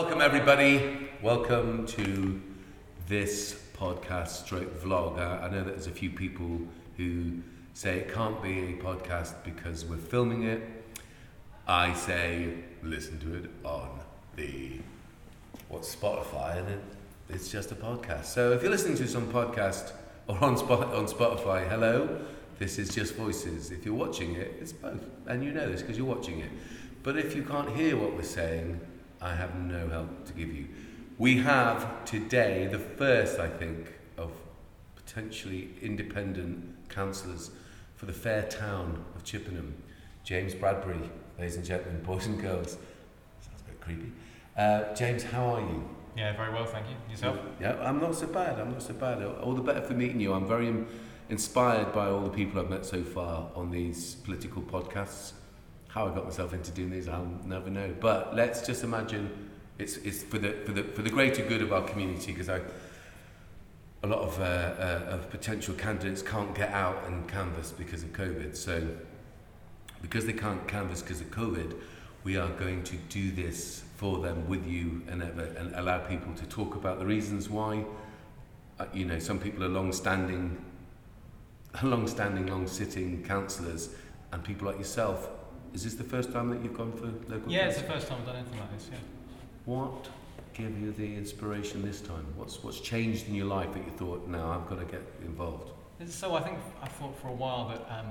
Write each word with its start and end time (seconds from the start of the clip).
Welcome, 0.00 0.22
everybody. 0.22 1.10
Welcome 1.20 1.84
to 1.88 2.40
this 3.06 3.62
podcast 3.76 4.28
stroke 4.28 4.82
vlog. 4.82 5.18
I, 5.18 5.44
I 5.44 5.50
know 5.50 5.62
that 5.62 5.72
there's 5.72 5.88
a 5.88 5.90
few 5.90 6.08
people 6.08 6.58
who 6.96 7.42
say 7.74 7.98
it 7.98 8.10
can't 8.10 8.42
be 8.42 8.60
a 8.60 8.72
podcast 8.78 9.34
because 9.44 9.84
we're 9.84 9.98
filming 9.98 10.44
it. 10.44 10.62
I 11.68 11.92
say 11.92 12.54
listen 12.82 13.20
to 13.20 13.44
it 13.44 13.50
on 13.62 14.00
the 14.36 14.80
what's 15.68 15.94
Spotify, 15.94 16.56
and 16.56 16.68
it, 16.70 16.80
it's 17.28 17.50
just 17.50 17.70
a 17.70 17.74
podcast. 17.74 18.24
So 18.24 18.52
if 18.52 18.62
you're 18.62 18.72
listening 18.72 18.96
to 18.96 19.06
some 19.06 19.30
podcast 19.30 19.92
or 20.28 20.42
on 20.42 20.56
Spot, 20.56 20.94
on 20.94 21.08
Spotify, 21.08 21.68
hello, 21.68 22.24
this 22.58 22.78
is 22.78 22.94
just 22.94 23.16
voices. 23.16 23.70
If 23.70 23.84
you're 23.84 23.94
watching 23.94 24.34
it, 24.36 24.56
it's 24.62 24.72
both, 24.72 25.04
and 25.26 25.44
you 25.44 25.52
know 25.52 25.70
this 25.70 25.82
because 25.82 25.98
you're 25.98 26.06
watching 26.06 26.40
it. 26.40 26.50
But 27.02 27.18
if 27.18 27.36
you 27.36 27.42
can't 27.42 27.76
hear 27.76 27.98
what 27.98 28.14
we're 28.14 28.22
saying, 28.22 28.80
I 29.20 29.34
have 29.34 29.54
no 29.54 29.88
help 29.88 30.26
to 30.26 30.32
give 30.32 30.52
you. 30.52 30.68
We 31.18 31.38
have 31.38 32.04
today 32.04 32.66
the 32.66 32.78
first, 32.78 33.38
I 33.38 33.48
think, 33.48 33.92
of 34.16 34.32
potentially 34.96 35.70
independent 35.82 36.88
councillors 36.88 37.50
for 37.96 38.06
the 38.06 38.12
fair 38.12 38.42
town 38.44 39.04
of 39.14 39.24
Chippenham. 39.24 39.74
James 40.24 40.54
Bradbury, 40.54 41.10
ladies 41.38 41.56
and 41.56 41.64
gentlemen, 41.64 42.02
boys 42.06 42.26
and 42.26 42.40
girls. 42.40 42.78
Sounds 43.40 43.60
a 43.66 43.70
bit 43.70 43.80
creepy. 43.80 44.12
Uh, 44.56 44.94
James, 44.94 45.22
how 45.22 45.54
are 45.54 45.60
you? 45.60 45.88
Yeah, 46.16 46.34
very 46.36 46.52
well, 46.52 46.64
thank 46.64 46.86
you. 46.88 46.96
Yourself? 47.10 47.38
Yeah, 47.60 47.76
I'm 47.80 48.00
not 48.00 48.14
so 48.14 48.26
bad. 48.26 48.58
I'm 48.58 48.70
not 48.70 48.82
so 48.82 48.94
bad. 48.94 49.22
All 49.22 49.54
the 49.54 49.62
better 49.62 49.82
for 49.82 49.94
meeting 49.94 50.20
you. 50.20 50.32
I'm 50.32 50.46
very 50.46 50.72
inspired 51.28 51.92
by 51.92 52.08
all 52.08 52.22
the 52.22 52.30
people 52.30 52.60
I've 52.60 52.70
met 52.70 52.84
so 52.84 53.02
far 53.02 53.50
on 53.54 53.70
these 53.70 54.16
political 54.16 54.62
podcasts. 54.62 55.32
How 55.92 56.08
I 56.08 56.14
got 56.14 56.24
myself 56.24 56.52
into 56.54 56.70
doing 56.70 56.90
these, 56.90 57.08
I'll 57.08 57.30
never 57.44 57.70
know. 57.70 57.94
But 58.00 58.34
let's 58.34 58.64
just 58.66 58.84
imagine 58.84 59.50
it's, 59.78 59.96
it's 59.98 60.22
for, 60.22 60.38
the, 60.38 60.52
for, 60.64 60.72
the, 60.72 60.84
for 60.84 61.02
the 61.02 61.10
greater 61.10 61.44
good 61.44 61.62
of 61.62 61.72
our 61.72 61.82
community 61.82 62.32
because 62.32 62.48
I 62.48 62.60
a 64.02 64.06
lot 64.06 64.20
of, 64.20 64.40
uh, 64.40 64.44
uh, 64.44 65.14
of 65.14 65.30
potential 65.30 65.74
candidates 65.74 66.22
can't 66.22 66.54
get 66.54 66.70
out 66.70 67.04
and 67.06 67.28
canvass 67.28 67.70
because 67.70 68.02
of 68.02 68.12
COVID. 68.12 68.56
So, 68.56 68.88
because 70.00 70.24
they 70.24 70.32
can't 70.32 70.66
canvass 70.66 71.02
because 71.02 71.20
of 71.20 71.30
COVID, 71.30 71.76
we 72.24 72.36
are 72.36 72.48
going 72.50 72.82
to 72.84 72.96
do 73.08 73.30
this 73.30 73.82
for 73.96 74.18
them 74.18 74.48
with 74.48 74.66
you 74.66 75.02
and, 75.08 75.22
ever, 75.22 75.44
and 75.58 75.74
allow 75.74 75.98
people 75.98 76.32
to 76.34 76.46
talk 76.46 76.76
about 76.76 76.98
the 76.98 77.04
reasons 77.04 77.50
why. 77.50 77.84
Uh, 78.78 78.86
you 78.94 79.04
know, 79.04 79.18
some 79.18 79.38
people 79.38 79.62
are 79.62 79.68
long-standing, 79.68 80.64
long-standing, 81.82 82.46
long-sitting 82.46 83.22
councillors, 83.24 83.90
and 84.32 84.42
people 84.42 84.66
like 84.66 84.78
yourself. 84.78 85.28
Is 85.72 85.84
this 85.84 85.94
the 85.94 86.04
first 86.04 86.32
time 86.32 86.50
that 86.50 86.62
you've 86.62 86.76
gone 86.76 86.92
for 86.92 87.06
local? 87.30 87.50
Yeah, 87.50 87.66
it's 87.66 87.78
the 87.78 87.84
first 87.84 88.08
time 88.08 88.18
I've 88.20 88.26
done 88.26 88.36
anything 88.36 88.58
like 88.58 88.72
this, 88.72 88.88
yeah. 88.90 88.98
What 89.64 90.08
gave 90.52 90.78
you 90.80 90.92
the 90.92 91.16
inspiration 91.16 91.82
this 91.82 92.00
time? 92.00 92.26
What's 92.36 92.62
what's 92.62 92.80
changed 92.80 93.28
in 93.28 93.34
your 93.34 93.46
life 93.46 93.72
that 93.72 93.84
you 93.84 93.92
thought, 93.92 94.26
now 94.26 94.50
I've 94.50 94.68
got 94.68 94.80
to 94.80 94.84
get 94.84 95.02
involved? 95.22 95.70
So 96.06 96.34
I 96.34 96.40
think 96.40 96.58
I 96.82 96.88
thought 96.88 97.16
for 97.20 97.28
a 97.28 97.32
while 97.32 97.68
that, 97.68 97.80
um, 97.98 98.06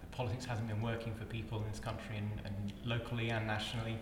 that 0.00 0.10
politics 0.10 0.44
hasn't 0.44 0.68
been 0.68 0.80
working 0.80 1.12
for 1.14 1.24
people 1.24 1.58
in 1.58 1.68
this 1.68 1.80
country 1.80 2.16
and, 2.16 2.30
and 2.44 2.72
locally 2.84 3.30
and 3.30 3.46
nationally. 3.46 3.98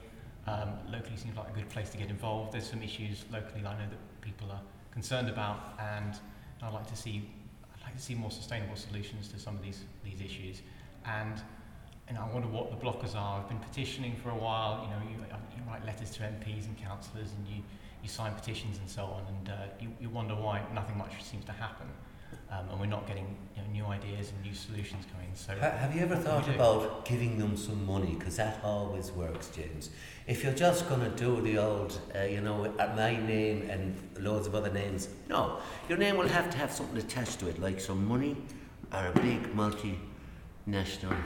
Um, 0.47 0.73
locally 0.91 1.17
seems 1.17 1.37
like 1.37 1.49
a 1.49 1.53
good 1.53 1.69
place 1.69 1.91
to 1.91 1.99
get 1.99 2.09
involved. 2.09 2.53
There's 2.53 2.69
some 2.69 2.83
issues 2.83 3.25
locally 3.33 3.63
that 3.63 3.75
I 3.75 3.79
know 3.79 3.91
that 3.91 4.21
people 4.21 4.51
are 4.51 4.61
concerned 4.91 5.29
about 5.29 5.75
and 5.79 6.15
I'd 6.63 6.73
like 6.73 6.87
to 6.89 6.97
see 6.97 7.29
I'd 7.75 7.83
like 7.83 7.97
to 7.97 8.03
see 8.03 8.15
more 8.15 8.31
sustainable 8.31 8.77
solutions 8.77 9.29
to 9.29 9.39
some 9.39 9.57
of 9.57 9.63
these, 9.63 9.85
these 10.05 10.21
issues. 10.21 10.63
And 11.05 11.41
know, 12.15 12.23
I 12.29 12.33
wonder 12.33 12.49
what 12.49 12.71
the 12.71 12.77
blockers 12.85 13.15
are. 13.15 13.41
I've 13.41 13.49
been 13.49 13.59
petitioning 13.61 14.17
for 14.23 14.31
a 14.31 14.35
while. 14.37 14.83
You 14.85 14.91
know, 14.91 15.03
you, 15.11 15.25
you 15.57 15.63
write 15.71 15.85
letters 15.85 16.11
to 16.13 16.23
MPs 16.23 16.67
and 16.67 16.77
councillors, 16.79 17.31
and 17.37 17.47
you, 17.47 17.63
you 18.03 18.09
sign 18.09 18.33
petitions 18.35 18.79
and 18.79 18.89
so 18.89 19.05
on, 19.05 19.23
and 19.29 19.49
uh, 19.49 19.53
you, 19.81 19.89
you 20.01 20.09
wonder 20.09 20.35
why 20.35 20.63
nothing 20.75 20.97
much 20.99 21.23
seems 21.23 21.45
to 21.45 21.53
happen, 21.53 21.87
um, 22.51 22.69
and 22.71 22.81
we're 22.81 22.87
not 22.87 23.07
getting 23.07 23.37
you 23.57 23.63
know, 23.63 23.69
new 23.71 23.85
ideas 23.87 24.33
and 24.33 24.43
new 24.43 24.55
solutions 24.55 25.05
coming. 25.13 25.29
So 25.35 25.55
Ha- 25.55 25.77
Have 25.79 25.95
you 25.95 26.01
ever 26.03 26.17
thought 26.17 26.49
about 26.49 27.05
giving 27.05 27.39
them 27.39 27.57
some 27.57 27.85
money? 27.87 28.17
Because 28.19 28.37
that 28.37 28.59
always 28.65 29.13
works, 29.13 29.49
James. 29.51 29.91
If 30.27 30.43
you're 30.43 30.55
just 30.55 30.89
going 30.89 31.01
to 31.03 31.11
do 31.11 31.41
the 31.43 31.59
old, 31.59 32.01
uh, 32.19 32.23
you 32.23 32.41
know, 32.41 32.73
my 32.97 33.17
name 33.25 33.69
and 33.71 33.97
loads 34.19 34.47
of 34.47 34.55
other 34.55 34.73
names, 34.73 35.09
no. 35.29 35.59
Your 35.89 35.99
name 35.99 36.17
will 36.17 36.29
have 36.29 36.51
to 36.51 36.59
have 36.59 36.73
something 36.73 36.99
attached 36.99 37.39
to 37.41 37.49
it, 37.49 37.61
like 37.61 37.79
some 37.81 38.05
money 38.07 38.37
or 38.93 39.07
a 39.07 39.13
big 39.21 39.55
multinational 39.55 41.17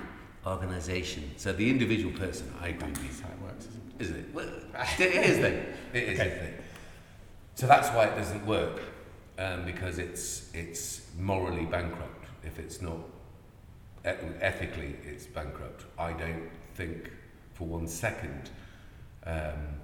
organisation. 0.47 1.31
So 1.37 1.53
the 1.53 1.69
individual 1.69 2.13
person, 2.19 2.53
I 2.61 2.69
agree 2.69 2.89
with 2.89 3.03
you, 3.03 3.09
That's 3.09 3.21
how 3.21 3.29
it 3.29 3.41
works. 3.43 3.69
Isn't 3.99 4.17
it? 4.17 4.35
Well, 4.35 4.49
it 4.99 5.31
is 5.31 5.39
then. 5.39 5.67
It 5.93 6.03
is 6.05 6.19
thing. 6.19 6.55
So 7.55 7.67
that's 7.67 7.89
why 7.91 8.07
it 8.07 8.17
doesn't 8.17 8.45
work, 8.47 8.81
um, 9.39 9.65
because 9.65 9.99
it's 9.99 10.51
it's 10.53 11.03
morally 11.19 11.65
bankrupt. 11.65 12.27
If 12.43 12.59
it's 12.59 12.83
not 12.83 12.99
eth- 14.05 14.25
ethically, 14.41 14.97
it's 15.05 15.27
bankrupt. 15.27 15.85
I 15.99 16.13
don't 16.13 16.51
think 16.75 17.13
for 17.55 17.69
one 17.69 17.87
second 17.87 18.51
um, 19.25 19.81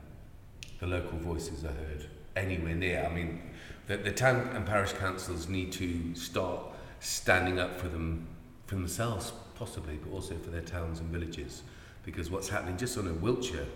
the 0.81 0.87
local 0.87 1.19
voices 1.19 1.65
are 1.65 1.69
heard 1.69 2.09
anywhere 2.37 2.75
near. 2.75 3.04
I 3.04 3.15
mean, 3.15 3.41
the, 3.87 3.97
the 3.97 4.12
town 4.12 4.50
and 4.54 4.66
parish 4.66 4.92
councils 4.92 5.48
need 5.48 5.72
to 5.72 6.15
start 6.15 6.60
standing 7.00 7.59
up 7.59 7.78
for 7.78 7.88
them 7.88 8.27
for 8.66 8.75
themselves, 8.75 9.32
possibly, 9.60 9.98
but 10.03 10.10
also 10.10 10.34
for 10.37 10.48
their 10.48 10.62
towns 10.62 11.00
and 11.00 11.10
villages, 11.10 11.62
because 12.03 12.31
what's 12.31 12.48
happening 12.48 12.78
just 12.78 12.97
on 12.97 13.06
a 13.06 13.12
Wiltshire 13.12 13.66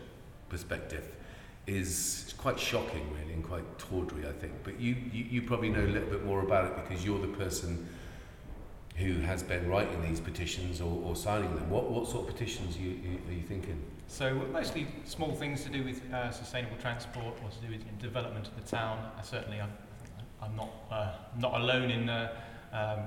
perspective 0.49 1.15
is 1.67 2.35
quite 2.39 2.59
shocking, 2.59 3.07
really, 3.21 3.35
and 3.35 3.45
quite 3.45 3.79
tawdry, 3.79 4.27
I 4.27 4.33
think. 4.33 4.55
But 4.65 4.81
you, 4.81 4.97
you, 5.13 5.25
you 5.25 5.43
probably 5.43 5.69
know 5.69 5.85
a 5.85 5.93
little 5.97 6.09
bit 6.09 6.25
more 6.25 6.41
about 6.41 6.65
it 6.65 6.77
because 6.77 7.05
you're 7.05 7.21
the 7.21 7.37
person 7.37 7.87
who 8.97 9.21
has 9.21 9.43
been 9.43 9.69
writing 9.69 10.01
these 10.01 10.21
petitions 10.21 10.81
or, 10.81 11.03
or 11.05 11.15
signing 11.15 11.55
them. 11.55 11.69
What, 11.69 11.91
what 11.91 12.09
sort 12.09 12.29
of 12.29 12.35
petitions 12.35 12.79
you, 12.79 12.93
are 13.29 13.33
you 13.33 13.43
thinking? 13.43 13.79
So 14.09 14.35
mostly 14.53 14.87
small 15.05 15.33
things 15.33 15.65
to 15.65 15.69
do 15.69 15.85
with 15.85 16.01
uh, 16.13 16.31
sustainable 16.31 16.77
transport 16.81 17.35
or 17.43 17.51
to 17.51 17.59
do 17.67 17.71
with 17.71 17.83
development 17.99 18.49
of 18.49 18.57
the 18.57 18.77
town. 18.77 18.99
Uh, 19.19 19.23
certainly, 19.23 19.61
I'm, 19.61 19.73
I'm 20.41 20.57
not 20.57 20.71
uh, 20.91 21.13
not 21.39 21.61
alone 21.61 21.91
in 21.91 22.09
uh, 22.09 22.33
um, 22.73 23.01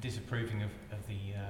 disapproving 0.00 0.62
of, 0.62 0.70
of 0.92 1.06
the 1.06 1.34
uh, 1.36 1.40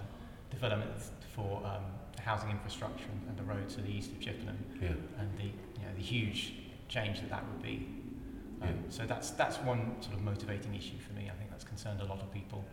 development 0.51 0.91
for 1.35 1.63
um, 1.65 1.85
the 2.17 2.23
housing 2.23 2.51
infrastructure 2.51 3.05
and, 3.13 3.29
and 3.29 3.39
the 3.39 3.43
road 3.43 3.69
to 3.71 3.81
the 3.81 3.91
east 3.91 4.11
of 4.13 4.21
Chippenham 4.21 4.59
Yeah. 4.81 4.89
and 5.19 5.37
the 5.39 5.45
you 5.45 5.83
know 5.87 5.95
the 5.97 6.03
huge 6.03 6.55
change 6.89 7.21
that 7.21 7.31
that 7.31 7.45
would 7.49 7.63
be. 7.63 7.87
Um, 8.63 8.69
Yeah. 8.69 8.75
So 8.91 9.07
that's 9.07 9.31
that's 9.31 9.59
one 9.59 9.97
sort 10.01 10.15
of 10.17 10.23
motivating 10.23 10.75
issue 10.75 10.99
for 10.99 11.13
me. 11.15 11.29
I 11.33 11.37
think 11.39 11.51
that's 11.51 11.65
concerned 11.65 12.01
a 12.01 12.05
lot 12.07 12.21
of 12.21 12.33
people. 12.33 12.65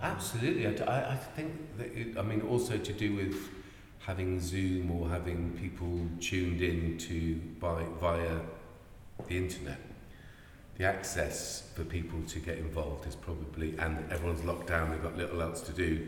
Um, 0.00 0.10
Absolutely. 0.12 0.66
I, 0.66 0.72
I 0.98 1.12
I 1.12 1.16
think 1.16 1.52
that 1.78 1.90
it, 1.96 2.18
I 2.18 2.22
mean, 2.22 2.42
also 2.42 2.76
to 2.76 2.92
do 2.92 3.14
with 3.14 3.36
having 4.00 4.40
Zoom 4.40 4.90
or 4.90 5.08
having 5.08 5.52
people 5.52 6.00
tuned 6.20 6.60
in 6.60 6.98
to 6.98 7.36
by 7.60 7.84
via 8.00 8.40
the 9.28 9.36
internet. 9.36 9.78
the 10.78 10.84
access 10.84 11.68
for 11.74 11.84
people 11.84 12.20
to 12.28 12.38
get 12.38 12.58
involved 12.58 13.06
is 13.06 13.14
probably, 13.14 13.76
and 13.78 14.10
everyone's 14.10 14.44
locked 14.44 14.68
down, 14.68 14.90
they've 14.90 15.02
got 15.02 15.16
little 15.16 15.42
else 15.42 15.60
to 15.62 15.72
do. 15.72 16.06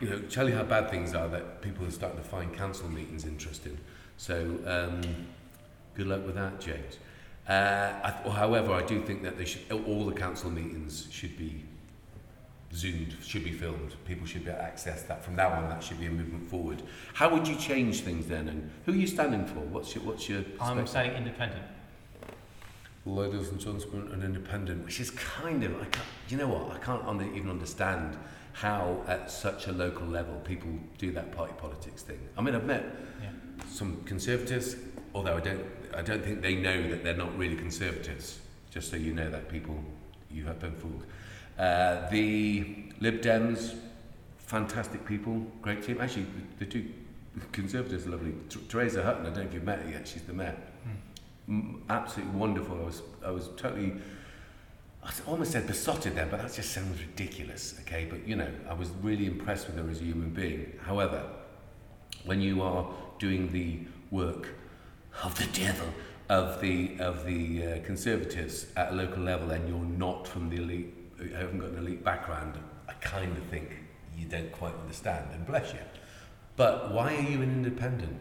You 0.00 0.10
know, 0.10 0.18
tell 0.20 0.48
you 0.48 0.54
how 0.54 0.62
bad 0.62 0.90
things 0.90 1.14
are 1.14 1.28
that 1.28 1.62
people 1.62 1.86
are 1.86 1.90
starting 1.90 2.18
to 2.18 2.28
find 2.28 2.54
council 2.54 2.88
meetings 2.88 3.24
interesting. 3.24 3.78
So, 4.18 4.58
um, 4.66 5.00
good 5.94 6.06
luck 6.06 6.26
with 6.26 6.34
that, 6.34 6.60
James. 6.60 6.98
Uh, 7.48 7.92
I 8.02 8.10
th- 8.10 8.34
however, 8.34 8.72
I 8.72 8.82
do 8.82 9.00
think 9.00 9.22
that 9.22 9.38
they 9.38 9.44
should, 9.44 9.62
all 9.70 10.04
the 10.04 10.12
council 10.14 10.50
meetings 10.50 11.06
should 11.10 11.38
be 11.38 11.64
zoomed, 12.74 13.16
should 13.22 13.44
be 13.44 13.52
filmed. 13.52 13.94
People 14.04 14.26
should 14.26 14.44
be 14.44 14.50
able 14.50 14.58
to 14.58 14.64
access 14.64 15.02
that. 15.04 15.24
From 15.24 15.36
now 15.36 15.50
on, 15.50 15.68
that 15.68 15.82
should 15.82 16.00
be 16.00 16.06
a 16.06 16.10
movement 16.10 16.48
forward. 16.50 16.82
How 17.14 17.32
would 17.32 17.46
you 17.48 17.56
change 17.56 18.00
things 18.00 18.26
then? 18.26 18.48
And 18.48 18.70
who 18.84 18.92
are 18.92 18.96
you 18.96 19.06
standing 19.06 19.46
for? 19.46 19.60
What's 19.60 19.94
your, 19.94 20.04
what's 20.04 20.28
your 20.28 20.44
I'm 20.60 20.86
saying 20.86 21.12
independent. 21.12 21.62
Ladies 23.06 23.50
and 23.50 23.60
gentlemen, 23.60 24.12
an 24.12 24.22
independent, 24.24 24.84
which 24.84 24.98
is 24.98 25.12
kind 25.12 25.62
of, 25.62 25.72
I 25.80 25.84
can't, 25.84 26.04
you 26.28 26.36
know 26.36 26.48
what, 26.48 26.72
I 26.74 26.78
can't 26.78 27.04
under, 27.06 27.24
even 27.24 27.48
understand 27.48 28.18
how 28.52 29.04
at 29.06 29.30
such 29.30 29.68
a 29.68 29.72
local 29.72 30.08
level 30.08 30.34
people 30.40 30.70
do 30.98 31.12
that 31.12 31.30
party 31.30 31.52
politics 31.56 32.02
thing. 32.02 32.18
I 32.36 32.42
mean, 32.42 32.56
I've 32.56 32.64
met 32.64 32.84
Yeah. 33.22 33.28
some 33.70 34.02
conservatives, 34.06 34.74
although 35.14 35.36
I 35.36 35.40
don't, 35.40 35.64
I 35.94 36.02
don't 36.02 36.24
think 36.24 36.42
they 36.42 36.56
know 36.56 36.90
that 36.90 37.04
they're 37.04 37.16
not 37.16 37.36
really 37.38 37.54
conservatives. 37.54 38.40
Just 38.72 38.90
so 38.90 38.96
you 38.96 39.14
know 39.14 39.30
that 39.30 39.48
people, 39.48 39.78
you 40.28 40.44
have 40.46 40.58
been 40.58 40.74
fooled. 40.74 41.04
Uh, 41.56 42.10
the 42.10 42.90
Lib 42.98 43.20
Dems, 43.22 43.76
fantastic 44.38 45.06
people, 45.06 45.46
great 45.62 45.80
team. 45.84 46.00
Actually, 46.00 46.26
the, 46.58 46.64
the 46.64 46.70
two 46.70 46.86
conservatives 47.52 48.04
are 48.08 48.10
lovely. 48.10 48.34
T- 48.48 48.58
Teresa 48.68 49.04
Hutton, 49.04 49.26
I 49.26 49.28
don't 49.30 49.36
know 49.38 49.42
if 49.44 49.54
you've 49.54 49.62
met 49.62 49.82
her 49.82 49.90
yet. 49.90 50.08
She's 50.08 50.22
the 50.22 50.32
mayor. 50.32 50.56
M- 50.84 50.98
absolutely 51.88 52.38
wonderful. 52.38 52.80
I 52.80 52.84
was, 52.84 53.02
I 53.24 53.30
was 53.30 53.48
totally. 53.56 53.94
I 55.04 55.12
almost 55.26 55.52
said 55.52 55.66
besotted 55.66 56.16
there, 56.16 56.26
but 56.26 56.42
that 56.42 56.52
just 56.52 56.72
sounds 56.72 57.00
ridiculous. 57.00 57.74
Okay, 57.82 58.06
but 58.10 58.26
you 58.26 58.34
know, 58.36 58.50
I 58.68 58.74
was 58.74 58.90
really 59.02 59.26
impressed 59.26 59.66
with 59.68 59.76
her 59.76 59.88
as 59.90 60.00
a 60.00 60.04
human 60.04 60.30
being. 60.30 60.72
However, 60.82 61.22
when 62.24 62.40
you 62.40 62.62
are 62.62 62.88
doing 63.18 63.52
the 63.52 63.80
work 64.10 64.48
of 65.22 65.38
the 65.38 65.46
devil. 65.58 65.88
of 66.28 66.60
the 66.60 66.98
of 66.98 67.24
the 67.24 67.64
uh, 67.64 67.84
conservatives 67.84 68.66
at 68.76 68.92
a 68.92 68.94
local 68.94 69.22
level, 69.22 69.50
and 69.52 69.68
you're 69.68 69.78
not 69.78 70.26
from 70.26 70.50
the 70.50 70.56
elite, 70.56 70.92
you 71.20 71.28
haven't 71.28 71.58
got 71.58 71.70
an 71.70 71.78
elite 71.78 72.02
background. 72.02 72.58
I 72.88 72.92
kind 72.94 73.36
of 73.36 73.44
think 73.44 73.76
you 74.18 74.26
don't 74.26 74.50
quite 74.52 74.74
understand, 74.74 75.28
and 75.32 75.46
bless 75.46 75.72
you. 75.72 75.78
But 76.56 76.92
why 76.92 77.14
are 77.14 77.20
you 77.20 77.42
an 77.42 77.50
independent? 77.52 78.18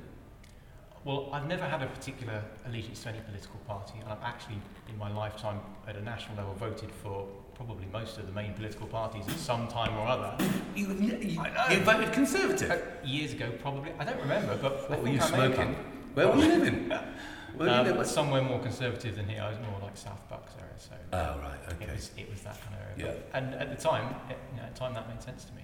Well, 1.06 1.30
I've 1.31 1.48
never 1.48 1.63
had 1.66 1.84
a 1.84 1.86
particular 1.86 2.44
allegiance 2.68 3.04
to 3.04 3.10
any 3.10 3.19
political 3.19 3.60
party, 3.68 3.94
and 4.02 4.12
I've 4.12 4.24
actually, 4.24 4.57
in 4.90 4.98
my 4.98 5.12
lifetime, 5.16 5.60
at 5.88 5.96
a 5.96 6.02
national 6.02 6.38
level, 6.38 6.56
voted 6.56 6.92
for 6.92 7.28
probably 7.54 7.86
most 7.94 8.18
of 8.18 8.25
the 8.25 8.31
main 8.34 8.54
political 8.54 8.88
parties 8.88 9.24
at 9.28 9.36
some 9.38 9.68
time 9.68 9.96
or 10.00 10.07
other. 10.07 10.36
You, 10.75 10.88
you, 10.94 11.18
you 11.19 11.80
voted 11.81 12.12
Conservative. 12.12 12.72
Uh, 12.72 12.78
years 13.06 13.34
ago, 13.34 13.52
probably. 13.62 13.92
I 14.00 14.04
don't 14.04 14.19
remember, 14.19 14.57
but 14.57 14.90
What 14.90 15.04
were 15.04 15.10
you 15.10 15.19
I 15.22 15.25
smoking? 15.25 15.75
Where 16.16 16.28
were 16.28 16.38
you 16.38 16.48
living? 16.50 16.90
Where 17.56 17.69
you 17.69 17.74
Um, 17.75 17.86
living? 17.86 18.04
somewhere 18.04 18.42
more 18.42 18.60
conservative 18.60 19.16
than 19.16 19.30
here. 19.30 19.44
I 19.44 19.50
was 19.50 19.60
more 19.60 19.80
like 19.84 19.96
South 19.96 20.28
Bucks 20.28 20.54
area, 20.60 20.74
so 20.78 20.92
Oh 21.13 21.40
right, 21.42 21.60
it 21.69 21.74
okay. 21.84 21.94
was 21.94 22.12
it 22.18 22.30
was 22.31 22.42
that 22.42 22.57
kind 22.63 22.75
of 22.75 22.81
area. 22.81 23.13
Yeah. 23.13 23.22
But- 23.31 23.38
And 23.44 23.54
at 23.56 23.69
the 23.69 23.81
time, 23.90 24.16
it, 24.30 24.38
you 24.52 24.57
know, 24.60 24.63
at 24.66 24.74
the 24.74 24.80
time 24.80 24.94
that 24.96 25.07
made 25.07 25.22
sense 25.22 25.46
to 25.46 25.54
me. 25.54 25.62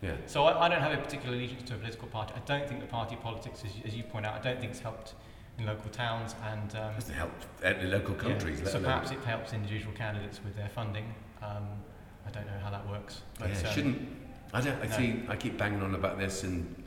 Yeah. 0.00 0.14
so 0.26 0.44
I, 0.44 0.66
I 0.66 0.68
don't 0.68 0.80
have 0.80 0.92
a 0.92 1.02
particular 1.02 1.34
allegiance 1.34 1.62
to 1.64 1.74
a 1.74 1.78
political 1.78 2.08
party. 2.08 2.32
I 2.36 2.40
don't 2.46 2.68
think 2.68 2.80
the 2.80 2.86
party 2.86 3.16
politics, 3.16 3.62
as 3.64 3.76
you, 3.76 3.82
as 3.84 3.94
you 3.94 4.04
point 4.04 4.26
out, 4.26 4.34
I 4.34 4.40
don't 4.40 4.60
think 4.60 4.70
it's 4.70 4.80
helped 4.80 5.14
in 5.58 5.66
local 5.66 5.90
towns 5.90 6.34
and. 6.46 6.74
Um, 6.76 6.94
Doesn't 6.94 7.14
help 7.14 7.32
at 7.62 7.84
local 7.84 8.14
countries. 8.14 8.62
let 8.62 8.72
so 8.72 8.80
perhaps 8.80 9.10
it 9.10 9.18
helps 9.24 9.52
individual 9.52 9.92
candidates 9.94 10.40
with 10.44 10.56
their 10.56 10.68
funding. 10.68 11.12
Um, 11.42 11.66
I 12.26 12.30
don't 12.30 12.46
know 12.46 12.58
how 12.62 12.70
that 12.70 12.88
works. 12.88 13.22
But, 13.38 13.50
yeah, 13.50 13.68
um, 13.68 13.74
shouldn't 13.74 14.08
I 14.52 14.60
don't 14.60 14.80
I 14.82 14.86
no. 14.86 14.96
see 14.96 15.20
I 15.28 15.36
keep 15.36 15.58
banging 15.58 15.82
on 15.82 15.94
about 15.94 16.18
this 16.18 16.42
and 16.44 16.84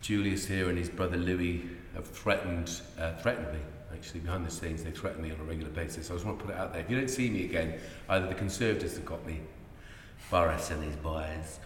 Julius 0.00 0.46
here 0.46 0.68
and 0.68 0.78
his 0.78 0.88
brother 0.88 1.16
Louis 1.16 1.64
have 1.94 2.06
threatened 2.06 2.80
uh, 2.98 3.14
threatened 3.14 3.52
me 3.52 3.60
actually 3.92 4.20
behind 4.20 4.44
the 4.46 4.50
scenes 4.50 4.84
they 4.84 4.90
threaten 4.90 5.22
me 5.22 5.32
on 5.32 5.40
a 5.40 5.44
regular 5.44 5.70
basis. 5.70 6.10
I 6.10 6.14
just 6.14 6.26
want 6.26 6.38
to 6.38 6.44
put 6.44 6.54
it 6.54 6.58
out 6.58 6.72
there. 6.72 6.82
If 6.82 6.90
you 6.90 6.98
don't 6.98 7.08
see 7.08 7.30
me 7.30 7.44
again, 7.44 7.78
either 8.08 8.26
the 8.26 8.34
Conservatives 8.34 8.94
have 8.96 9.06
got 9.06 9.24
me, 9.26 9.40
Boris 10.30 10.70
and 10.70 10.82
his 10.82 10.96
boys, 10.96 11.60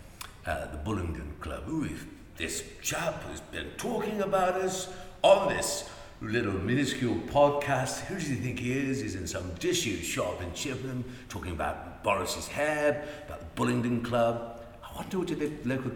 uh, 0.47 0.67
the 0.67 0.79
Bullingdon 0.79 1.39
Club. 1.41 1.69
Ooh, 1.69 1.85
if 1.85 2.07
this 2.37 2.65
chap 2.81 3.23
who's 3.25 3.41
been 3.41 3.71
talking 3.77 4.23
about 4.23 4.55
us 4.55 4.89
on 5.23 5.49
this 5.49 5.89
little 6.23 6.53
minuscule 6.53 7.17
podcast. 7.27 8.01
Who 8.01 8.15
does 8.15 8.29
he 8.29 8.35
think 8.35 8.59
he 8.59 8.73
is? 8.73 9.01
He's 9.01 9.15
in 9.15 9.27
some 9.27 9.55
disused 9.59 10.05
shop 10.05 10.43
in 10.43 10.53
Chippenham 10.53 11.05
talking 11.29 11.53
about 11.53 12.03
Boris's 12.03 12.49
hair, 12.49 13.05
about 13.27 13.41
the 13.41 13.63
Bullingdon 13.63 14.05
Club. 14.05 14.61
I 14.83 14.97
wonder 14.97 15.19
what 15.19 15.29
do 15.29 15.35
the 15.35 15.53
local 15.69 15.93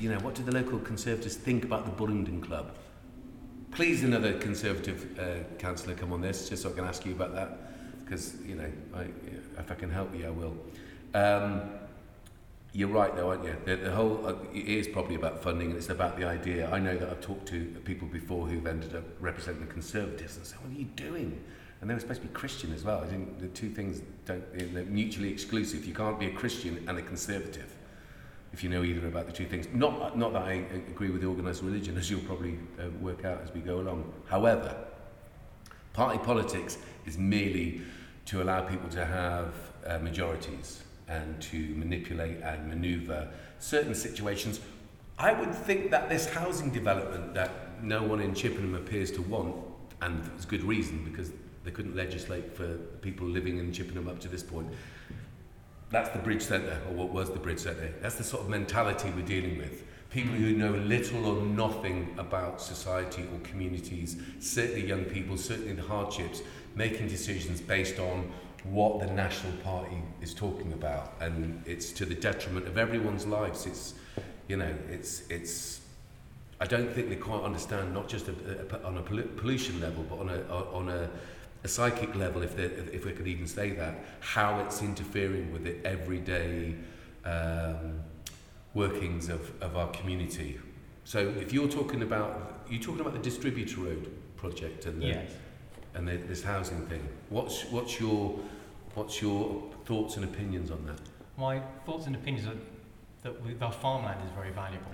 you 0.00 0.10
know, 0.10 0.18
what 0.18 0.34
do 0.34 0.42
the 0.42 0.52
local 0.52 0.78
Conservatives 0.78 1.36
think 1.36 1.64
about 1.64 1.86
the 1.86 1.92
Bullingdon 1.92 2.42
Club? 2.42 2.74
Please 3.70 4.04
another 4.04 4.34
Conservative 4.38 5.18
uh, 5.18 5.56
councillor 5.58 5.94
come 5.94 6.12
on 6.12 6.20
this, 6.20 6.48
just 6.48 6.62
so 6.62 6.70
I 6.70 6.72
can 6.74 6.84
ask 6.84 7.06
you 7.06 7.12
about 7.12 7.34
that, 7.34 8.04
because 8.04 8.34
you 8.44 8.56
know, 8.56 8.70
I, 8.94 9.06
if 9.58 9.70
I 9.70 9.74
can 9.74 9.90
help 9.90 10.14
you, 10.14 10.26
I 10.26 10.30
will. 10.30 10.56
Um, 11.14 11.70
you're 12.76 12.88
right, 12.88 13.16
though, 13.16 13.30
aren't 13.30 13.44
you? 13.44 13.56
The, 13.64 13.76
the 13.76 13.90
whole 13.90 14.26
uh, 14.26 14.34
it 14.52 14.68
is 14.68 14.86
probably 14.86 15.14
about 15.14 15.42
funding, 15.42 15.68
and 15.68 15.78
it's 15.78 15.88
about 15.88 16.18
the 16.18 16.26
idea. 16.26 16.70
I 16.70 16.78
know 16.78 16.94
that 16.98 17.08
I've 17.08 17.22
talked 17.22 17.46
to 17.48 17.64
people 17.86 18.06
before 18.06 18.46
who've 18.46 18.66
ended 18.66 18.94
up 18.94 19.04
representing 19.18 19.66
the 19.66 19.72
Conservatives, 19.72 20.36
and 20.36 20.44
say, 20.44 20.56
"What 20.60 20.76
are 20.76 20.78
you 20.78 20.84
doing?" 20.84 21.42
And 21.80 21.88
they 21.88 21.94
were 21.94 22.00
supposed 22.00 22.20
to 22.20 22.28
be 22.28 22.34
Christian 22.34 22.74
as 22.74 22.84
well. 22.84 23.02
I 23.02 23.06
think 23.06 23.38
the 23.38 23.48
two 23.48 23.70
things 23.70 24.02
don't 24.26 24.44
they're 24.74 24.84
mutually 24.84 25.30
exclusive. 25.30 25.86
You 25.86 25.94
can't 25.94 26.20
be 26.20 26.26
a 26.26 26.32
Christian 26.32 26.84
and 26.86 26.98
a 26.98 27.02
Conservative 27.02 27.72
if 28.52 28.62
you 28.62 28.68
know 28.70 28.84
either 28.84 29.06
about 29.06 29.26
the 29.26 29.32
two 29.32 29.46
things. 29.46 29.66
Not, 29.74 30.16
not 30.16 30.32
that 30.32 30.42
I 30.42 30.64
agree 30.88 31.10
with 31.10 31.22
organised 31.24 31.62
religion, 31.62 31.98
as 31.98 32.10
you'll 32.10 32.20
probably 32.20 32.58
uh, 32.78 32.88
work 33.00 33.24
out 33.24 33.42
as 33.42 33.52
we 33.52 33.60
go 33.60 33.80
along. 33.80 34.10
However, 34.26 34.74
party 35.92 36.18
politics 36.18 36.78
is 37.04 37.18
merely 37.18 37.82
to 38.26 38.42
allow 38.42 38.62
people 38.62 38.88
to 38.90 39.04
have 39.04 39.52
uh, 39.86 39.98
majorities 39.98 40.82
and 41.08 41.40
to 41.40 41.74
manipulate 41.74 42.40
and 42.42 42.68
manoeuvre 42.68 43.28
certain 43.58 43.94
situations. 43.94 44.60
I 45.18 45.32
would 45.32 45.54
think 45.54 45.90
that 45.90 46.08
this 46.08 46.28
housing 46.28 46.70
development 46.70 47.34
that 47.34 47.82
no 47.82 48.02
one 48.02 48.20
in 48.20 48.34
Chippenham 48.34 48.74
appears 48.74 49.10
to 49.12 49.22
want, 49.22 49.56
and 50.02 50.22
there's 50.24 50.44
good 50.44 50.62
reason 50.62 51.04
because 51.04 51.30
they 51.64 51.70
couldn't 51.70 51.96
legislate 51.96 52.56
for 52.56 52.74
people 53.00 53.26
living 53.26 53.58
in 53.58 53.72
Chippenham 53.72 54.08
up 54.08 54.20
to 54.20 54.28
this 54.28 54.42
point, 54.42 54.68
that's 55.90 56.10
the 56.10 56.18
bridge 56.18 56.42
centre, 56.42 56.80
or 56.88 56.94
what 56.94 57.10
was 57.10 57.30
the 57.30 57.38
bridge 57.38 57.60
centre. 57.60 57.94
That's 58.00 58.16
the 58.16 58.24
sort 58.24 58.42
of 58.42 58.48
mentality 58.48 59.10
we're 59.14 59.24
dealing 59.24 59.58
with. 59.58 59.84
People 60.10 60.34
who 60.34 60.52
know 60.52 60.70
little 60.70 61.26
or 61.26 61.42
nothing 61.42 62.14
about 62.18 62.60
society 62.60 63.22
or 63.22 63.38
communities, 63.40 64.16
certainly 64.40 64.86
young 64.86 65.04
people, 65.04 65.36
certainly 65.36 65.72
the 65.72 65.82
hardships, 65.82 66.42
making 66.74 67.08
decisions 67.08 67.60
based 67.60 67.98
on 67.98 68.30
what 68.70 69.00
the 69.00 69.06
National 69.06 69.52
Party 69.58 70.02
is 70.20 70.34
talking 70.34 70.72
about. 70.72 71.14
And 71.20 71.62
it's 71.66 71.92
to 71.92 72.04
the 72.04 72.14
detriment 72.14 72.66
of 72.66 72.78
everyone's 72.78 73.26
lives. 73.26 73.66
It's, 73.66 73.94
you 74.48 74.56
know, 74.56 74.74
it's, 74.90 75.22
it's, 75.28 75.80
I 76.60 76.66
don't 76.66 76.92
think 76.92 77.08
they 77.08 77.16
quite 77.16 77.42
understand, 77.42 77.92
not 77.92 78.08
just 78.08 78.28
a, 78.28 78.34
a, 78.72 78.86
on 78.86 78.98
a 78.98 79.02
pollution 79.02 79.80
level, 79.80 80.04
but 80.08 80.18
on 80.18 80.28
a, 80.30 80.40
on 80.72 80.88
a, 80.88 81.08
a 81.64 81.68
psychic 81.68 82.14
level, 82.14 82.42
if, 82.42 82.58
if 82.58 83.04
we 83.04 83.12
could 83.12 83.26
even 83.26 83.46
say 83.46 83.70
that, 83.70 83.94
how 84.20 84.60
it's 84.60 84.82
interfering 84.82 85.52
with 85.52 85.64
the 85.64 85.76
everyday 85.86 86.74
um, 87.24 88.00
workings 88.74 89.28
of, 89.28 89.50
of 89.62 89.76
our 89.76 89.88
community. 89.88 90.58
So 91.04 91.32
if 91.40 91.52
you're 91.52 91.68
talking 91.68 92.02
about, 92.02 92.64
you're 92.68 92.82
talking 92.82 93.00
about 93.00 93.12
the 93.12 93.20
distributor 93.20 93.80
road 93.80 94.10
project 94.36 94.86
and, 94.86 95.00
the, 95.00 95.06
Yes. 95.06 95.30
and 95.94 96.06
the, 96.06 96.16
this 96.16 96.42
housing 96.42 96.86
thing. 96.86 97.06
What's, 97.30 97.64
what's, 97.70 97.98
your, 98.00 98.38
what's 98.96 99.20
your 99.22 99.62
thoughts 99.84 100.16
and 100.16 100.24
opinions 100.24 100.70
on 100.70 100.84
that? 100.86 100.98
My 101.38 101.60
thoughts 101.84 102.06
and 102.06 102.16
opinions 102.16 102.48
are 102.48 102.56
that 103.22 103.44
we, 103.44 103.54
our 103.60 103.70
farmland 103.72 104.20
is 104.24 104.30
very 104.32 104.50
valuable. 104.50 104.90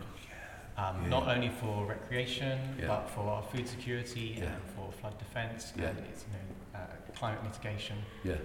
Um, 0.76 1.02
Yeah. 1.02 1.08
Not 1.08 1.28
only 1.28 1.50
for 1.50 1.87
recreation, 1.87 2.58
Yeah. 2.78 2.88
but 2.88 3.08
for 3.08 3.20
our 3.31 3.43
food 3.43 3.69
security 3.69 4.37
Yeah. 4.38 4.44
and 4.46 4.62
for 4.75 4.90
flood 4.93 5.16
defence 5.19 5.72
Yeah. 5.76 5.88
and 5.90 5.99
it's, 6.10 6.25
you 6.26 6.32
know, 6.34 6.78
uh, 6.81 6.87
climate 7.14 7.43
mitigation 7.44 7.99
Yeah. 8.25 8.37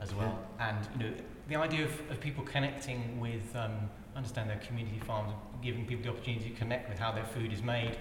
as 0.00 0.14
well. 0.14 0.38
And 0.58 0.78
you 0.98 0.98
know, 1.10 1.14
the 1.48 1.56
idea 1.56 1.84
of, 1.84 2.10
of 2.10 2.20
people 2.20 2.42
connecting 2.44 3.20
with, 3.20 3.54
um, 3.54 3.88
understand 4.16 4.48
their 4.48 4.58
community 4.66 4.98
farms, 5.00 5.32
giving 5.62 5.84
people 5.86 6.04
the 6.04 6.10
opportunity 6.10 6.50
to 6.50 6.56
connect 6.56 6.88
with 6.88 6.98
how 6.98 7.12
their 7.12 7.24
food 7.24 7.52
is 7.52 7.62
made. 7.62 7.96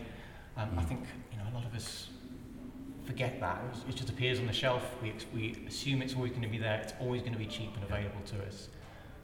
Um, 0.55 0.69
I 0.79 0.83
Mm. 0.83 0.87
think 0.87 1.05
you 1.31 1.37
know 1.39 1.45
a 1.51 1.53
lot 1.53 1.65
of 1.65 1.73
us 1.75 2.09
forget 3.05 3.39
that. 3.39 3.61
It, 3.87 3.95
just 3.95 4.09
appears 4.09 4.39
on 4.39 4.47
the 4.47 4.53
shelf. 4.53 4.83
We, 5.01 5.13
we 5.33 5.57
assume 5.67 6.01
it's 6.01 6.15
always 6.15 6.31
going 6.31 6.43
to 6.43 6.47
be 6.49 6.57
there. 6.57 6.79
It's 6.81 6.93
always 6.99 7.21
going 7.21 7.33
to 7.33 7.39
be 7.39 7.45
cheap 7.45 7.73
and 7.75 7.83
available 7.83 8.21
to 8.27 8.45
us. 8.45 8.69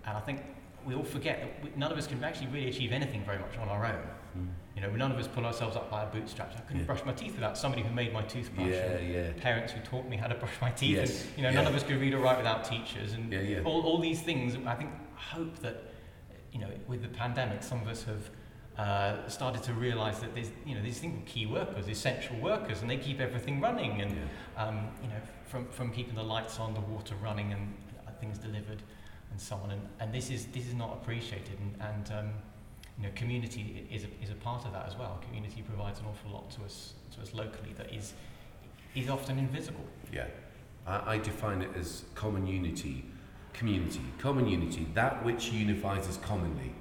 And 0.06 0.18
I 0.18 0.20
think 0.22 0.42
we 0.86 0.96
all 0.96 1.04
forget 1.04 1.42
that 1.42 1.64
we, 1.64 1.72
none 1.78 1.92
of 1.92 1.98
us 1.98 2.08
can 2.08 2.24
actually 2.24 2.48
really 2.48 2.70
achieve 2.70 2.92
anything 2.92 3.24
very 3.26 3.40
much 3.40 3.58
on 3.58 3.68
our 3.70 3.86
own. 3.86 4.02
Mm. 4.38 4.48
You 4.76 4.82
know, 4.82 4.96
none 4.96 5.12
of 5.12 5.18
us 5.18 5.28
pull 5.28 5.46
ourselves 5.46 5.76
up 5.76 5.90
by 5.92 6.02
our 6.04 6.12
bootstraps. 6.12 6.56
I 6.56 6.62
couldn't 6.62 6.82
Yeah. 6.82 6.86
brush 6.86 7.04
my 7.06 7.14
teeth 7.14 7.34
without 7.36 7.58
somebody 7.58 7.84
who 7.84 7.94
made 7.94 8.14
my 8.14 8.22
toothbrush. 8.24 8.68
Yeah, 8.70 9.00
yeah. 9.00 9.32
Parents 9.42 9.74
who 9.74 9.82
taught 9.82 10.08
me 10.08 10.16
how 10.18 10.28
to 10.28 10.36
brush 10.36 10.54
my 10.62 10.72
teeth. 10.72 10.96
Yes, 10.98 11.24
And, 11.26 11.38
you 11.38 11.44
know, 11.44 11.50
yeah. 11.50 11.56
none 11.56 11.68
of 11.68 11.76
us 11.76 11.84
could 11.84 12.00
read 12.00 12.14
or 12.14 12.20
write 12.20 12.38
without 12.38 12.64
teachers. 12.64 13.14
And 13.14 13.32
Yeah, 13.32 13.42
yeah. 13.42 13.62
all, 13.66 13.82
all 13.82 13.98
these 14.00 14.22
things, 14.22 14.56
I 14.66 14.76
think, 14.76 14.92
hope 15.16 15.58
that, 15.60 15.84
you 16.54 16.60
know, 16.60 16.70
with 16.88 17.02
the 17.02 17.10
pandemic, 17.10 17.62
some 17.64 17.82
of 17.82 17.88
us 17.88 18.04
have 18.06 18.30
uh, 18.80 19.28
started 19.28 19.62
to 19.62 19.74
realise 19.74 20.20
that 20.20 20.34
there's, 20.34 20.52
you 20.66 20.74
know, 20.74 20.82
these 20.82 21.00
things 21.00 21.22
are 21.22 21.26
key 21.26 21.46
workers, 21.46 21.90
essential 21.90 22.38
workers, 22.38 22.82
and 22.82 22.90
they 22.90 22.96
keep 22.98 23.20
everything 23.20 23.60
running. 23.60 24.00
And, 24.02 24.12
yeah. 24.12 24.66
um, 24.66 24.88
you 25.04 25.10
know, 25.10 25.20
from, 25.48 25.68
from 25.68 25.92
keeping 25.92 26.16
the 26.16 26.24
lights 26.24 26.60
on, 26.60 26.74
the 26.74 26.80
water 26.80 27.16
running, 27.22 27.52
and 27.52 27.74
uh, 28.08 28.12
things 28.22 28.38
delivered, 28.38 28.82
and 29.32 29.42
so 29.42 29.58
on. 29.58 29.72
And, 29.72 29.82
and 30.00 30.14
this 30.14 30.30
is 30.30 30.46
this 30.46 30.66
is 30.66 30.76
not 30.76 30.94
appreciated. 30.94 31.58
And, 31.60 31.76
and 31.82 32.20
um, 32.20 32.30
you 32.98 33.04
know, 33.04 33.10
community 33.16 33.86
is 33.92 34.06
a, 34.06 34.24
is 34.24 34.30
a 34.30 34.36
part 34.36 34.66
of 34.66 34.72
that 34.72 34.88
as 34.88 34.96
well. 34.96 35.20
Community 35.28 35.62
provides 35.62 36.00
an 36.00 36.06
awful 36.06 36.32
lot 36.32 36.50
to 36.52 36.64
us 36.64 36.94
to 37.16 37.22
us 37.22 37.34
locally 37.34 37.74
that 37.76 37.94
is 37.94 38.14
is 38.96 39.10
often 39.10 39.38
invisible. 39.40 39.86
Yeah, 40.14 40.28
I, 40.88 41.16
I 41.16 41.18
define 41.18 41.62
it 41.62 41.72
as 41.78 42.06
common 42.16 42.48
unity, 42.48 43.04
community, 43.52 44.02
common 44.20 44.48
unity, 44.48 44.88
that 44.94 45.26
which 45.26 45.52
unifies 45.52 46.08
us 46.08 46.18
commonly. 46.18 46.72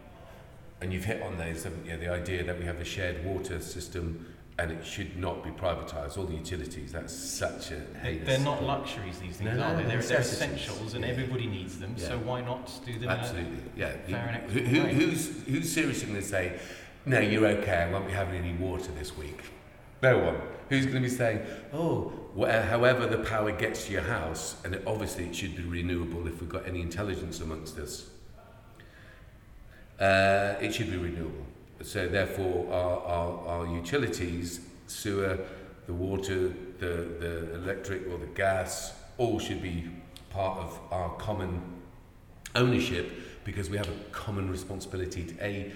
And 0.80 0.92
you've 0.92 1.04
hit 1.04 1.22
on 1.22 1.36
those, 1.38 1.64
haven't 1.64 1.86
you? 1.86 1.96
The 1.96 2.08
idea 2.10 2.44
that 2.44 2.58
we 2.58 2.64
have 2.64 2.78
a 2.80 2.84
shared 2.84 3.24
water 3.24 3.60
system 3.60 4.26
and 4.60 4.72
it 4.72 4.84
should 4.84 5.16
not 5.16 5.44
be 5.44 5.50
privatised. 5.50 6.18
All 6.18 6.24
the 6.24 6.34
utilities, 6.34 6.90
that's 6.92 7.14
such 7.14 7.70
a. 7.70 7.80
They, 8.02 8.18
they're 8.18 8.40
not 8.40 8.64
luxuries, 8.64 9.18
these 9.20 9.36
things, 9.36 9.44
No, 9.44 9.50
are 9.62 9.72
no, 9.72 9.76
they? 9.76 9.82
they're 9.84 9.98
They're, 10.00 10.08
they're 10.08 10.20
essentials, 10.20 10.94
and 10.94 11.04
Yeah. 11.04 11.10
everybody 11.10 11.46
needs 11.46 11.78
them. 11.78 11.96
So 11.96 12.18
why 12.18 12.40
not 12.40 12.68
do 12.84 12.98
them? 12.98 13.08
Absolutely, 13.08 13.58
yeah. 13.76 13.92
who, 14.48 14.60
who, 14.60 14.80
who's, 14.80 15.44
who's 15.46 15.72
seriously 15.72 16.08
going 16.08 16.20
to 16.20 16.26
say, 16.26 16.58
no, 17.06 17.20
you're 17.20 17.46
okay, 17.46 17.84
I 17.88 17.92
won't 17.92 18.06
be 18.08 18.12
having 18.12 18.34
any 18.44 18.52
water 18.54 18.90
this 18.98 19.16
week? 19.16 19.42
No 20.02 20.18
one. 20.18 20.36
Who's 20.70 20.84
going 20.86 20.96
to 20.96 21.08
be 21.08 21.08
saying, 21.08 21.40
oh, 21.72 22.12
wha- 22.34 22.62
however 22.62 23.06
the 23.06 23.18
power 23.18 23.52
gets 23.52 23.86
to 23.86 23.92
your 23.92 24.02
house, 24.02 24.56
and 24.64 24.74
it, 24.74 24.82
obviously 24.88 25.24
it 25.26 25.36
should 25.36 25.56
be 25.56 25.62
renewable 25.62 26.26
if 26.26 26.40
we've 26.40 26.50
got 26.50 26.66
any 26.66 26.80
intelligence 26.82 27.40
amongst 27.40 27.78
us, 27.78 28.10
uh, 30.00 30.54
it 30.60 30.74
should 30.74 30.90
be 30.90 30.96
renewable. 30.96 31.46
So 31.82 32.08
therefore, 32.08 32.72
our, 32.72 32.98
our, 33.00 33.48
our 33.48 33.66
utilities, 33.66 34.60
sewer, 34.86 35.38
the 35.86 35.94
water, 35.94 36.52
the, 36.78 37.08
the 37.18 37.54
electric 37.54 38.06
or 38.08 38.18
the 38.18 38.26
gas, 38.26 38.94
all 39.16 39.38
should 39.38 39.62
be 39.62 39.88
part 40.30 40.58
of 40.58 40.78
our 40.90 41.10
common 41.16 41.62
ownership 42.54 43.10
because 43.44 43.70
we 43.70 43.76
have 43.76 43.88
a 43.88 43.96
common 44.12 44.50
responsibility 44.50 45.24
to 45.24 45.44
a 45.44 45.72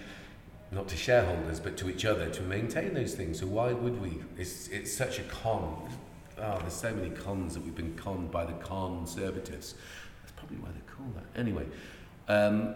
not 0.70 0.88
to 0.88 0.96
shareholders 0.96 1.60
but 1.60 1.76
to 1.76 1.90
each 1.90 2.04
other 2.04 2.30
to 2.30 2.42
maintain 2.42 2.94
those 2.94 3.14
things. 3.14 3.40
So 3.40 3.46
why 3.46 3.72
would 3.72 4.00
we? 4.00 4.22
It's 4.38 4.68
it's 4.68 4.92
such 4.92 5.18
a 5.18 5.22
con. 5.22 5.88
Oh, 6.38 6.58
there's 6.60 6.72
so 6.72 6.92
many 6.94 7.10
cons 7.10 7.54
that 7.54 7.62
we've 7.62 7.74
been 7.74 7.94
conned 7.96 8.30
by 8.30 8.44
the 8.44 8.54
conservatives. 8.54 9.74
That's 10.20 10.32
probably 10.32 10.58
why 10.58 10.68
they 10.70 10.92
call 10.92 11.06
that. 11.14 11.38
Anyway, 11.38 11.66
um, 12.28 12.74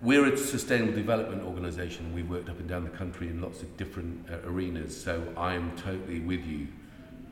we're 0.00 0.32
a 0.32 0.36
sustainable 0.36 0.92
development 0.92 1.42
organisation. 1.42 2.12
We've 2.14 2.28
worked 2.28 2.48
up 2.48 2.58
and 2.58 2.68
down 2.68 2.84
the 2.84 2.90
country 2.90 3.28
in 3.28 3.40
lots 3.40 3.62
of 3.62 3.76
different 3.76 4.28
uh, 4.30 4.38
arenas. 4.48 4.98
So 5.00 5.26
I 5.36 5.54
am 5.54 5.76
totally 5.76 6.20
with 6.20 6.44
you 6.44 6.68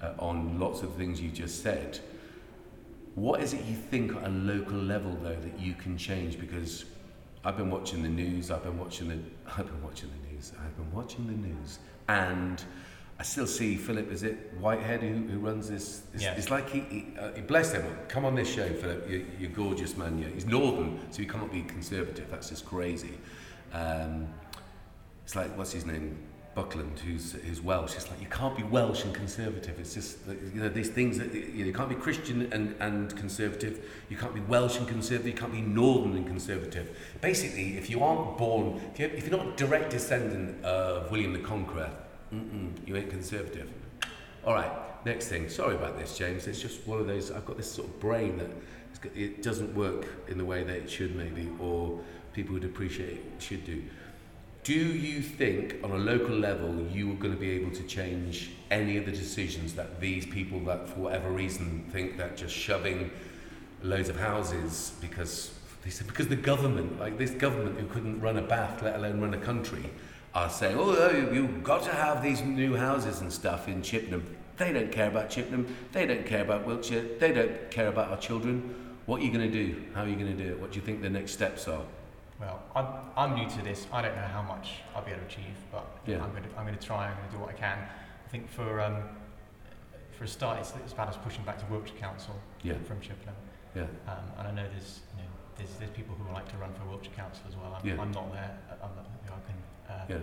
uh, 0.03 0.13
on 0.19 0.59
lots 0.59 0.83
of 0.83 0.95
things 0.95 1.21
you 1.21 1.31
just 1.31 1.63
said. 1.63 1.99
What 3.15 3.43
is 3.43 3.53
it 3.53 3.65
you 3.65 3.75
think 3.75 4.17
at 4.17 4.25
a 4.25 4.31
local 4.31 4.79
level 4.79 5.19
though 5.23 5.37
that 5.37 5.59
you 5.61 5.75
can 5.75 5.99
change? 5.99 6.39
Because 6.39 6.87
I've 7.45 7.57
been 7.57 7.71
watching 7.71 8.03
the 8.03 8.09
news. 8.09 8.51
I've 8.51 8.63
been 8.63 8.79
watching 8.79 9.09
the. 9.09 9.19
I've 9.59 9.67
been 9.67 9.83
watching 9.83 10.11
the 10.11 10.33
news. 10.33 10.53
I've 10.59 10.77
been 10.77 10.93
watching 10.93 11.27
the 11.27 11.49
news 11.49 11.79
and 12.09 12.65
I 13.23 13.25
still 13.25 13.47
see 13.47 13.77
Philip. 13.77 14.11
Is 14.11 14.25
it 14.25 14.53
Whitehead 14.59 15.01
who, 15.01 15.15
who 15.15 15.39
runs 15.39 15.69
this? 15.69 16.03
It's, 16.13 16.25
yeah. 16.25 16.33
it's 16.33 16.51
like 16.51 16.69
he, 16.69 16.81
he, 16.81 17.07
uh, 17.21 17.31
bless 17.47 17.73
him. 17.73 17.87
Come 18.09 18.25
on 18.25 18.35
this 18.35 18.53
show, 18.53 18.69
Philip. 18.69 19.09
You're, 19.09 19.23
you're 19.39 19.51
gorgeous, 19.51 19.97
man. 19.97 20.19
You're, 20.19 20.31
he's 20.31 20.45
northern, 20.45 20.99
so 21.13 21.23
you 21.23 21.29
cannot 21.29 21.53
be 21.53 21.63
conservative. 21.63 22.29
That's 22.33 22.49
just 22.49 22.67
crazy. 22.67 23.13
Um, 23.73 24.27
it's 25.23 25.37
like 25.37 25.57
what's 25.57 25.71
his 25.71 25.87
name, 25.87 26.19
Buckland, 26.57 26.99
who's 26.99 27.35
who's 27.35 27.61
Welsh. 27.61 27.95
It's 27.95 28.11
like 28.11 28.21
you 28.21 28.27
can't 28.27 28.57
be 28.57 28.65
Welsh 28.65 29.05
and 29.05 29.15
conservative. 29.15 29.79
It's 29.79 29.95
just 29.95 30.19
you 30.53 30.61
know 30.61 30.69
these 30.69 30.89
things 30.89 31.17
that 31.19 31.33
you, 31.33 31.61
know, 31.61 31.67
you 31.67 31.73
can't 31.73 31.91
be 31.91 31.95
Christian 31.95 32.53
and 32.53 32.75
and 32.81 33.17
conservative. 33.17 33.89
You 34.09 34.17
can't 34.17 34.35
be 34.35 34.41
Welsh 34.41 34.79
and 34.79 34.89
conservative. 34.89 35.29
You 35.29 35.39
can't 35.39 35.53
be 35.53 35.61
northern 35.61 36.17
and 36.17 36.27
conservative. 36.27 36.99
Basically, 37.21 37.77
if 37.79 37.89
you 37.89 38.03
aren't 38.03 38.37
born, 38.37 38.81
if 38.93 38.99
you're, 38.99 39.11
if 39.11 39.29
you're 39.29 39.39
not 39.39 39.57
direct 39.57 39.91
descendant 39.91 40.65
of 40.65 41.09
William 41.13 41.33
the 41.33 41.39
Conqueror 41.39 41.93
mm-mm, 42.33 42.71
you 42.87 42.97
ain't 42.97 43.11
conservative. 43.11 43.71
All 44.45 44.55
right, 44.55 44.71
next 45.07 45.29
thing. 45.29 45.49
Sorry 45.49 45.75
about 45.75 45.99
this, 45.99 46.17
James. 46.19 46.47
It's 46.47 46.61
just 46.61 46.87
one 46.87 46.99
of 46.99 47.07
those. 47.07 47.31
I've 47.31 47.47
got 47.47 47.57
this 47.57 47.71
sort 47.71 47.89
of 47.89 48.01
brain 48.01 48.39
that 48.39 48.51
it 49.17 49.43
doesn't 49.43 49.75
work 49.75 50.07
in 50.29 50.39
the 50.39 50.45
way 50.45 50.63
that 50.65 50.77
it 50.77 50.91
should, 50.91 51.15
maybe, 51.17 51.51
or 51.59 52.01
people 52.33 52.55
would 52.55 52.65
appreciate 52.65 53.15
it 53.15 53.23
should 53.39 53.65
do. 53.65 53.83
Do 54.65 54.75
you 54.75 55.23
think, 55.23 55.77
on 55.83 55.91
a 55.91 55.97
local 55.97 56.37
level, 56.37 56.87
you 56.93 57.11
are 57.11 57.17
going 57.17 57.35
to 57.35 57.41
be 57.41 57.51
able 57.51 57.73
to 57.73 57.83
change 57.83 58.53
any 58.71 58.97
of 58.97 59.07
the 59.07 59.11
decisions 59.11 59.75
that 59.75 60.01
these 60.01 60.25
people, 60.25 60.61
that 60.61 60.89
for 60.89 61.01
whatever 61.01 61.31
reason, 61.31 61.85
think 61.91 62.17
that 62.19 62.37
just 62.37 62.55
shoving 62.55 63.11
loads 63.83 64.09
of 64.09 64.17
houses 64.17 64.93
because 65.01 65.53
they 65.83 65.91
said 65.91 66.07
because 66.07 66.29
the 66.29 66.37
government, 66.37 67.01
like 67.01 67.19
this 67.19 67.33
government 67.33 67.79
who 67.79 67.87
couldn't 67.89 68.21
run 68.21 68.37
a 68.37 68.43
bath, 68.43 68.83
let 68.83 68.95
alone 68.95 69.21
run 69.21 69.35
a 69.35 69.39
country, 69.39 69.91
are 70.35 70.49
saying, 70.51 70.77
oh, 70.79 70.97
oh, 70.97 71.11
you- 71.11 71.33
you've 71.35 71.63
got 71.63 71.83
to 71.85 71.91
have 71.93 72.23
these 72.23 72.41
new 72.43 72.75
houses 72.77 73.21
and 73.21 73.33
stuff 73.33 73.69
in 73.69 73.83
Chippenham. 73.83 74.37
They 74.57 74.73
don't 74.73 74.91
care 74.93 75.09
about 75.09 75.31
Chippenham. 75.31 75.75
They 75.93 76.07
don't 76.07 76.25
care 76.27 76.43
about 76.43 76.67
Wiltshire. 76.67 77.05
They 77.19 77.33
don't 77.33 77.71
care 77.71 77.89
about 77.89 78.11
our 78.11 78.17
children. 78.19 78.75
What 79.07 79.21
are 79.21 79.25
you 79.25 79.33
going 79.33 79.51
to 79.51 79.53
do? 79.53 79.83
How 79.95 80.03
are 80.03 80.09
you 80.09 80.15
going 80.17 80.35
to 80.37 80.43
do 80.45 80.51
it? 80.53 80.61
What 80.61 80.73
do 80.73 80.79
you 80.79 80.85
think 80.85 81.03
the 81.03 81.11
next 81.11 81.33
steps 81.33 81.67
are? 81.69 81.83
Well, 82.41 82.63
I'm, 82.75 82.87
I'm 83.17 83.35
new 83.35 83.49
to 83.49 83.63
this. 83.63 83.87
I 83.93 84.03
don't 84.03 84.15
know 84.17 84.23
how 84.23 84.43
much 84.43 84.81
I'll 84.95 85.03
be 85.05 85.11
able 85.11 85.21
to 85.23 85.27
achieve, 85.27 85.57
but 85.71 85.85
Yeah. 86.07 86.23
I'm 86.23 86.31
going 86.31 86.43
to 86.45 86.49
I'm 86.57 86.67
going 86.67 86.79
to 86.79 86.87
try. 86.87 87.09
I'm 87.09 87.17
going 87.17 87.29
to 87.29 87.35
do 87.35 87.41
what 87.41 87.51
I 87.51 87.55
can. 87.55 87.79
I 87.79 88.29
think 88.31 88.49
for 88.51 88.81
um, 88.81 89.03
for 90.17 90.25
a 90.25 90.29
start, 90.29 90.59
it's, 90.61 90.73
it's 90.85 90.93
about 90.93 91.09
us 91.09 91.17
pushing 91.23 91.45
back 91.45 91.59
to 91.59 91.67
Wiltshire 91.67 91.97
Council 91.99 92.35
Yeah, 92.63 92.75
from 92.87 93.01
Chippenham. 93.01 93.35
yeah, 93.77 93.83
Um, 94.09 94.19
and 94.39 94.49
I 94.49 94.51
know 94.51 94.67
there's 94.71 95.01
you 95.17 95.23
know 95.23 95.29
there's, 95.57 95.71
there's 95.79 95.91
people 95.91 96.15
who 96.17 96.25
would 96.25 96.33
like 96.35 96.49
to 96.51 96.57
run 96.57 96.73
for 96.75 96.85
Wiltshire 96.89 97.15
Council 97.15 97.43
as 97.49 97.57
well. 97.57 97.79
I'm, 97.79 97.87
Yeah. 97.89 98.01
I'm 98.01 98.11
not 98.13 98.33
there. 98.33 98.57
I'm 98.83 98.91
not, 98.97 99.07
yeah, 100.09 100.19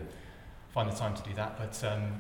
find 0.73 0.89
the 0.91 0.95
time 0.95 1.13
to 1.15 1.23
do 1.23 1.33
that. 1.35 1.57
But 1.57 1.83
um, 1.91 2.13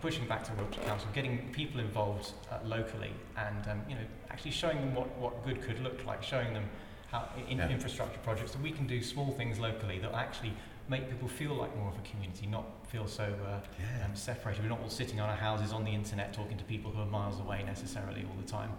pushing 0.00 0.26
back 0.26 0.44
to 0.44 0.52
Wiltshire 0.54 0.84
Council, 0.84 1.08
getting 1.14 1.50
people 1.52 1.80
involved 1.80 2.32
uh, 2.50 2.58
locally, 2.64 3.12
and 3.36 3.68
um, 3.68 3.82
you 3.88 3.94
know 3.94 4.02
actually 4.30 4.50
showing 4.50 4.78
them 4.78 4.94
what, 4.94 5.08
what 5.18 5.44
good 5.44 5.62
could 5.62 5.80
look 5.80 6.04
like, 6.04 6.22
showing 6.22 6.52
them 6.52 6.64
how 7.10 7.28
in, 7.48 7.58
Yeah. 7.58 7.68
infrastructure 7.68 8.18
projects 8.20 8.52
that 8.52 8.62
we 8.62 8.70
can 8.72 8.86
do 8.86 9.02
small 9.02 9.30
things 9.32 9.58
locally 9.58 9.98
that 10.00 10.12
actually 10.14 10.52
make 10.88 11.08
people 11.08 11.28
feel 11.28 11.54
like 11.54 11.74
more 11.76 11.88
of 11.88 11.96
a 11.96 12.02
community, 12.02 12.46
not 12.46 12.64
feel 12.88 13.06
so 13.06 13.24
uh, 13.24 13.60
yeah. 13.80 14.04
um, 14.04 14.14
separated. 14.14 14.62
We're 14.62 14.68
not 14.68 14.80
all 14.80 14.90
sitting 14.90 15.18
on 15.20 15.30
our 15.30 15.36
houses 15.36 15.72
on 15.72 15.82
the 15.84 15.90
internet 15.92 16.34
talking 16.34 16.58
to 16.58 16.64
people 16.64 16.90
who 16.90 17.00
are 17.00 17.06
miles 17.06 17.40
away 17.40 17.62
necessarily 17.64 18.26
all 18.28 18.36
the 18.44 18.46
time. 18.50 18.70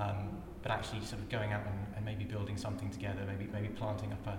Um, 0.00 0.42
but 0.62 0.70
actually 0.72 1.00
sort 1.04 1.22
of 1.22 1.28
going 1.28 1.52
out 1.52 1.62
and, 1.66 1.78
and 1.96 2.04
maybe 2.04 2.24
building 2.24 2.56
something 2.56 2.90
together, 2.90 3.20
maybe 3.26 3.48
maybe 3.52 3.68
planting 3.68 4.12
up 4.12 4.26
a 4.26 4.32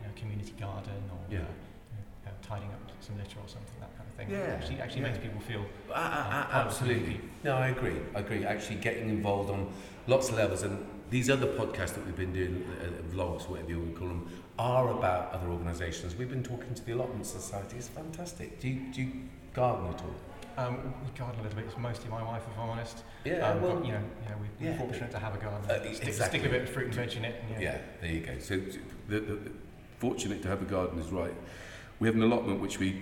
you 0.00 0.06
know, 0.08 0.12
community 0.16 0.54
garden 0.58 1.02
or 1.10 1.18
Yeah. 1.34 1.44
Tidying 2.46 2.70
up 2.70 2.80
some 3.00 3.16
litter 3.18 3.38
or 3.40 3.48
something, 3.48 3.74
that 3.80 3.96
kind 3.96 4.08
of 4.08 4.14
thing. 4.16 4.30
Yeah, 4.30 4.54
Actually, 4.54 4.80
actually 4.80 5.02
yeah. 5.02 5.08
makes 5.08 5.18
people 5.18 5.40
feel 5.40 5.66
a- 5.90 5.92
part 5.92 6.06
of 6.06 6.50
the 6.50 6.56
absolutely. 6.56 7.20
No, 7.44 7.56
I 7.56 7.68
agree. 7.68 7.96
I 8.14 8.20
agree. 8.20 8.44
Actually, 8.44 8.76
getting 8.76 9.08
involved 9.08 9.50
on 9.50 9.72
lots 10.06 10.28
of 10.28 10.36
levels, 10.36 10.62
and 10.62 10.84
these 11.10 11.30
other 11.30 11.46
podcasts 11.46 11.94
that 11.94 12.04
we've 12.04 12.16
been 12.16 12.32
doing, 12.32 12.64
uh, 12.82 13.14
vlogs, 13.14 13.48
whatever 13.48 13.70
you 13.70 13.78
want 13.78 13.94
to 13.94 13.98
call 13.98 14.08
them, 14.08 14.42
are 14.58 14.90
about 14.90 15.32
other 15.32 15.48
organisations. 15.48 16.16
We've 16.16 16.30
been 16.30 16.42
talking 16.42 16.74
to 16.74 16.84
the 16.84 16.92
Allotment 16.92 17.26
Society. 17.26 17.76
It's 17.76 17.88
fantastic. 17.88 18.58
Do 18.60 18.68
you, 18.68 18.80
do 18.92 19.02
you 19.02 19.12
garden 19.54 19.86
at 19.94 20.00
all? 20.02 20.14
Um, 20.58 20.94
we 21.04 21.10
garden 21.18 21.38
a 21.40 21.42
little 21.42 21.56
bit. 21.58 21.66
It's 21.66 21.76
mostly 21.76 22.08
my 22.08 22.22
wife, 22.22 22.42
if 22.50 22.58
I'm 22.58 22.70
honest. 22.70 23.02
Yeah. 23.24 23.46
um, 23.50 23.60
well, 23.60 23.76
but, 23.76 23.84
you 23.86 23.92
know, 23.92 24.00
you 24.22 24.28
know, 24.30 24.36
we- 24.40 24.64
we're 24.66 24.72
yeah. 24.72 24.78
fortunate 24.78 25.10
to 25.10 25.18
have 25.18 25.34
a 25.34 25.38
garden. 25.38 25.70
Uh, 25.70 25.80
stick, 25.92 26.08
exactly. 26.08 26.38
stick 26.40 26.48
a 26.48 26.52
bit 26.52 26.62
of 26.62 26.70
fruit 26.70 26.86
and 26.86 26.94
veg 26.94 27.12
in 27.14 27.24
it. 27.26 27.42
And, 27.52 27.62
Yeah, 27.62 27.78
there 28.00 28.10
you 28.10 28.20
go. 28.20 28.32
So, 28.38 28.58
so 28.70 28.78
the, 29.08 29.20
the, 29.20 29.34
the 29.34 29.50
fortunate 29.98 30.40
to 30.42 30.48
have 30.48 30.62
a 30.62 30.64
garden 30.64 30.98
is 30.98 31.08
right. 31.12 31.34
We 31.98 32.08
have 32.08 32.14
an 32.14 32.22
allotment 32.22 32.60
which 32.60 32.78
we 32.78 33.00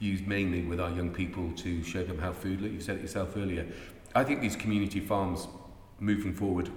use 0.00 0.20
mainly 0.26 0.62
with 0.62 0.80
our 0.80 0.90
young 0.90 1.10
people 1.10 1.50
to 1.56 1.82
show 1.82 2.04
them 2.04 2.18
how 2.18 2.32
food. 2.32 2.60
Look, 2.60 2.72
you 2.72 2.80
said 2.80 2.96
it 2.96 3.02
yourself 3.02 3.36
earlier. 3.36 3.66
I 4.14 4.22
think 4.22 4.40
these 4.40 4.56
community 4.56 5.00
farms 5.00 5.48
moving 5.98 6.34
forward 6.34 6.68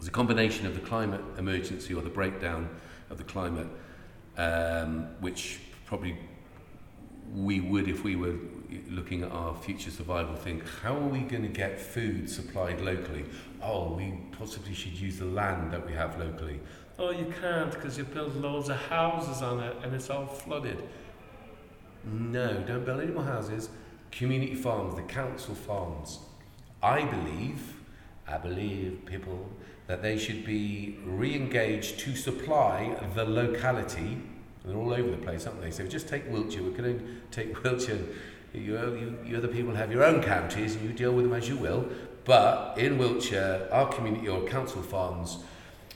is 0.00 0.06
a 0.06 0.12
combination 0.12 0.66
of 0.66 0.74
the 0.74 0.80
climate 0.80 1.20
emergency 1.36 1.94
or 1.94 2.02
the 2.02 2.10
breakdown 2.10 2.68
of 3.10 3.18
the 3.18 3.24
climate, 3.24 3.66
um, 4.36 5.08
which 5.20 5.60
probably 5.86 6.16
we 7.34 7.60
would, 7.60 7.88
if 7.88 8.04
we 8.04 8.14
were 8.14 8.36
looking 8.88 9.22
at 9.22 9.32
our 9.32 9.54
future 9.56 9.90
survival, 9.90 10.34
think, 10.36 10.62
how 10.82 10.94
are 10.94 11.08
we 11.08 11.20
going 11.20 11.42
to 11.42 11.48
get 11.48 11.80
food 11.80 12.30
supplied 12.30 12.80
locally? 12.80 13.24
Oh, 13.62 13.94
we 13.94 14.14
possibly 14.32 14.74
should 14.74 14.92
use 14.92 15.18
the 15.18 15.24
land 15.24 15.72
that 15.72 15.84
we 15.84 15.92
have 15.92 16.18
locally. 16.18 16.60
Oh, 17.00 17.10
you 17.10 17.32
can't 17.40 17.70
because 17.70 17.96
you 17.96 18.02
build 18.02 18.34
loads 18.34 18.68
of 18.68 18.76
houses 18.76 19.40
on 19.40 19.60
it 19.60 19.76
and 19.84 19.94
it's 19.94 20.10
all 20.10 20.26
flooded. 20.26 20.82
No, 22.04 22.60
don't 22.66 22.84
build 22.84 23.00
any 23.00 23.12
more 23.12 23.22
houses. 23.22 23.68
Community 24.10 24.56
farms, 24.56 24.96
the 24.96 25.02
council 25.02 25.54
farms. 25.54 26.18
I 26.82 27.04
believe, 27.04 27.74
I 28.26 28.38
believe 28.38 29.02
people 29.06 29.48
that 29.86 30.02
they 30.02 30.18
should 30.18 30.44
be 30.44 30.98
re-engaged 31.04 32.00
to 32.00 32.16
supply 32.16 32.96
the 33.14 33.24
locality. 33.24 34.18
They're 34.64 34.76
all 34.76 34.92
over 34.92 35.10
the 35.10 35.18
place, 35.18 35.46
aren't 35.46 35.60
they? 35.60 35.70
So 35.70 35.86
just 35.86 36.08
take 36.08 36.28
Wiltshire. 36.28 36.64
We 36.64 36.72
can 36.72 36.84
only 36.84 37.04
take 37.30 37.62
Wiltshire. 37.62 38.00
You, 38.52 38.60
you, 38.60 39.18
you 39.24 39.36
other 39.36 39.48
people 39.48 39.74
have 39.74 39.92
your 39.92 40.02
own 40.02 40.20
counties 40.20 40.74
and 40.74 40.84
you 40.84 40.92
deal 40.92 41.12
with 41.12 41.26
them 41.26 41.34
as 41.34 41.48
you 41.48 41.56
will. 41.56 41.88
But 42.24 42.76
in 42.76 42.98
Wiltshire, 42.98 43.68
our 43.70 43.86
community 43.86 44.28
or 44.28 44.44
council 44.48 44.82
farms 44.82 45.38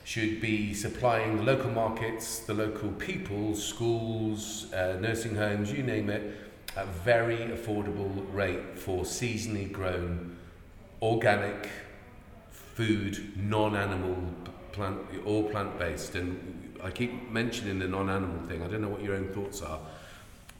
should 0.03 0.41
be 0.41 0.73
supplying 0.73 1.37
the 1.37 1.43
local 1.43 1.71
markets, 1.71 2.39
the 2.39 2.53
local 2.53 2.89
people, 2.91 3.55
schools, 3.55 4.71
uh, 4.73 4.97
nursing 4.99 5.35
homes, 5.35 5.71
you 5.71 5.83
name 5.83 6.09
it, 6.09 6.35
at 6.75 6.87
very 6.87 7.37
affordable 7.37 8.25
rate 8.33 8.77
for 8.77 9.03
seasonally 9.03 9.71
grown, 9.71 10.35
organic 11.01 11.69
food, 12.51 13.31
non-animal, 13.37 14.17
plant, 14.71 14.97
all 15.25 15.43
plant-based. 15.49 16.15
And 16.15 16.77
I 16.83 16.89
keep 16.89 17.31
mentioning 17.31 17.79
the 17.79 17.87
non-animal 17.87 18.47
thing. 18.47 18.61
I 18.61 18.67
don't 18.67 18.81
know 18.81 18.89
what 18.89 19.03
your 19.03 19.15
own 19.15 19.29
thoughts 19.29 19.61
are, 19.61 19.79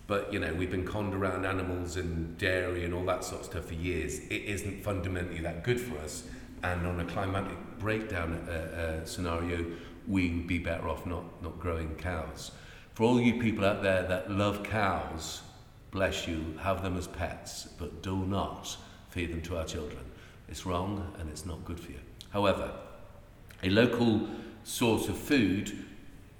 but 0.08 0.32
you 0.32 0.40
know 0.40 0.54
we've 0.54 0.72
been 0.72 0.86
conned 0.86 1.14
around 1.14 1.46
animals 1.46 1.98
and 1.98 2.38
dairy 2.38 2.86
and 2.86 2.94
all 2.94 3.06
that 3.06 3.24
sort 3.24 3.42
of 3.42 3.48
stuff 3.48 3.66
for 3.66 3.74
years. 3.74 4.20
It 4.20 4.44
isn't 4.44 4.84
fundamentally 4.84 5.42
that 5.42 5.64
good 5.64 5.82
for 5.82 5.98
us. 6.00 6.24
And 6.64 6.88
on 6.88 7.00
a 7.00 7.06
climatic 7.06 7.58
breakdown 7.80 8.46
uh, 8.48 8.52
uh, 8.52 9.06
scenario, 9.06 9.66
we 10.08 10.30
would 10.30 10.48
be 10.48 10.60
better 10.60 10.88
off 10.90 11.06
not, 11.06 11.44
not 11.44 11.60
growing 11.60 11.96
cows. 11.96 12.52
For 12.94 13.04
all 13.04 13.20
you 13.20 13.40
people 13.42 13.66
out 13.66 13.84
there 13.84 14.04
that 14.04 14.32
love 14.32 14.64
cows, 14.64 15.42
bless 15.92 16.28
you, 16.28 16.56
have 16.62 16.84
them 16.84 16.98
as 16.98 17.08
pets, 17.08 17.68
but 17.78 18.02
do 18.02 18.18
not 18.18 18.78
feed 19.10 19.32
them 19.32 19.42
to 19.44 19.58
our 19.58 19.66
children. 19.66 20.04
It's 20.48 20.66
wrong 20.66 21.14
and 21.20 21.30
it's 21.30 21.46
not 21.46 21.64
good 21.66 21.80
for 21.80 21.92
you. 21.92 22.00
However, 22.32 22.72
a 23.62 23.70
local 23.70 24.28
source 24.64 25.08
of 25.08 25.18
food, 25.18 25.86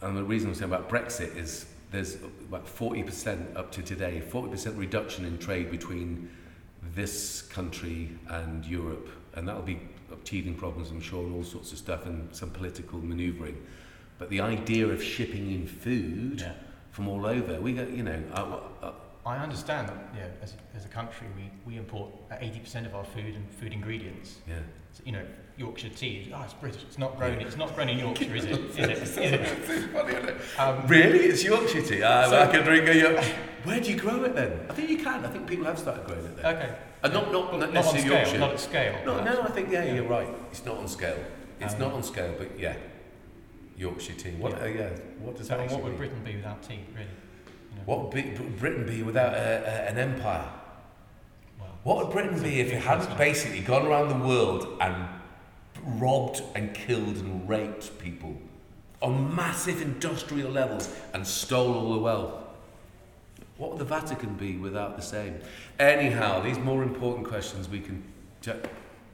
and 0.02 0.18
the 0.18 0.24
reason 0.24 0.50
I'm 0.50 0.56
saying 0.56 0.72
about 0.72 0.90
Brexit 0.90 1.36
is 1.38 1.66
there's 1.92 2.16
about 2.16 2.66
40% 2.66 3.56
up 3.56 3.72
to 3.74 3.84
today, 3.84 4.22
40% 4.28 4.78
reduction 4.78 5.26
in 5.26 5.38
trade 5.38 5.70
between 5.70 6.30
this 6.96 7.44
country 7.44 8.10
and 8.30 8.66
Europe, 8.66 9.08
and 9.36 9.48
that'll 9.48 9.62
be 9.62 9.80
teething 10.26 10.56
problems, 10.56 10.90
I'm 10.92 11.02
sure, 11.02 11.24
and 11.24 11.36
all 11.36 11.44
sorts 11.44 11.72
of 11.72 11.78
stuff, 11.78 12.06
and 12.06 12.34
some 12.36 12.50
political 12.50 13.00
manoeuvring. 13.00 13.62
But 14.18 14.30
the 14.30 14.42
idea 14.42 14.88
of 14.88 15.04
shipping 15.04 15.52
in 15.52 15.68
food 15.68 16.42
yeah. 16.42 16.54
from 16.92 17.08
all 17.08 17.26
over, 17.26 17.60
we 17.60 17.74
got, 17.74 17.90
you 17.90 18.04
know. 18.04 18.22
I, 18.34 18.88
I, 18.88 18.94
I 19.26 19.38
understand 19.38 19.88
that 19.88 19.98
you 20.14 20.20
know, 20.20 20.30
as, 20.42 20.54
as 20.76 20.86
a 20.86 20.90
country, 20.90 21.28
we, 21.36 21.50
we 21.66 21.78
import 21.78 22.12
80% 22.30 22.86
of 22.86 22.94
our 22.94 23.06
food 23.06 23.36
and 23.36 23.50
food 23.52 23.72
ingredients. 23.72 24.38
Yeah. 24.48 24.56
So, 24.92 25.04
you 25.06 25.14
know, 25.14 25.26
Yorkshire 25.58 25.90
tea, 25.90 26.32
oh, 26.36 26.42
it's 26.44 26.54
British. 26.54 26.82
It's 26.84 26.98
not 26.98 27.16
grown. 27.18 27.34
It's 27.40 27.56
not 27.58 27.76
grown 27.76 27.90
in 27.90 28.00
Yorkshire, 28.00 28.36
is 28.36 28.46
it? 28.46 28.52
Is 28.72 28.78
it? 28.78 28.90
Is 28.92 29.18
it? 29.18 30.36
Um, 30.60 30.88
Really? 30.88 31.20
It's 31.20 31.44
Yorkshire 31.44 31.82
tea? 31.84 32.02
Ah, 32.02 32.28
So- 32.28 32.42
I 32.42 32.48
can 32.48 32.64
drink 32.64 32.88
a 32.88 32.96
York. 32.98 33.24
Where 33.64 33.80
do 33.80 33.92
you 33.92 33.98
grow 34.00 34.24
it 34.24 34.36
then? 34.36 34.60
I 34.70 34.74
think 34.74 34.90
you 34.90 34.98
can. 34.98 35.24
I 35.24 35.30
think 35.30 35.48
people 35.48 35.66
have 35.66 35.78
started 35.78 36.06
growing 36.06 36.26
it 36.26 36.36
there. 36.38 36.54
okay. 36.56 36.76
Uh, 37.04 37.08
not, 37.10 37.32
not, 37.32 37.58
not 37.60 37.72
Not 37.74 37.86
on 37.86 37.98
scale. 37.98 38.14
Yorkshire. 38.14 38.40
Not 38.40 38.52
at 38.54 38.60
scale. 38.60 38.96
No, 39.06 39.20
perhaps. 39.20 39.38
no, 39.38 39.44
I 39.44 39.52
think, 39.52 39.72
yeah, 39.72 39.84
Yeah. 39.86 39.94
you're 39.94 40.08
right. 40.08 40.28
It's 40.52 40.66
not 40.66 40.78
on 40.78 40.88
scale. 40.88 41.24
It's 41.62 41.74
Um, 41.76 41.80
not 41.80 41.94
on 41.94 42.04
scale, 42.04 42.34
but 42.38 42.60
yeah. 42.60 42.76
Yorkshire 43.78 44.14
tea. 44.16 44.32
What, 44.32 44.54
Yeah. 44.54 44.64
uh, 44.64 44.68
yeah, 44.68 44.90
what 45.20 45.38
does 45.38 45.48
So, 45.48 45.54
that 45.56 45.62
and 45.64 45.72
what 45.72 45.84
would 45.84 45.90
mean? 45.92 45.98
Britain 45.98 46.22
be 46.26 46.36
without 46.36 46.64
tea, 46.64 46.80
really? 46.94 47.06
You 47.72 47.78
know, 47.78 47.82
What 47.86 48.02
would 48.04 48.12
be, 48.14 48.22
Britain 48.60 48.86
be 48.88 49.04
without 49.04 49.34
a, 49.34 49.64
a, 49.66 49.90
an 49.92 49.98
empire? 50.00 50.50
well, 51.60 51.70
What 51.84 51.98
would 52.00 52.12
Britain 52.12 52.42
be 52.42 52.60
if 52.60 52.72
it 52.74 52.82
hadn't 52.82 53.16
basically 53.18 53.62
gone 53.62 53.86
around 53.86 54.10
the 54.10 54.28
world 54.28 54.78
and 54.82 54.96
robbed 55.86 56.42
and 56.56 56.74
killed 56.74 57.18
and 57.18 57.48
raped 57.48 57.98
people 58.00 58.36
on 59.02 59.36
massive 59.36 59.82
industrial 59.82 60.50
levels 60.52 60.94
and 61.14 61.26
stole 61.26 61.74
all 61.74 61.94
the 61.94 62.00
wealth? 62.00 62.34
What 63.58 63.72
would 63.72 63.80
the 63.80 63.86
Vatican 63.86 64.34
be 64.36 64.58
without 64.58 64.96
the 64.96 65.02
same? 65.04 65.40
Anyhow, 65.80 66.42
these 66.42 66.58
more 66.58 66.84
important 66.84 67.28
questions 67.28 67.70
we 67.70 67.80
can. 67.80 68.04
Ju- 68.42 68.60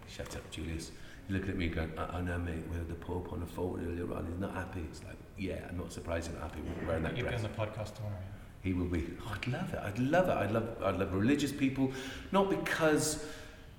Shut 0.07 0.35
up, 0.35 0.49
Julius. 0.49 0.91
You're 1.27 1.37
looking 1.37 1.51
at 1.51 1.57
me 1.57 1.67
going, 1.67 1.91
I, 1.97 2.17
I 2.17 2.21
know, 2.21 2.39
mate, 2.39 2.63
we 2.71 2.77
had 2.77 2.87
the 2.87 2.95
Pope 2.95 3.31
on 3.31 3.39
the 3.41 3.45
phone 3.45 3.85
earlier 3.87 4.11
on. 4.15 4.25
He's 4.25 4.39
not 4.39 4.53
happy. 4.55 4.79
It's 4.89 5.03
like, 5.03 5.17
yeah, 5.37 5.59
I'm 5.69 5.77
not 5.77 5.91
surprised 5.91 6.27
he's 6.27 6.35
not 6.35 6.49
happy 6.49 6.61
wearing 6.87 7.03
that 7.03 7.15
dress. 7.15 7.17
You'll 7.17 7.29
be 7.29 7.35
on 7.35 7.41
the 7.43 7.49
podcast 7.81 7.95
tomorrow. 7.95 8.15
He 8.61 8.73
will 8.73 8.85
be. 8.85 9.05
Oh, 9.25 9.33
I'd 9.35 9.47
love 9.47 9.73
it. 9.73 9.79
I'd 9.83 9.99
love 9.99 10.29
it. 10.29 10.31
I'd 10.35 10.51
love. 10.51 10.67
I'd 10.83 10.97
love 10.97 11.13
religious 11.13 11.51
people, 11.51 11.91
not 12.31 12.49
because, 12.49 13.23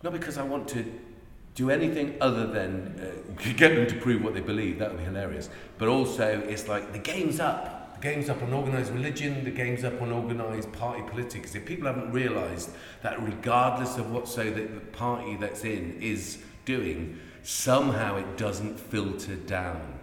not 0.02 0.12
because 0.12 0.38
I 0.38 0.42
want 0.42 0.68
to 0.68 0.84
do 1.60 1.68
anything 1.68 2.16
other 2.22 2.46
than 2.46 2.98
uh, 2.98 3.52
get 3.56 3.74
them 3.74 3.86
to 3.86 3.94
prove 3.96 4.24
what 4.24 4.32
they 4.32 4.40
believe. 4.40 4.78
That 4.78 4.92
would 4.92 4.98
be 4.98 5.04
hilarious. 5.04 5.50
But 5.76 5.88
also, 5.88 6.40
it's 6.48 6.68
like 6.68 6.92
the 6.92 6.98
game's 6.98 7.38
up. 7.38 8.00
The 8.00 8.00
game's 8.00 8.30
up 8.30 8.42
on 8.42 8.54
organised 8.54 8.92
religion. 8.92 9.44
The 9.44 9.50
game's 9.50 9.84
up 9.84 10.00
on 10.00 10.10
organised 10.10 10.72
party 10.72 11.02
politics. 11.02 11.54
If 11.54 11.66
people 11.66 11.86
haven't 11.86 12.12
realised 12.12 12.70
that, 13.02 13.22
regardless 13.22 13.98
of 13.98 14.10
what 14.10 14.26
so 14.26 14.44
that 14.50 14.74
the 14.74 14.80
party 14.80 15.36
that's 15.36 15.64
in 15.64 16.00
is 16.00 16.38
doing, 16.64 17.18
somehow 17.42 18.16
it 18.16 18.38
doesn't 18.38 18.80
filter 18.80 19.36
down 19.36 19.99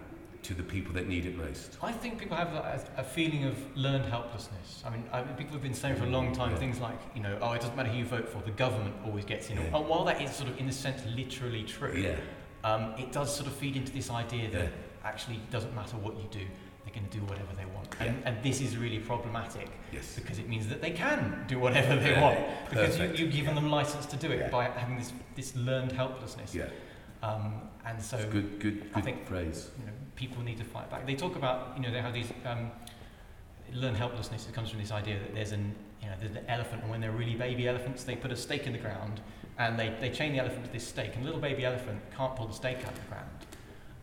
to 0.48 0.54
the 0.54 0.62
people 0.62 0.94
that 0.94 1.06
need 1.06 1.26
it 1.26 1.36
most. 1.36 1.76
I 1.82 1.92
think 1.92 2.18
people 2.18 2.34
have 2.34 2.54
a, 2.54 2.80
a 2.96 3.04
feeling 3.04 3.44
of 3.44 3.54
learned 3.76 4.06
helplessness. 4.06 4.82
I 4.86 4.88
mean, 4.88 5.04
I, 5.12 5.20
people 5.20 5.52
have 5.52 5.62
been 5.62 5.74
saying 5.74 5.96
for 5.96 6.04
a 6.04 6.08
long 6.08 6.32
time 6.32 6.52
Yeah. 6.52 6.56
things 6.56 6.80
like, 6.80 6.98
you 7.14 7.22
know, 7.22 7.36
oh, 7.42 7.52
it 7.52 7.60
doesn't 7.60 7.76
matter 7.76 7.90
who 7.90 7.98
you 7.98 8.06
vote 8.06 8.26
for, 8.26 8.40
the 8.42 8.50
government 8.52 8.94
always 9.04 9.26
gets 9.26 9.50
in. 9.50 9.58
Yeah. 9.58 9.76
And 9.76 9.86
while 9.86 10.04
that 10.06 10.22
is 10.22 10.30
sort 10.34 10.48
of, 10.48 10.58
in 10.58 10.66
a 10.66 10.72
sense, 10.72 11.02
literally 11.14 11.64
true, 11.64 11.92
Yeah. 11.92 12.16
um, 12.64 12.94
it 12.96 13.12
does 13.12 13.34
sort 13.34 13.46
of 13.46 13.52
feed 13.56 13.76
into 13.76 13.92
this 13.92 14.08
idea 14.10 14.50
that 14.52 14.72
actually 15.04 15.36
it 15.36 15.50
doesn't 15.50 15.74
matter 15.74 15.98
what 15.98 16.16
you 16.16 16.26
do, 16.30 16.46
they're 16.82 16.94
going 16.94 17.06
to 17.10 17.18
do 17.18 17.22
whatever 17.26 17.52
they 17.54 17.66
want. 17.66 17.94
And, 18.00 18.16
and 18.24 18.42
this 18.42 18.62
is 18.62 18.78
really 18.78 19.00
problematic 19.00 19.68
Yes. 19.92 20.14
because 20.18 20.38
it 20.38 20.48
means 20.48 20.66
that 20.68 20.80
they 20.80 20.92
can 20.92 21.44
do 21.46 21.58
whatever 21.58 21.94
they 21.96 22.18
want 22.18 22.38
because 22.70 22.98
you, 22.98 23.08
you've 23.16 23.32
given 23.34 23.54
them 23.54 23.68
license 23.70 24.06
to 24.06 24.16
do 24.16 24.30
it 24.30 24.50
by 24.50 24.64
having 24.64 24.96
this, 24.96 25.12
this 25.36 25.54
learned 25.56 25.92
helplessness. 25.92 26.54
Yeah. 26.54 26.70
Um, 27.22 27.68
and 27.88 28.00
so, 28.02 28.16
It's 28.18 28.26
good, 28.26 28.60
good, 28.60 28.82
I 28.92 28.94
good 28.96 29.04
think- 29.04 29.26
phrase. 29.26 29.70
you 29.80 29.86
know, 29.86 29.92
people 30.16 30.42
need 30.42 30.58
to 30.58 30.64
fight 30.64 30.90
back. 30.90 31.06
They 31.06 31.14
talk 31.14 31.36
about, 31.36 31.72
you 31.76 31.82
know, 31.82 31.90
they 31.90 32.00
have 32.00 32.12
these 32.12 32.30
um, 32.44 32.70
learned 33.72 33.96
helplessness. 33.96 34.46
It 34.48 34.54
comes 34.54 34.70
from 34.70 34.80
this 34.80 34.90
idea 34.92 35.18
that 35.18 35.34
there's 35.34 35.52
an, 35.52 35.74
you 36.02 36.08
know, 36.08 36.14
there's 36.20 36.32
an 36.36 36.44
elephant, 36.48 36.82
and 36.82 36.90
when 36.90 37.00
they're 37.00 37.12
really 37.12 37.34
baby 37.34 37.66
elephants, 37.68 38.04
they 38.04 38.16
put 38.16 38.30
a 38.32 38.36
stake 38.36 38.66
in 38.66 38.72
the 38.72 38.78
ground, 38.78 39.20
and 39.58 39.78
they, 39.78 39.94
they 40.00 40.10
chain 40.10 40.32
the 40.32 40.38
elephant 40.38 40.64
to 40.66 40.72
this 40.72 40.86
stake, 40.86 41.12
and 41.14 41.22
the 41.22 41.26
little 41.26 41.40
baby 41.40 41.64
elephant 41.64 42.00
can't 42.16 42.34
pull 42.36 42.46
the 42.46 42.54
stake 42.54 42.78
out 42.78 42.92
of 42.92 43.00
the 43.02 43.08
ground. 43.08 43.30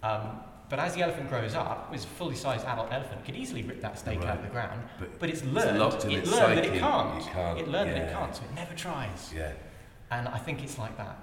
Um, 0.03 0.39
but 0.69 0.79
as 0.79 0.95
the 0.95 1.01
elephant 1.03 1.29
grows 1.29 1.53
up, 1.53 1.91
it's 1.93 2.05
a 2.05 2.07
fully 2.07 2.35
sized 2.35 2.65
adult 2.65 2.91
elephant, 2.91 3.19
it 3.21 3.25
can 3.25 3.35
easily 3.35 3.61
rip 3.63 3.81
that 3.81 3.99
stake 3.99 4.21
out 4.23 4.37
of 4.37 4.41
the 4.43 4.49
ground. 4.49 4.81
But 4.99 5.19
But 5.19 5.29
it's 5.29 5.43
learned, 5.43 5.77
in 6.05 6.11
it 6.11 6.27
learned 6.27 6.57
that 6.57 6.65
it 6.65 6.79
can't. 6.79 7.21
It 7.21 7.27
can't, 7.31 7.59
It 7.59 7.67
learned 7.67 7.91
that 7.91 7.97
it 8.09 8.11
can't, 8.11 8.35
so 8.35 8.43
it 8.43 8.53
never 8.55 8.73
tries. 8.73 9.31
yeah. 9.35 9.51
And 10.11 10.27
I 10.27 10.37
think 10.37 10.63
it's 10.63 10.77
like 10.79 10.97
that. 10.97 11.17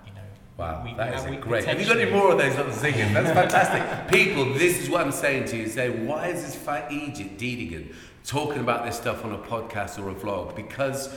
Wow, 0.63 0.83
We- 0.85 0.95
that 0.95 1.15
is 1.15 1.41
great. 1.41 1.65
Have 1.65 1.81
you 1.81 1.87
got 1.87 1.99
any 1.99 2.11
more 2.11 2.31
of 2.31 2.39
those 2.39 2.57
little 2.57 2.73
singing? 2.73 3.13
That's 3.13 3.33
fantastic. 3.33 4.09
People, 4.13 4.55
this 4.55 4.81
is 4.81 4.89
what 4.89 5.01
I'm 5.01 5.11
saying 5.11 5.47
to 5.47 5.57
you. 5.57 5.69
Say, 5.69 5.91
why 5.91 6.29
is 6.29 6.45
this 6.45 6.55
fat 6.55 6.93
Egypt 6.93 7.37
Deedigan 7.37 7.93
talking 8.25 8.61
about 8.61 8.85
this 8.85 8.97
stuff 8.97 9.25
on 9.25 9.33
a 9.33 9.39
podcast 9.39 9.99
or 9.99 10.09
a 10.11 10.15
vlog? 10.15 10.55
Because 10.55 11.13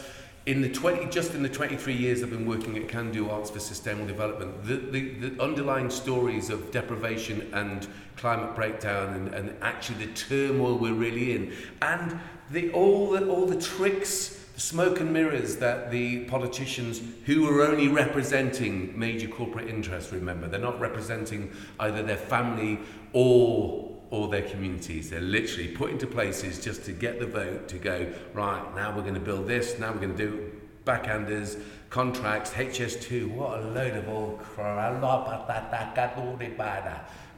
in 0.48 0.64
the 0.64 0.70
20, 0.70 1.12
just 1.12 1.36
in 1.36 1.44
the 1.44 1.50
23 1.50 1.94
years 1.94 2.24
I've 2.24 2.32
been 2.32 2.48
working 2.48 2.76
at 2.76 2.88
Can 2.88 3.12
Do 3.12 3.30
Arts 3.30 3.52
for 3.52 3.60
Sustainable 3.60 4.08
Development, 4.08 4.64
the, 4.64 4.78
the, 4.78 5.30
the 5.30 5.44
underlying 5.44 5.92
stories 5.92 6.50
of 6.50 6.72
deprivation 6.72 7.48
and 7.54 7.88
climate 8.18 8.56
breakdown 8.56 9.14
and, 9.14 9.34
and 9.36 9.56
actually 9.62 10.06
the 10.06 10.14
turmoil 10.14 10.76
we're 10.76 10.94
really 10.94 11.36
in, 11.36 11.54
and 11.84 12.20
the, 12.50 12.72
all, 12.72 13.12
the, 13.12 13.28
all 13.28 13.46
the 13.46 13.62
tricks 13.62 14.45
smoke 14.58 15.00
and 15.00 15.12
mirrors 15.12 15.58
that 15.58 15.92
the 15.92 16.26
politicians 16.26 17.02
who 17.26 17.48
are 17.50 17.64
only 17.64 17.88
representing 17.88 18.98
major 18.98 19.28
corporate 19.28 19.68
interests 19.68 20.12
remember 20.14 20.48
they're 20.48 20.60
not 20.60 20.80
representing 20.80 21.52
either 21.80 22.02
their 22.02 22.18
family 22.18 22.80
or 23.14 23.92
or 24.12 24.30
their 24.30 24.44
communities. 24.44 25.10
They're 25.10 25.20
literally 25.20 25.68
put 25.68 25.90
into 25.90 26.06
places 26.06 26.64
just 26.64 26.86
to 26.86 26.94
get 26.94 27.20
the 27.20 27.26
vote 27.26 27.68
to 27.70 27.78
go 27.78 28.12
right 28.34 28.64
now 28.76 28.96
we're 28.96 29.02
going 29.02 29.16
to 29.16 29.20
build 29.20 29.48
this 29.48 29.78
now 29.80 29.92
we're 29.92 30.00
going 30.00 30.16
to 30.16 30.26
do 30.26 30.52
backhanders 30.86 31.60
contracts 31.90 32.52
HS2 32.52 33.32
what 33.32 33.60
a 33.60 33.68
load 33.68 33.96
of 33.96 34.08
all 34.08 34.38
crap 34.38 34.94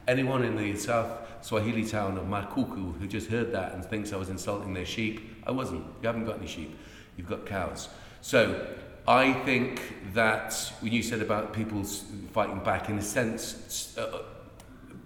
anyone 0.06 0.44
in 0.44 0.56
the 0.56 0.76
South 0.76 1.26
Swahili 1.40 1.84
town 1.84 2.18
of 2.18 2.24
Makuku 2.24 2.98
who 2.98 3.06
just 3.06 3.28
heard 3.28 3.52
that 3.52 3.72
and 3.72 3.84
thinks 3.84 4.12
I 4.12 4.16
was 4.16 4.28
insulting 4.28 4.74
their 4.74 4.86
sheep 4.86 5.36
I 5.46 5.50
wasn't. 5.50 5.84
You 6.02 6.06
haven't 6.06 6.26
got 6.26 6.38
any 6.38 6.46
sheep 6.46 6.78
you've 7.18 7.28
got 7.28 7.44
cows. 7.44 7.90
So 8.22 8.66
I 9.06 9.32
think 9.32 9.82
that 10.14 10.72
when 10.80 10.92
you 10.92 11.02
said 11.02 11.20
about 11.20 11.52
people 11.52 11.82
fighting 11.82 12.60
back, 12.60 12.88
in 12.88 12.96
a 12.96 13.02
sense, 13.02 13.96
uh, 13.98 14.22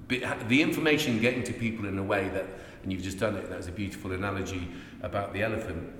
the 0.09 0.63
information 0.63 1.21
getting 1.21 1.43
to 1.45 1.53
people 1.53 1.87
in 1.87 1.99
a 1.99 2.03
way 2.03 2.29
that, 2.29 2.47
and 2.83 2.93
you've 2.93 3.03
just 3.03 3.19
done 3.19 3.35
it, 3.35 3.49
that 3.49 3.57
was 3.57 3.69
a 3.69 3.73
beautiful 3.73 4.13
analogy 4.13 4.69
about 5.03 5.33
the 5.33 5.43
elephant, 5.43 5.91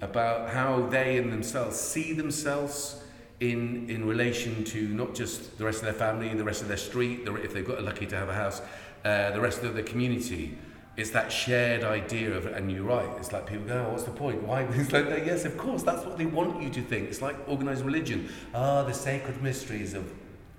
about 0.00 0.50
how 0.50 0.86
they 0.86 1.16
in 1.16 1.30
themselves 1.30 1.80
see 1.80 2.12
themselves 2.12 3.02
in, 3.40 3.88
in 3.88 4.06
relation 4.06 4.62
to 4.64 4.88
not 4.88 5.14
just 5.14 5.56
the 5.58 5.64
rest 5.64 5.78
of 5.78 5.84
their 5.84 5.94
family, 5.94 6.28
the 6.34 6.44
rest 6.44 6.62
of 6.62 6.68
their 6.68 6.76
street, 6.76 7.24
the, 7.24 7.34
if 7.36 7.52
they've 7.54 7.66
got 7.66 7.82
lucky 7.82 8.06
to 8.06 8.16
have 8.16 8.28
a 8.28 8.34
house, 8.34 8.60
uh, 9.04 9.30
the 9.30 9.40
rest 9.40 9.62
of 9.62 9.74
the 9.74 9.82
community. 9.82 10.56
It's 10.94 11.10
that 11.10 11.32
shared 11.32 11.84
idea 11.84 12.34
of, 12.34 12.44
and 12.46 12.70
you're 12.70 12.84
right, 12.84 13.08
it's 13.16 13.32
like 13.32 13.46
people 13.46 13.64
go, 13.64 13.86
oh, 13.86 13.92
what's 13.92 14.04
the 14.04 14.10
point? 14.10 14.42
Why? 14.42 14.62
It's 14.72 14.92
like, 14.92 15.06
yes, 15.24 15.44
of 15.46 15.56
course, 15.56 15.82
that's 15.82 16.04
what 16.04 16.18
they 16.18 16.26
want 16.26 16.62
you 16.62 16.68
to 16.68 16.82
think. 16.82 17.08
It's 17.08 17.22
like 17.22 17.36
organized 17.48 17.84
religion. 17.84 18.28
Ah, 18.54 18.82
the 18.82 18.92
sacred 18.92 19.42
mysteries 19.42 19.94
of, 19.94 20.12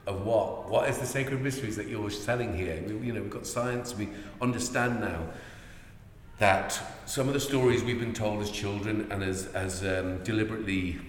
of 0.07 0.25
what? 0.25 0.69
What 0.69 0.89
is 0.89 0.97
the 0.97 1.05
sacred 1.05 1.41
mysteries 1.41 1.75
that 1.75 1.87
you're 1.87 2.09
selling 2.09 2.57
here? 2.57 2.81
We, 2.87 3.07
you 3.07 3.13
know, 3.13 3.21
we've 3.21 3.29
got 3.29 3.45
science, 3.45 3.95
we 3.95 4.09
understand 4.41 5.01
now 5.01 5.21
that 6.39 6.81
some 7.05 7.27
of 7.27 7.33
the 7.33 7.39
stories 7.39 7.83
we've 7.83 7.99
been 7.99 8.13
told 8.13 8.41
as 8.41 8.49
children 8.49 9.07
and 9.11 9.23
as, 9.23 9.45
as 9.53 9.83
um, 9.85 10.23
deliberately, 10.23 10.99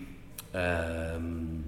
um, 0.53 1.65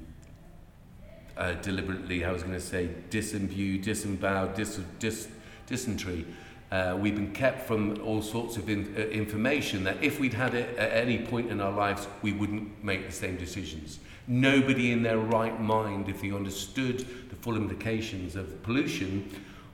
uh, 1.38 1.54
deliberately, 1.54 2.24
I 2.24 2.32
was 2.32 2.42
going 2.42 2.54
to 2.54 2.60
say, 2.60 2.90
disembued, 3.08 3.82
disemboweled, 3.82 4.54
dis, 4.54 4.78
dis, 4.98 5.28
dysentery, 5.66 6.26
uh, 6.70 6.96
we've 6.98 7.14
been 7.14 7.32
kept 7.32 7.66
from 7.66 8.00
all 8.02 8.20
sorts 8.20 8.56
of 8.56 8.68
in, 8.68 8.92
uh, 8.96 9.00
information 9.00 9.84
that 9.84 10.02
if 10.02 10.18
we'd 10.18 10.34
had 10.34 10.54
it 10.54 10.76
at 10.76 10.92
any 10.92 11.18
point 11.18 11.50
in 11.50 11.60
our 11.60 11.72
lives, 11.72 12.08
we 12.22 12.32
wouldn't 12.32 12.82
make 12.82 13.06
the 13.06 13.12
same 13.12 13.36
decisions. 13.36 14.00
Nobody 14.26 14.90
in 14.90 15.02
their 15.02 15.18
right 15.18 15.60
mind, 15.60 16.08
if 16.08 16.22
they 16.22 16.32
understood 16.32 17.06
the 17.30 17.36
full 17.36 17.56
implications 17.56 18.34
of 18.34 18.62
pollution, 18.64 19.30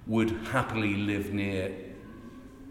would 0.07 0.31
happily 0.49 0.95
live 0.95 1.33
near 1.33 1.73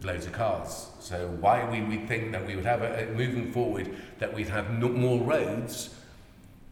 loads 0.03 0.25
of 0.25 0.33
cars. 0.33 0.87
So 0.99 1.27
why 1.39 1.67
we 1.69 1.97
think 1.97 2.31
that 2.31 2.45
we 2.45 2.55
would 2.55 2.65
have 2.65 2.81
a- 2.83 3.11
moving 3.15 3.51
forward 3.51 3.95
that 4.19 4.33
we'd 4.33 4.49
have 4.49 4.69
no, 4.77 4.89
more 4.89 5.19
roads, 5.19 5.95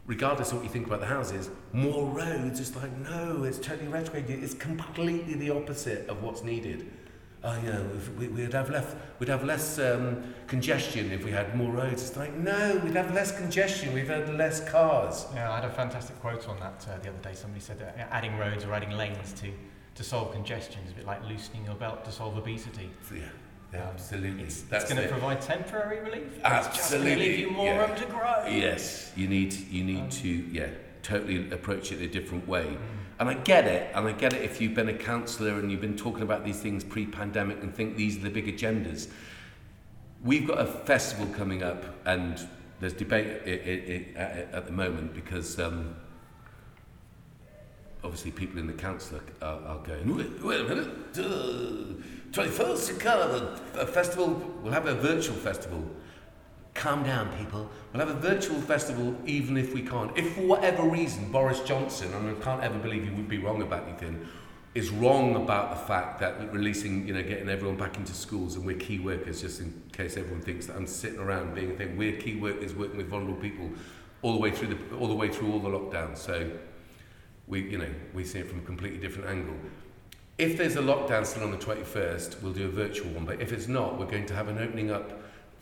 regardless 0.05 0.51
of 0.51 0.57
what 0.57 0.63
you 0.63 0.69
think 0.69 0.87
about 0.87 0.99
the 0.99 1.05
houses, 1.07 1.49
more 1.73 2.05
roads. 2.05 2.59
It's 2.59 2.75
like 2.75 2.95
no, 2.97 3.43
it's 3.43 3.59
totally 3.59 3.87
retrograde. 3.87 4.29
It's 4.29 4.53
completely 4.53 5.35
the 5.35 5.51
opposite 5.51 6.07
of 6.07 6.21
what's 6.21 6.43
needed. 6.43 6.91
Oh, 7.43 7.57
if 7.95 8.13
we, 8.17 8.27
we'd 8.27 8.53
have 8.53 8.69
less, 8.69 8.95
we'd 9.19 9.29
have 9.29 9.43
less 9.43 9.79
um, 9.79 10.23
congestion 10.47 11.11
if 11.11 11.23
we 11.23 11.31
had 11.31 11.55
more 11.55 11.71
roads. 11.71 12.07
It's 12.07 12.17
like, 12.17 12.33
no, 12.35 12.79
we'd 12.83 12.95
have 12.95 13.13
less 13.13 13.35
congestion. 13.37 13.93
We've 13.93 14.07
had 14.07 14.33
less 14.35 14.67
cars. 14.69 15.25
Yeah, 15.33 15.51
I 15.51 15.55
had 15.61 15.65
a 15.65 15.73
fantastic 15.73 16.19
quote 16.19 16.47
on 16.47 16.59
that 16.59 16.85
uh, 16.89 16.97
the 16.99 17.09
other 17.09 17.17
day. 17.21 17.33
Somebody 17.33 17.61
said 17.61 17.79
that 17.79 17.95
uh, 17.97 18.13
adding 18.13 18.37
roads 18.37 18.65
or 18.65 18.73
adding 18.73 18.91
lanes 18.91 19.33
to, 19.33 19.51
to 19.95 20.03
solve 20.03 20.31
congestion 20.33 20.81
is 20.85 20.91
a 20.91 20.95
bit 20.95 21.05
like 21.05 21.27
loosening 21.27 21.65
your 21.65 21.75
belt 21.75 22.03
to 22.05 22.11
solve 22.11 22.37
obesity. 22.37 22.89
Yeah, 23.13 23.21
yeah, 23.73 23.81
Um, 23.83 23.87
absolutely. 23.93 24.43
It's, 24.43 24.61
That's 24.63 24.85
it's 24.85 24.93
going 24.93 25.05
to 25.07 25.11
provide 25.11 25.41
temporary 25.41 25.99
relief. 26.01 26.41
but 26.41 26.65
It's 26.65 26.77
just 26.77 26.91
going 26.91 27.03
to 27.03 27.09
Absolutely, 27.11 27.15
leave 27.29 27.39
you 27.39 27.51
more 27.51 27.65
yeah. 27.65 27.85
room 27.87 27.95
to 27.97 28.05
grow. 28.05 28.45
Yes, 28.47 29.11
you 29.15 29.27
need 29.27 29.53
you 29.53 29.83
need 29.83 30.01
Um, 30.03 30.09
to 30.09 30.27
yeah 30.29 30.67
totally 31.03 31.49
approach 31.51 31.91
it 31.93 32.01
a 32.01 32.07
different 32.07 32.45
way. 32.47 32.65
Mm. 32.65 32.77
And 33.19 33.27
I 33.27 33.33
get 33.33 33.65
it, 33.65 33.91
and 33.93 34.07
I 34.07 34.13
get 34.13 34.31
it 34.31 34.43
if 34.43 34.61
you've 34.61 34.73
been 34.73 34.87
a 34.87 34.93
councillor 34.93 35.59
and 35.59 35.69
you've 35.69 35.81
been 35.81 35.97
talking 35.97 36.23
about 36.23 36.45
these 36.45 36.59
things 36.61 36.85
pre-pandemic 36.85 37.61
and 37.61 37.75
think 37.75 37.97
these 37.97 38.15
are 38.17 38.21
the 38.21 38.29
big 38.29 38.47
agendas. 38.47 39.09
We've 40.23 40.47
got 40.47 40.59
a 40.59 40.65
festival 40.65 41.27
coming 41.35 41.61
up, 41.61 41.83
and 42.05 42.39
there's 42.79 42.93
debate 42.93 43.27
at, 44.15 44.65
the 44.65 44.71
moment 44.71 45.13
because 45.13 45.59
um, 45.59 45.97
obviously 48.05 48.31
people 48.31 48.57
in 48.57 48.67
the 48.67 48.73
council 48.73 49.19
are, 49.41 49.59
are, 49.65 49.79
going, 49.79 50.15
wait, 50.15 50.41
wait 50.41 50.61
a 50.61 50.63
minute, 50.63 50.87
uh, 51.17 52.01
21st, 52.31 52.89
you 52.89 52.95
can't 52.99 53.21
have 53.21 53.31
a, 53.31 53.59
a 53.81 53.85
festival, 53.85 54.29
we'll 54.63 54.71
have 54.71 54.85
a 54.85 54.95
virtual 54.95 55.35
festival. 55.35 55.83
Calm 56.79 57.03
down, 57.03 57.29
people. 57.37 57.69
We'll 57.91 58.07
have 58.07 58.15
a 58.15 58.19
virtual 58.21 58.61
festival 58.61 59.13
even 59.25 59.57
if 59.57 59.73
we 59.73 59.81
can't. 59.81 60.17
If 60.17 60.35
for 60.35 60.43
whatever 60.43 60.83
reason 60.83 61.29
Boris 61.29 61.59
Johnson, 61.59 62.13
and 62.13 62.29
I 62.29 62.39
can't 62.39 62.63
ever 62.63 62.79
believe 62.79 63.03
he 63.03 63.09
would 63.09 63.27
be 63.27 63.37
wrong 63.37 63.61
about 63.61 63.85
anything, 63.85 64.25
is 64.75 64.89
wrong 64.89 65.35
about 65.35 65.71
the 65.71 65.85
fact 65.85 66.21
that 66.21 66.53
releasing, 66.53 67.05
you 67.05 67.13
know, 67.13 67.21
getting 67.21 67.49
everyone 67.49 67.75
back 67.75 67.97
into 67.97 68.13
schools 68.13 68.55
and 68.55 68.65
we're 68.65 68.77
key 68.77 68.97
workers, 68.97 69.41
just 69.41 69.59
in 69.59 69.73
case 69.91 70.15
everyone 70.15 70.41
thinks 70.41 70.67
that 70.67 70.77
I'm 70.77 70.87
sitting 70.87 71.19
around 71.19 71.53
being 71.53 71.71
a 71.71 71.73
thing. 71.73 71.97
We're 71.97 72.15
key 72.15 72.37
workers 72.37 72.73
working 72.73 72.95
with 72.95 73.09
vulnerable 73.09 73.41
people 73.41 73.69
all 74.21 74.31
the 74.31 74.39
way 74.39 74.49
through 74.49 74.69
the 74.69 74.95
all 74.95 75.09
the 75.09 75.15
way 75.15 75.27
through 75.27 75.51
all 75.51 75.59
the 75.59 75.67
lockdowns. 75.67 76.19
So 76.19 76.49
we, 77.45 77.69
you 77.69 77.77
know, 77.77 77.89
we 78.13 78.23
see 78.23 78.39
it 78.39 78.47
from 78.47 78.59
a 78.59 78.63
completely 78.63 78.99
different 78.99 79.27
angle. 79.27 79.55
If 80.37 80.57
there's 80.57 80.77
a 80.77 80.81
lockdown 80.81 81.25
still 81.25 81.43
on 81.43 81.51
the 81.51 81.57
21st, 81.57 82.41
we'll 82.41 82.53
do 82.53 82.67
a 82.67 82.71
virtual 82.71 83.09
one. 83.09 83.25
But 83.25 83.41
if 83.41 83.51
it's 83.51 83.67
not, 83.67 83.99
we're 83.99 84.05
going 84.05 84.27
to 84.27 84.33
have 84.33 84.47
an 84.47 84.59
opening 84.59 84.91
up 84.91 85.18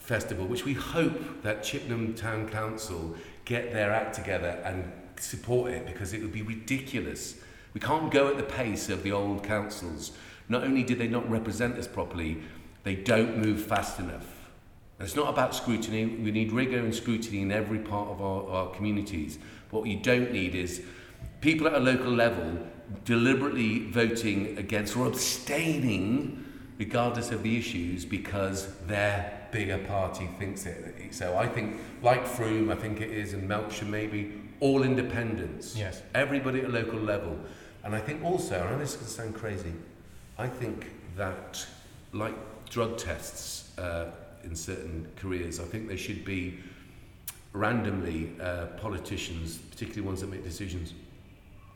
festival, 0.08 0.48
which 0.48 0.64
we 0.64 0.74
hope 0.74 1.44
that 1.44 1.64
Chippenham 1.64 2.16
Town 2.16 2.48
Council 2.48 3.16
get 3.44 3.74
their 3.74 3.92
act 3.92 4.16
together 4.16 4.62
and 4.64 4.90
support 5.20 5.72
it 5.72 5.86
because 5.86 6.14
it 6.14 6.22
would 6.22 6.32
be 6.32 6.42
ridiculous. 6.42 7.36
We 7.74 7.82
can't 7.82 8.10
go 8.10 8.30
at 8.30 8.38
the 8.38 8.44
pace 8.44 8.90
of 8.90 9.04
the 9.04 9.12
old 9.12 9.44
councils. 9.44 10.14
Not 10.48 10.64
only 10.64 10.84
do 10.84 10.96
they 10.96 11.10
not 11.10 11.30
represent 11.30 11.78
us 11.78 11.88
properly, 11.88 12.38
they 12.84 12.96
don't 12.96 13.38
move 13.38 13.62
fast 13.62 14.00
enough. 14.00 14.50
And 14.98 15.06
it's 15.06 15.16
not 15.16 15.28
about 15.28 15.54
scrutiny. 15.54 16.06
We 16.06 16.32
need 16.32 16.54
rigour 16.54 16.80
and 16.80 16.96
scrutiny 16.96 17.42
in 17.42 17.52
every 17.52 17.80
part 17.80 18.08
of 18.08 18.22
our, 18.22 18.50
our 18.50 18.70
communities. 18.70 19.40
What 19.72 19.88
you 19.88 19.98
don't 19.98 20.32
need 20.32 20.56
is 20.56 20.82
people 21.42 21.68
at 21.68 21.74
a 21.74 21.80
local 21.80 22.12
level 22.12 22.66
deliberately 23.04 23.92
voting 23.92 24.58
against 24.58 24.96
or 24.96 25.08
abstaining 25.08 26.46
regardless 26.78 27.32
of 27.32 27.44
the 27.44 27.58
issues 27.58 28.06
because 28.06 28.68
bigger 29.52 29.78
party 29.80 30.28
thinks 30.40 30.66
it. 30.66 31.14
So 31.14 31.38
I 31.38 31.48
think, 31.48 31.80
like 32.02 32.26
Frome, 32.26 32.70
I 32.70 32.76
think 32.76 33.02
it 33.02 33.12
is, 33.12 33.34
and 33.34 33.50
Melksham 33.50 33.88
maybe, 33.88 34.34
all 34.60 34.84
independents. 34.84 35.76
Yes. 35.76 36.02
Everybody 36.14 36.60
at 36.60 36.66
a 36.66 36.70
local 36.70 37.00
level. 37.00 37.38
And 37.84 37.96
I 37.96 38.00
think 38.00 38.24
also, 38.24 38.68
and 38.72 38.82
this 38.82 38.96
can 38.96 39.08
sound 39.08 39.36
crazy, 39.36 39.74
I 40.38 40.48
think 40.48 40.88
that, 41.16 41.66
like 42.12 42.36
drug 42.70 42.98
tests 42.98 43.78
uh, 43.78 44.12
in 44.44 44.56
certain 44.56 45.08
careers, 45.16 45.60
I 45.60 45.64
think 45.64 45.88
they 45.88 45.98
should 45.98 46.26
be 46.26 46.60
randomly 47.54 48.32
uh, 48.42 48.66
politicians, 48.78 49.58
particularly 49.58 50.02
ones 50.02 50.22
that 50.22 50.30
make 50.30 50.44
decisions, 50.44 50.94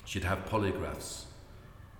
should 0.05 0.23
have 0.23 0.45
polygraphs, 0.45 1.25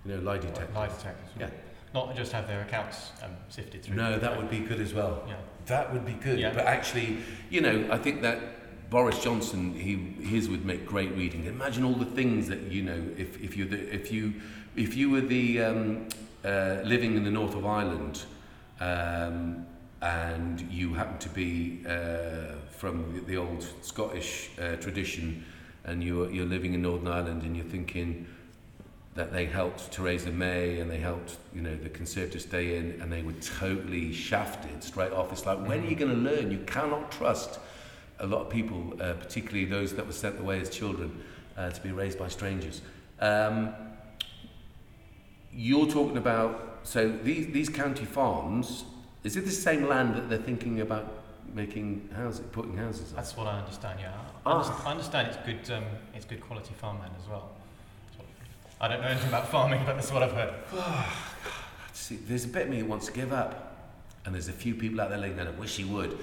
you 0.04 0.14
know, 0.14 0.20
lie 0.20 0.38
detectors. 0.38 0.74
Lie 0.74 0.88
detectors. 0.88 1.30
Yeah. 1.38 1.50
Not 1.94 2.16
just 2.16 2.32
have 2.32 2.46
their 2.46 2.62
accounts 2.62 3.12
um, 3.22 3.30
sifted 3.48 3.82
through. 3.82 3.96
No, 3.96 4.18
that 4.18 4.36
would 4.36 4.50
be 4.50 4.60
good 4.60 4.80
as 4.80 4.94
well. 4.94 5.24
Yeah. 5.26 5.36
that 5.72 5.92
would 5.92 6.04
be 6.04 6.12
good. 6.12 6.38
Yeah. 6.38 6.52
But 6.54 6.66
actually, 6.66 7.18
you 7.50 7.60
know, 7.60 7.88
I 7.90 7.98
think 7.98 8.22
that 8.22 8.38
Boris 8.90 9.22
Johnson, 9.24 9.74
he 9.74 9.96
his 10.34 10.48
would 10.48 10.64
make 10.64 10.86
great 10.86 11.12
reading. 11.16 11.46
Imagine 11.46 11.84
all 11.84 11.94
the 11.94 12.12
things 12.18 12.48
that 12.48 12.60
you 12.74 12.82
know 12.82 13.00
if 13.16 13.40
if 13.42 13.56
you 13.56 13.64
if 13.70 14.12
you 14.12 14.34
if 14.76 14.96
you 14.96 15.10
were 15.10 15.22
the 15.22 15.62
um, 15.62 16.08
uh, 16.44 16.76
living 16.84 17.16
in 17.16 17.24
the 17.24 17.30
north 17.30 17.54
of 17.54 17.64
Ireland. 17.64 18.24
Um, 18.80 19.66
and 20.02 20.60
you 20.62 20.94
happen 20.94 21.16
to 21.18 21.28
be 21.28 21.80
uh, 21.86 22.56
from 22.70 23.14
the, 23.14 23.20
the 23.20 23.36
old 23.36 23.64
Scottish 23.82 24.50
uh, 24.58 24.74
tradition, 24.76 25.44
and 25.84 26.02
you're, 26.02 26.28
you're 26.28 26.44
living 26.56 26.74
in 26.74 26.82
Northern 26.82 27.06
Ireland, 27.06 27.42
and 27.44 27.56
you're 27.56 27.72
thinking, 27.76 28.26
that 29.14 29.32
they 29.32 29.44
helped 29.44 29.92
Theresa 29.92 30.30
May 30.30 30.80
and 30.80 30.90
they 30.90 30.98
helped, 30.98 31.36
you 31.54 31.60
know, 31.60 31.76
the 31.76 31.90
Conservatives 31.90 32.44
stay 32.44 32.76
in 32.76 32.98
and 33.00 33.12
they 33.12 33.20
were 33.22 33.32
totally 33.34 34.12
shafted 34.12 34.82
straight 34.82 35.12
off. 35.12 35.30
It's 35.32 35.44
like, 35.44 35.58
when 35.66 35.82
are 35.84 35.86
you 35.86 35.96
going 35.96 36.10
to 36.12 36.16
learn? 36.30 36.50
You 36.50 36.58
cannot 36.66 37.12
trust 37.12 37.60
a 38.20 38.26
lot 38.26 38.40
of 38.46 38.50
people, 38.50 38.94
uh, 39.00 39.12
particularly 39.14 39.66
those 39.66 39.94
that 39.96 40.06
were 40.06 40.12
sent 40.14 40.40
away 40.40 40.60
as 40.60 40.70
children, 40.70 41.22
uh, 41.58 41.68
to 41.70 41.80
be 41.82 41.92
raised 41.92 42.18
by 42.18 42.28
strangers. 42.28 42.80
Um, 43.20 43.74
you're 45.52 45.86
talking 45.86 46.16
about, 46.16 46.78
so 46.82 47.10
these, 47.22 47.52
these 47.52 47.68
county 47.68 48.06
farms, 48.06 48.84
is 49.24 49.36
it 49.36 49.44
the 49.44 49.50
same 49.50 49.86
land 49.88 50.14
that 50.16 50.30
they're 50.30 50.38
thinking 50.38 50.80
about 50.80 51.12
making 51.54 52.08
houses, 52.16 52.46
putting 52.52 52.76
houses 52.76 53.10
on? 53.10 53.16
That's 53.16 53.36
what 53.36 53.46
I 53.46 53.58
understand. 53.58 54.00
Yeah. 54.00 54.12
I, 54.46 54.50
Ah. 54.50 54.62
underst- 54.62 54.86
I 54.86 54.90
understand 54.90 55.28
it's 55.28 55.36
good. 55.66 55.76
Um, 55.76 55.84
it's 56.14 56.24
good 56.24 56.40
quality 56.40 56.72
farmland 56.74 57.12
as 57.22 57.28
well. 57.28 57.50
I 58.82 58.88
don't 58.88 59.00
know 59.00 59.06
anything 59.06 59.28
about 59.28 59.48
farming, 59.48 59.80
but 59.86 59.94
that's 59.94 60.10
what 60.10 60.24
I've 60.24 60.32
heard. 60.32 60.54
See, 61.92 62.16
there's 62.16 62.44
a 62.44 62.48
bit 62.48 62.62
of 62.62 62.68
me 62.68 62.80
who 62.80 62.86
wants 62.86 63.06
to 63.06 63.12
give 63.12 63.32
up, 63.32 63.76
and 64.24 64.34
there's 64.34 64.48
a 64.48 64.52
few 64.52 64.74
people 64.74 65.00
out 65.00 65.08
there 65.10 65.18
like 65.18 65.36
that. 65.36 65.46
I 65.46 65.50
wish 65.52 65.76
he 65.76 65.84
would, 65.84 66.18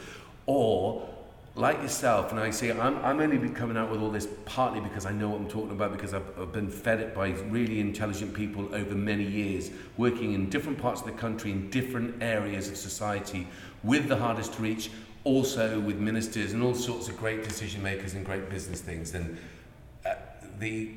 or 0.45 1.07
like 1.55 1.81
yourself. 1.81 2.31
And 2.31 2.39
I 2.39 2.49
say 2.49 2.69
I'm 2.71 2.97
I'm 2.97 3.21
only 3.21 3.49
coming 3.51 3.77
out 3.77 3.89
with 3.89 4.01
all 4.01 4.09
this 4.09 4.27
partly 4.43 4.81
because 4.81 5.05
I 5.05 5.13
know 5.13 5.29
what 5.29 5.39
I'm 5.39 5.47
talking 5.47 5.71
about 5.71 5.93
because 5.93 6.13
I've, 6.13 6.37
I've 6.37 6.51
been 6.51 6.69
fed 6.69 6.99
it 6.99 7.15
by 7.15 7.29
really 7.29 7.79
intelligent 7.79 8.33
people 8.33 8.67
over 8.75 8.93
many 8.93 9.23
years, 9.23 9.71
working 9.95 10.33
in 10.33 10.49
different 10.49 10.79
parts 10.79 10.99
of 10.99 11.07
the 11.07 11.13
country 11.13 11.51
in 11.51 11.69
different 11.69 12.21
areas 12.21 12.67
of 12.67 12.75
society, 12.75 13.47
with 13.83 14.09
the 14.09 14.17
hardest 14.17 14.55
to 14.55 14.61
reach, 14.61 14.91
also 15.23 15.79
with 15.79 15.95
ministers 15.95 16.51
and 16.51 16.61
all 16.61 16.75
sorts 16.75 17.07
of 17.07 17.17
great 17.17 17.41
decision 17.41 17.81
makers 17.81 18.15
and 18.15 18.25
great 18.25 18.49
business 18.49 18.81
things. 18.81 19.15
And 19.15 19.37
uh, 20.05 20.15
the 20.59 20.91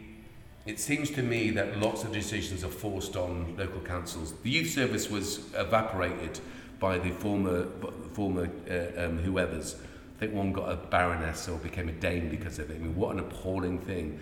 it 0.65 0.79
seems 0.79 1.11
to 1.11 1.23
me 1.23 1.51
that 1.51 1.79
lots 1.79 2.05
of 2.05 2.13
decisions 2.13 2.63
are 2.63 2.69
forced 2.69 3.17
on 3.17 3.57
local 3.57 3.81
councils. 3.81 4.35
The 4.43 4.51
youth 4.51 4.71
service 4.71 5.11
was 5.11 5.53
evaporated 5.55 6.41
by 6.79 6.99
the 6.99 7.11
former 7.11 7.67
former 8.13 8.51
uh, 8.71 9.05
um, 9.05 9.19
whoever's. 9.19 9.77
I 10.17 10.21
think 10.21 10.35
one 10.35 10.53
got 10.53 10.71
a 10.71 10.77
baroness 10.77 11.49
or 11.49 11.59
became 11.59 11.89
a 11.89 11.93
dame 11.93 12.29
because 12.29 12.59
of 12.59 12.71
it. 12.71 12.77
I 12.77 12.79
mean, 12.79 12.95
what 12.95 13.13
an 13.13 13.21
appalling 13.21 13.81
thing. 13.81 14.21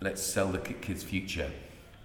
Let's 0.00 0.22
sell 0.22 0.48
the 0.48 0.58
kids' 0.58 1.04
future. 1.04 1.50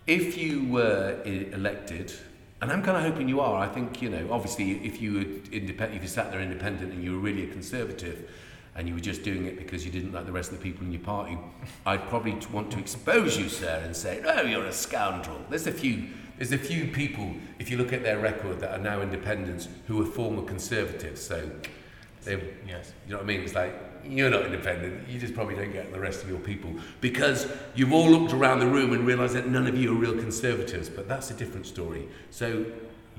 If 0.06 0.38
you 0.38 0.66
were 0.66 1.20
e-, 1.26 1.48
elected, 1.52 2.14
and 2.62 2.72
I'm 2.72 2.84
kind 2.84 2.98
of 2.98 3.04
hoping 3.04 3.28
you 3.28 3.40
are, 3.40 3.60
I 3.60 3.68
think, 3.68 4.02
you 4.02 4.10
know, 4.10 4.28
obviously 4.32 4.86
if 4.86 5.02
you 5.02 5.14
were 5.14 5.26
independent, 5.52 5.96
if 5.96 6.04
you 6.04 6.08
sat 6.08 6.32
there 6.32 6.42
independent 6.42 6.94
and 6.94 7.04
you 7.04 7.14
were 7.14 7.20
really 7.20 7.44
a 7.44 7.52
conservative, 7.52 8.30
and 8.78 8.88
you 8.88 8.94
were 8.94 9.00
just 9.00 9.24
doing 9.24 9.46
it 9.46 9.58
because 9.58 9.84
you 9.84 9.92
didn't 9.92 10.14
like 10.14 10.28
the 10.28 10.32
rest 10.32 10.52
of 10.52 10.60
the 10.60 10.64
people 10.64 10.86
in 10.86 10.92
your 10.92 11.02
party, 11.02 11.38
I'd 11.86 12.08
probably 12.10 12.34
t- 12.34 12.48
want 12.52 12.72
to 12.72 12.80
expose 12.80 13.38
you, 13.38 13.50
sir, 13.50 13.82
and 13.84 13.96
say, 13.96 14.22
"Oh, 14.24 14.44
you're 14.44 14.66
a 14.66 14.72
scoundrel." 14.72 15.42
There's 15.50 15.66
a 15.66 15.72
few, 15.72 16.10
there's 16.38 16.52
a 16.52 16.60
few 16.60 16.88
people, 16.88 17.34
if 17.58 17.72
you 17.72 17.78
look 17.78 17.92
at 17.92 18.04
their 18.04 18.20
record, 18.20 18.60
that 18.60 18.80
are 18.80 18.82
now 18.82 19.02
independents 19.02 19.68
who 19.88 19.98
were 19.98 20.06
former 20.06 20.44
conservatives. 20.44 21.22
So, 21.22 21.50
they, 22.24 22.40
yes, 22.68 22.94
you 23.06 23.14
know 23.14 23.18
what 23.18 23.24
I 23.24 23.28
mean? 23.28 23.42
It's 23.42 23.56
like 23.56 23.74
you're 24.06 24.30
not 24.30 24.46
independent. 24.46 25.10
You 25.10 25.20
just 25.20 25.34
probably 25.34 25.56
don't 25.56 25.74
get 25.74 25.92
the 25.92 26.00
rest 26.00 26.24
of 26.24 26.30
your 26.30 26.40
people 26.40 26.72
because 27.02 27.52
you've 27.74 27.92
all 27.92 28.10
looked 28.10 28.32
around 28.32 28.60
the 28.60 28.68
room 28.68 28.94
and 28.94 29.08
realised 29.08 29.34
that 29.34 29.48
none 29.48 29.66
of 29.66 29.76
you 29.76 29.92
are 29.92 29.96
real 29.96 30.18
conservatives. 30.18 30.88
But 30.88 31.08
that's 31.08 31.32
a 31.32 31.34
different 31.34 31.66
story. 31.66 32.08
So. 32.30 32.66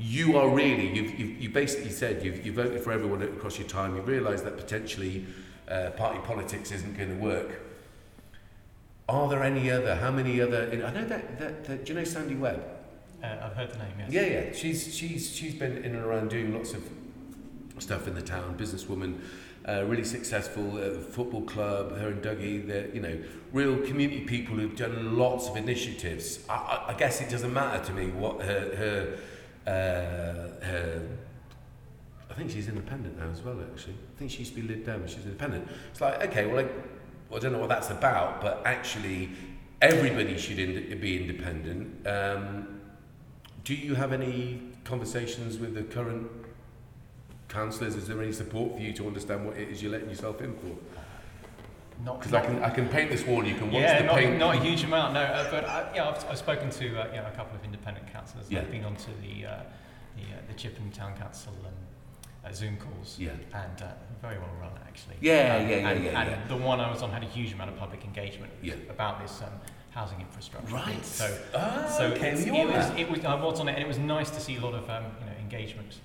You 0.01 0.39
are 0.39 0.49
really, 0.49 0.95
you've, 0.95 1.19
you've, 1.19 1.43
you 1.43 1.49
basically 1.51 1.91
said 1.91 2.25
you've, 2.25 2.47
you 2.47 2.53
voted 2.53 2.81
for 2.83 2.93
everyone 2.93 3.21
across 3.21 3.59
your 3.59 3.67
time. 3.67 3.97
You've 3.97 4.07
realised 4.07 4.45
that 4.45 4.57
potentially 4.57 5.27
uh, 5.71 5.91
party 5.91 6.19
politics 6.21 6.73
isn't 6.73 6.97
going 6.97 7.11
to 7.11 7.23
work. 7.23 7.61
Are 9.09 9.29
there 9.29 9.43
any 9.43 9.71
other? 9.71 9.95
How 9.97 10.11
many 10.11 10.41
other? 10.41 10.69
I 10.73 10.93
know 10.93 11.05
that, 11.05 11.39
that, 11.39 11.65
that 11.65 11.85
do 11.85 11.93
you 11.93 11.99
know 11.99 12.05
Sandy 12.05 12.35
Webb? 12.35 12.63
Uh, 13.23 13.37
I've 13.43 13.55
heard 13.55 13.73
the 13.73 13.79
name. 13.79 13.93
Yes. 13.99 14.13
Yeah, 14.13 14.27
yeah. 14.27 14.53
She's 14.53 14.95
she's 14.95 15.35
she's 15.35 15.55
been 15.55 15.79
in 15.79 15.95
and 15.95 16.05
around 16.05 16.31
doing 16.31 16.55
lots 16.55 16.75
of 16.75 16.89
stuff 17.79 18.07
in 18.07 18.15
the 18.15 18.23
town. 18.23 18.57
Businesswoman, 18.59 19.19
uh, 19.67 19.85
really 19.87 20.05
successful 20.05 20.77
uh, 20.77 21.01
football 21.01 21.43
club. 21.43 21.97
Her 21.97 22.09
and 22.09 22.23
Dougie, 22.23 22.67
they're 22.67 22.89
you 22.89 23.01
know 23.01 23.19
real 23.53 23.79
community 23.79 24.21
people 24.21 24.57
who've 24.57 24.77
done 24.77 25.17
lots 25.17 25.49
of 25.49 25.57
initiatives. 25.57 26.41
I, 26.49 26.55
I, 26.55 26.93
I 26.93 26.95
guess 26.95 27.21
it 27.21 27.31
doesn't 27.31 27.53
matter 27.53 27.83
to 27.87 27.93
me 27.93 28.11
what 28.11 28.43
her 28.43 28.77
her 28.77 29.19
uh, 29.67 30.67
her 30.67 31.03
think 32.39 32.51
she's 32.51 32.69
independent 32.69 33.19
now 33.19 33.31
as 33.31 33.43
well. 33.43 33.59
Actually, 33.61 33.95
I 33.95 34.19
think 34.19 34.31
she 34.31 34.39
used 34.39 34.55
to 34.55 34.63
be 34.63 34.69
Lib 34.69 34.87
Dem, 34.87 35.07
she's 35.07 35.25
independent. 35.25 35.69
It's 35.91 36.01
like 36.01 36.23
okay, 36.29 36.47
well, 36.47 36.57
like, 36.57 36.73
well, 37.29 37.39
I 37.39 37.43
don't 37.43 37.53
know 37.53 37.59
what 37.59 37.69
that's 37.69 37.91
about, 37.91 38.41
but 38.41 38.63
actually, 38.65 39.31
everybody 39.83 40.39
should 40.39 40.59
ind- 40.59 41.01
be 41.01 41.21
independent. 41.21 42.07
Um, 42.07 42.81
do 43.65 43.75
you 43.75 43.95
have 43.95 44.13
any 44.13 44.63
conversations 44.85 45.59
with 45.59 45.75
the 45.75 45.83
current 45.83 46.31
councillors? 47.49 47.97
Is 47.97 48.07
there 48.09 48.23
any 48.23 48.33
support 48.33 48.77
for 48.77 48.81
you 48.81 48.93
to 48.95 49.07
understand 49.07 49.45
what 49.45 49.57
it 49.57 49.69
is 49.69 49.83
you're 49.83 49.93
letting 49.93 50.09
yourself 50.09 50.41
in 50.41 50.55
for? 50.57 50.77
Not 52.05 52.21
Because 52.21 52.33
I 52.35 52.47
can 52.47 52.63
I 52.63 52.71
can 52.71 52.89
paint 52.89 53.11
this 53.11 53.27
wall. 53.27 53.45
You 53.45 53.57
can 53.57 53.73
watch 53.73 53.83
yeah, 53.83 53.99
the 53.99 54.07
not, 54.07 54.15
paint. 54.15 54.39
not 54.39 54.55
a 54.55 54.61
huge 54.61 54.85
amount, 54.85 55.15
no. 55.15 55.21
Uh, 55.21 55.51
but 55.51 55.65
uh, 55.65 55.89
yeah, 55.95 56.09
I've, 56.09 56.25
I've 56.31 56.39
spoken 56.39 56.71
to 56.71 56.87
uh, 56.87 57.07
you 57.09 57.17
know, 57.17 57.27
a 57.27 57.37
couple 57.37 57.57
of 57.59 57.65
independent 57.65 58.11
councillors. 58.13 58.47
Yeah. 58.49 58.61
I've 58.61 58.71
been 58.71 58.85
onto 58.85 59.11
the 59.21 59.47
uh, 59.47 59.63
the, 60.15 60.23
uh, 60.23 60.41
the 60.47 60.55
Chippenham 60.55 60.93
Town 60.93 61.17
Council 61.17 61.53
um, 61.67 61.73
uh, 62.49 62.53
Zoom 62.53 62.77
calls. 62.77 63.17
Yeah. 63.19 63.31
And 63.53 63.83
uh, 63.83 63.87
very 64.23 64.39
well 64.39 64.51
run, 64.61 64.71
actually. 64.87 65.17
Yeah, 65.21 65.57
Um, 65.57 65.69
yeah, 65.69 65.77
yeah, 65.77 65.89
and, 65.91 66.05
yeah, 66.05 66.21
And 66.21 66.31
yeah. 66.31 66.47
the 66.49 66.57
one 66.57 66.81
I 66.81 66.91
was 66.91 67.03
on 67.03 67.11
had 67.11 67.23
a 67.23 67.27
huge 67.27 67.53
amount 67.53 67.71
of 67.71 67.77
public 67.77 68.05
engagement 68.05 68.53
Yeah. 68.63 68.75
about 68.91 69.21
this 69.21 69.41
um, 69.43 69.49
housing 69.91 70.21
infrastructure. 70.21 70.73
Right. 70.75 71.05
So, 71.05 71.37
Ah, 71.55 71.87
so 71.97 72.05
okay, 72.07 72.31
it, 72.33 72.51
on 72.51 72.67
was, 72.67 72.89
that. 72.89 72.99
it 72.99 73.11
was 73.11 73.25
I 73.25 73.35
was 73.35 73.61
on 73.61 73.69
it, 73.69 73.73
and 73.73 73.83
it 73.83 73.89
was 73.89 73.99
nice 73.99 74.31
to 74.31 74.41
see 74.41 74.57
a 74.57 74.61
lot 74.61 74.75
of 74.75 74.89
um, 74.91 75.05
you 75.21 75.27
know 75.27 75.33
engagement. 75.41 75.99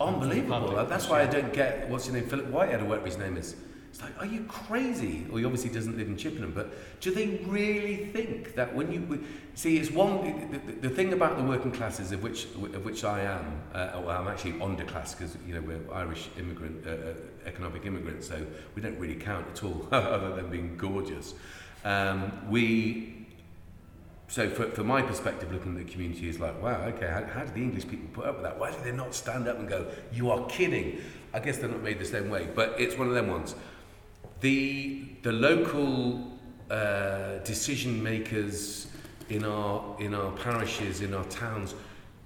Unbelievable. 0.00 0.84
That's 0.86 1.08
why 1.08 1.22
I 1.22 1.26
don't 1.26 1.52
get 1.52 1.88
what's 1.88 2.06
his 2.06 2.14
name, 2.14 2.26
Philip 2.26 2.46
Whitehead 2.48 2.80
or 2.82 2.86
whatever 2.86 3.06
his 3.06 3.18
name 3.18 3.36
is. 3.36 3.54
It's 3.96 4.02
like, 4.02 4.20
are 4.20 4.26
you 4.26 4.44
crazy? 4.44 5.24
Well, 5.26 5.38
he 5.38 5.46
obviously 5.46 5.70
doesn't 5.70 5.96
live 5.96 6.06
in 6.06 6.18
Chippenham, 6.18 6.52
but 6.52 7.00
do 7.00 7.14
they 7.14 7.40
really 7.46 7.96
think 7.96 8.54
that 8.54 8.74
when 8.74 8.92
you 8.92 9.24
see, 9.54 9.78
it's 9.78 9.90
one 9.90 10.50
the, 10.50 10.58
the, 10.58 10.88
the 10.88 10.90
thing 10.90 11.14
about 11.14 11.38
the 11.38 11.42
working 11.42 11.72
classes 11.72 12.12
of 12.12 12.22
which 12.22 12.44
of 12.44 12.84
which 12.84 13.04
I 13.04 13.22
am, 13.22 13.58
uh, 13.72 14.02
well, 14.04 14.10
I'm 14.10 14.28
actually 14.28 14.52
underclass 14.52 15.16
because 15.16 15.38
you 15.46 15.54
know 15.54 15.62
we're 15.62 15.80
Irish 15.94 16.28
immigrant, 16.38 16.86
uh, 16.86 16.90
uh, 16.90 17.14
economic 17.46 17.86
immigrants, 17.86 18.28
so 18.28 18.46
we 18.74 18.82
don't 18.82 18.98
really 18.98 19.14
count 19.14 19.46
at 19.48 19.64
all, 19.64 19.88
other 19.92 20.36
than 20.36 20.50
being 20.50 20.76
gorgeous. 20.76 21.32
Um, 21.82 22.50
we 22.50 23.16
so 24.28 24.50
for, 24.50 24.68
for 24.72 24.84
my 24.84 25.00
perspective, 25.00 25.50
looking 25.52 25.78
at 25.78 25.86
the 25.86 25.90
community 25.90 26.28
is 26.28 26.38
like, 26.38 26.60
wow, 26.62 26.82
okay, 26.88 27.06
how, 27.06 27.24
how 27.24 27.44
do 27.46 27.52
the 27.52 27.62
English 27.62 27.88
people 27.88 28.08
put 28.12 28.26
up 28.26 28.34
with 28.34 28.42
that? 28.42 28.58
Why 28.58 28.72
do 28.72 28.76
they 28.84 28.92
not 28.92 29.14
stand 29.14 29.48
up 29.48 29.58
and 29.58 29.66
go, 29.66 29.86
you 30.12 30.30
are 30.30 30.44
kidding? 30.48 31.00
I 31.32 31.38
guess 31.38 31.56
they're 31.56 31.70
not 31.70 31.82
made 31.82 31.98
the 31.98 32.04
same 32.04 32.28
way, 32.28 32.46
but 32.54 32.78
it's 32.78 32.98
one 32.98 33.08
of 33.08 33.14
them 33.14 33.28
ones. 33.28 33.54
The 34.40 35.04
the 35.22 35.32
local 35.32 36.38
uh, 36.70 37.38
decision 37.38 38.02
makers 38.02 38.88
in 39.28 39.44
our 39.44 39.96
in 40.00 40.14
our 40.14 40.32
parishes 40.32 41.00
in 41.00 41.14
our 41.14 41.24
towns 41.24 41.74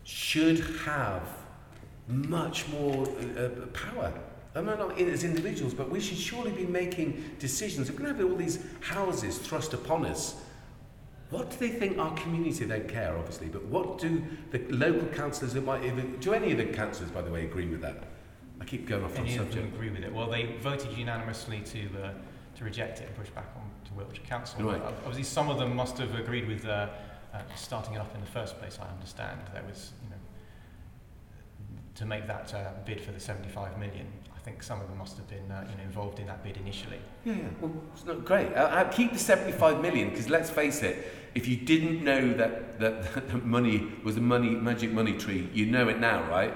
should 0.05 0.61
have 0.85 1.23
much 2.09 2.68
more 2.68 3.07
uh, 3.07 3.42
uh, 3.42 3.49
power 3.68 4.12
I 4.55 4.61
mean, 4.61 4.79
not 4.79 4.99
as 4.99 5.23
individuals, 5.23 5.75
but 5.75 5.90
we 5.90 6.01
should 6.01 6.18
surely 6.18 6.51
be 6.51 6.66
making 6.66 7.37
decisions. 7.38 7.88
If 7.88 7.94
we're 7.94 8.07
going 8.07 8.16
to 8.16 8.23
have 8.23 8.33
all 8.33 8.37
these 8.37 8.59
houses 8.81 9.38
thrust 9.38 9.75
upon 9.75 10.05
us, 10.05 10.35
what 11.31 11.51
do 11.51 11.57
they 11.59 11.68
think 11.68 11.99
our 11.99 12.12
community 12.14 12.66
don't 12.66 12.88
care, 12.88 13.16
obviously, 13.16 13.46
but 13.46 13.64
what 13.66 13.99
do 13.99 14.23
the 14.51 14.59
local 14.70 15.07
councillors 15.11 15.53
do 15.53 16.33
any 16.33 16.51
of 16.51 16.59
the 16.59 16.64
councillors, 16.64 17.12
by 17.12 17.23
the 17.23 17.31
way, 17.31 17.44
agree 17.44 17.66
with 17.66 17.81
that? 17.83 18.03
I 18.61 18.64
keep 18.64 18.87
going 18.87 19.05
off 19.05 19.18
on 19.18 19.27
them 19.27 19.37
subject. 19.37 19.75
agree 19.75 19.90
with 19.90 20.05
it? 20.05 20.12
Well, 20.12 20.29
they 20.29 20.57
voted 20.61 20.96
unanimously 20.96 21.61
to 21.61 21.81
uh, 22.05 22.11
to 22.57 22.64
reject 22.64 23.01
it 23.01 23.07
and 23.09 23.16
push 23.16 23.31
back 23.31 23.49
on 23.57 23.62
to 23.87 23.94
Wiltshire 23.94 24.25
Council. 24.27 24.62
Right. 24.62 24.81
Uh, 24.83 24.88
Obviously, 24.99 25.23
some 25.23 25.49
of 25.49 25.59
them 25.59 25.75
must 25.75 25.96
have 25.99 26.14
agreed 26.14 26.46
with 26.46 26.66
uh, 26.66 26.88
uh, 27.33 27.38
starting 27.57 27.94
it 27.94 27.99
up 27.99 28.14
in 28.14 28.20
the 28.20 28.27
first 28.27 28.59
place. 28.59 28.79
I 28.81 28.88
understand 28.92 29.40
there 29.55 29.62
was, 29.62 29.92
you 30.05 30.11
know, 30.11 30.16
to 31.94 32.05
make 32.05 32.27
that 32.27 32.53
uh, 32.55 32.73
bid 32.85 33.01
for 33.01 33.12
the 33.12 33.20
75 33.20 33.79
million. 33.79 34.07
I 34.35 34.38
think 34.42 34.62
some 34.62 34.81
of 34.81 34.88
them 34.88 34.99
must 34.99 35.16
have 35.16 35.29
been, 35.29 35.51
uh, 35.51 35.66
you 35.70 35.77
know, 35.77 35.83
involved 35.83 36.18
in 36.18 36.27
that 36.27 36.42
bid 36.42 36.57
initially. 36.57 36.99
Yeah, 37.25 37.35
yeah, 37.35 37.42
well, 37.61 37.73
it's 37.94 38.07
not 38.07 38.25
great. 38.25 38.49
Uh, 38.55 38.61
uh, 38.61 38.85
keep 38.90 39.12
the 39.12 39.18
75 39.18 39.81
million, 39.81 40.11
because 40.11 40.29
let's 40.31 40.51
face 40.51 40.83
it, 40.83 41.12
if 41.35 41.46
you 41.46 41.57
didn't 41.57 42.03
know 42.03 42.33
that, 42.35 42.79
that, 42.81 43.14
that 43.14 43.29
the 43.29 43.38
money 43.38 43.92
was 44.03 44.16
a 44.16 44.20
money, 44.20 44.51
magic 44.51 44.92
money 44.92 45.12
tree, 45.12 45.49
you 45.53 45.66
know 45.66 45.88
it 45.88 45.99
now, 46.01 46.29
right? 46.31 46.55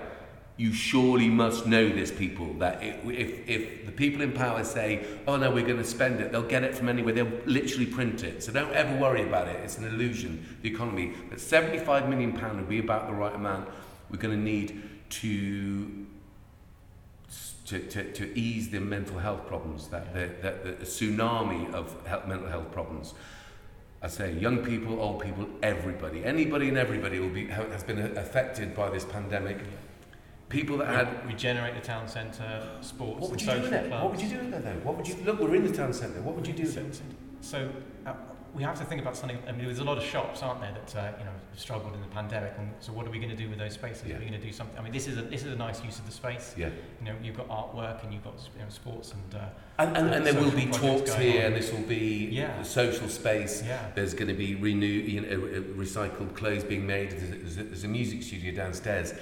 you 0.57 0.73
surely 0.73 1.29
must 1.29 1.67
know 1.67 1.89
this 1.89 2.13
people 2.13 2.53
that 2.55 2.81
it, 2.81 3.01
if, 3.07 3.49
if 3.49 3.87
the 3.87 3.93
people 3.93 4.23
in 4.23 4.33
power 4.33 4.63
say 4.63 5.05
oh 5.27 5.37
no 5.37 5.51
we're 5.51 5.67
going 5.67 5.79
to 5.79 5.85
spend 5.85 6.21
it 6.21 6.31
they'll 6.31 6.43
get 6.43 6.63
it 6.63 6.75
from 6.75 6.89
anywhere 6.89 7.13
they'll 7.13 7.41
literally 7.45 7.87
print 7.87 8.23
it. 8.23 8.43
So 8.43 8.53
don't 8.53 8.73
ever 8.73 8.97
worry 9.01 9.23
about 9.23 9.49
it. 9.49 9.57
It's 9.65 9.79
an 9.79 9.85
illusion 9.85 10.59
the 10.63 10.71
economy. 10.71 11.13
But 11.29 11.41
75 11.41 12.09
million 12.09 12.33
pound 12.33 12.59
would 12.59 12.69
be 12.69 12.79
about 12.79 13.09
the 13.09 13.15
right 13.15 13.35
amount 13.35 13.69
we're 14.11 14.19
going 14.19 14.37
to 14.37 14.43
need 14.43 14.83
to 15.11 16.07
to, 17.67 17.79
to, 17.79 18.13
to 18.13 18.39
ease 18.39 18.69
the 18.69 18.79
mental 18.79 19.19
health 19.19 19.47
problems 19.47 19.89
that 19.89 20.13
the, 20.13 20.31
that 20.43 20.65
the 20.65 20.85
tsunami 20.85 21.73
of 21.73 21.97
health, 22.07 22.27
mental 22.27 22.49
health 22.49 22.71
problems. 22.71 23.15
I 24.03 24.09
say 24.09 24.35
young 24.35 24.59
people 24.59 25.01
old 25.01 25.23
people 25.23 25.49
everybody 25.63 26.25
anybody 26.25 26.69
and 26.69 26.77
everybody 26.77 27.19
will 27.19 27.31
be 27.31 27.47
has 27.47 27.83
been 27.83 27.99
affected 28.19 28.77
by 28.77 28.91
this 28.91 29.05
pandemic. 29.05 29.57
yeah. 29.57 29.65
People 30.55 30.79
that 30.79 30.89
had. 30.89 31.27
regenerate 31.27 31.75
the 31.75 31.81
town 31.81 32.07
centre, 32.09 32.63
sports 32.81 33.21
What 33.21 33.31
would 33.33 33.41
you 33.41 33.47
do 33.47 33.53
social 33.53 33.71
with 33.71 33.73
it? 33.73 33.89
clubs. 33.89 34.03
What 34.05 34.11
would 34.13 34.23
you 34.23 34.29
do 34.29 34.39
with 34.45 34.55
it 34.55 34.65
though? 34.65 34.81
What 34.87 34.97
would 34.97 35.09
you 35.09 35.17
look? 35.25 35.41
We're 35.41 35.55
in 35.57 35.65
the 35.67 35.77
town 35.77 35.93
centre. 35.93 36.21
What 36.23 36.37
would 36.37 36.47
you 36.47 36.53
do 36.53 36.63
with 36.63 36.73
So, 36.75 36.81
it? 36.81 36.95
so 37.41 37.71
uh, 38.07 38.13
we 38.55 38.63
have 38.63 38.79
to 38.79 38.85
think 38.85 39.01
about 39.03 39.17
something. 39.17 39.37
I 39.49 39.53
mean, 39.53 39.65
there's 39.67 39.81
a 39.81 39.85
lot 39.85 39.99
of 39.99 40.05
shops, 40.05 40.41
aren't 40.45 40.61
there, 40.61 40.73
that 40.73 40.97
uh, 40.97 41.19
you 41.19 41.25
know 41.25 41.33
have 41.51 41.59
struggled 41.61 41.93
in 41.95 42.01
the 42.01 42.07
pandemic. 42.07 42.53
And 42.57 42.73
so, 42.79 42.93
what 42.93 43.05
are 43.05 43.11
we 43.11 43.19
going 43.19 43.31
to 43.31 43.37
do 43.37 43.49
with 43.49 43.59
those 43.59 43.75
spaces? 43.75 44.05
Yeah. 44.07 44.15
Are 44.15 44.19
we 44.21 44.27
going 44.27 44.41
to 44.41 44.47
do 44.47 44.53
something? 44.53 44.79
I 44.79 44.83
mean, 44.83 44.93
this 44.93 45.09
is 45.09 45.19
a 45.19 45.23
this 45.23 45.43
is 45.45 45.53
a 45.53 45.57
nice 45.57 45.83
use 45.83 45.99
of 45.99 46.07
the 46.07 46.13
space. 46.13 46.55
Yeah. 46.57 46.69
You 47.01 47.07
know, 47.07 47.15
you've 47.21 47.37
got 47.37 47.49
artwork 47.49 48.05
and 48.05 48.15
you've 48.15 48.23
got 48.23 48.35
you 48.57 48.63
know, 48.63 48.69
sports 48.69 49.13
and 49.13 49.35
uh, 49.35 49.47
And, 49.79 49.97
and, 49.97 50.15
and 50.15 50.25
there 50.27 50.35
will 50.41 50.53
be 50.53 50.67
talks 50.67 51.13
here, 51.15 51.41
on. 51.41 51.47
and 51.49 51.57
this 51.57 51.73
will 51.73 51.89
be 51.89 52.29
Yeah. 52.31 52.61
a 52.61 52.65
social 52.65 53.09
space. 53.09 53.65
yeah. 53.67 53.91
There's 53.97 54.15
going 54.15 54.29
to 54.29 54.35
be 54.35 54.55
renew, 54.55 54.87
you 54.87 55.21
know, 55.23 55.29
uh, 55.29 55.61
recycled 55.85 56.37
clothes 56.37 56.63
being 56.63 56.87
made. 56.87 57.11
There's 57.11 57.23
a, 57.25 57.27
there's 57.35 57.59
a, 57.59 57.63
there's 57.65 57.85
a 57.85 57.89
music 57.89 58.23
studio 58.23 58.55
downstairs. 58.55 59.15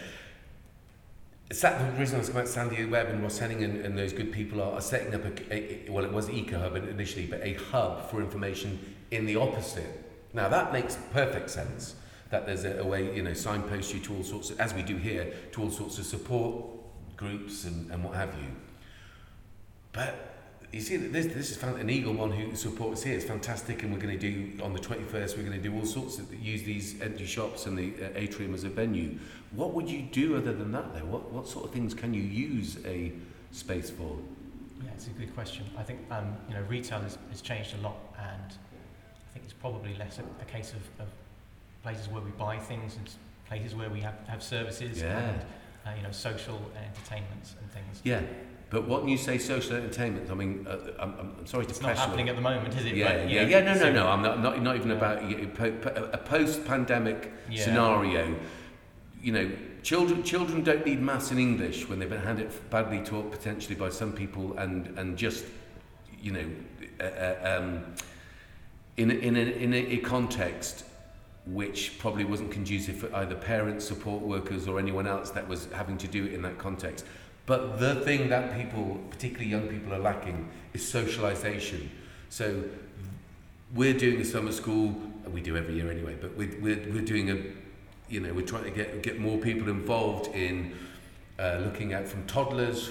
the 1.60 1.94
reason 1.98 2.16
I 2.16 2.18
was 2.18 2.28
about 2.28 2.48
Sandy 2.48 2.84
Webb 2.84 3.08
and 3.08 3.22
Ross 3.22 3.38
Henning 3.38 3.62
and, 3.62 3.84
and 3.84 3.98
those 3.98 4.12
good 4.12 4.32
people 4.32 4.62
are, 4.62 4.72
are 4.72 4.80
setting 4.80 5.14
up 5.14 5.24
a, 5.24 5.54
a, 5.54 5.90
well, 5.90 6.04
it 6.04 6.12
was 6.12 6.28
EcoHub 6.28 6.88
initially, 6.88 7.26
but 7.26 7.40
a 7.42 7.54
hub 7.54 8.10
for 8.10 8.20
information 8.20 8.78
in 9.10 9.26
the 9.26 9.36
opposite. 9.36 10.02
Now 10.32 10.48
that 10.48 10.72
makes 10.72 10.96
perfect 11.12 11.50
sense 11.50 11.96
that 12.30 12.46
there's 12.46 12.64
a, 12.64 12.78
a 12.80 12.84
way, 12.84 13.14
you 13.14 13.22
know, 13.22 13.34
signpost 13.34 13.92
you 13.92 14.00
to 14.00 14.16
all 14.16 14.22
sorts, 14.22 14.50
of, 14.50 14.60
as 14.60 14.72
we 14.72 14.82
do 14.82 14.96
here, 14.96 15.32
to 15.52 15.62
all 15.62 15.70
sorts 15.70 15.98
of 15.98 16.06
support 16.06 16.64
groups 17.16 17.64
and, 17.64 17.90
and 17.90 18.02
what 18.02 18.14
have 18.14 18.34
you. 18.40 18.48
But 19.92 20.31
you 20.72 20.80
see, 20.80 20.96
that 20.96 21.12
this 21.12 21.26
this 21.26 21.50
is 21.50 21.56
fan- 21.56 21.76
an 21.76 21.90
Eagle 21.90 22.14
one 22.14 22.30
who 22.32 22.56
supports 22.56 23.02
here. 23.02 23.14
It's 23.14 23.24
fantastic, 23.24 23.82
and 23.82 23.92
we're 23.92 24.00
going 24.00 24.18
to 24.18 24.30
do 24.30 24.62
on 24.62 24.72
the 24.72 24.78
twenty 24.80 25.02
first. 25.04 25.36
We're 25.36 25.44
going 25.44 25.60
to 25.60 25.68
do 25.68 25.74
all 25.74 25.84
sorts 25.84 26.18
of 26.18 26.32
use 26.34 26.62
these 26.62 27.00
empty 27.02 27.26
shops 27.26 27.66
and 27.66 27.76
the 27.76 27.92
uh, 28.04 28.08
atrium 28.14 28.54
as 28.54 28.64
a 28.64 28.70
venue. 28.70 29.18
What 29.52 29.74
would 29.74 29.88
you 29.90 30.02
do 30.02 30.36
other 30.36 30.52
than 30.54 30.72
that, 30.72 30.94
though? 30.94 31.04
What 31.04 31.30
what 31.30 31.46
sort 31.46 31.66
of 31.66 31.72
things 31.72 31.92
can 31.94 32.14
you 32.14 32.22
use 32.22 32.78
a 32.86 33.12
space 33.50 33.90
for? 33.90 34.16
Yeah, 34.82 34.90
it's 34.94 35.06
a 35.08 35.10
good 35.10 35.34
question. 35.34 35.64
I 35.76 35.82
think 35.82 36.00
um, 36.10 36.36
you 36.48 36.54
know 36.54 36.62
retail 36.62 37.00
has, 37.00 37.18
has 37.30 37.42
changed 37.42 37.74
a 37.78 37.80
lot, 37.82 37.96
and 38.18 38.52
I 38.52 39.32
think 39.34 39.44
it's 39.44 39.52
probably 39.52 39.94
less 39.96 40.18
a, 40.18 40.22
a 40.42 40.44
case 40.46 40.72
of, 40.72 41.02
of 41.02 41.08
places 41.82 42.08
where 42.08 42.22
we 42.22 42.30
buy 42.32 42.56
things 42.58 42.96
and 42.96 43.08
places 43.46 43.74
where 43.74 43.90
we 43.90 44.00
have, 44.00 44.14
have 44.26 44.42
services 44.42 45.02
Yeah. 45.02 45.18
and 45.18 45.40
uh, 45.86 45.90
you 45.96 46.02
know 46.02 46.12
social 46.12 46.58
entertainments 46.76 47.56
and 47.60 47.70
things. 47.72 48.00
Yeah, 48.04 48.22
but 48.72 48.88
what 48.88 49.06
you 49.06 49.18
say 49.18 49.36
social 49.36 49.76
entertainment, 49.76 50.30
I 50.30 50.34
mean, 50.34 50.66
uh, 50.66 50.78
I'm, 50.98 51.10
I'm 51.20 51.32
I'm 51.40 51.46
sorry 51.46 51.66
to 51.66 51.70
It's 51.70 51.82
not 51.82 51.88
press 51.88 51.98
happening 51.98 52.30
at 52.30 52.36
the 52.36 52.40
moment, 52.40 52.74
is 52.74 52.86
it? 52.86 52.96
Yeah, 52.96 53.18
But, 53.18 53.30
yeah, 53.30 53.42
know, 53.44 53.48
yeah. 53.50 53.74
No, 53.74 53.74
no, 53.74 53.92
no. 53.92 54.08
I'm 54.08 54.22
not 54.22 54.40
not, 54.40 54.62
not 54.62 54.76
even 54.76 54.88
Yeah. 54.88 54.96
about 54.96 55.28
you 55.30 55.36
know, 55.36 55.48
po- 55.48 55.72
po- 55.72 56.08
a 56.10 56.16
post-pandemic 56.16 57.30
Yeah. 57.50 57.64
scenario. 57.64 58.34
You 59.22 59.32
know, 59.32 59.50
children 59.82 60.22
children 60.22 60.64
don't 60.64 60.86
need 60.86 61.02
maths 61.02 61.30
and 61.30 61.38
English 61.38 61.86
when 61.86 61.98
they've 61.98 62.08
been 62.08 62.22
handed 62.22 62.50
badly 62.70 63.00
taught 63.00 63.30
potentially 63.30 63.74
by 63.74 63.90
some 63.90 64.12
people, 64.12 64.56
and 64.56 64.98
and 64.98 65.18
just 65.18 65.44
you 66.22 66.32
know, 66.32 66.46
uh, 66.98 67.04
uh, 67.04 67.58
um, 67.60 67.84
in 68.96 69.10
a, 69.10 69.14
in 69.14 69.36
a, 69.36 69.40
in 69.40 69.74
a 69.74 69.96
context 69.98 70.84
which 71.46 71.98
probably 71.98 72.24
wasn't 72.24 72.50
conducive 72.52 72.96
for 72.96 73.14
either 73.16 73.34
parents, 73.34 73.84
support 73.84 74.22
workers, 74.22 74.66
or 74.68 74.78
anyone 74.78 75.06
else 75.08 75.30
that 75.30 75.46
was 75.46 75.66
having 75.72 75.98
to 75.98 76.06
do 76.06 76.24
it 76.24 76.32
in 76.32 76.40
that 76.40 76.56
context. 76.56 77.04
But 77.46 77.80
the 77.80 77.96
thing 77.96 78.28
that 78.28 78.56
people, 78.56 79.00
particularly 79.10 79.50
young 79.50 79.68
people, 79.68 79.92
are 79.92 79.98
lacking 79.98 80.48
is 80.74 80.82
socialisation. 80.82 81.88
So 82.28 82.64
we're 83.74 83.94
doing 83.94 84.20
a 84.20 84.24
summer 84.24 84.52
school, 84.52 84.94
we 85.30 85.40
do 85.40 85.56
every 85.56 85.74
year 85.74 85.90
anyway, 85.90 86.16
but 86.20 86.36
we're, 86.36 86.54
we're, 86.60 86.80
we're 86.92 87.04
doing 87.04 87.30
a, 87.30 87.38
you 88.08 88.20
know, 88.20 88.32
we're 88.32 88.46
trying 88.46 88.64
to 88.64 88.70
get, 88.70 89.02
get 89.02 89.18
more 89.18 89.38
people 89.38 89.68
involved 89.68 90.34
in 90.34 90.72
uh, 91.38 91.58
looking 91.64 91.92
at 91.92 92.06
from 92.06 92.24
toddlers 92.26 92.90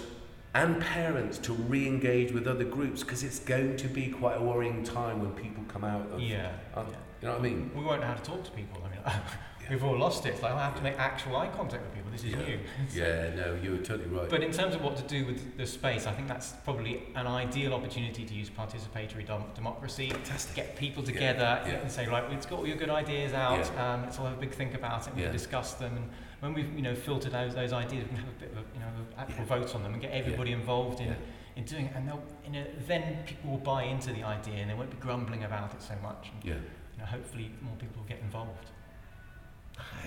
and 0.54 0.82
parents 0.82 1.38
to 1.38 1.54
re-engage 1.54 2.34
with 2.34 2.46
other 2.48 2.66
groups 2.66 3.04
because 3.04 3.24
it's 3.24 3.40
going 3.40 3.78
to 3.78 3.88
be 3.88 4.08
quite 4.10 4.36
a 4.38 4.42
worrying 4.42 4.84
time 4.84 5.22
when 5.22 5.32
people 5.32 5.64
come 5.70 5.84
out 5.86 6.10
of, 6.12 6.20
Yeah, 6.20 6.52
uh, 6.76 6.84
yeah. 6.90 6.96
you 7.22 7.28
know 7.28 7.34
what 7.34 7.40
I 7.40 7.44
mean? 7.44 7.72
We 7.74 7.84
won't 7.84 8.02
know 8.02 8.08
how 8.08 8.16
to 8.16 8.22
talk 8.24 8.44
to 8.44 8.52
people. 8.52 8.84
I 8.86 8.90
mean, 8.90 9.22
we've 9.72 9.84
all 9.84 9.98
lost 9.98 10.26
it. 10.26 10.30
It's 10.34 10.42
like 10.44 10.54
I 10.54 10.64
have 10.66 10.76
to 10.76 10.84
make 10.84 11.00
actual 11.00 11.38
eye 11.38 11.48
contact 11.48 11.82
with 11.84 11.94
people. 11.96 12.12
This 12.12 12.24
is 12.24 12.32
Yeah. 12.32 12.38
new. 12.46 12.60
Yeah, 12.94 13.36
no, 13.36 13.58
you're 13.64 13.78
totally 13.78 14.10
right. 14.10 14.30
But 14.30 14.44
in 14.44 14.52
terms 14.52 14.76
of 14.76 14.84
what 14.84 14.98
to 14.98 15.04
do 15.04 15.26
with 15.26 15.58
the 15.58 15.66
space, 15.66 16.06
I 16.06 16.12
think 16.12 16.28
that's 16.28 16.52
probably 16.66 17.04
an 17.16 17.26
ideal 17.26 17.74
opportunity 17.74 18.26
to 18.26 18.34
use 18.34 18.50
participatory 18.50 19.26
dem- 19.26 19.46
democracy. 19.56 20.10
Fantastic. 20.10 20.56
Get 20.56 20.76
people 20.76 21.02
together 21.04 21.62
yeah. 21.66 21.72
and 21.76 21.90
say, 21.90 22.06
right, 22.08 22.30
let's 22.30 22.46
get 22.46 22.58
all 22.58 22.68
your 22.68 22.78
good 22.78 22.90
ideas 22.90 23.34
out. 23.34 23.66
Um, 23.78 24.04
let's 24.04 24.20
all 24.20 24.26
have 24.26 24.38
a 24.38 24.42
big 24.42 24.52
think 24.52 24.74
about 24.74 25.08
it. 25.08 25.12
and 25.12 25.18
Yeah. 25.20 25.26
We'll 25.28 25.34
discuss 25.34 25.74
them, 25.76 25.96
and 25.96 26.10
when 26.42 26.54
we've 26.54 26.74
you 26.76 26.82
know 26.82 26.94
filtered 26.96 27.34
out 27.34 27.50
those 27.56 27.72
ideas, 27.74 28.04
we 28.04 28.10
can 28.10 28.18
have 28.18 28.28
a 28.28 28.40
bit 28.40 28.52
of 28.52 28.58
a, 28.58 28.62
you 28.74 28.80
know 28.82 28.88
actual 29.18 29.40
Yeah. 29.40 29.46
votes 29.46 29.74
on 29.74 29.84
them 29.84 29.94
and 29.94 30.02
get 30.02 30.12
everybody 30.12 30.52
involved 30.52 31.00
in. 31.00 31.08
Yeah. 31.08 31.16
In 31.58 31.66
doing 31.66 31.86
it, 31.88 31.96
and 31.98 32.10
you 32.46 32.52
know, 32.54 32.66
then 32.88 33.24
people 33.26 33.52
will 33.52 33.58
buy 33.58 33.84
into 33.84 34.14
the 34.14 34.24
idea, 34.24 34.56
and 34.56 34.70
they 34.70 34.74
won't 34.74 34.90
be 34.90 34.96
grumbling 34.98 35.44
about 35.44 35.74
it 35.74 35.82
so 35.82 35.94
much. 36.02 36.30
And, 36.34 36.46
Yeah. 36.46 36.54
you 36.54 37.00
know, 37.00 37.06
hopefully, 37.06 37.52
more 37.62 37.76
people 37.76 38.02
will 38.02 38.08
get 38.08 38.20
involved. 38.22 38.72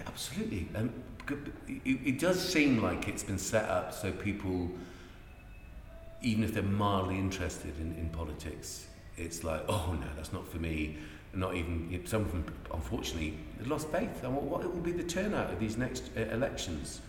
Absolutely. 0.07 0.69
Um, 0.75 0.93
it, 1.67 1.83
it 2.05 2.19
does 2.19 2.41
seem 2.47 2.83
like 2.83 3.09
it's 3.09 3.23
been 3.25 3.39
set 3.39 3.65
up 3.69 3.93
so 3.93 4.13
people, 4.13 4.71
even 6.23 6.45
if 6.45 6.55
they're 6.55 6.63
mildly 6.63 7.19
interested 7.19 7.79
in, 7.81 7.95
in 7.97 8.09
politics, 8.11 8.87
it's 9.17 9.45
like, 9.45 9.63
oh 9.69 9.97
no, 10.01 10.07
that's 10.17 10.33
not 10.33 10.47
for 10.49 10.59
me. 10.59 10.97
Not 11.33 11.57
even, 11.57 12.01
some 12.07 12.23
of 12.23 12.31
them, 12.31 12.45
unfortunately, 12.73 13.35
have 13.59 13.67
lost 13.67 13.89
faith. 13.89 14.23
And 14.23 14.35
what, 14.37 14.45
what 14.45 14.63
will 14.73 14.81
be 14.81 14.93
the 14.93 15.03
turnout 15.03 15.53
of 15.53 15.59
these 15.59 15.77
next 15.77 16.11
uh, 16.17 16.21
elections? 16.33 17.01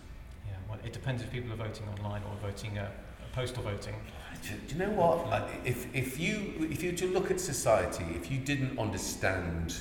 Yeah, 0.46 0.54
well, 0.68 0.78
it 0.84 0.92
depends 0.92 1.22
if 1.22 1.30
people 1.30 1.52
are 1.52 1.56
voting 1.56 1.86
online 1.96 2.22
or 2.24 2.34
voting 2.50 2.76
uh, 2.76 2.88
postal 3.32 3.62
voting. 3.62 3.94
Do 4.42 4.48
do 4.66 4.74
you 4.74 4.80
know 4.86 4.90
what? 4.90 5.26
I- 5.32 5.48
If, 5.64 5.94
if 5.94 6.18
you 6.18 6.66
if 6.70 6.82
you 6.82 6.90
were 6.90 6.96
to 6.98 7.06
look 7.06 7.30
at 7.30 7.40
society, 7.40 8.04
if 8.16 8.30
you 8.30 8.38
didn't 8.38 8.78
understand, 8.78 9.74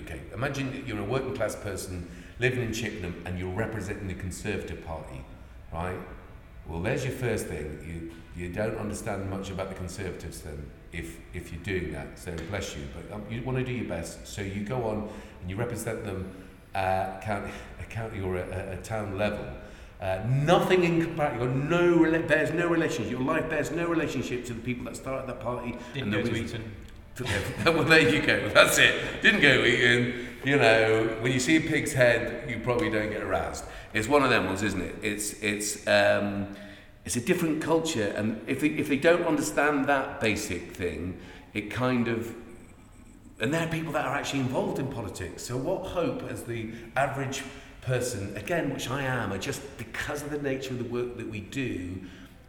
okay, 0.00 0.20
imagine 0.32 0.70
that 0.72 0.86
you're 0.86 0.98
a 0.98 1.04
working 1.04 1.34
class 1.34 1.56
person 1.56 2.08
living 2.38 2.62
in 2.62 2.72
Chippenham 2.72 3.22
and 3.26 3.38
you're 3.38 3.54
representing 3.54 4.08
the 4.08 4.14
Conservative 4.14 4.84
Party, 4.84 5.24
right? 5.72 5.98
Well, 6.66 6.80
there's 6.80 7.04
your 7.04 7.12
first 7.12 7.46
thing. 7.46 7.66
You 7.86 8.10
you 8.36 8.52
don't 8.52 8.76
understand 8.78 9.30
much 9.30 9.50
about 9.50 9.68
the 9.68 9.74
Conservatives 9.74 10.40
then, 10.40 10.68
if 10.92 11.18
if 11.34 11.52
you're 11.52 11.62
doing 11.62 11.92
that. 11.92 12.18
So 12.18 12.34
bless 12.50 12.74
you, 12.74 12.82
but 12.94 13.14
um, 13.14 13.22
you 13.30 13.42
want 13.42 13.58
to 13.58 13.64
do 13.64 13.72
your 13.72 13.88
best. 13.88 14.26
So 14.26 14.42
you 14.42 14.64
go 14.64 14.84
on 14.84 15.08
and 15.40 15.50
you 15.50 15.56
represent 15.56 16.04
them 16.04 16.34
uh, 16.74 17.20
county, 17.20 17.52
county 17.90 18.20
or 18.20 18.36
a, 18.36 18.72
a, 18.72 18.76
town 18.78 19.16
level. 19.16 19.46
Uh, 20.00 20.20
nothing 20.26 20.82
in 20.84 21.00
comparison. 21.00 21.68
No 21.68 22.10
bears 22.22 22.50
no 22.52 22.66
relationship. 22.66 23.12
Your 23.12 23.20
life 23.20 23.48
bears 23.48 23.70
no 23.70 23.86
relationship 23.86 24.44
to 24.46 24.54
the 24.54 24.60
people 24.60 24.84
that 24.86 24.96
started 24.96 25.28
that 25.28 25.40
party. 25.40 25.78
Didn't 25.92 26.12
and 26.12 26.12
go 26.12 26.22
the 26.22 26.28
to 26.28 26.34
reason- 26.34 26.60
Eton. 26.60 26.72
well, 27.64 27.84
there 27.84 28.08
you 28.08 28.20
go. 28.22 28.48
That's 28.48 28.78
it. 28.78 29.22
Didn't 29.22 29.40
go 29.40 29.64
Eton. 29.64 30.28
You 30.44 30.56
know, 30.56 31.16
when 31.20 31.32
you 31.32 31.38
see 31.38 31.56
a 31.56 31.60
pig's 31.60 31.92
head, 31.92 32.50
you 32.50 32.58
probably 32.58 32.90
don't 32.90 33.10
get 33.10 33.22
aroused. 33.22 33.64
It's 33.92 34.08
one 34.08 34.24
of 34.24 34.30
them 34.30 34.46
ones, 34.46 34.62
isn't 34.62 34.80
it? 34.80 34.96
It's 35.02 35.32
it's 35.34 35.86
um, 35.86 36.54
it's 37.04 37.16
a 37.16 37.20
different 37.20 37.62
culture, 37.62 38.12
and 38.16 38.42
if 38.48 38.60
they, 38.60 38.68
if 38.68 38.88
they 38.88 38.96
don't 38.96 39.24
understand 39.24 39.86
that 39.86 40.20
basic 40.20 40.72
thing, 40.72 41.18
it 41.54 41.70
kind 41.70 42.08
of 42.08 42.34
and 43.40 43.52
there 43.52 43.66
are 43.66 43.70
people 43.70 43.92
that 43.92 44.06
are 44.06 44.14
actually 44.14 44.40
involved 44.40 44.78
in 44.78 44.86
politics. 44.88 45.44
So 45.44 45.56
what 45.56 45.86
hope 45.86 46.22
as 46.30 46.44
the 46.44 46.72
average 46.96 47.42
person, 47.80 48.36
again, 48.36 48.72
which 48.72 48.90
I 48.90 49.02
am, 49.02 49.32
are 49.32 49.38
just 49.38 49.60
because 49.76 50.22
of 50.22 50.30
the 50.30 50.38
nature 50.38 50.70
of 50.70 50.78
the 50.78 50.84
work 50.84 51.16
that 51.16 51.28
we 51.28 51.40
do, 51.40 52.00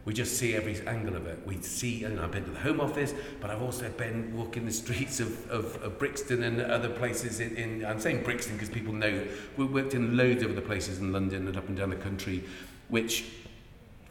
We 0.06 0.14
just 0.14 0.38
see 0.38 0.54
every 0.54 0.80
angle 0.86 1.16
of 1.16 1.26
it. 1.26 1.40
We 1.44 1.60
see, 1.62 2.04
and 2.04 2.20
I've 2.20 2.30
been 2.30 2.44
to 2.44 2.50
the 2.50 2.60
Home 2.60 2.80
Office, 2.80 3.12
but 3.40 3.50
I've 3.50 3.60
also 3.60 3.90
been 3.90 4.36
walking 4.36 4.64
the 4.64 4.72
streets 4.72 5.18
of, 5.18 5.50
of, 5.50 5.82
of 5.82 5.98
Brixton 5.98 6.44
and 6.44 6.60
other 6.60 6.88
places. 6.88 7.40
In, 7.40 7.56
in 7.56 7.84
I'm 7.84 7.98
saying 7.98 8.22
Brixton 8.22 8.54
because 8.54 8.70
people 8.70 8.94
know. 8.94 9.26
we've 9.56 9.70
worked 9.70 9.94
in 9.94 10.16
loads 10.16 10.44
of 10.44 10.52
other 10.52 10.60
places 10.60 11.00
in 11.00 11.12
London 11.12 11.48
and 11.48 11.56
up 11.56 11.66
and 11.66 11.76
down 11.76 11.90
the 11.90 11.96
country, 11.96 12.44
which, 12.88 13.24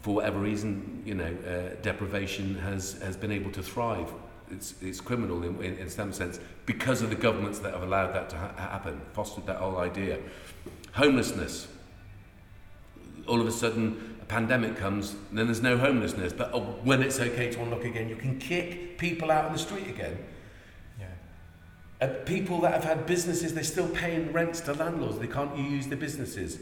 for 0.02 0.16
whatever 0.16 0.38
reason, 0.38 1.02
you 1.06 1.14
know, 1.14 1.34
uh, 1.48 1.82
deprivation 1.82 2.56
has, 2.56 3.02
has 3.02 3.16
been 3.16 3.32
able 3.32 3.52
to 3.52 3.64
thrive. 3.64 4.12
It's, 4.52 4.76
it's 4.82 5.00
criminal 5.00 5.44
in, 5.44 5.64
in, 5.64 5.78
in 5.78 5.90
some 5.90 6.12
sense 6.12 6.42
because 6.66 7.04
of 7.04 7.10
the 7.10 7.16
governments 7.16 7.60
that 7.60 7.74
have 7.74 7.84
allowed 7.84 8.14
that 8.14 8.30
to 8.32 8.36
ha 8.38 8.52
happen, 8.58 9.00
fostered 9.14 9.46
that 9.46 9.58
whole 9.58 9.78
idea. 9.78 10.20
Homelessness. 10.92 11.70
All 13.28 13.40
of 13.40 13.48
a 13.48 13.52
sudden, 13.52 14.15
a 14.26 14.28
pandemic 14.28 14.76
comes, 14.76 15.16
then 15.32 15.46
there's 15.46 15.62
no 15.62 15.78
homelessness. 15.78 16.34
But 16.34 16.52
oh, 16.54 16.62
when 16.84 17.02
it's 17.02 17.20
okay 17.20 17.52
to 17.52 17.62
unlock 17.62 17.86
again, 17.86 18.10
you 18.10 18.16
can 18.16 18.40
kick 18.40 18.98
people 18.98 19.32
out 19.32 19.46
on 19.46 19.54
the 19.54 19.60
street 19.60 19.88
again. 19.88 20.18
Yeah. 21.00 21.06
Uh, 22.02 22.08
people 22.26 22.62
that 22.62 22.74
have 22.74 22.84
had 22.84 23.06
businesses, 23.06 23.54
they're 23.54 23.64
still 23.64 23.90
paying 23.90 24.32
rents 24.32 24.62
to 24.62 24.74
landlords. 24.74 25.20
They 25.20 25.28
can't 25.28 25.58
use 25.58 25.88
their 25.88 25.98
businesses. 25.98 26.60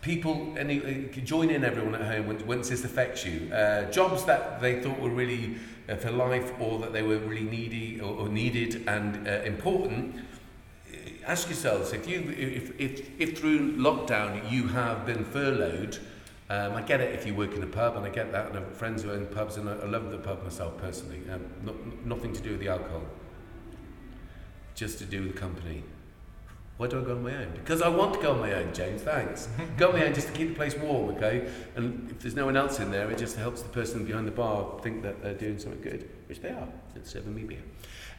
People, 0.00 0.54
any, 0.56 0.78
uh, 0.78 1.20
join 1.20 1.50
in 1.50 1.64
everyone 1.64 1.94
at 1.94 2.02
home 2.02 2.28
once, 2.28 2.42
once 2.44 2.68
this 2.68 2.84
affects 2.84 3.26
you. 3.26 3.52
Uh, 3.52 3.90
jobs 3.90 4.24
that 4.24 4.60
they 4.60 4.80
thought 4.80 4.98
were 4.98 5.10
really 5.10 5.56
uh, 5.88 5.96
for 5.96 6.10
life 6.10 6.52
or 6.60 6.78
that 6.78 6.92
they 6.92 7.02
were 7.02 7.18
really 7.18 7.42
needy 7.42 8.00
or, 8.00 8.14
or 8.14 8.28
needed 8.28 8.84
and 8.86 9.26
uh, 9.26 9.42
important. 9.42 10.14
Ask 11.26 11.48
yourselves 11.48 11.92
if 11.92 12.08
you 12.08 12.20
if, 12.38 12.80
if, 12.80 13.20
if 13.20 13.38
through 13.38 13.76
lockdown 13.76 14.50
you 14.50 14.68
have 14.68 15.04
been 15.04 15.24
furloughed. 15.24 15.98
Um, 16.50 16.72
I 16.74 16.82
get 16.82 17.00
it 17.00 17.14
if 17.14 17.26
you 17.26 17.34
work 17.34 17.54
in 17.54 17.62
a 17.62 17.66
pub, 17.66 17.96
and 17.96 18.06
I 18.06 18.08
get 18.08 18.32
that, 18.32 18.48
and 18.48 18.56
I 18.56 18.60
have 18.60 18.76
friends 18.76 19.02
who 19.02 19.10
own 19.10 19.26
pubs, 19.26 19.56
and 19.56 19.68
I, 19.68 19.74
I 19.74 19.84
love 19.86 20.10
the 20.10 20.18
pub 20.18 20.42
myself 20.42 20.78
personally. 20.78 21.20
Um, 21.30 21.44
not, 21.62 22.06
nothing 22.06 22.32
to 22.32 22.40
do 22.40 22.52
with 22.52 22.60
the 22.60 22.68
alcohol 22.68 23.02
just 24.78 24.98
to 24.98 25.04
do 25.04 25.22
with 25.22 25.34
the 25.34 25.38
company. 25.38 25.82
Why 26.76 26.86
do 26.86 27.00
I 27.00 27.04
go 27.04 27.16
on 27.16 27.24
my 27.24 27.34
own? 27.34 27.50
Because 27.52 27.82
I 27.82 27.88
want 27.88 28.14
to 28.14 28.20
go 28.20 28.30
on 28.30 28.38
my 28.38 28.52
own, 28.54 28.72
James, 28.72 29.02
thanks. 29.02 29.48
go 29.76 29.88
on 29.88 29.94
my 29.94 30.06
own 30.06 30.14
just 30.14 30.28
to 30.28 30.32
keep 30.32 30.50
the 30.50 30.54
place 30.54 30.76
warm, 30.76 31.16
okay? 31.16 31.50
And 31.74 32.08
if 32.12 32.20
there's 32.20 32.36
no 32.36 32.46
one 32.46 32.56
else 32.56 32.78
in 32.78 32.92
there, 32.92 33.10
it 33.10 33.18
just 33.18 33.36
helps 33.36 33.62
the 33.62 33.68
person 33.70 34.04
behind 34.04 34.28
the 34.28 34.32
bar 34.32 34.78
think 34.80 35.02
that 35.02 35.20
they're 35.20 35.34
doing 35.34 35.58
something 35.58 35.80
good, 35.82 36.08
which 36.28 36.40
they 36.40 36.50
are. 36.50 36.68
It's 36.94 37.10
serving 37.10 37.34
me 37.34 37.42
beer. 37.42 37.62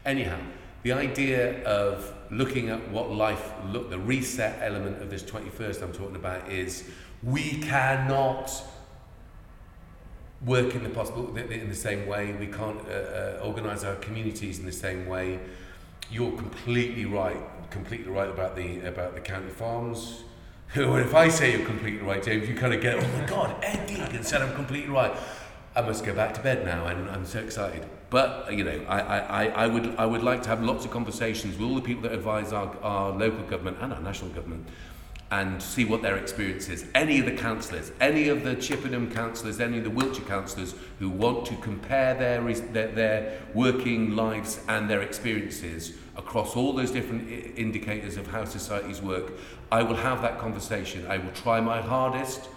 Anyhow, 0.05 0.37
the 0.83 0.91
idea 0.91 1.63
of 1.63 2.13
looking 2.29 2.69
at 2.69 2.91
what 2.91 3.09
life 3.09 3.53
look, 3.67 3.89
the 3.89 3.99
reset 3.99 4.59
element 4.61 5.01
of 5.01 5.09
this 5.09 5.23
21st 5.23 5.81
I'm 5.81 5.93
talking 5.93 6.17
about 6.17 6.51
is 6.51 6.83
we 7.23 7.59
cannot 7.61 8.51
work 10.45 10.73
in 10.73 10.83
the 10.83 10.89
possible 10.89 11.35
in 11.35 11.69
the 11.69 11.75
same 11.75 12.07
way. 12.07 12.33
We 12.33 12.47
can't 12.47 12.79
uh, 12.87 12.91
uh, 12.91 13.41
organise 13.43 13.83
our 13.83 13.95
communities 13.95 14.59
in 14.59 14.65
the 14.65 14.71
same 14.71 15.05
way. 15.07 15.39
You're 16.11 16.31
completely 16.37 17.05
right, 17.05 17.37
completely 17.69 18.11
right 18.11 18.29
about 18.29 18.55
the 18.55 18.81
about 18.87 19.15
the 19.15 19.21
county 19.21 19.49
farms. 19.49 20.23
If 20.75 21.15
I 21.15 21.29
say 21.29 21.57
you're 21.57 21.65
completely 21.65 22.05
right, 22.05 22.21
James, 22.23 22.47
you 22.47 22.53
kind 22.55 22.73
of 22.75 22.79
get, 22.81 22.95
oh 23.03 23.07
my 23.17 23.25
God, 23.25 23.55
Ed 23.63 23.87
Deegan 23.89 24.23
said 24.23 24.43
I'm 24.43 24.53
completely 24.53 24.91
right. 24.91 25.11
I 25.75 25.81
must 25.81 26.05
go 26.05 26.13
back 26.13 26.35
to 26.35 26.41
bed 26.41 26.63
now, 26.63 26.85
and 26.85 27.09
I'm 27.09 27.25
so 27.25 27.39
excited. 27.39 27.83
But 28.11 28.53
you 28.53 28.63
know, 28.63 28.85
I, 28.87 28.99
I- 29.19 29.63
I 29.63 29.67
would 29.67 29.95
I 29.97 30.05
would 30.05 30.21
like 30.23 30.43
to 30.43 30.49
have 30.49 30.61
lots 30.63 30.85
of 30.85 30.91
conversations 30.91 31.57
with 31.57 31.67
all 31.67 31.75
the 31.75 31.81
people 31.81 32.03
that 32.03 32.11
advise 32.11 32.53
our, 32.53 32.75
our 32.83 33.11
local 33.11 33.43
government 33.45 33.77
and 33.81 33.91
our 33.93 34.01
national 34.01 34.29
government, 34.31 34.67
and 35.31 35.61
see 35.61 35.85
what 35.85 36.01
their 36.01 36.17
experience 36.17 36.69
is. 36.69 36.85
Any 36.95 37.19
of 37.19 37.25
the 37.25 37.31
councillors, 37.31 37.91
any 38.01 38.29
of 38.29 38.43
the 38.43 38.55
Chippenham 38.55 39.11
councillors, 39.11 39.59
any 39.59 39.77
of 39.77 39.83
the 39.83 39.89
Wiltshire 39.89 40.25
councillors 40.25 40.73
who 40.97 41.09
want 41.09 41.45
to 41.47 41.55
compare 41.57 42.15
their, 42.15 42.41
their, 42.41 42.87
their 42.87 43.39
working 43.53 44.15
lives 44.15 44.59
and 44.67 44.89
their 44.89 45.01
experiences 45.01 45.93
across 46.17 46.55
all 46.55 46.73
those 46.73 46.91
different 46.91 47.29
indicators 47.55 48.17
of 48.17 48.27
how 48.27 48.43
societies 48.43 49.01
work, 49.01 49.33
I 49.71 49.83
will 49.83 49.95
have 49.95 50.21
that 50.23 50.39
conversation. 50.39 51.05
I 51.07 51.19
will 51.19 51.31
try 51.31 51.61
my 51.61 51.81
hardest 51.81 52.49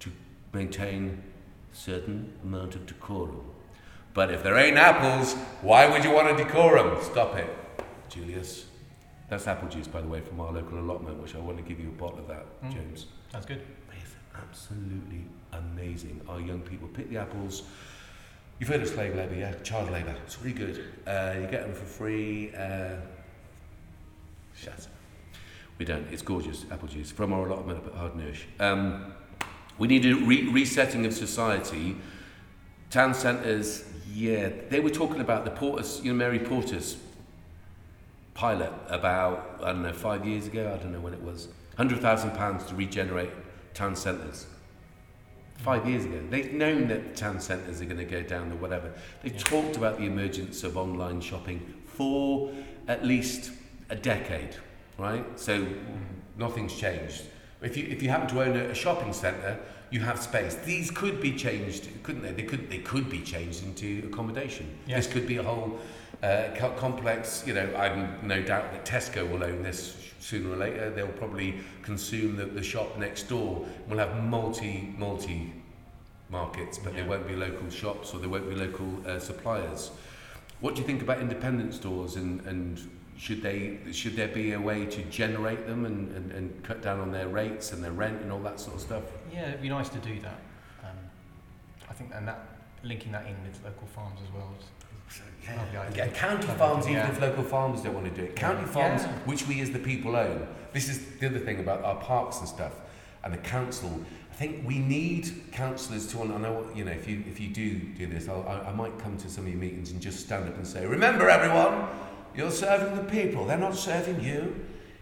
to 0.00 0.10
maintain 0.52 1.22
certain 1.72 2.32
amount 2.42 2.74
of 2.74 2.86
decorum. 2.86 3.42
But 4.14 4.30
if 4.32 4.42
there 4.42 4.56
ain't 4.56 4.78
apples, 4.78 5.34
why 5.60 5.86
would 5.90 6.04
you 6.04 6.10
want 6.10 6.30
a 6.30 6.42
decorum? 6.42 7.02
Stop 7.04 7.36
it, 7.36 7.50
Julius. 8.08 8.65
That's 9.28 9.46
apple 9.48 9.68
juice, 9.68 9.88
by 9.88 10.00
the 10.00 10.06
way, 10.08 10.20
from 10.20 10.40
our 10.40 10.52
local 10.52 10.78
allotment, 10.78 11.20
which 11.20 11.34
I 11.34 11.38
want 11.38 11.56
to 11.58 11.62
give 11.64 11.80
you 11.80 11.88
a 11.88 11.92
bottle 11.92 12.20
of 12.20 12.28
that, 12.28 12.46
Mm. 12.62 12.72
James. 12.72 13.06
That's 13.32 13.44
good. 13.46 13.60
It's 14.00 14.14
absolutely 14.34 15.24
amazing. 15.52 16.20
Our 16.28 16.40
young 16.40 16.60
people 16.60 16.88
pick 16.88 17.10
the 17.10 17.16
apples. 17.18 17.64
You've 18.58 18.68
heard 18.68 18.82
of 18.82 18.88
slave 18.88 19.14
labour, 19.16 19.34
yeah? 19.34 19.52
Child 19.64 19.90
labour. 19.90 20.14
It's 20.24 20.40
really 20.40 20.52
good. 20.56 20.84
Uh, 21.06 21.34
you 21.40 21.46
get 21.48 21.62
them 21.62 21.74
for 21.74 21.84
free. 21.84 22.54
Uh, 22.54 22.96
shut 24.54 24.74
up. 24.74 24.80
We 25.78 25.84
don't. 25.84 26.06
It's 26.10 26.22
gorgeous, 26.22 26.64
apple 26.70 26.88
juice, 26.88 27.10
from 27.10 27.32
our 27.32 27.46
allotment 27.46 27.78
up 27.78 27.86
at 27.88 27.94
Hardenhuish. 27.94 28.44
Um, 28.60 29.12
we 29.76 29.88
need 29.88 30.06
a 30.06 30.14
re- 30.14 30.48
resetting 30.50 31.04
of 31.04 31.12
society. 31.12 31.96
Town 32.90 33.12
centres, 33.12 33.84
yeah. 34.10 34.50
They 34.70 34.80
were 34.80 34.88
talking 34.90 35.20
about 35.20 35.44
the 35.44 35.50
Portas, 35.50 36.02
you 36.02 36.12
know, 36.12 36.16
Mary 36.16 36.38
Portas 36.38 36.96
pilot 38.36 38.72
about, 38.88 39.58
I 39.62 39.72
don't 39.72 39.82
know, 39.82 39.92
five 39.92 40.26
years 40.26 40.46
ago, 40.46 40.72
I 40.72 40.82
don't 40.82 40.92
know 40.92 41.00
when 41.00 41.14
it 41.14 41.22
was, 41.22 41.48
£100,000 41.78 42.68
to 42.68 42.74
regenerate 42.74 43.30
town 43.74 43.96
centres. 43.96 44.46
Five 45.58 45.88
years 45.88 46.04
ago. 46.04 46.22
They've 46.28 46.52
known 46.52 46.86
that 46.88 47.16
town 47.16 47.40
centres 47.40 47.80
are 47.80 47.86
going 47.86 47.96
to 47.96 48.04
go 48.04 48.22
down 48.22 48.52
or 48.52 48.56
whatever. 48.56 48.92
They've 49.22 49.32
Yeah. 49.32 49.38
talked 49.38 49.76
about 49.78 49.96
the 49.96 50.04
emergence 50.04 50.62
of 50.64 50.76
online 50.76 51.22
shopping 51.22 51.74
for 51.86 52.52
at 52.88 53.04
least 53.04 53.50
a 53.88 53.96
decade. 53.96 54.54
right? 54.98 55.24
So 55.38 55.60
mm-hmm. 55.60 56.38
nothing's 56.38 56.74
changed. 56.74 57.24
If 57.60 57.76
you 57.76 57.86
if 57.90 58.02
you 58.02 58.08
happen 58.08 58.28
to 58.28 58.42
own 58.42 58.56
a, 58.56 58.70
a 58.70 58.74
shopping 58.74 59.12
centre, 59.12 59.58
you 59.90 60.00
have 60.00 60.18
space. 60.18 60.54
These 60.64 60.90
could 60.90 61.20
be 61.20 61.32
changed, 61.32 61.88
couldn't 62.02 62.22
they? 62.22 62.32
They 62.32 62.42
could 62.42 62.70
they 62.70 62.78
could 62.78 63.10
be 63.10 63.20
changed 63.20 63.62
into 63.62 64.08
accommodation. 64.10 64.66
Yes. 64.86 65.04
This 65.04 65.12
could 65.12 65.26
be 65.26 65.36
a 65.36 65.42
whole 65.42 65.78
uh, 66.22 66.48
complex. 66.76 67.44
You 67.46 67.54
know, 67.54 67.74
I've 67.76 68.22
no 68.22 68.42
doubt 68.42 68.72
that 68.72 68.84
Tesco 68.84 69.30
will 69.30 69.44
own 69.44 69.62
this 69.62 69.96
sooner 70.20 70.50
or 70.52 70.56
later. 70.56 70.90
They'll 70.90 71.06
probably 71.08 71.54
consume 71.82 72.36
the, 72.36 72.46
the 72.46 72.62
shop 72.62 72.96
next 72.98 73.24
door. 73.28 73.66
We'll 73.88 73.98
have 73.98 74.22
multi 74.24 74.94
multi 74.98 75.52
markets, 76.30 76.78
but 76.78 76.92
Yeah. 76.92 77.00
there 77.00 77.08
won't 77.10 77.28
be 77.28 77.36
local 77.36 77.70
shops 77.70 78.12
or 78.12 78.18
there 78.18 78.28
won't 78.28 78.48
be 78.48 78.56
local 78.56 78.88
uh, 79.06 79.18
suppliers. 79.20 79.90
What 80.60 80.74
do 80.74 80.80
you 80.80 80.86
think 80.86 81.02
about 81.02 81.20
independent 81.20 81.74
stores 81.74 82.16
and, 82.16 82.40
and 82.46 82.80
should 83.18 83.42
they 83.42 83.78
should 83.92 84.16
there 84.16 84.28
be 84.28 84.52
a 84.52 84.60
way 84.60 84.86
to 84.86 85.02
generate 85.04 85.66
them 85.66 85.84
and, 85.84 86.14
and, 86.16 86.32
and 86.32 86.62
cut 86.64 86.82
down 86.82 86.98
on 87.00 87.12
their 87.12 87.28
rates 87.28 87.72
and 87.72 87.82
their 87.84 87.92
rent 87.92 88.20
and 88.22 88.32
all 88.32 88.40
that 88.40 88.58
sort 88.58 88.74
of 88.76 88.80
stuff? 88.80 89.04
Yeah, 89.32 89.48
it'd 89.48 89.62
be 89.62 89.68
nice 89.68 89.88
to 89.90 89.98
do 89.98 90.18
that. 90.20 90.40
Um, 90.82 90.96
I 91.88 91.92
think, 91.92 92.10
and 92.14 92.26
that 92.26 92.40
linking 92.82 93.12
that 93.12 93.26
in 93.26 93.36
with 93.42 93.62
local 93.64 93.86
farms 93.88 94.18
as 94.26 94.32
well. 94.32 94.50
is- 94.58 94.66
Yeah, 95.48 95.78
Lovely 95.80 95.96
yeah. 95.98 96.08
County 96.08 96.46
farms, 96.48 96.86
idea. 96.86 96.98
even 97.00 97.10
if 97.12 97.20
local 97.20 97.44
farmers 97.44 97.80
don't 97.82 97.94
want 97.94 98.06
to 98.06 98.20
do 98.20 98.22
it. 98.26 98.36
County 98.36 98.62
Yeah. 98.62 98.66
farms, 98.66 99.02
Yeah. 99.02 99.12
which 99.24 99.46
we 99.46 99.60
as 99.60 99.70
the 99.70 99.78
people 99.78 100.16
own. 100.16 100.46
This 100.72 100.88
is 100.88 101.00
the 101.20 101.26
other 101.26 101.38
thing 101.38 101.60
about 101.60 101.84
our 101.84 101.96
parks 101.96 102.38
and 102.40 102.48
stuff, 102.48 102.72
and 103.24 103.32
the 103.32 103.38
council. 103.38 104.00
I 104.30 104.34
think 104.34 104.66
we 104.66 104.78
need 104.78 105.30
councillors 105.52 106.06
to. 106.12 106.20
I 106.22 106.26
know, 106.26 106.66
you 106.74 106.84
know, 106.84 106.92
if 106.92 107.08
you 107.08 107.22
if 107.28 107.40
you 107.40 107.48
do 107.48 107.74
do 107.78 108.06
this, 108.06 108.28
I'll, 108.28 108.44
I, 108.46 108.68
I 108.70 108.72
might 108.74 108.98
come 108.98 109.16
to 109.18 109.30
some 109.30 109.44
of 109.44 109.50
your 109.50 109.60
meetings 109.60 109.92
and 109.92 110.00
just 110.00 110.20
stand 110.20 110.46
up 110.48 110.56
and 110.56 110.66
say, 110.66 110.84
"Remember, 110.84 111.30
everyone, 111.30 111.88
you're 112.34 112.50
serving 112.50 112.96
the 112.96 113.04
people. 113.10 113.46
They're 113.46 113.56
not 113.56 113.74
serving 113.76 114.20
you." 114.22 114.54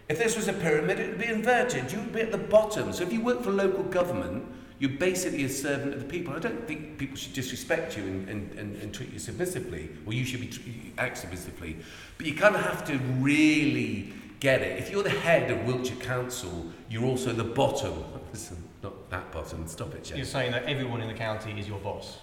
If 0.07 0.19
this 0.19 0.35
was 0.37 0.47
a 0.47 0.53
pyramid, 0.53 0.99
it 0.99 1.09
would 1.09 1.17
be 1.19 1.25
inverted. 1.27 1.91
You 1.91 1.97
would 1.99 2.13
be 2.13 2.21
at 2.21 2.31
the 2.31 2.37
bottom. 2.37 2.93
So 2.93 3.03
if 3.03 3.11
you 3.11 3.21
work 3.21 3.41
for 3.43 3.49
local 3.51 3.83
government, 3.83 4.45
you're 4.79 4.91
basically 4.91 5.43
a 5.45 5.49
servant 5.49 5.93
of 5.93 5.99
the 5.99 6.05
people. 6.05 6.33
I 6.33 6.39
don't 6.39 6.67
think 6.67 6.97
people 6.97 7.15
should 7.15 7.33
disrespect 7.33 7.97
you 7.97 8.03
and, 8.03 8.29
and, 8.29 8.59
and, 8.59 8.75
and 8.77 8.93
treat 8.93 9.13
you 9.13 9.19
submissively, 9.19 9.89
or 10.05 10.13
you 10.13 10.25
should 10.25 10.41
be 10.41 10.93
act 10.97 11.17
submissively. 11.17 11.77
But 12.17 12.25
you 12.27 12.35
kind 12.35 12.55
of 12.55 12.61
have 12.61 12.85
to 12.85 12.97
really 13.19 14.13
get 14.39 14.61
it. 14.61 14.79
If 14.79 14.91
you're 14.91 15.03
the 15.03 15.09
head 15.09 15.49
of 15.49 15.65
Wiltshire 15.65 15.97
Council, 15.97 16.71
you're 16.89 17.05
also 17.05 17.31
the 17.31 17.43
bottom. 17.43 18.03
Listen, 18.33 18.57
not 18.83 19.09
that 19.09 19.31
bottom. 19.31 19.65
Stop 19.67 19.93
it, 19.93 20.03
Jeff. 20.03 20.17
You're 20.17 20.25
saying 20.25 20.51
that 20.51 20.63
everyone 20.65 21.01
in 21.01 21.07
the 21.07 21.13
county 21.13 21.57
is 21.59 21.67
your 21.67 21.79
boss. 21.79 22.19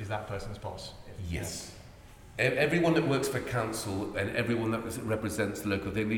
Is 0.00 0.08
that 0.08 0.26
person's 0.26 0.58
boss? 0.58 0.94
Yes. 1.30 1.71
Everyone 2.38 2.94
that 2.94 3.06
works 3.06 3.28
for 3.28 3.40
council 3.40 4.16
and 4.16 4.34
everyone 4.34 4.70
that 4.70 4.80
represents 5.04 5.60
the 5.60 5.68
local 5.68 5.90
thing, 5.90 6.08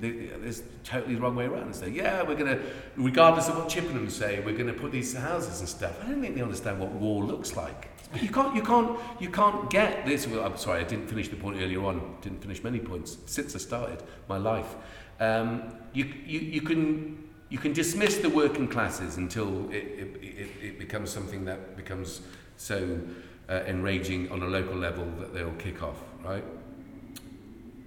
they, 0.00 0.54
totally 0.84 1.16
the 1.16 1.20
wrong 1.20 1.34
way 1.34 1.46
around. 1.46 1.74
Say, 1.74 1.90
yeah, 1.90 2.22
we're 2.22 2.36
going 2.36 2.56
to, 2.56 2.62
regardless 2.96 3.48
of 3.48 3.56
what 3.56 3.68
Chippenham 3.68 4.08
say, 4.08 4.38
we're 4.38 4.56
going 4.56 4.68
to 4.68 4.72
put 4.72 4.92
these 4.92 5.14
houses 5.14 5.58
and 5.58 5.68
stuff. 5.68 6.00
I 6.02 6.06
don't 6.06 6.20
think 6.20 6.36
they 6.36 6.42
understand 6.42 6.78
what 6.78 6.92
war 6.92 7.24
looks 7.24 7.56
like. 7.56 7.88
You 8.20 8.28
can't, 8.28 8.54
you 8.54 8.62
can't, 8.62 8.96
you 9.18 9.28
can't 9.30 9.68
get 9.68 10.06
this. 10.06 10.28
Well, 10.28 10.46
I'm 10.46 10.56
sorry, 10.56 10.80
I 10.80 10.84
didn't 10.84 11.08
finish 11.08 11.28
the 11.28 11.36
point 11.36 11.60
earlier 11.60 11.84
on. 11.84 12.18
Didn't 12.20 12.40
finish 12.40 12.62
many 12.62 12.78
points 12.78 13.18
since 13.26 13.56
I 13.56 13.58
started 13.58 14.00
my 14.28 14.36
life. 14.36 14.76
Um, 15.18 15.74
you, 15.92 16.04
you, 16.24 16.38
you 16.38 16.60
can, 16.60 17.28
you 17.48 17.58
can 17.58 17.72
dismiss 17.72 18.18
the 18.18 18.30
working 18.30 18.68
classes 18.68 19.16
until 19.16 19.68
it, 19.70 19.74
it, 19.74 20.22
it, 20.22 20.50
it 20.62 20.78
becomes 20.78 21.10
something 21.10 21.44
that 21.46 21.76
becomes 21.76 22.20
so 22.56 23.00
uh, 23.48 23.60
enraging 23.66 24.30
on 24.30 24.42
a 24.42 24.46
local 24.46 24.76
level 24.76 25.06
that 25.18 25.34
they'll 25.34 25.52
kick 25.52 25.82
off, 25.82 25.98
right? 26.24 26.44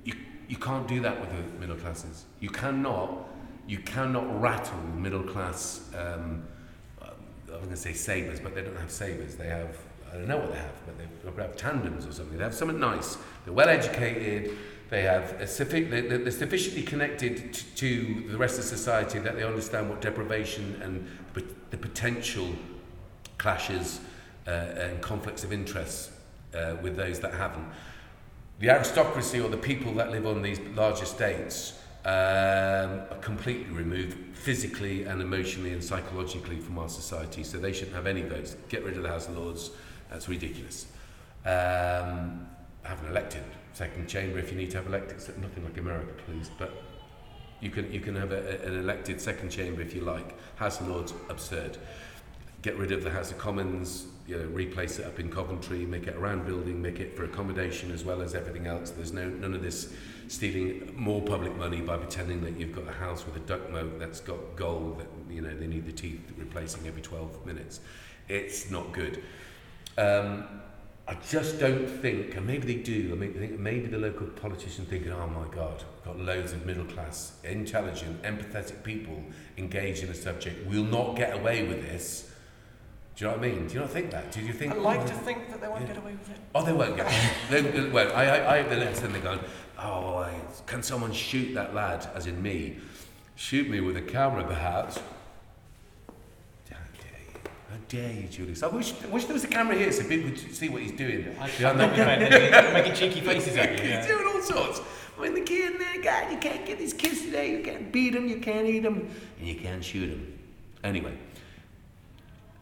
You, 0.03 0.14
you 0.47 0.58
can't 0.58 0.88
do 0.88 0.99
that 1.01 1.20
with 1.20 1.30
the 1.30 1.60
middle 1.60 1.76
classes. 1.76 2.26
You 2.39 2.49
cannot, 2.49 3.28
you 3.68 3.80
cannot 3.80 4.41
rattle 4.41 4.80
middle 4.95 5.24
class, 5.24 5.82
um, 5.97 6.43
I'm 7.01 7.60
going 7.60 7.70
to 7.70 7.78
say 7.78 7.93
sabres, 7.93 8.39
but 8.39 8.53
they 8.53 8.62
don't 8.62 8.78
have 8.78 8.91
sabres. 8.91 9.36
They 9.36 9.47
have, 9.47 9.78
I 10.12 10.18
don't 10.18 10.28
know 10.28 10.38
what 10.38 10.51
they 10.51 10.60
have, 10.60 10.74
but 10.86 11.36
they 11.36 11.41
have 11.41 11.55
tandems 11.55 12.05
or 12.05 12.12
something. 12.12 12.38
They 12.38 12.43
have 12.43 12.53
something 12.53 12.80
nice. 12.80 13.18
They're 13.45 13.53
well 13.53 13.70
educated. 13.70 14.55
They 14.89 15.01
have 15.03 15.32
a 15.41 15.45
suffi- 15.45 15.89
they're, 15.89 16.20
they're 16.20 16.32
sufficiently 16.32 16.84
connected 16.84 17.53
t- 17.53 17.66
to 17.76 18.30
the 18.30 18.38
rest 18.38 18.60
of 18.60 18.66
society 18.66 19.20
that 19.20 19.36
they 19.36 19.43
understand 19.43 19.89
what 19.89 20.01
deprivation 20.01 20.80
and 20.84 21.08
the 21.70 21.78
potential 21.78 22.49
clashes 23.38 23.99
uh, 24.48 24.50
and 24.50 25.02
conflicts 25.02 25.43
of 25.43 25.52
interest 25.52 26.12
uh, 26.56 26.76
with 26.82 26.95
those 26.95 27.20
that 27.20 27.34
haven't. 27.34 27.68
The 28.60 28.70
aristocracy 28.70 29.39
or 29.39 29.50
the 29.50 29.58
people 29.58 29.93
that 29.95 30.12
live 30.12 30.26
on 30.26 30.41
these 30.41 30.60
large 30.76 31.02
estates 31.02 31.80
um, 32.06 32.12
are 33.12 33.20
completely 33.22 33.72
removed 33.74 34.36
physically 34.36 35.04
and 35.04 35.22
emotionally 35.22 35.74
and 35.74 35.84
psychologically 35.84 36.58
from 36.58 36.80
our 36.80 36.89
society, 36.89 37.43
so 37.43 37.58
they 37.58 37.74
shouldn't 37.74 37.95
have 37.95 38.08
any 38.08 38.22
votes. 38.22 38.56
Get 38.70 38.84
rid 38.84 38.95
of 38.95 39.04
the 39.04 39.10
House 39.10 39.28
of 39.28 39.38
Lords, 39.38 39.72
that's 40.10 40.30
ridiculous. 40.30 40.88
Um, 41.45 42.48
have 42.84 43.04
an 43.04 43.10
elected 43.10 43.43
second 43.74 44.08
chamber 44.08 44.39
if 44.39 44.52
you 44.52 44.58
need 44.58 44.72
to 44.72 44.78
have 44.78 44.88
elected, 44.88 45.18
nothing 45.39 45.66
like 45.66 45.78
America, 45.78 46.14
please, 46.26 46.50
but 46.58 46.72
you 47.60 47.70
can, 47.70 47.91
you 47.91 48.00
can 48.00 48.16
have 48.16 48.32
a, 48.32 48.64
an 48.66 48.80
elected 48.80 49.20
second 49.20 49.50
chamber 49.50 49.82
if 49.82 49.93
you 49.93 50.02
like. 50.02 50.34
House 50.56 50.80
of 50.80 50.88
Lords, 50.88 51.14
absurd 51.30 51.78
get 52.62 52.78
rid 52.78 52.91
of 52.91 53.03
the 53.03 53.10
House 53.10 53.32
of 53.32 53.38
Commons, 53.38 54.08
you 54.28 54.38
know, 54.38 54.45
replace 54.45 54.99
it 54.99 55.05
up 55.05 55.20
in 55.20 55.30
Coventry, 55.30 55.86
make 55.86 56.08
it 56.08 56.16
a 56.16 56.20
round 56.20 56.45
building, 56.45 56.82
make 56.82 56.99
it 56.99 57.16
for 57.16 57.24
accommodation 57.24 57.91
as 57.91 58.03
well 58.03 58.22
as 58.22 58.36
everything 58.36 58.68
else. 58.68 58.91
There's 58.91 59.14
no 59.14 59.30
none 59.30 59.53
of 59.53 59.62
this 59.62 59.93
stealing 60.28 60.93
more 60.95 61.22
public 61.22 61.55
money 61.55 61.80
by 61.80 61.97
pretending 61.97 62.41
that 62.41 62.58
you've 62.58 62.74
got 62.74 62.88
a 62.88 62.91
house 62.91 63.26
with 63.26 63.38
a 63.38 63.39
duck 63.39 63.72
moat 63.72 63.99
that's 63.99 64.20
got 64.20 64.38
gold 64.55 64.99
that 64.99 65.08
you 65.34 65.41
know 65.41 65.55
they 65.55 65.68
need 65.68 65.86
the 65.86 65.91
teeth 65.93 66.20
replacing 66.38 66.86
every 66.88 67.01
12 67.01 67.45
minutes. 67.45 67.80
It's 68.28 68.70
not 68.70 68.91
good. 68.91 69.24
Um, 69.97 70.45
I 71.08 71.16
just 71.30 71.58
don't 71.58 71.88
think, 71.88 72.36
and 72.36 72.45
maybe 72.45 72.74
they 72.74 72.82
do. 72.82 73.12
I 73.14 73.16
mean, 73.16 73.34
I 73.38 73.39
think 73.39 73.60
maybe 73.60 73.88
the 73.88 73.97
local 73.97 74.28
politician 74.28 74.86
thinking, 74.86 75.14
"Oh 75.14 75.28
my 75.28 75.47
God, 75.55 75.86
got 76.03 76.20
loads 76.20 76.51
of 76.51 76.66
middle 76.66 76.84
class, 76.84 77.32
intelligent, 77.45 78.22
empathetic 78.24 78.84
people 78.84 79.24
engaged 79.58 80.03
in 80.03 80.10
a 80.10 80.14
subject. 80.14 80.68
We'll 80.68 80.84
not 80.84 81.16
get 81.16 81.34
away 81.34 81.66
with 81.66 81.82
this." 81.82 82.26
Do 83.18 83.26
you 83.26 83.32
know 83.32 83.38
what 83.38 83.45
I 83.47 83.49
mean? 83.51 83.68
Do 83.68 83.74
you 83.74 83.80
not 83.80 83.89
think 83.89 84.11
that? 84.11 84.32
Do 84.32 84.41
you 84.41 84.53
think? 84.53 84.74
I'd 84.74 84.78
like 84.78 84.99
oh, 84.99 85.07
to 85.07 85.13
think 85.13 85.49
that 85.49 85.59
they 85.59 85.68
won't 85.68 85.82
Yeah. 85.82 85.88
get 85.88 85.97
away 85.97 86.11
with 86.11 86.30
it. 86.30 86.38
Oh, 86.53 86.63
they 86.63 86.72
won't 86.72 86.95
get. 86.95 87.11
they, 87.49 87.61
they 87.61 87.89
won't. 87.89 88.11
I, 88.11 88.38
I, 88.38 88.53
I 88.53 88.57
have 88.57 88.70
the 88.70 88.76
lips 88.78 89.01
and 89.01 89.13
they're 89.13 89.22
going, 89.24 89.39
oh, 89.80 90.18
I, 90.18 90.39
can 90.68 90.84
someone 90.84 91.11
shoot 91.11 91.55
that 91.55 91.74
lad, 91.74 92.07
as 92.13 92.28
in 92.28 92.39
me? 92.39 92.78
Shoot 93.36 93.70
me 93.72 93.82
with 93.82 93.97
a 93.97 94.03
camera, 94.03 94.43
perhaps. 94.43 94.99
How 96.70 96.76
dare 96.99 97.20
you? 97.34 97.39
How 97.72 97.78
dare 97.88 98.13
you, 98.13 98.28
Julius? 98.28 98.61
I 98.61 98.68
wish, 98.68 98.93
I 99.03 99.07
wish 99.07 99.26
there 99.26 99.34
was 99.34 99.43
a 99.43 99.47
camera 99.47 99.76
here 99.76 99.91
so 99.91 100.03
people 100.03 100.30
could 100.30 100.53
see 100.55 100.70
what 100.70 100.84
he's 100.84 100.91
doing. 100.91 101.36
I, 101.39 101.49
I'm 101.65 102.74
making 102.74 102.93
cheeky 102.93 103.22
faces 103.26 103.57
at 103.57 103.72
you. 103.72 103.78
He's 103.80 103.89
Yeah. 103.89 104.07
doing 104.07 104.28
all 104.28 104.41
sorts. 104.43 104.80
I 105.18 105.24
mean, 105.24 105.34
the 105.34 105.41
kid 105.41 105.72
in 105.72 105.80
there, 105.80 106.03
God, 106.03 106.32
you 106.32 106.38
can't 106.38 106.63
get 106.68 106.78
these 106.78 106.93
kids 106.93 107.22
today. 107.22 107.57
You 107.57 107.63
can't 107.63 107.91
beat 107.91 108.13
them, 108.13 108.28
you 108.28 108.38
can't 108.39 108.68
eat 108.68 108.82
them, 108.82 109.09
and 109.39 109.47
you 109.47 109.55
can't 109.55 109.84
shoot 109.84 110.07
them. 110.09 110.38
Anyway, 110.84 111.18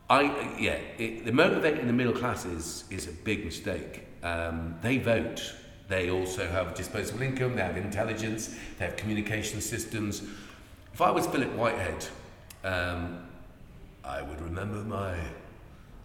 I 0.09 0.57
yeah, 0.59 0.77
it, 0.97 1.25
the 1.25 1.31
motivating 1.31 1.87
the 1.87 1.93
middle 1.93 2.13
class 2.13 2.45
is 2.45 2.83
is 2.89 3.07
a 3.07 3.11
big 3.11 3.45
mistake. 3.45 4.03
Um, 4.23 4.75
they 4.81 4.97
vote. 4.97 5.55
They 5.87 6.09
also 6.09 6.47
have 6.47 6.73
disposable 6.73 7.21
income. 7.21 7.55
They 7.55 7.61
have 7.61 7.77
intelligence. 7.77 8.55
They 8.77 8.85
have 8.85 8.95
communication 8.95 9.61
systems. 9.61 10.23
If 10.93 11.01
I 11.01 11.11
was 11.11 11.27
Philip 11.27 11.53
Whitehead, 11.53 12.07
um, 12.63 13.19
I 14.03 14.21
would 14.21 14.41
remember 14.41 14.77
my 14.77 15.15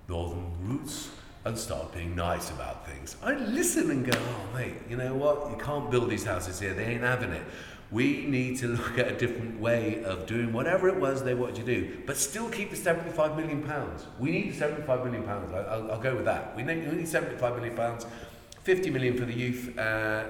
northern 0.08 0.50
roots 0.62 1.10
and 1.44 1.56
start 1.56 1.94
being 1.94 2.14
nice 2.14 2.50
about 2.50 2.86
things. 2.86 3.16
I'd 3.22 3.40
listen 3.40 3.90
and 3.90 4.04
go, 4.04 4.18
oh, 4.18 4.56
mate, 4.56 4.74
you 4.88 4.96
know 4.96 5.14
what? 5.14 5.50
You 5.50 5.56
can't 5.56 5.90
build 5.90 6.10
these 6.10 6.24
houses 6.24 6.60
here. 6.60 6.74
They 6.74 6.84
ain't 6.84 7.02
having 7.02 7.30
it. 7.30 7.42
we 7.90 8.24
need 8.26 8.56
to 8.58 8.68
look 8.68 8.98
at 8.98 9.08
a 9.08 9.16
different 9.16 9.58
way 9.58 10.02
of 10.04 10.26
doing 10.26 10.52
whatever 10.52 10.88
it 10.88 10.96
was 10.96 11.24
they 11.24 11.34
wanted 11.34 11.56
to 11.56 11.64
do, 11.64 11.98
but 12.06 12.16
still 12.16 12.48
keep 12.48 12.70
the 12.70 12.76
75 12.76 13.36
million 13.36 13.62
pounds. 13.62 14.06
We 14.18 14.30
need 14.30 14.52
the 14.52 14.56
75 14.56 15.04
million 15.04 15.24
pounds. 15.24 15.52
I, 15.52 15.58
I'll, 15.58 15.92
I'll 15.92 16.00
go 16.00 16.14
with 16.14 16.24
that. 16.26 16.56
We 16.56 16.62
need, 16.62 16.88
we 16.88 16.96
need 16.96 17.08
75 17.08 17.56
million 17.56 17.76
pounds, 17.76 18.06
50 18.62 18.90
million 18.90 19.16
for 19.16 19.24
the 19.24 19.34
youth 19.34 19.76
uh, 19.76 19.80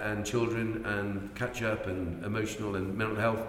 and 0.02 0.24
children 0.24 0.84
and 0.86 1.34
catch 1.34 1.62
up 1.62 1.86
and 1.86 2.24
emotional 2.24 2.76
and 2.76 2.96
mental 2.96 3.16
health 3.16 3.46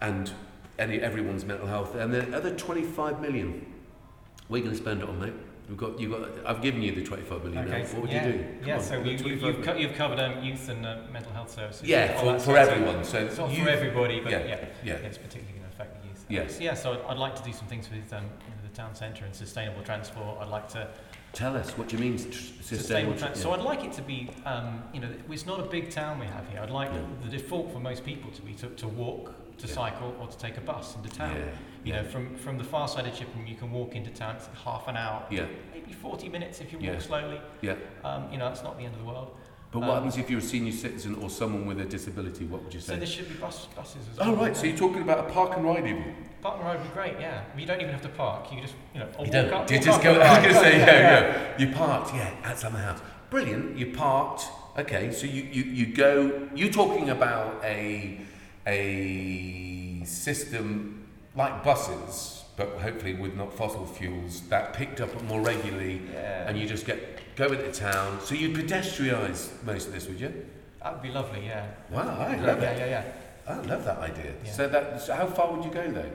and 0.00 0.32
any 0.78 1.00
everyone's 1.00 1.44
mental 1.44 1.66
health. 1.66 1.94
And 1.94 2.12
the 2.12 2.34
other 2.34 2.54
25 2.54 3.20
million, 3.20 3.66
we're 4.48 4.62
going 4.62 4.72
to 4.72 4.76
spend 4.76 5.02
it 5.02 5.08
on, 5.08 5.20
mate. 5.20 5.34
We've 5.68 5.76
got 5.76 5.98
you've 5.98 6.10
got 6.12 6.28
I've 6.46 6.62
given 6.62 6.82
you 6.82 6.92
the 6.94 7.02
25 7.02 7.44
million 7.44 7.68
now 7.68 7.78
what 7.78 8.02
would 8.02 8.10
yeah. 8.10 8.26
you 8.26 8.32
do 8.32 8.38
Come 8.60 8.68
yeah, 8.68 8.76
on, 8.76 8.82
so 8.82 9.00
you, 9.02 9.10
you've, 9.12 9.62
co- 9.64 9.74
you've 9.74 9.94
covered 9.94 10.20
um, 10.20 10.42
youth 10.42 10.68
and 10.68 10.84
uh, 10.86 10.98
mental 11.12 11.32
health 11.32 11.50
services. 11.50 11.82
yeah 11.86 12.18
for, 12.20 12.38
for 12.38 12.56
everyone 12.56 13.04
so 13.04 13.18
It's 13.18 13.38
not 13.38 13.52
for 13.52 13.68
everybody, 13.68 14.20
but 14.20 14.32
yeah, 14.32 14.46
yeah, 14.46 14.64
yeah. 14.84 14.92
it's 14.94 15.18
particularly 15.18 15.52
going 15.58 15.62
to 15.68 15.74
affect 15.74 16.00
the 16.02 16.08
youth. 16.08 16.24
Yes. 16.28 16.60
Yeah, 16.60 16.74
so 16.74 16.92
I'd, 16.92 17.00
I'd 17.12 17.18
like 17.18 17.36
to 17.36 17.42
do 17.42 17.52
some 17.52 17.68
things 17.68 17.88
with 17.90 18.12
um, 18.12 18.24
you 18.24 18.28
know, 18.50 18.62
the 18.68 18.76
town 18.76 18.94
centre 18.94 19.24
and 19.24 19.34
sustainable 19.34 19.82
transport. 19.82 20.38
I'd 20.40 20.48
like 20.48 20.68
to 20.70 20.88
Tell 21.32 21.54
us 21.54 21.76
what 21.76 21.92
you 21.92 21.98
mean 21.98 22.16
tr- 22.16 22.30
sustainable 22.62 23.16
transport. 23.16 23.36
So 23.42 23.50
I'd 23.52 23.60
like 23.60 23.84
it 23.84 23.92
to 23.92 24.02
be, 24.02 24.30
um, 24.46 24.82
you 24.94 25.00
know, 25.00 25.08
it's 25.30 25.44
not 25.44 25.60
a 25.60 25.64
big 25.64 25.90
town 25.90 26.18
we 26.18 26.24
have 26.26 26.48
here. 26.48 26.60
I'd 26.62 26.70
like 26.70 26.90
Yeah. 26.90 27.00
the 27.22 27.28
default 27.36 27.70
for 27.72 27.78
most 27.78 28.04
people 28.04 28.30
to 28.30 28.40
be 28.42 28.54
to, 28.54 28.68
to 28.70 28.88
walk, 28.88 29.34
to 29.58 29.66
Yeah. 29.66 29.74
cycle, 29.74 30.14
or 30.20 30.26
to 30.26 30.38
take 30.38 30.56
a 30.56 30.60
bus 30.60 30.96
into 30.96 31.08
town. 31.08 31.34
yeah. 31.36 31.44
You 31.84 31.92
yeah. 31.94 32.02
know, 32.02 32.08
from 32.08 32.34
from 32.36 32.58
the 32.58 32.64
far 32.64 32.88
side 32.88 33.06
of 33.06 33.14
Chippenham, 33.14 33.46
you 33.46 33.54
can 33.56 33.70
walk 33.72 33.94
into 33.94 34.10
town. 34.10 34.36
It's 34.36 34.48
half 34.64 34.88
an 34.88 34.96
hour, 34.96 35.22
Yeah. 35.30 35.46
maybe 35.72 35.92
40 35.92 36.28
minutes 36.28 36.60
if 36.60 36.72
you 36.72 36.78
Yeah. 36.80 36.92
walk 36.92 37.00
slowly. 37.00 37.40
Yeah. 37.62 37.74
Um, 38.04 38.28
you 38.32 38.38
know, 38.38 38.48
it's 38.48 38.62
not 38.62 38.76
the 38.78 38.84
end 38.84 38.94
of 38.94 39.00
the 39.00 39.06
world. 39.06 39.36
But 39.72 39.80
what 39.80 39.90
Um, 39.90 39.94
happens 39.96 40.16
if 40.16 40.30
you're 40.30 40.38
a 40.38 40.42
senior 40.42 40.72
citizen 40.72 41.16
or 41.20 41.28
someone 41.28 41.66
with 41.66 41.80
a 41.80 41.84
disability? 41.84 42.44
What 42.46 42.62
would 42.64 42.72
you 42.72 42.80
say? 42.80 42.94
So 42.94 42.98
there 42.98 43.06
should 43.06 43.28
be 43.28 43.34
bus 43.34 43.66
buses 43.76 44.08
as 44.10 44.18
well. 44.18 44.28
Oh 44.28 44.32
well. 44.32 44.44
right, 44.46 44.56
so 44.56 44.64
you're 44.66 44.76
talking 44.76 45.02
about 45.02 45.18
a 45.18 45.24
park 45.24 45.56
and 45.56 45.64
ride 45.64 45.86
even? 45.86 46.14
Park 46.40 46.56
and 46.58 46.64
ride 46.66 46.78
would 46.78 46.88
be 46.88 46.94
great, 46.94 47.20
yeah. 47.20 47.40
I 47.52 47.56
mean, 47.56 47.60
you 47.62 47.66
don't 47.66 47.80
even 47.80 47.92
have 47.92 48.02
to 48.02 48.08
park. 48.08 48.52
You 48.52 48.60
just, 48.62 48.74
you 48.94 49.00
know, 49.00 49.08
You 49.20 49.30
don't. 49.30 49.52
up. 49.52 49.70
You 49.70 49.78
just 49.80 50.02
go. 50.02 50.12
I 50.20 50.38
was 50.38 50.38
going 50.38 50.54
to 50.54 50.60
say, 50.60 50.78
yeah, 50.78 50.86
yeah. 50.86 51.58
You 51.58 51.74
parked, 51.74 52.14
yeah, 52.14 52.30
at 52.44 52.58
summer 52.58 52.78
house. 52.78 53.00
Brilliant. 53.30 53.76
You 53.76 53.86
parked. 53.92 54.44
Okay, 54.78 55.10
so 55.10 55.26
you, 55.26 55.42
you, 55.42 55.62
you 55.64 55.86
go. 55.94 56.48
You're 56.54 56.70
talking 56.72 57.10
about 57.10 57.62
a 57.64 58.20
a 58.66 60.02
system 60.04 61.06
like 61.34 61.62
buses, 61.62 62.44
but 62.56 62.68
hopefully 62.80 63.14
with 63.14 63.34
not 63.36 63.52
fossil 63.52 63.86
fuels 63.86 64.42
that 64.48 64.72
picked 64.72 65.00
up 65.00 65.22
more 65.24 65.40
regularly, 65.40 66.00
Yeah. 66.12 66.48
and 66.48 66.58
you 66.58 66.66
just 66.66 66.86
get 66.86 66.98
go 67.36 67.46
into 67.46 67.70
town. 67.70 68.18
So 68.22 68.34
you'd 68.34 68.56
pedestrianise 68.56 69.50
most 69.64 69.88
of 69.88 69.92
this, 69.92 70.08
would 70.08 70.20
you? 70.20 70.32
That 70.82 70.94
would 70.94 71.02
be 71.02 71.10
lovely, 71.10 71.46
yeah. 71.46 71.66
Wow, 71.90 72.16
I 72.18 72.36
love 72.36 72.62
yeah, 72.62 72.70
it. 72.70 72.78
yeah, 72.78 72.86
yeah. 72.86 73.04
yeah. 73.46 73.54
I 73.54 73.54
love 73.60 73.84
that 73.84 73.98
idea. 73.98 74.32
Yeah. 74.44 74.52
So 74.52 74.68
that. 74.68 75.00
So 75.00 75.14
how 75.14 75.26
far 75.26 75.52
would 75.52 75.64
you 75.64 75.70
go 75.70 75.88
though? 75.90 76.10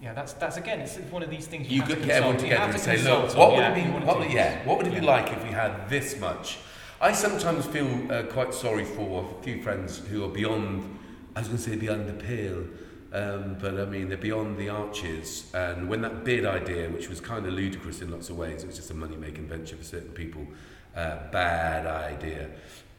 Yeah, 0.00 0.12
that's 0.14 0.34
that's 0.34 0.56
again. 0.56 0.80
It's 0.80 0.96
one 1.10 1.22
of 1.22 1.30
these 1.30 1.46
things 1.46 1.68
you, 1.68 1.76
You 1.76 1.82
have 1.82 1.88
could 1.90 2.00
to 2.00 2.06
get 2.06 2.16
everyone 2.16 2.36
together 2.38 2.60
have 2.60 2.70
and 2.70 2.78
to 2.78 2.84
say, 2.84 3.02
look, 3.02 3.36
what 3.36 3.52
would 3.52 3.64
it 3.64 3.74
be? 3.74 3.82
What 4.06 4.18
would, 4.18 4.30
yeah, 4.32 4.64
what 4.66 4.78
would 4.78 4.86
it 4.88 4.94
be 4.94 5.00
like 5.00 5.32
if 5.32 5.42
we 5.42 5.50
had 5.50 5.88
this 5.88 6.18
much? 6.20 6.58
I 7.00 7.12
sometimes 7.12 7.66
feel 7.66 8.12
uh, 8.12 8.22
quite 8.24 8.54
sorry 8.54 8.84
for 8.84 9.24
a 9.24 9.42
few 9.42 9.62
friends 9.62 9.98
who 9.98 10.24
are 10.24 10.28
beyond. 10.28 10.98
I 11.34 11.40
was 11.40 11.48
going 11.48 11.58
to 11.58 11.70
say 11.70 11.76
beyond 11.76 12.08
the 12.08 12.12
pale, 12.12 12.64
um, 13.12 13.56
but 13.58 13.80
I 13.80 13.86
mean, 13.86 14.08
they're 14.08 14.18
beyond 14.18 14.58
the 14.58 14.68
arches. 14.68 15.50
And 15.54 15.88
when 15.88 16.02
that 16.02 16.24
bid 16.24 16.44
idea, 16.44 16.90
which 16.90 17.08
was 17.08 17.20
kind 17.20 17.46
of 17.46 17.54
ludicrous 17.54 18.02
in 18.02 18.10
lots 18.10 18.28
of 18.28 18.36
ways, 18.36 18.62
it 18.62 18.66
was 18.66 18.76
just 18.76 18.90
a 18.90 18.94
money 18.94 19.16
making 19.16 19.48
venture 19.48 19.76
for 19.76 19.84
certain 19.84 20.12
people, 20.12 20.46
uh, 20.94 21.30
bad 21.30 21.86
idea. 21.86 22.50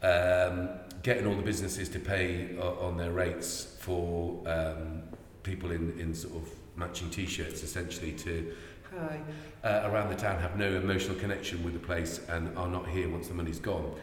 Um, 0.02 0.68
getting 1.02 1.26
all 1.26 1.36
the 1.36 1.42
businesses 1.42 1.88
to 1.90 2.00
pay 2.00 2.56
uh, 2.58 2.72
on 2.80 2.96
their 2.96 3.12
rates 3.12 3.76
for 3.78 4.42
um, 4.46 5.02
people 5.44 5.70
in, 5.70 5.98
in 6.00 6.12
sort 6.14 6.34
of 6.34 6.48
matching 6.76 7.08
t 7.10 7.24
shirts 7.24 7.62
essentially 7.62 8.10
to 8.12 8.52
hi 8.90 9.20
uh, 9.62 9.88
around 9.90 10.10
the 10.10 10.16
town 10.16 10.40
have 10.40 10.58
no 10.58 10.74
emotional 10.74 11.16
connection 11.16 11.62
with 11.62 11.72
the 11.72 11.78
place 11.78 12.20
and 12.28 12.56
are 12.58 12.68
not 12.68 12.88
here 12.88 13.08
once 13.08 13.28
the 13.28 13.34
money's 13.34 13.60
gone. 13.60 13.94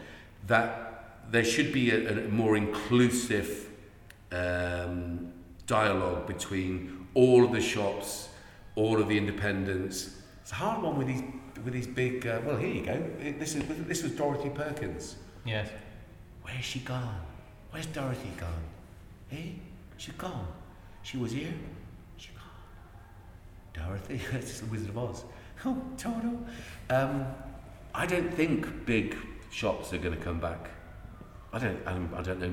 That 0.47 1.19
there 1.29 1.43
should 1.43 1.71
be 1.71 1.91
a, 1.91 2.25
a 2.25 2.29
more 2.29 2.57
inclusive 2.57 3.70
um, 4.31 5.33
dialogue 5.67 6.27
between 6.27 7.07
all 7.13 7.43
of 7.43 7.51
the 7.51 7.61
shops 7.61 8.29
all 8.75 8.99
of 9.01 9.07
the 9.07 9.17
independents 9.17 10.17
it's 10.41 10.51
a 10.51 10.55
hard 10.55 10.81
one 10.81 10.97
with 10.97 11.07
these 11.07 11.23
with 11.63 11.73
these 11.73 11.87
big 11.87 12.25
uh, 12.25 12.39
well 12.45 12.57
here 12.57 12.73
you 12.73 12.85
go 12.85 13.03
this 13.39 13.55
is 13.55 13.63
this 13.87 14.03
was 14.03 14.11
Dorothy 14.13 14.49
Perkins 14.49 15.15
Yes. 15.45 15.69
Where's 16.43 16.63
she 16.63 16.79
gone? 16.79 17.19
Where's 17.71 17.85
Dorothy 17.87 18.29
gone? 18.37 18.63
Eh? 19.31 19.51
She 19.97 20.11
gone. 20.13 20.47
She 21.03 21.17
was 21.17 21.31
here. 21.31 21.53
She 22.17 22.29
gone. 22.33 23.85
Dorothy? 23.87 24.21
it's 24.33 24.59
the 24.59 24.65
Wizard 24.67 24.89
of 24.89 24.97
Oz. 24.97 25.23
Oh, 25.63 25.79
Toto. 25.95 26.39
Um, 26.89 27.27
I 27.93 28.07
don't 28.07 28.33
think 28.33 28.83
big 28.87 29.15
shops 29.51 29.93
are 29.93 29.99
going 29.99 30.17
to 30.17 30.23
come 30.23 30.39
back. 30.39 30.71
I 31.53 31.59
don't. 31.59 31.79
I'm, 31.85 32.09
I 32.15 32.21
don't 32.21 32.39
know 32.39 32.49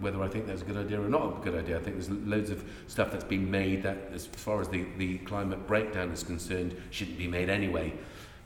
whether 0.00 0.22
I 0.22 0.28
think 0.28 0.46
that's 0.46 0.62
a 0.62 0.64
good 0.64 0.76
idea 0.76 1.00
or 1.00 1.08
not 1.08 1.38
a 1.38 1.44
good 1.44 1.54
idea. 1.54 1.78
I 1.78 1.80
think 1.80 1.96
there's 1.96 2.10
loads 2.10 2.50
of 2.50 2.64
stuff 2.86 3.10
that's 3.10 3.24
been 3.24 3.50
made 3.50 3.82
that, 3.84 4.10
as 4.12 4.26
far 4.26 4.60
as 4.60 4.68
the, 4.68 4.84
the 4.98 5.18
climate 5.18 5.66
breakdown 5.66 6.10
is 6.10 6.22
concerned, 6.22 6.76
shouldn't 6.90 7.18
be 7.18 7.26
made 7.26 7.48
anyway 7.48 7.94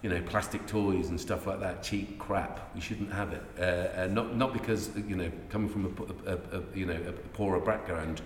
you 0.02 0.10
know, 0.10 0.22
plastic 0.22 0.64
toys 0.66 1.08
and 1.08 1.20
stuff 1.20 1.46
like 1.46 1.58
that, 1.58 1.82
cheap 1.82 2.18
crap. 2.18 2.72
We 2.74 2.80
shouldn't 2.80 3.12
have 3.12 3.32
it. 3.32 3.42
Uh, 3.58 4.02
uh, 4.02 4.06
not 4.06 4.36
not 4.36 4.52
because 4.52 4.90
you 4.96 5.16
know, 5.16 5.30
coming 5.48 5.68
from 5.68 5.86
a 6.26 6.78
you 6.78 6.86
know 6.86 7.00
a 7.08 7.12
poorer 7.12 7.60
background, 7.60 8.22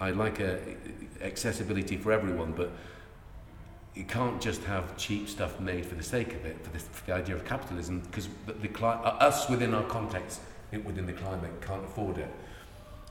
I 0.00 0.10
like 0.10 0.40
a, 0.40 0.58
accessibility 1.22 1.96
for 1.96 2.12
everyone, 2.12 2.52
but 2.52 2.72
you 3.94 4.04
can't 4.04 4.40
just 4.40 4.62
have 4.64 4.96
cheap 4.96 5.28
stuff 5.28 5.60
made 5.60 5.86
for 5.86 5.94
the 5.94 6.02
sake 6.02 6.34
of 6.34 6.44
it, 6.44 6.62
for, 6.62 6.78
for 6.78 7.06
the 7.06 7.14
idea 7.14 7.36
of 7.36 7.44
capitalism, 7.44 8.00
because 8.00 8.28
the, 8.46 8.52
the 8.54 8.84
uh, 8.84 9.16
us 9.20 9.48
within 9.48 9.72
our 9.72 9.84
context, 9.84 10.40
within 10.78 11.06
the 11.06 11.12
climate, 11.12 11.50
can't 11.60 11.84
afford 11.84 12.18
it. 12.18 12.28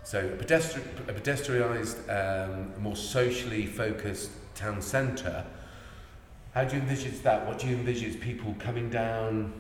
So 0.04 0.20
a, 0.20 0.44
pedestri- 0.44 1.08
a 1.08 1.14
pedestrianised, 1.14 2.10
um, 2.10 2.82
more 2.82 2.96
socially 2.96 3.66
focused 3.66 4.32
town 4.56 4.82
centre. 4.82 5.46
How 6.54 6.66
do 6.66 6.76
you 6.76 6.82
envisage 6.82 7.22
that? 7.22 7.48
What 7.48 7.60
do 7.60 7.68
you 7.68 7.76
envisage 7.76 8.20
people 8.20 8.56
coming 8.60 8.90
down? 8.90 9.54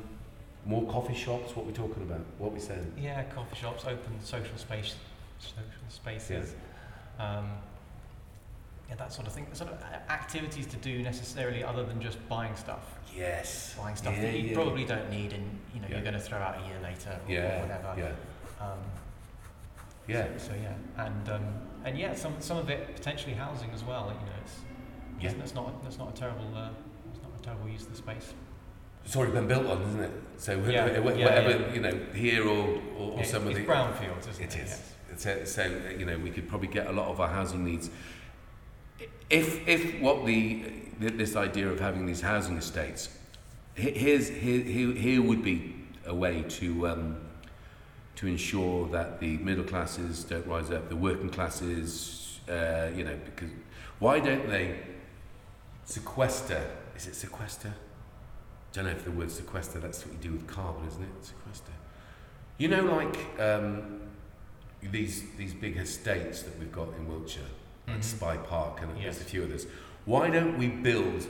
More 0.65 0.85
coffee 0.91 1.15
shops? 1.15 1.55
What 1.55 1.65
we're 1.65 1.71
talking 1.71 2.03
about? 2.03 2.21
What 2.37 2.51
we're 2.51 2.59
saying? 2.59 2.93
Yeah, 2.97 3.23
coffee 3.23 3.55
shops, 3.55 3.85
open 3.85 4.19
social 4.21 4.57
space, 4.57 4.95
social 5.39 5.63
spaces. 5.89 6.55
Um, 7.19 7.49
yeah, 8.89 8.95
that 8.95 9.11
sort 9.11 9.27
of 9.27 9.33
thing. 9.33 9.47
Sort 9.53 9.71
of 9.71 9.81
activities 10.09 10.67
to 10.67 10.77
do 10.77 11.01
necessarily 11.01 11.63
other 11.63 11.83
than 11.83 12.01
just 12.01 12.17
buying 12.29 12.55
stuff. 12.55 12.83
Yes. 13.15 13.75
Buying 13.77 13.95
stuff 13.95 14.13
Yeah, 14.15 14.21
that 14.23 14.33
you 14.39 14.49
yeah. 14.49 14.53
probably 14.55 14.85
don't 14.85 15.09
need 15.09 15.33
and 15.33 15.59
you 15.73 15.81
know 15.81 15.87
you're 15.89 16.01
going 16.01 16.13
to 16.13 16.19
throw 16.19 16.37
out 16.39 16.57
a 16.63 16.67
year 16.67 16.77
later 16.81 17.11
or, 17.27 17.61
whatever. 17.61 17.93
Yeah. 17.97 18.65
Um, 18.65 18.79
Yeah. 20.07 20.27
So, 20.37 20.49
so 20.49 20.53
yeah, 20.61 21.05
and 21.05 21.29
um, 21.29 21.45
and 21.85 21.97
yeah, 21.97 22.13
some 22.15 22.33
some 22.39 22.57
of 22.57 22.69
it 22.69 22.95
potentially 22.95 23.33
housing 23.35 23.69
as 23.71 23.83
well. 23.83 24.05
You 24.19 24.25
know, 24.25 24.33
it's 24.43 24.55
Yeah. 25.19 25.33
that's 25.37 25.53
not 25.55 25.83
that's 25.83 25.97
not 25.97 26.09
a 26.15 26.19
terrible 26.19 26.49
uh, 26.55 26.69
it's 27.13 27.21
not 27.23 27.31
a 27.39 27.43
terrible 27.43 27.69
use 27.69 27.83
of 27.83 27.91
the 27.91 27.97
space. 27.97 28.33
It's 29.05 29.15
already 29.17 29.33
been 29.33 29.47
built 29.47 29.65
on, 29.67 29.81
isn't 29.81 29.99
it? 29.99 30.11
So 30.37 30.59
wh- 30.61 30.69
Yeah, 30.71 30.87
wh- 30.89 30.93
yeah, 31.17 31.25
whatever 31.25 31.49
yeah. 31.51 31.73
you 31.73 31.81
know, 31.81 31.99
here 32.13 32.47
or 32.47 32.79
or, 32.97 33.19
or 33.19 33.23
some 33.23 33.47
of 33.47 33.53
the 33.53 33.63
brownfields, 33.65 34.29
isn't 34.29 34.43
It 34.43 34.55
it? 34.55 34.63
is. 34.63 34.69
Yes. 34.69 34.89
So, 35.17 35.45
so 35.45 35.63
you 35.97 36.05
know, 36.05 36.17
we 36.17 36.31
could 36.31 36.47
probably 36.49 36.69
get 36.69 36.87
a 36.87 36.91
lot 36.91 37.07
of 37.09 37.19
our 37.21 37.27
housing 37.27 37.63
needs. 37.63 37.89
If 39.33 39.67
if 39.67 39.99
what 39.99 40.27
the 40.27 40.63
th- 40.99 41.13
this 41.13 41.35
idea 41.35 41.67
of 41.67 41.79
having 41.79 42.05
these 42.05 42.21
housing 42.21 42.55
estates, 42.55 43.09
here's 43.73 44.29
here 44.29 44.61
here, 44.61 44.91
here 44.91 45.23
would 45.23 45.43
be 45.43 45.73
a 46.05 46.13
way 46.13 46.43
to 46.59 46.87
um, 46.87 47.17
to 48.17 48.27
ensure 48.27 48.87
that 48.89 49.19
the 49.19 49.37
middle 49.37 49.63
classes 49.63 50.23
don't 50.23 50.45
rise 50.45 50.69
up, 50.69 50.87
the 50.87 50.95
working 50.95 51.31
classes, 51.31 52.41
uh, 52.47 52.91
you 52.95 53.03
know, 53.03 53.17
because 53.25 53.49
why 53.97 54.19
don't 54.19 54.47
they 54.47 54.77
sequester? 55.85 56.63
Is 56.95 57.07
it 57.07 57.15
sequester? 57.15 57.73
Don't 58.71 58.85
know 58.85 58.91
if 58.91 59.03
the 59.03 59.09
word 59.09 59.31
sequester. 59.31 59.79
That's 59.79 60.05
what 60.05 60.13
you 60.13 60.29
do 60.29 60.33
with 60.33 60.45
carbon, 60.45 60.87
isn't 60.87 61.01
it? 61.01 61.25
Sequester. 61.25 61.71
You 62.59 62.67
know, 62.67 62.83
like 62.83 63.39
um, 63.39 64.01
these 64.83 65.23
these 65.39 65.55
big 65.55 65.77
estates 65.77 66.43
that 66.43 66.59
we've 66.59 66.71
got 66.71 66.89
in 66.99 67.07
Wiltshire, 67.07 67.41
like 67.87 67.97
Mhm. 67.97 68.01
Spye 68.19 68.43
Park, 68.47 68.81
and 68.81 68.91
there's 68.91 69.03
Yes. 69.03 69.21
a 69.21 69.25
few 69.25 69.43
others. 69.43 69.65
Why 70.05 70.29
don't 70.29 70.57
we 70.57 70.67
build? 70.67 71.27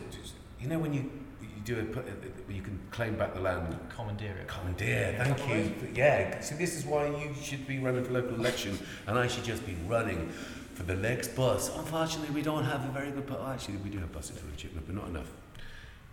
You 0.60 0.68
know, 0.70 0.80
when 0.80 0.93
you 0.93 1.10
you 1.41 1.76
do 1.76 1.80
a, 1.80 1.84
put- 1.86 2.06
you 2.49 2.62
can 2.62 2.78
claim 2.91 3.16
back 3.16 3.34
the 3.34 3.39
land. 3.39 3.78
Commandeer 3.95 4.32
it. 4.36 4.47
Commandeer, 4.47 5.12
Yeah. 5.14 5.24
thank 5.24 5.47
you. 5.49 5.88
Yeah, 5.93 6.39
so 6.41 6.56
this 6.56 6.76
is 6.76 6.86
why 6.86 7.08
you 7.08 7.34
should 7.41 7.66
be 7.68 7.80
running 7.80 8.04
for 8.04 8.12
local 8.12 8.36
election, 8.36 8.78
and 9.08 9.18
I 9.18 9.28
should 9.28 9.45
just 9.45 9.66
be 9.66 9.76
running 9.88 10.30
for 10.74 10.84
the 10.84 10.95
next 10.95 11.36
bus. 11.36 11.70
Unfortunately, 11.78 12.34
we 12.34 12.41
don't 12.41 12.66
have 12.66 12.84
a 12.84 12.91
very 12.91 13.12
good. 13.12 13.28
But 13.28 13.41
actually, 13.47 13.78
we 13.78 13.89
do 13.89 13.99
have 13.99 14.12
buses 14.12 14.38
for 14.39 14.54
Chippenham, 14.58 14.84
but 14.86 14.95
not 14.95 15.08
enough. 15.08 15.32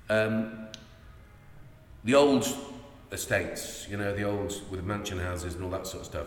Um, 0.08 0.68
the 2.04 2.14
old 2.14 2.46
estates, 3.12 3.88
you 3.88 3.96
know, 3.96 4.14
the 4.14 4.22
old 4.24 4.52
with 4.70 4.80
the 4.80 4.86
mansion 4.86 5.18
houses 5.18 5.54
and 5.54 5.64
all 5.64 5.70
that 5.70 5.86
sort 5.86 6.02
of 6.02 6.06
stuff, 6.06 6.26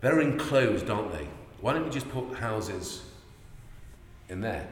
they're 0.00 0.20
enclosed, 0.20 0.88
aren't 0.90 1.12
they? 1.12 1.26
Why 1.60 1.72
don't 1.72 1.84
we 1.84 1.90
just 1.90 2.08
put 2.10 2.34
houses 2.38 3.02
in 4.28 4.40
there? 4.40 4.68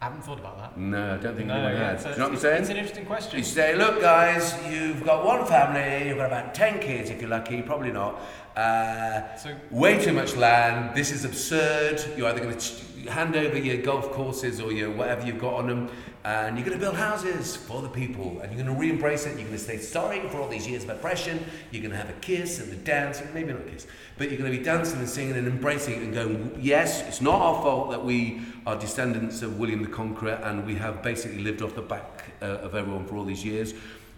I 0.00 0.06
haven't 0.06 0.22
thought 0.22 0.38
about 0.38 0.56
that. 0.58 0.78
No, 0.78 1.14
I 1.14 1.16
don't 1.18 1.36
think 1.36 1.48
no, 1.48 1.54
anyone 1.54 1.72
yeah, 1.74 1.92
has. 1.92 2.04
Do 2.04 2.10
you 2.10 2.16
know 2.16 2.24
what 2.24 2.32
I'm 2.32 2.38
saying? 2.38 2.60
it's 2.62 2.70
an 2.70 2.76
interesting 2.78 3.04
question. 3.04 3.38
You 3.38 3.44
say, 3.44 3.76
look, 3.76 4.00
guys, 4.00 4.58
you've 4.70 5.04
got 5.04 5.26
one 5.26 5.44
family, 5.44 6.08
you've 6.08 6.16
got 6.16 6.26
about 6.26 6.54
10 6.54 6.80
kids 6.80 7.10
if 7.10 7.20
you're 7.20 7.28
lucky, 7.28 7.60
probably 7.60 7.92
not. 7.92 8.18
Uh, 8.56 9.36
so 9.36 9.54
way 9.70 10.02
too 10.02 10.14
much 10.14 10.36
land, 10.36 10.96
this 10.96 11.12
is 11.12 11.26
absurd. 11.26 12.02
You're 12.16 12.28
either 12.28 12.40
going 12.40 12.56
to, 12.56 12.74
hand 13.08 13.36
over 13.36 13.56
your 13.56 13.78
golf 13.78 14.10
courses 14.12 14.60
or 14.60 14.72
your 14.72 14.90
whatever 14.90 15.26
you've 15.26 15.40
got 15.40 15.54
on 15.54 15.68
them, 15.68 15.90
and 16.24 16.58
you're 16.58 16.66
going 16.66 16.78
to 16.78 16.84
build 16.84 16.96
houses 16.96 17.56
for 17.56 17.80
the 17.80 17.88
people, 17.88 18.40
and 18.40 18.52
you're 18.52 18.62
going 18.62 18.74
to 18.74 18.78
re-embrace 18.78 19.24
it. 19.24 19.30
You're 19.30 19.46
going 19.46 19.52
to 19.52 19.58
say 19.58 19.78
sorry 19.78 20.20
for 20.28 20.40
all 20.40 20.48
these 20.48 20.68
years 20.68 20.84
of 20.84 20.90
oppression. 20.90 21.44
You're 21.70 21.82
going 21.82 21.92
to 21.92 21.96
have 21.96 22.10
a 22.10 22.20
kiss 22.20 22.60
and 22.60 22.72
a 22.72 22.76
dance, 22.76 23.22
maybe 23.32 23.52
not 23.52 23.62
a 23.62 23.70
kiss, 23.70 23.86
but 24.18 24.28
you're 24.28 24.38
going 24.38 24.52
to 24.52 24.58
be 24.58 24.62
dancing 24.62 24.98
and 24.98 25.08
singing 25.08 25.36
and 25.36 25.46
embracing 25.46 25.94
it 25.94 26.02
and 26.02 26.12
going, 26.12 26.58
yes, 26.60 27.06
it's 27.08 27.22
not 27.22 27.40
our 27.40 27.62
fault 27.62 27.90
that 27.90 28.04
we 28.04 28.42
are 28.66 28.76
descendants 28.76 29.40
of 29.40 29.58
William 29.58 29.82
the 29.82 29.88
Conqueror, 29.88 30.40
and 30.44 30.66
we 30.66 30.74
have 30.74 31.02
basically 31.02 31.42
lived 31.42 31.62
off 31.62 31.74
the 31.74 31.82
back 31.82 32.24
uh, 32.42 32.46
of 32.46 32.74
everyone 32.74 33.06
for 33.06 33.16
all 33.16 33.24
these 33.24 33.44
years. 33.44 33.72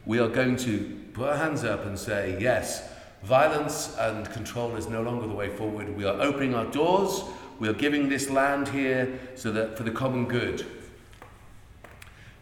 We 0.04 0.18
are 0.18 0.28
going 0.28 0.56
to 0.56 0.98
put 1.12 1.28
our 1.28 1.36
hands 1.36 1.62
up 1.62 1.86
and 1.86 1.96
say, 1.96 2.36
yes, 2.40 2.88
violence 3.22 3.94
and 4.00 4.28
control 4.32 4.74
is 4.74 4.88
no 4.88 5.02
longer 5.02 5.28
the 5.28 5.34
way 5.34 5.48
forward. 5.48 5.96
We 5.96 6.04
are 6.04 6.20
opening 6.20 6.56
our 6.56 6.66
doors. 6.66 7.22
We 7.62 7.68
are 7.68 7.74
giving 7.74 8.08
this 8.08 8.28
land 8.28 8.66
here 8.66 9.20
so 9.36 9.52
that 9.52 9.76
for 9.76 9.84
the 9.84 9.92
common 9.92 10.26
good. 10.26 10.66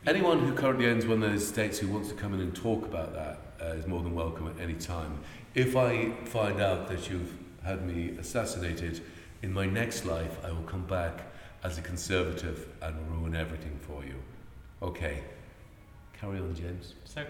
Anyone 0.07 0.39
who 0.39 0.55
currently 0.55 0.87
owns 0.87 1.05
one 1.05 1.23
of 1.23 1.31
those 1.31 1.43
estates 1.43 1.79
who 1.79 1.89
wants 1.89 2.09
to 2.09 2.15
come 2.15 2.33
in 2.33 2.41
and 2.41 2.57
talk 2.57 2.87
about 2.87 3.13
that 3.13 3.39
uh, 3.61 3.75
is 3.75 3.87
more 3.87 4.03
than 4.03 4.15
welcome 4.15 4.49
at 4.49 4.59
any 4.59 4.73
time. 4.73 5.21
If 5.55 5.77
I 5.77 6.13
find 6.25 6.63
out 6.63 6.89
that 6.89 7.11
you've 7.11 7.37
had 7.63 7.87
me 7.87 8.17
assassinated, 8.19 9.03
in 9.43 9.53
my 9.53 9.67
next 9.67 10.07
life 10.07 10.43
I 10.43 10.53
will 10.53 10.63
come 10.63 10.87
back 10.87 11.21
as 11.65 11.77
a 11.77 11.83
conservative 11.83 12.69
and 12.81 12.97
ruin 13.11 13.37
everything 13.37 13.79
for 13.83 14.03
you. 14.03 14.15
Okay, 14.81 15.23
carry 16.19 16.39
on, 16.39 16.55
James. 16.55 16.95
So 17.05 17.27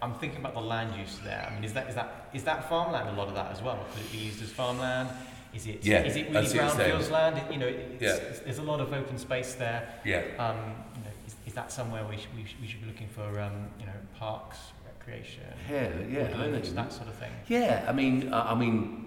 I'm 0.00 0.14
thinking 0.14 0.40
about 0.40 0.54
the 0.54 0.62
land 0.62 0.98
use 0.98 1.18
there. 1.22 1.46
I 1.46 1.54
mean, 1.54 1.64
is 1.64 1.74
that 1.74 1.90
is 1.90 1.96
that 1.96 2.30
is 2.32 2.44
that 2.44 2.66
farmland? 2.70 3.10
A 3.10 3.12
lot 3.12 3.28
of 3.28 3.34
that 3.34 3.52
as 3.52 3.60
well. 3.60 3.78
Could 3.92 4.04
it 4.06 4.12
be 4.12 4.24
used 4.24 4.42
as 4.42 4.48
farmland? 4.48 5.10
Is 5.54 5.66
it 5.66 5.84
Yeah, 5.84 6.02
is 6.02 6.16
it 6.16 6.30
really 6.30 6.46
brownfields 6.46 7.10
land? 7.10 7.38
It- 7.38 7.52
You 7.52 7.58
know, 7.58 7.68
Yeah. 8.00 8.16
there's 8.44 8.58
a 8.58 8.62
lot 8.62 8.80
of 8.80 8.92
open 8.92 9.18
space 9.18 9.54
there. 9.54 9.88
Yeah. 10.04 10.22
Um, 10.38 10.56
you 10.96 11.02
know, 11.04 11.10
is, 11.26 11.34
is 11.46 11.54
that 11.54 11.72
somewhere 11.72 12.04
we 12.04 12.16
should, 12.16 12.34
we 12.36 12.44
should, 12.44 12.60
we 12.60 12.66
should 12.66 12.80
be 12.82 12.86
looking 12.86 13.08
for 13.08 13.40
um, 13.40 13.68
you 13.80 13.86
know 13.86 13.92
parks, 14.18 14.58
recreation, 14.84 15.42
Yeah, 15.70 15.88
yeah, 16.10 16.36
woodlands, 16.38 16.72
that 16.74 16.92
sort 16.92 17.08
of 17.08 17.14
thing? 17.14 17.30
Yeah, 17.48 17.84
I 17.88 17.92
mean, 17.92 18.32
uh, 18.32 18.44
I 18.48 18.54
mean, 18.54 19.06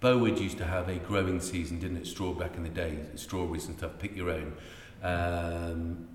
Bowood 0.00 0.38
used 0.38 0.58
to 0.58 0.64
have 0.64 0.88
a 0.88 0.96
growing 0.96 1.40
season, 1.40 1.80
didn't 1.80 1.96
it? 1.98 2.06
Straw 2.06 2.32
back 2.32 2.56
in 2.56 2.62
the 2.62 2.68
day, 2.68 2.98
strawberries 3.16 3.66
and 3.66 3.76
stuff. 3.76 3.92
Pick 3.98 4.16
your 4.16 4.30
own. 4.30 4.52
Um, 5.02 6.06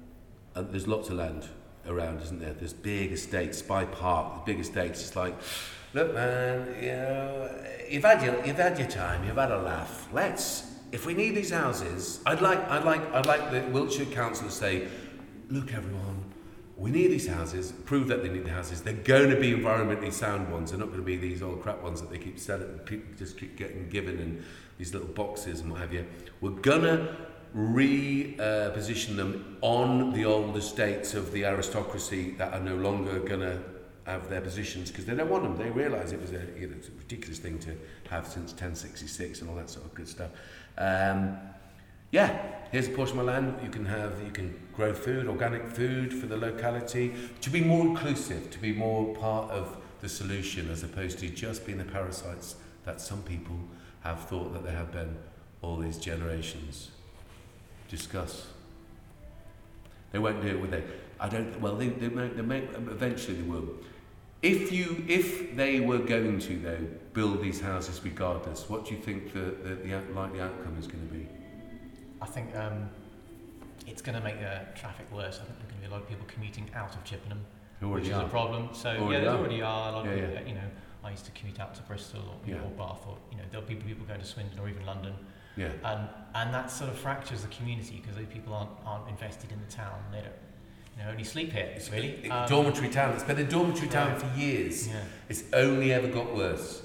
and 0.56 0.72
there's 0.72 0.88
lots 0.88 1.10
of 1.10 1.16
land 1.16 1.48
around, 1.88 2.22
isn't 2.22 2.40
there? 2.40 2.54
There's 2.54 2.74
big 2.74 3.12
estates, 3.12 3.62
Spye 3.62 3.92
Park, 3.92 4.46
the 4.46 4.54
big 4.54 4.62
estates. 4.62 5.02
It's 5.02 5.16
like, 5.16 5.36
look, 5.94 6.14
man, 6.14 6.76
you 6.82 6.92
know, 6.92 7.50
you've 7.90 8.04
had 8.04 8.22
your, 8.24 8.44
you've 8.46 8.58
had 8.58 8.78
your 8.78 8.88
time, 8.88 9.24
you've 9.26 9.38
had 9.38 9.52
a 9.52 9.62
laugh. 9.62 10.08
Let's, 10.12 10.72
if 10.92 11.06
we 11.06 11.14
need 11.14 11.36
these 11.36 11.52
houses, 11.52 12.20
I'd 12.26 12.42
like, 12.42 12.60
I'd 12.70 12.84
like, 12.84 13.14
I'd 13.14 13.26
like 13.26 13.52
the 13.52 13.62
Wiltshire 13.72 14.06
Council 14.08 14.48
to 14.48 14.54
say, 14.54 14.88
look, 15.50 15.74
everyone, 15.74 16.24
we 16.76 16.90
need 16.90 17.12
these 17.12 17.28
houses, 17.28 17.72
prove 17.86 18.08
that 18.08 18.24
they 18.24 18.30
need 18.30 18.46
the 18.46 18.52
houses. 18.52 18.82
They're 18.82 18.94
going 18.94 19.30
to 19.30 19.40
be 19.40 19.54
environmentally 19.54 20.12
sound 20.12 20.52
ones. 20.52 20.72
They're 20.72 20.80
not 20.80 20.88
going 20.88 21.00
to 21.00 21.06
be 21.06 21.18
these 21.18 21.44
old 21.44 21.62
crap 21.62 21.84
ones 21.84 22.02
that 22.02 22.10
they 22.10 22.18
keep 22.18 22.40
selling, 22.40 22.80
people 22.80 23.14
just 23.18 23.38
keep 23.38 23.56
getting 23.56 23.90
given 23.90 24.20
in 24.20 24.44
these 24.80 24.94
little 24.94 25.10
boxes 25.10 25.60
and 25.60 25.72
what 25.72 25.82
have 25.82 25.94
you. 25.94 26.06
We're 26.42 26.52
going 26.52 26.82
to 26.82 27.16
reposition 27.56 29.16
them 29.16 29.58
on 29.62 30.12
the 30.14 30.26
old 30.26 30.58
estates 30.58 31.14
of 31.14 31.32
the 31.32 31.46
aristocracy 31.46 32.32
that 32.32 32.52
are 32.54 32.60
no 32.60 32.76
longer 32.76 33.20
going 33.20 33.42
to 33.42 33.60
have 34.06 34.30
their 34.30 34.42
positions 34.42 34.90
because 34.92 35.06
they 35.06 35.16
don't 35.16 35.30
want 35.30 35.44
them. 35.44 35.56
They 35.56 35.70
realise 35.70 36.12
it 36.12 36.22
was 36.22 36.32
a, 36.32 36.46
you 36.60 36.68
know, 36.68 36.76
a 36.76 36.98
ridiculous 36.98 37.40
thing 37.40 37.60
to 37.60 37.76
have 38.10 38.28
since 38.28 38.52
1066 38.52 39.42
and 39.42 39.50
all 39.50 39.56
that 39.56 39.70
sort 39.70 39.86
of 39.86 39.94
good 39.94 40.08
stuff. 40.08 40.32
Um, 40.78 41.38
yeah, 42.12 42.40
here's 42.72 42.88
a 42.88 42.92
portion 42.92 43.18
of 43.18 43.26
my 43.26 43.34
land. 43.34 43.56
You 43.64 43.70
can 43.70 43.86
have, 43.86 44.22
you 44.24 44.32
can 44.32 44.54
grow 44.76 44.94
food, 44.94 45.28
organic 45.28 45.66
food 45.68 46.14
for 46.14 46.28
the 46.28 46.38
locality. 46.38 47.14
To 47.42 47.50
be 47.50 47.62
more 47.62 47.86
inclusive, 47.86 48.52
to 48.52 48.60
be 48.60 48.72
more 48.74 49.16
part 49.16 49.50
of 49.50 49.78
the 50.02 50.10
solution, 50.10 50.70
as 50.70 50.84
opposed 50.84 51.20
to 51.20 51.30
just 51.30 51.66
being 51.66 51.78
the 51.80 51.86
parasites 51.86 52.56
that 52.86 53.02
some 53.02 53.24
people 53.24 53.58
have 54.02 54.20
thought 54.28 54.54
that 54.54 54.64
they 54.64 54.74
have 54.74 54.92
been 54.92 55.16
all 55.62 55.78
these 55.78 55.98
generations. 55.98 56.92
Discuss. 57.90 58.48
They 60.12 60.20
won't 60.20 60.42
do 60.42 60.50
it, 60.50 60.60
will 60.60 60.68
they? 60.68 60.84
I 61.20 61.30
don't. 61.30 61.60
Well, 61.60 61.76
they, 61.76 61.88
they, 61.88 62.10
may, 62.10 62.28
they 62.28 62.42
may, 62.42 62.60
eventually 62.60 63.38
they 63.38 63.50
will. 63.50 63.70
If 64.44 64.74
you, 64.74 65.04
if 65.08 65.56
they 65.56 65.80
were 65.80 66.00
going 66.00 66.38
to 66.40 66.58
though 66.60 66.86
build 67.14 67.42
these 67.42 67.62
houses 67.62 68.02
regardless, 68.04 68.70
what 68.70 68.86
do 68.86 68.94
you 68.94 69.00
think 69.00 69.32
the, 69.32 69.56
the, 69.64 69.76
the 69.76 70.14
likely 70.14 70.42
outcome 70.42 70.76
is 70.78 70.86
going 70.86 71.08
to 71.08 71.14
be? 71.14 71.28
I 72.22 72.26
think 72.26 72.54
um, 72.58 72.90
it's 73.88 74.02
going 74.02 74.18
to 74.18 74.24
make 74.24 74.40
the 74.42 74.60
traffic 74.76 75.10
worse. 75.14 75.40
I 75.42 75.46
think 75.46 75.58
there's 75.60 75.72
going 75.72 75.82
to 75.82 75.88
be 75.88 75.88
a 75.88 75.92
lot 75.92 76.02
of 76.02 76.10
people 76.10 76.26
commuting 76.28 76.70
out 76.76 76.94
of 76.94 77.04
Chippenham, 77.06 77.40
which 77.80 77.90
already 77.90 78.10
is 78.10 78.18
a 78.18 78.26
problem. 78.26 78.68
So 78.74 78.90
Already 78.90 79.14
yeah, 79.14 79.20
there 79.22 79.40
already 79.40 79.62
are 79.62 79.90
a 79.90 79.92
lot 79.94 80.06
of 80.08 80.12
Yeah, 80.12 80.26
people. 80.28 80.34
yeah. 80.42 80.48
You 80.50 80.56
know, 80.56 80.70
I 81.06 81.12
used 81.12 81.26
to 81.26 81.32
commute 81.32 81.62
out 81.62 81.74
to 81.76 81.82
Bristol 81.84 82.20
or, 82.22 82.36
you 82.46 82.56
know, 82.56 82.62
Yeah. 82.62 82.68
or 82.68 82.72
Bath, 82.72 83.02
or 83.08 83.18
you 83.32 83.38
know, 83.38 83.44
there'll 83.50 83.66
be 83.66 83.76
people 83.76 84.06
going 84.06 84.20
to 84.20 84.26
Swindon 84.26 84.60
or 84.60 84.68
even 84.68 84.86
London, 84.86 85.14
Yeah. 85.56 85.72
and 85.86 86.10
and 86.36 86.54
that 86.54 86.70
sort 86.70 86.90
of 86.90 86.98
fractures 86.98 87.44
the 87.44 87.50
community 87.50 88.02
because 88.02 88.18
those 88.18 88.28
people 88.28 88.54
aren't 88.54 88.72
aren't 88.86 89.08
invested 89.10 89.54
in 89.54 89.60
the 89.66 89.72
town. 89.72 90.00
They 90.12 90.20
don't, 90.20 90.34
you 90.98 91.04
know, 91.04 91.10
only 91.12 91.24
sleep 91.24 91.52
here 91.52 91.70
really. 91.92 92.20
It- 92.24 92.30
Um, 92.32 92.48
dormitory 92.48 92.90
town. 92.90 93.14
It's 93.14 93.24
been 93.24 93.40
a 93.40 93.44
dormitory 93.44 93.88
town 93.90 94.12
Right. 94.14 94.22
for 94.22 94.40
years. 94.40 94.88
Yeah. 94.88 94.96
It's 95.30 95.44
only 95.54 95.94
ever 95.94 96.08
got 96.08 96.36
worse. 96.36 96.82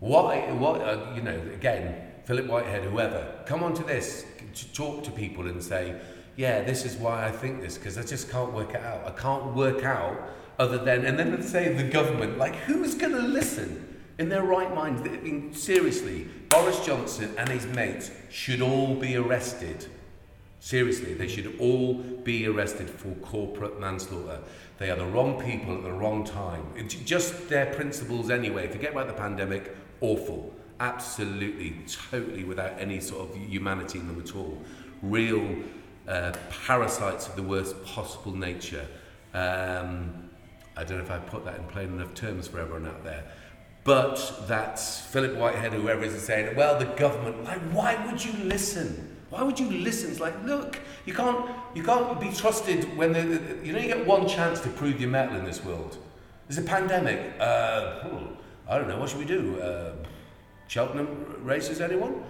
What, 0.00 0.52
what 0.54 0.80
uh, 0.80 1.12
you 1.14 1.22
know, 1.22 1.40
again, 1.54 1.94
Philip 2.24 2.46
Whitehead, 2.46 2.82
whoever, 2.84 3.26
come 3.46 3.62
on 3.62 3.72
to 3.74 3.82
this, 3.84 4.24
to 4.54 4.72
talk 4.72 5.04
to 5.04 5.10
people 5.10 5.46
and 5.46 5.62
say, 5.62 5.94
yeah, 6.36 6.62
this 6.62 6.84
is 6.84 6.96
why 6.96 7.26
I 7.26 7.30
think 7.30 7.60
this, 7.62 7.78
because 7.78 7.96
I 7.96 8.02
just 8.02 8.30
can't 8.30 8.52
work 8.52 8.74
it 8.74 8.82
out. 8.82 9.06
I 9.06 9.10
can't 9.12 9.54
work 9.54 9.84
out 9.84 10.16
other 10.58 10.78
than, 10.78 11.04
and 11.06 11.18
then 11.18 11.30
let's 11.30 11.48
say 11.50 11.72
the 11.72 11.82
government, 11.88 12.36
like, 12.38 12.54
who's 12.56 12.94
going 12.94 13.12
to 13.12 13.22
listen 13.22 13.96
in 14.18 14.28
their 14.28 14.42
right 14.42 14.74
mind? 14.74 15.00
I 15.06 15.16
mean, 15.22 15.54
seriously, 15.54 16.26
Boris 16.50 16.84
Johnson 16.84 17.34
and 17.38 17.48
his 17.48 17.66
mates 17.66 18.10
should 18.30 18.60
all 18.60 18.94
be 18.94 19.16
arrested. 19.16 19.86
Seriously, 20.66 21.14
they 21.14 21.28
should 21.28 21.54
all 21.60 21.94
be 21.94 22.44
arrested 22.44 22.90
for 22.90 23.14
corporate 23.24 23.78
manslaughter. 23.78 24.40
They 24.78 24.90
are 24.90 24.96
the 24.96 25.06
wrong 25.06 25.40
people 25.40 25.76
at 25.76 25.84
the 25.84 25.92
wrong 25.92 26.24
time. 26.24 26.66
It's 26.74 26.96
just 26.96 27.48
their 27.48 27.66
principles 27.66 28.30
anyway. 28.30 28.66
Forget 28.66 28.90
about 28.90 29.06
the 29.06 29.12
pandemic, 29.12 29.76
awful. 30.00 30.52
Absolutely, 30.80 31.76
totally 32.10 32.42
without 32.42 32.72
any 32.80 32.98
sort 32.98 33.30
of 33.30 33.36
humanity 33.36 34.00
in 34.00 34.08
them 34.08 34.20
at 34.20 34.34
all. 34.34 34.60
Real 35.02 35.54
uh, 36.08 36.32
parasites 36.66 37.28
of 37.28 37.36
the 37.36 37.44
worst 37.44 37.84
possible 37.84 38.34
nature. 38.34 38.88
Um, 39.34 40.30
I 40.76 40.82
don't 40.82 40.98
know 40.98 41.04
if 41.04 41.12
I 41.12 41.18
put 41.18 41.44
that 41.44 41.60
in 41.60 41.64
plain 41.66 41.90
enough 41.90 42.12
terms 42.14 42.48
for 42.48 42.58
everyone 42.58 42.86
out 42.86 43.04
there. 43.04 43.22
But 43.84 44.46
that's 44.48 44.98
Philip 44.98 45.36
Whitehead, 45.36 45.74
whoever 45.74 46.02
is 46.02 46.20
saying, 46.20 46.56
well, 46.56 46.76
the 46.76 46.86
government, 46.86 47.44
like, 47.44 47.60
why 47.70 48.04
would 48.04 48.24
you 48.24 48.32
listen? 48.42 49.15
Why 49.30 49.42
would 49.42 49.58
you 49.58 49.68
listen? 49.70 50.10
It's 50.10 50.20
like, 50.20 50.42
look, 50.44 50.78
you 51.04 51.12
can't, 51.12 51.50
you 51.74 51.82
can't 51.82 52.20
be 52.20 52.30
trusted 52.32 52.96
when 52.96 53.12
the, 53.12 53.20
you 53.64 53.72
know 53.72 53.78
you 53.78 53.88
get 53.88 54.06
one 54.06 54.28
chance 54.28 54.60
to 54.60 54.68
prove 54.68 55.00
your 55.00 55.10
mettle 55.10 55.36
in 55.36 55.44
this 55.44 55.64
world. 55.64 55.98
There's 56.48 56.58
a 56.58 56.68
pandemic. 56.68 57.34
Uh, 57.40 58.00
hmm, 58.00 58.26
I 58.68 58.78
don't 58.78 58.88
know. 58.88 58.98
What 58.98 59.08
should 59.08 59.18
we 59.18 59.24
do? 59.24 59.60
Uh, 59.60 59.94
Cheltenham 60.68 61.36
races, 61.42 61.80
anyone? 61.80 62.22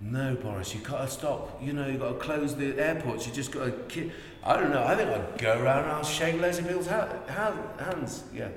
No, 0.00 0.34
Boris, 0.34 0.74
you 0.74 0.80
got 0.80 1.00
to 1.06 1.08
stop. 1.08 1.62
You 1.62 1.72
know, 1.72 1.86
you 1.86 1.96
got 1.96 2.08
to 2.08 2.18
close 2.18 2.54
the 2.54 2.78
airports. 2.78 3.26
You 3.26 3.32
just 3.32 3.50
got 3.50 3.64
to. 3.64 3.70
Ki- 3.88 4.12
I 4.44 4.56
don't 4.60 4.70
know. 4.70 4.84
I 4.84 4.94
think 4.94 5.08
I'd 5.10 5.38
go 5.38 5.58
around 5.62 5.84
and 5.84 5.92
I'll 5.92 6.04
shake 6.04 6.38
loads 6.40 6.58
of 6.58 6.66
people's 6.66 6.86
ha- 6.86 7.08
ha- 7.28 7.54
hands. 7.78 8.24
Yeah. 8.34 8.48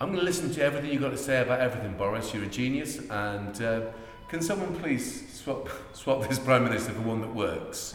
I'm 0.00 0.08
going 0.08 0.20
to 0.20 0.24
listen 0.24 0.52
to 0.52 0.62
everything 0.62 0.92
you've 0.92 1.02
got 1.02 1.10
to 1.10 1.18
say 1.18 1.40
about 1.42 1.60
everything, 1.60 1.96
Boris. 1.96 2.32
You're 2.32 2.44
a 2.44 2.48
genius. 2.48 2.98
And 3.10 3.60
uh, 3.60 3.80
can 4.28 4.42
someone 4.42 4.74
please 4.76 5.32
swap, 5.32 5.68
swap 5.92 6.28
this 6.28 6.38
Prime 6.38 6.64
Minister 6.64 6.92
for 6.92 7.02
one 7.02 7.20
that 7.20 7.34
works? 7.34 7.94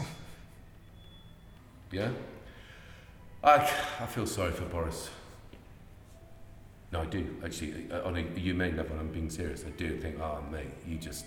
Yeah? 1.90 2.10
I, 3.44 3.56
I 4.00 4.06
feel 4.06 4.26
sorry 4.26 4.52
for 4.52 4.64
Boris. 4.64 5.10
No, 6.92 7.00
I 7.00 7.06
do, 7.06 7.36
actually. 7.44 7.86
Uh, 7.90 8.02
On 8.02 8.16
a 8.16 8.22
humane 8.22 8.76
level, 8.76 8.96
I'm 8.98 9.08
being 9.08 9.30
serious. 9.30 9.64
I 9.66 9.70
do 9.70 9.96
think, 9.98 10.20
oh, 10.20 10.44
mate, 10.50 10.70
you 10.86 10.96
just. 10.96 11.26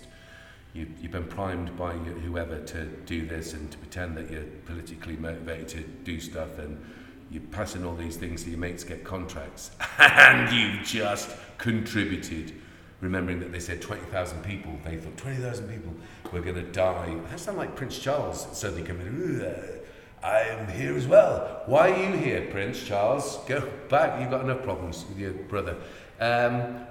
You, 0.72 0.86
you've 1.00 1.12
been 1.12 1.24
primed 1.24 1.74
by 1.78 1.92
whoever 1.92 2.60
to 2.60 2.84
do 3.06 3.26
this 3.26 3.54
and 3.54 3.70
to 3.70 3.78
pretend 3.78 4.14
that 4.18 4.30
you're 4.30 4.44
politically 4.66 5.16
motivated 5.16 5.68
to 5.70 5.80
do 6.04 6.20
stuff 6.20 6.58
and 6.58 6.78
you're 7.30 7.42
passing 7.44 7.82
all 7.82 7.94
these 7.94 8.16
things 8.16 8.44
so 8.44 8.50
your 8.50 8.58
mates 8.58 8.84
get 8.84 9.02
contracts 9.02 9.70
and 9.98 10.54
you've 10.54 10.84
just 10.84 11.30
contributed. 11.56 12.52
Remembering 13.00 13.40
that 13.40 13.52
they 13.52 13.60
said 13.60 13.82
20,000 13.82 14.42
people, 14.42 14.72
they 14.84 14.96
thought 14.96 15.16
20,000 15.18 15.68
people 15.68 15.92
were 16.32 16.40
going 16.40 16.54
to 16.56 16.62
die. 16.62 17.14
That 17.30 17.38
sounds 17.38 17.58
like 17.58 17.76
Prince 17.76 17.98
Charles 17.98 18.46
suddenly 18.56 18.82
coming 18.82 19.06
in. 19.06 19.66
I 20.22 20.40
am 20.40 20.66
here 20.68 20.96
as 20.96 21.06
well. 21.06 21.62
Why 21.66 21.90
are 21.90 22.10
you 22.10 22.16
here, 22.16 22.48
Prince 22.50 22.82
Charles? 22.82 23.38
Go 23.46 23.68
back. 23.88 24.20
You've 24.20 24.30
got 24.30 24.44
enough 24.44 24.62
problems 24.62 25.04
with 25.08 25.18
your 25.18 25.32
brother. 25.32 25.76
Um, 26.20 26.86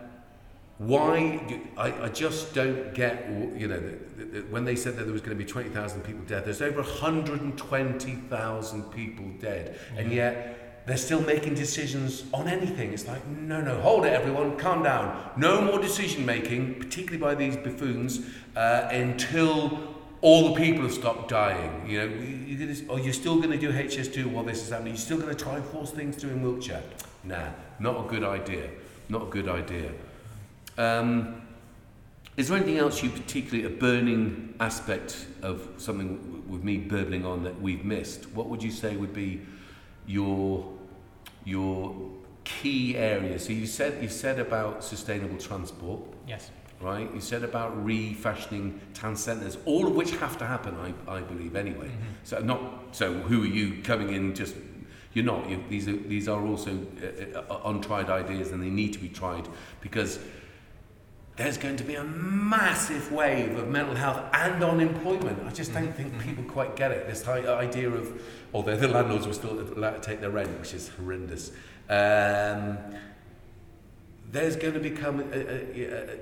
why? 0.78 1.38
do- 1.48 1.62
I, 1.78 2.04
I 2.04 2.10
just 2.10 2.54
don't 2.54 2.94
get. 2.94 3.28
You 3.58 3.68
know, 3.68 3.80
the, 4.18 4.26
the, 4.26 4.42
when 4.50 4.64
they 4.64 4.76
said 4.76 4.96
that 4.98 5.06
there 5.06 5.14
was 5.14 5.22
going 5.22 5.38
to 5.38 5.44
be 5.44 5.50
twenty 5.50 5.70
thousand 5.70 6.02
people 6.02 6.22
dead, 6.26 6.46
there's 6.46 6.62
over 6.62 6.82
hundred 6.82 7.42
and 7.42 7.58
twenty 7.58 8.16
thousand 8.16 8.84
people 8.92 9.26
dead, 9.40 9.80
and 9.98 10.12
yet 10.12 10.55
they're 10.86 10.98
still 10.98 11.22
making 11.22 11.56
decisions 11.56 12.24
on 12.34 12.48
anything. 12.48 12.94
It's 12.94 13.08
like, 13.08 13.26
no, 13.28 13.60
no, 13.60 13.80
hold 13.82 14.06
it, 14.06 14.14
everyone, 14.14 14.56
calm 14.58 14.84
down. 14.84 15.32
No 15.36 15.62
more 15.62 15.80
decision 15.80 16.26
making, 16.26 16.76
particularly 16.76 17.18
by 17.18 17.34
these 17.34 17.58
buffoons, 17.58 18.22
uh, 18.56 18.88
until 18.92 19.96
all 20.22 20.54
the 20.54 20.62
people 20.62 20.84
have 20.84 20.94
stopped 20.94 21.30
dying. 21.30 21.90
You 21.90 22.00
know, 22.00 22.06
you- 22.06 22.58
gonna, 22.58 22.76
or 22.88 23.00
you're 23.00 23.14
still 23.14 23.38
going 23.38 23.52
to 23.52 23.58
do 23.58 23.72
HS2 23.72 24.28
while 24.28 24.44
this 24.44 24.64
is 24.64 24.70
happening. 24.70 24.94
You're 24.94 25.02
still 25.02 25.18
going 25.20 25.36
to 25.36 25.44
try 25.44 25.56
and 25.56 25.66
force 25.66 25.92
things 25.92 26.16
through 26.16 26.32
in 26.32 26.42
Wiltshire. 26.44 26.84
Nah, 27.24 27.50
not 27.80 28.06
a 28.06 28.08
good 28.08 28.24
idea. 28.24 28.70
Not 29.10 29.24
a 29.24 29.30
good 29.30 29.50
idea. 29.50 29.92
Um, 30.78 31.42
is 32.38 32.50
there 32.50 32.58
anything 32.58 32.78
else 32.78 33.02
you 33.02 33.10
particularly, 33.10 33.66
a 33.66 33.78
burning 33.78 34.54
aspect 34.60 35.26
of 35.42 35.68
something 35.78 36.44
with 36.50 36.64
me 36.64 36.78
burbling 36.78 37.26
on 37.26 37.44
that 37.44 37.62
we've 37.62 37.86
missed? 37.86 38.30
What 38.32 38.48
would 38.48 38.62
you 38.62 38.72
say 38.72 38.96
would 38.96 39.14
be 39.14 39.42
your 40.08 40.72
your 41.46 41.96
key 42.44 42.98
areas? 42.98 43.46
So 43.46 43.54
you 43.54 43.66
said 43.66 44.02
you 44.04 44.10
said 44.10 44.40
about 44.40 44.84
sustainable 44.84 45.38
transport, 45.38 46.02
Yes. 46.28 46.52
right? 46.82 47.10
You 47.14 47.22
said 47.22 47.44
about 47.44 47.72
refashioning 47.86 48.80
town 48.94 49.16
centres, 49.16 49.58
all 49.66 49.88
of 49.88 49.96
which 49.96 50.12
have 50.18 50.38
to 50.40 50.46
happen, 50.46 50.76
I, 51.08 51.18
I 51.18 51.22
believe, 51.22 51.56
anyway. 51.56 51.90
So 52.24 52.40
not 52.40 52.62
so. 52.96 53.14
Who 53.14 53.44
are 53.44 53.48
you 53.48 53.82
coming 53.84 54.12
in? 54.14 54.36
Just 54.36 54.56
you're 55.14 55.26
not. 55.26 55.50
You, 55.50 55.64
these 55.70 55.88
are 55.88 55.96
these 55.96 56.28
are 56.28 56.46
also 56.46 56.72
uh, 57.02 57.40
uh, 57.40 57.62
untried 57.66 58.10
ideas, 58.10 58.52
and 58.52 58.62
they 58.62 58.70
need 58.70 58.92
to 58.94 59.00
be 59.00 59.08
tried 59.10 59.48
because 59.82 60.20
there's 61.38 61.58
going 61.58 61.76
to 61.76 61.84
be 61.84 61.96
a 61.96 62.04
massive 62.04 63.12
wave 63.12 63.58
of 63.58 63.68
mental 63.68 63.94
health 63.94 64.22
and 64.34 64.64
unemployment. 64.64 65.46
I 65.46 65.52
just 65.52 65.74
don't 65.74 65.92
think 65.94 66.18
people 66.22 66.46
quite 66.46 66.78
get 66.78 66.92
it. 66.92 67.08
This 67.10 67.24
hi- 67.26 67.46
idea 67.46 67.90
of, 67.90 68.22
although 68.56 68.78
the 68.78 68.88
landlords 68.88 69.28
will 69.28 69.34
still 69.34 69.60
allowed 69.60 70.02
to 70.02 70.10
take 70.10 70.22
their 70.22 70.30
rent, 70.30 70.50
which 70.62 70.74
is 70.74 70.88
horrendous. 70.88 71.52
Um, 71.90 72.78
there's 74.32 74.56
going 74.56 74.74
to 74.74 74.80
become 74.80 75.20
a, 75.20 75.38
a, 75.38 76.14
a, 76.14 76.18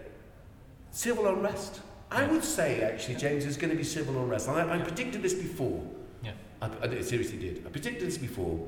civil 0.89 1.27
unrest. 1.27 1.81
I 2.09 2.25
would 2.25 2.43
say, 2.43 2.81
actually, 2.81 3.15
James, 3.15 3.43
there's 3.43 3.57
going 3.57 3.69
to 3.69 3.75
be 3.75 3.84
civil 3.84 4.19
unrest. 4.21 4.49
I, 4.49 4.67
I 4.67 4.79
predicted 4.79 5.21
this 5.21 5.36
before. 5.36 5.84
Yeah. 6.23 6.31
I, 6.59 6.71
I 6.81 7.01
seriously 7.01 7.38
did. 7.38 7.63
I 7.67 7.69
predicted 7.69 8.07
this 8.07 8.17
before. 8.17 8.67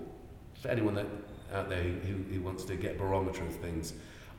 For 0.62 0.68
anyone 0.68 0.94
that 0.94 1.08
out 1.52 1.68
there 1.68 1.82
who, 1.82 2.14
who 2.32 2.42
wants 2.42 2.66
to 2.66 2.76
get 2.76 2.96
a 2.96 3.00
barometer 3.00 3.44
of 3.44 3.56
things, 3.56 3.94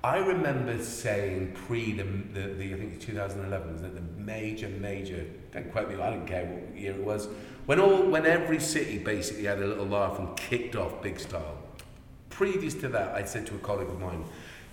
I 0.04 0.18
remember 0.18 0.82
saying 0.82 1.56
pre 1.66 1.92
the, 1.92 2.04
the, 2.04 2.54
the 2.54 2.74
I 2.74 2.76
think 2.78 2.94
it's 2.94 3.04
2011 3.04 3.72
was 3.72 3.82
the 3.82 4.00
major 4.16 4.68
major 4.68 5.24
don't 5.52 5.70
quote 5.72 5.88
me 5.88 5.94
I 5.96 6.10
don't 6.10 6.26
care 6.26 6.44
what 6.44 6.78
year 6.78 6.92
it 6.92 7.02
was 7.02 7.28
when 7.66 7.80
all 7.80 8.04
when 8.04 8.24
every 8.24 8.60
city 8.60 8.98
basically 8.98 9.44
had 9.44 9.58
a 9.58 9.66
little 9.66 9.86
laugh 9.86 10.18
and 10.18 10.34
kicked 10.36 10.76
off 10.76 11.02
big 11.02 11.18
style. 11.18 11.58
Previous 12.30 12.74
to 12.74 12.88
that, 12.88 13.14
I 13.14 13.24
said 13.24 13.46
to 13.46 13.54
a 13.56 13.58
colleague 13.58 13.88
of 13.88 14.00
mine, 14.00 14.24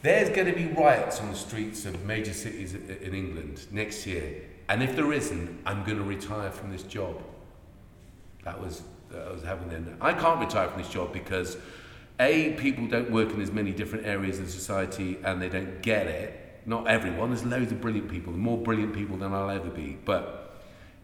there's 0.02 0.30
going 0.30 0.48
to 0.48 0.54
be 0.54 0.68
riots 0.68 1.20
on 1.20 1.30
the 1.30 1.36
streets 1.36 1.86
of 1.86 2.04
major 2.06 2.34
cities 2.34 2.76
in 2.76 3.16
England 3.16 3.66
next 3.72 4.06
year, 4.06 4.42
and 4.70 4.84
if 4.84 4.96
there 4.96 5.12
isn't, 5.12 5.62
I'm 5.66 5.84
going 5.84 5.98
to 5.98 6.04
retire 6.04 6.52
from 6.52 6.72
this 6.72 6.84
job. 6.84 7.24
That 8.44 8.62
was 8.62 8.84
that 9.10 9.32
was 9.32 9.44
happening 9.44 9.86
then. 9.86 9.98
I 10.02 10.14
can't 10.14 10.40
retire 10.40 10.68
from 10.68 10.82
this 10.82 10.92
job 10.92 11.14
because 11.14 11.58
A, 12.20 12.54
people 12.54 12.88
don't 12.88 13.12
work 13.12 13.32
in 13.32 13.42
as 13.42 13.52
many 13.52 13.72
different 13.72 14.06
areas 14.06 14.40
of 14.40 14.50
society 14.50 15.18
and 15.24 15.42
they 15.42 15.50
don't 15.50 15.82
get 15.82 16.08
it. 16.08 16.62
Not 16.66 16.88
everyone, 16.88 17.30
there's 17.30 17.44
loads 17.44 17.72
of 17.72 17.82
brilliant 17.82 18.10
people, 18.10 18.32
more 18.32 18.58
brilliant 18.58 18.94
people 18.94 19.18
than 19.18 19.34
I'll 19.34 19.50
ever 19.50 19.70
be. 19.70 19.98
But 20.06 20.44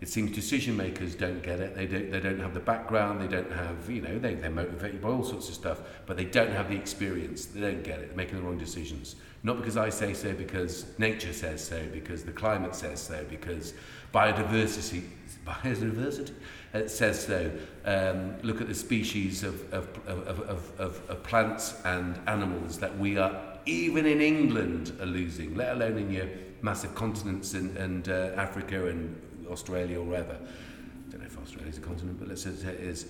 it 0.02 0.08
seems 0.08 0.32
decision 0.32 0.78
makers 0.78 1.16
don't 1.16 1.44
get 1.44 1.60
it. 1.60 1.76
They 1.76 1.86
don't, 1.86 2.12
they 2.12 2.20
don't 2.22 2.40
have 2.40 2.54
the 2.54 2.62
background, 2.62 3.22
they 3.22 3.28
don't 3.28 3.52
have, 3.52 3.90
you 3.90 4.02
know, 4.02 4.18
they, 4.18 4.36
they're 4.36 4.50
motivated 4.50 5.02
by 5.02 5.10
all 5.10 5.24
sorts 5.24 5.50
of 5.50 5.56
stuff, 5.56 5.82
but 6.06 6.16
they 6.16 6.24
don't 6.24 6.52
have 6.52 6.70
the 6.70 6.76
experience. 6.76 7.46
They 7.46 7.60
don't 7.60 7.84
get 7.84 8.00
it. 8.00 8.08
They're 8.08 8.18
making 8.18 8.38
the 8.38 8.44
wrong 8.44 8.58
decisions. 8.58 9.18
Not 9.44 9.58
because 9.58 9.76
I 9.76 9.90
say 9.90 10.14
so, 10.14 10.34
because 10.34 10.86
nature 10.98 11.34
says 11.34 11.66
so, 11.66 11.82
because 11.92 12.24
the 12.24 12.32
climate 12.32 12.76
says 12.76 13.02
so, 13.02 13.26
because 13.30 13.74
biodiversity, 14.14 15.04
biodiversity, 15.46 16.34
uh, 16.74 16.88
says 16.88 17.26
so. 17.26 17.52
Um, 17.86 18.40
look 18.42 18.62
at 18.62 18.68
the 18.68 18.76
species 18.76 19.44
of 19.44 19.74
of, 19.74 19.88
of, 20.08 20.40
of, 20.40 20.80
of, 20.80 21.10
of 21.10 21.24
plants 21.24 21.76
and 21.86 22.20
animals 22.28 22.80
that 22.80 22.98
we 22.98 23.18
are 23.18 23.50
even 23.66 24.06
in 24.06 24.22
England 24.22 24.98
are 25.00 25.06
losing, 25.06 25.56
let 25.56 25.74
alone 25.74 25.98
in 25.98 26.12
your 26.12 26.28
massive 26.62 26.96
continents 26.96 27.54
and, 27.54 27.76
and 27.78 28.10
uh, 28.10 28.32
Africa 28.36 28.88
and 28.88 29.16
Australia 29.50 30.00
or 30.00 30.04
wherever. 30.04 30.34
I 30.34 31.12
don't 31.12 31.22
know 31.22 31.28
if 31.28 31.38
Australia 31.38 31.70
is 31.70 31.78
a 31.78 31.82
continent, 31.82 32.20
but 32.20 32.28
let's 32.28 32.44
say 32.44 32.50
it 32.50 32.80
is. 32.80 33.08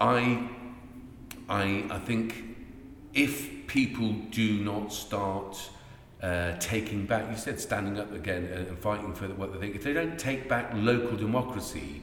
I, 0.00 0.48
I, 1.48 1.84
I 1.90 1.98
think 1.98 2.56
if 3.14 3.66
people 3.66 4.12
do 4.30 4.58
not 4.58 4.92
start 4.92 5.70
uh, 6.22 6.52
taking 6.58 7.06
back, 7.06 7.30
you 7.30 7.36
said 7.36 7.60
standing 7.60 7.98
up 7.98 8.12
again 8.12 8.44
and, 8.44 8.68
and 8.68 8.78
fighting 8.78 9.14
for 9.14 9.28
what 9.28 9.52
they 9.52 9.58
think, 9.58 9.74
if 9.74 9.84
they 9.84 9.92
don't 9.92 10.18
take 10.18 10.48
back 10.48 10.70
local 10.74 11.16
democracy, 11.16 12.02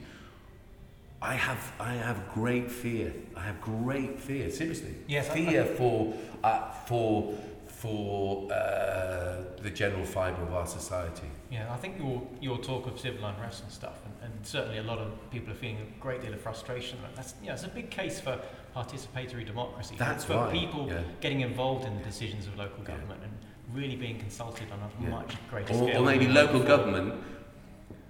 I 1.24 1.34
have, 1.34 1.72
I 1.80 1.94
have 1.94 2.18
great 2.34 2.70
fear. 2.70 3.12
I 3.34 3.40
have 3.40 3.58
great 3.60 4.20
fear. 4.20 4.50
Seriously, 4.50 4.94
Yes, 5.08 5.30
I- 5.30 5.34
fear 5.34 5.64
for, 5.64 6.12
uh, 6.42 6.70
for, 6.86 7.32
for 7.66 8.52
uh, 8.52 9.44
the 9.62 9.70
general 9.70 10.04
fibre 10.04 10.42
of 10.42 10.52
our 10.52 10.66
society. 10.66 11.26
Yeah, 11.50 11.72
I 11.72 11.76
think 11.78 11.98
your 11.98 12.20
your 12.40 12.58
talk 12.58 12.86
of 12.86 12.98
civil 13.00 13.24
unrest 13.24 13.62
and 13.62 13.70
stuff, 13.72 13.98
and, 14.04 14.14
and 14.32 14.46
certainly 14.46 14.78
a 14.78 14.82
lot 14.82 14.98
of 14.98 15.08
people 15.30 15.52
are 15.52 15.56
feeling 15.56 15.78
a 15.78 16.00
great 16.02 16.20
deal 16.20 16.34
of 16.34 16.40
frustration. 16.40 16.98
That's 17.14 17.34
you 17.40 17.46
know, 17.48 17.54
it's 17.54 17.64
a 17.64 17.68
big 17.68 17.90
case 17.90 18.18
for 18.20 18.38
participatory 18.76 19.46
democracy. 19.46 19.94
That's 19.98 20.24
for 20.24 20.34
right, 20.36 20.52
people 20.52 20.88
yeah. 20.88 21.02
getting 21.20 21.40
involved 21.42 21.86
in 21.86 21.96
the 21.96 22.02
decisions 22.04 22.46
of 22.48 22.56
local 22.58 22.80
Yeah. 22.82 22.90
government 22.96 23.20
and 23.22 23.32
really 23.72 23.96
being 23.96 24.18
consulted 24.18 24.66
on 24.72 24.80
a 24.80 24.90
Yeah. 25.02 25.10
much 25.10 25.32
greater 25.50 25.72
Or, 25.74 25.88
scale. 25.88 26.02
or 26.02 26.04
maybe 26.04 26.26
local 26.28 26.60
government, 26.60 27.14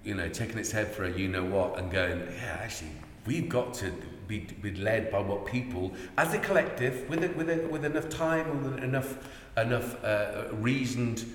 you 0.03 0.15
know, 0.15 0.27
taking 0.29 0.57
its 0.57 0.71
head 0.71 0.87
for 0.91 1.03
a 1.05 1.11
you 1.11 1.27
know 1.27 1.45
what 1.45 1.77
and 1.77 1.91
going, 1.91 2.19
yeah, 2.41 2.59
actually, 2.61 2.91
We've 3.25 3.49
got 3.49 3.73
to 3.75 3.91
be, 4.27 4.39
be 4.39 4.73
led 4.75 5.11
by 5.11 5.19
what 5.19 5.45
people, 5.45 5.93
as 6.17 6.33
a 6.33 6.39
collective, 6.39 7.09
with, 7.09 7.23
a, 7.23 7.29
with, 7.29 7.49
a, 7.49 7.67
with 7.67 7.85
enough 7.85 8.09
time, 8.09 8.63
with 8.63 8.83
enough, 8.83 9.17
enough 9.57 10.03
uh, 10.03 10.45
reasoned 10.53 11.25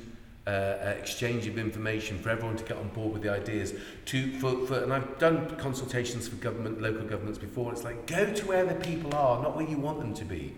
uh, 0.47 0.51
uh, 0.51 0.95
exchange 0.99 1.47
of 1.47 1.59
information 1.59 2.19
for 2.19 2.31
everyone 2.31 2.57
to 2.57 2.65
get 2.65 2.77
on 2.77 2.89
board 2.89 3.13
with 3.13 3.23
the 3.23 3.31
ideas 3.31 3.75
to 4.07 4.33
for, 4.41 4.67
for 4.67 4.83
and 4.83 4.93
I've 4.93 5.19
done 5.19 5.55
consultations 5.57 6.27
for 6.27 6.37
government 6.37 6.81
local 6.81 7.07
governments 7.07 7.39
before. 7.39 7.71
It's 7.73 7.85
like 7.85 8.07
go 8.07 8.33
to 8.33 8.47
where 8.47 8.65
the 8.65 8.75
people 8.75 9.15
are 9.15 9.43
not 9.43 9.55
where 9.55 9.67
you 9.69 9.77
want 9.77 10.01
them 10.01 10.15
to 10.15 10.25
be. 10.25 10.55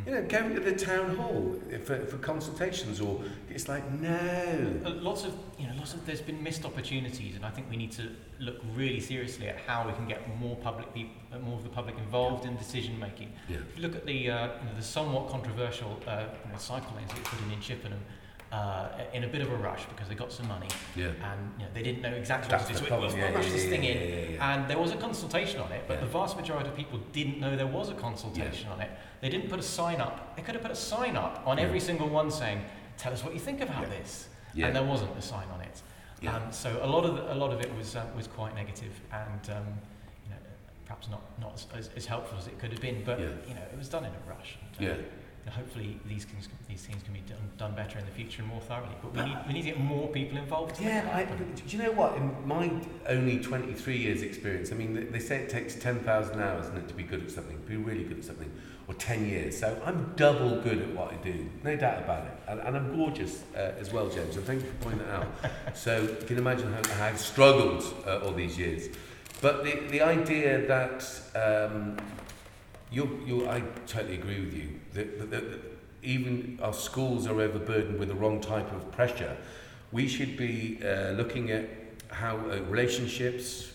Mhm. 0.00 0.06
You 0.06 0.12
know, 0.14 0.22
going 0.28 0.54
to 0.54 0.60
the 0.60 0.72
town 0.72 1.16
hall 1.16 1.60
for, 1.84 2.04
for 2.06 2.18
consultations, 2.18 3.00
or 3.00 3.20
it's 3.48 3.68
like 3.68 3.90
no. 3.92 4.80
Uh, 4.84 4.90
Lots 4.90 5.24
of, 5.24 5.34
you 5.58 5.66
know, 5.66 5.74
lots 5.76 5.94
of, 5.94 6.04
there's 6.06 6.20
been 6.20 6.42
missed 6.42 6.64
opportunities, 6.64 7.36
and 7.36 7.44
I 7.44 7.50
think 7.50 7.68
we 7.70 7.76
need 7.76 7.92
to 7.92 8.10
look 8.38 8.56
really 8.74 9.00
seriously 9.00 9.48
at 9.48 9.56
how 9.66 9.86
we 9.86 9.92
can 9.94 10.06
get 10.06 10.20
more 10.38 10.56
public 10.56 10.92
people, 10.94 11.14
more 11.42 11.56
of 11.56 11.62
the 11.64 11.68
public 11.70 11.96
involved 11.98 12.44
in 12.46 12.56
decision 12.56 12.98
making. 12.98 13.32
Yeah. 13.48 13.56
If 13.58 13.76
you 13.76 13.82
look 13.82 13.96
at 13.96 14.06
the, 14.06 14.30
uh, 14.30 14.46
you 14.60 14.68
know, 14.68 14.74
the 14.76 14.82
somewhat 14.82 15.28
controversial 15.28 15.98
uh, 16.06 16.24
you 16.44 16.52
know, 16.52 16.58
cycle 16.58 16.94
lanes 16.96 17.08
that 17.10 17.18
were 17.18 17.24
put 17.24 17.42
in 17.46 17.52
in 17.52 17.60
Chippenham, 17.60 18.00
uh, 18.52 18.88
in 19.12 19.24
a 19.24 19.28
bit 19.28 19.42
of 19.42 19.50
a 19.52 19.56
rush 19.56 19.84
because 19.86 20.08
they 20.08 20.14
got 20.14 20.32
some 20.32 20.48
money 20.48 20.68
Yeah. 20.96 21.06
and 21.22 21.52
you 21.58 21.64
know, 21.64 21.70
they 21.72 21.82
didn't 21.82 22.02
know 22.02 22.12
exactly 22.12 22.50
That's 22.50 22.64
what 22.64 22.74
to 22.78 22.82
do. 22.82 22.88
So 22.88 22.96
it 22.96 23.00
was 23.00 23.14
Yeah, 23.14 23.32
rush 23.32 23.46
yeah, 23.46 23.52
this 23.52 23.64
yeah, 23.64 23.70
thing 23.70 23.84
yeah, 23.84 23.90
in, 23.90 24.40
and 24.40 24.68
there 24.68 24.78
was 24.78 24.90
a 24.90 24.96
consultation 24.96 25.60
on 25.60 25.70
it, 25.72 25.84
but 25.86 26.00
the 26.00 26.06
vast 26.06 26.36
majority 26.36 26.68
of 26.68 26.76
people 26.76 26.98
didn't 27.12 27.38
know 27.38 27.56
there 27.56 27.66
was 27.66 27.90
a 27.90 27.94
consultation 27.94 28.68
on 28.70 28.80
it. 28.80 28.90
They 29.20 29.28
didn't 29.28 29.48
put 29.48 29.60
a 29.60 29.62
sign 29.62 30.00
up. 30.00 30.34
They 30.36 30.42
could 30.42 30.54
have 30.54 30.62
put 30.62 30.72
a 30.72 30.76
sign 30.76 31.16
up 31.16 31.42
on 31.46 31.58
every 31.58 31.80
single 31.80 32.08
one 32.08 32.30
saying, 32.30 32.64
"Tell 32.98 33.12
us 33.12 33.22
what 33.22 33.34
you 33.34 33.40
think 33.40 33.60
about 33.60 33.88
this," 33.88 34.28
and 34.56 34.74
there 34.74 34.84
wasn't 34.84 35.16
a 35.16 35.22
sign 35.22 35.46
on 35.54 35.60
it. 35.60 35.82
Um, 36.26 36.52
so 36.52 36.78
a 36.82 36.86
lot 36.86 37.04
of 37.04 37.16
the, 37.16 37.32
a 37.32 37.36
lot 37.36 37.52
of 37.52 37.60
it 37.60 37.74
was 37.76 37.96
uh, 37.96 38.04
was 38.16 38.26
quite 38.26 38.54
negative 38.54 38.92
and 39.12 39.56
um, 39.56 39.64
you 40.24 40.30
know 40.30 40.36
perhaps 40.84 41.08
not 41.08 41.22
not 41.40 41.64
as, 41.74 41.88
as, 41.96 42.04
helpful 42.04 42.36
as 42.36 42.46
it 42.46 42.58
could 42.58 42.72
have 42.72 42.80
been. 42.80 43.02
But 43.04 43.20
you 43.20 43.54
know 43.54 43.62
it 43.72 43.78
was 43.78 43.88
done 43.88 44.04
in 44.04 44.10
a 44.10 44.28
rush. 44.28 44.58
And, 44.78 44.88
uh, 44.88 44.92
Yeah. 44.92 45.00
hopefully 45.48 45.98
these 46.06 46.24
things 46.24 46.48
these 46.68 46.82
things 46.82 47.02
can 47.02 47.12
be 47.12 47.20
done, 47.20 47.38
done 47.58 47.74
better 47.74 47.98
in 47.98 48.04
the 48.04 48.10
future 48.12 48.42
and 48.42 48.50
more 48.50 48.60
thoroughly. 48.60 48.94
But 49.02 49.14
we 49.14 49.22
need 49.22 49.38
we 49.46 49.52
need 49.54 49.62
to 49.62 49.68
get 49.70 49.80
more 49.80 50.08
people 50.08 50.38
involved. 50.38 50.80
Yeah, 50.80 51.04
but, 51.04 51.14
I, 51.14 51.24
but 51.24 51.56
do 51.56 51.76
you 51.76 51.82
know 51.82 51.92
what? 51.92 52.16
In 52.16 52.46
my 52.46 52.70
only 53.08 53.38
twenty 53.38 53.72
three 53.74 53.96
years 53.96 54.22
experience, 54.22 54.72
I 54.72 54.74
mean, 54.74 55.10
they 55.10 55.18
say 55.18 55.38
it 55.38 55.48
takes 55.48 55.74
10,000 55.74 56.40
hours 56.40 56.66
isn't 56.66 56.76
it, 56.76 56.88
to 56.88 56.94
be 56.94 57.02
good 57.02 57.22
at 57.22 57.30
something, 57.30 57.56
be 57.66 57.76
really 57.76 58.04
good 58.04 58.18
at 58.18 58.24
something, 58.24 58.50
or 58.86 58.94
10 58.94 59.26
years. 59.26 59.58
So 59.58 59.80
I'm 59.84 60.12
double 60.16 60.60
good 60.60 60.78
at 60.78 60.94
what 60.94 61.12
I 61.12 61.16
do, 61.16 61.48
no 61.62 61.76
doubt 61.76 62.02
about 62.02 62.26
it. 62.26 62.32
And, 62.48 62.60
and 62.60 62.76
I'm 62.76 62.96
gorgeous 62.96 63.42
uh, 63.54 63.72
as 63.78 63.92
well, 63.92 64.08
James. 64.08 64.36
And 64.36 64.44
thank 64.44 64.62
you 64.62 64.68
for 64.68 64.84
pointing 64.84 65.06
that 65.06 65.10
out. 65.10 65.28
so 65.76 66.02
you 66.02 66.26
can 66.26 66.38
imagine 66.38 66.72
how, 66.72 66.94
how 66.94 67.06
I've 67.06 67.20
struggled 67.20 67.82
uh, 68.06 68.20
all 68.24 68.32
these 68.32 68.58
years. 68.58 68.88
But 69.40 69.64
the, 69.64 69.80
the 69.88 70.02
idea 70.02 70.66
that 70.66 71.02
um, 71.34 71.96
you 72.90 73.22
you 73.26 73.48
I 73.48 73.60
totally 73.86 74.14
agree 74.14 74.40
with 74.40 74.54
you. 74.54 74.80
The, 74.92 75.58
even 76.02 76.58
our 76.62 76.72
schools 76.72 77.26
are 77.26 77.40
overburdened 77.40 77.98
with 77.98 78.08
the 78.08 78.14
wrong 78.14 78.40
type 78.40 78.72
of 78.72 78.90
pressure. 78.90 79.36
We 79.92 80.08
should 80.08 80.36
be 80.36 80.80
uh, 80.82 81.10
looking 81.10 81.50
at 81.50 81.68
how 82.08 82.36
uh, 82.38 82.60
relationships, 82.68 83.72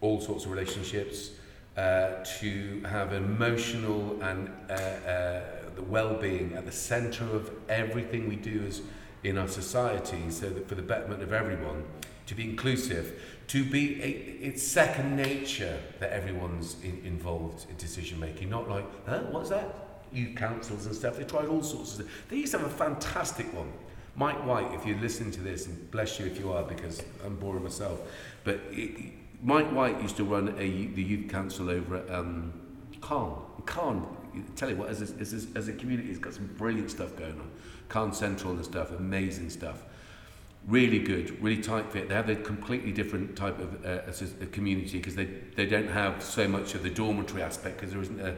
all 0.00 0.20
sorts 0.20 0.44
of 0.44 0.50
relationships, 0.50 1.30
uh, 1.76 2.24
to 2.40 2.82
have 2.88 3.12
emotional 3.12 4.20
and 4.20 4.50
uh, 4.68 4.72
uh, 4.72 5.40
the 5.76 5.82
well-being 5.82 6.54
at 6.54 6.66
the 6.66 6.72
centre 6.72 7.24
of 7.24 7.52
everything 7.68 8.28
we 8.28 8.36
do 8.36 8.64
as 8.66 8.82
in 9.22 9.38
our 9.38 9.48
society, 9.48 10.30
so 10.30 10.48
that 10.50 10.68
for 10.68 10.74
the 10.74 10.82
betterment 10.82 11.22
of 11.22 11.32
everyone, 11.32 11.84
to 12.26 12.34
be 12.34 12.44
inclusive, 12.44 13.20
to 13.48 13.64
be 13.64 13.94
it's 14.40 14.62
second 14.62 15.16
nature 15.16 15.78
that 16.00 16.12
everyone's 16.12 16.76
in, 16.82 17.02
involved 17.04 17.68
in 17.68 17.76
decision 17.76 18.20
making, 18.20 18.50
not 18.50 18.68
like, 18.68 18.84
huh, 19.06 19.20
what's 19.30 19.50
that? 19.50 19.74
Youth 20.12 20.36
councils 20.36 20.86
and 20.86 20.94
stuff. 20.94 21.16
They 21.16 21.24
tried 21.24 21.48
all 21.48 21.62
sorts 21.62 21.90
of 21.90 22.04
stuff. 22.04 22.24
They 22.28 22.36
used 22.36 22.52
to 22.52 22.58
have 22.58 22.66
a 22.66 22.70
fantastic 22.70 23.52
one. 23.54 23.72
Mike 24.16 24.44
White, 24.46 24.72
if 24.72 24.86
you're 24.86 24.98
listening 24.98 25.30
to 25.32 25.40
this, 25.40 25.66
and 25.66 25.90
bless 25.90 26.18
you 26.18 26.26
if 26.26 26.38
you 26.38 26.52
are, 26.52 26.62
because 26.62 27.02
I'm 27.24 27.36
boring 27.36 27.62
myself, 27.62 28.00
but 28.44 28.60
it, 28.70 29.12
Mike 29.42 29.70
White 29.72 30.00
used 30.02 30.16
to 30.16 30.24
run 30.24 30.48
a, 30.58 30.86
the 30.86 31.02
youth 31.02 31.30
council 31.30 31.70
over 31.70 31.96
at 31.96 32.10
um. 32.10 32.52
Calne, 33.00 34.04
tell 34.56 34.70
you 34.70 34.76
what, 34.76 34.88
as 34.88 35.00
a, 35.02 35.20
as, 35.20 35.32
a, 35.32 35.58
as 35.58 35.68
a 35.68 35.72
community, 35.72 36.08
it's 36.08 36.18
got 36.18 36.34
some 36.34 36.46
brilliant 36.58 36.90
stuff 36.90 37.14
going 37.16 37.38
on. 37.38 37.50
Calne 37.88 38.12
Central 38.12 38.52
and 38.54 38.64
stuff, 38.64 38.90
amazing 38.90 39.50
stuff. 39.50 39.84
Really 40.66 40.98
good, 40.98 41.42
really 41.42 41.62
tight 41.62 41.90
fit. 41.92 42.08
They 42.08 42.14
have 42.14 42.28
a 42.28 42.36
completely 42.36 42.92
different 42.92 43.36
type 43.36 43.58
of 43.58 43.84
uh, 43.86 44.00
a 44.42 44.46
community 44.46 44.98
because 44.98 45.14
they, 45.14 45.24
they 45.56 45.66
don't 45.66 45.88
have 45.88 46.22
so 46.22 46.46
much 46.46 46.74
of 46.74 46.82
the 46.82 46.90
dormitory 46.90 47.42
aspect 47.42 47.76
because 47.76 47.92
there 47.92 48.02
isn't 48.02 48.20
a, 48.20 48.36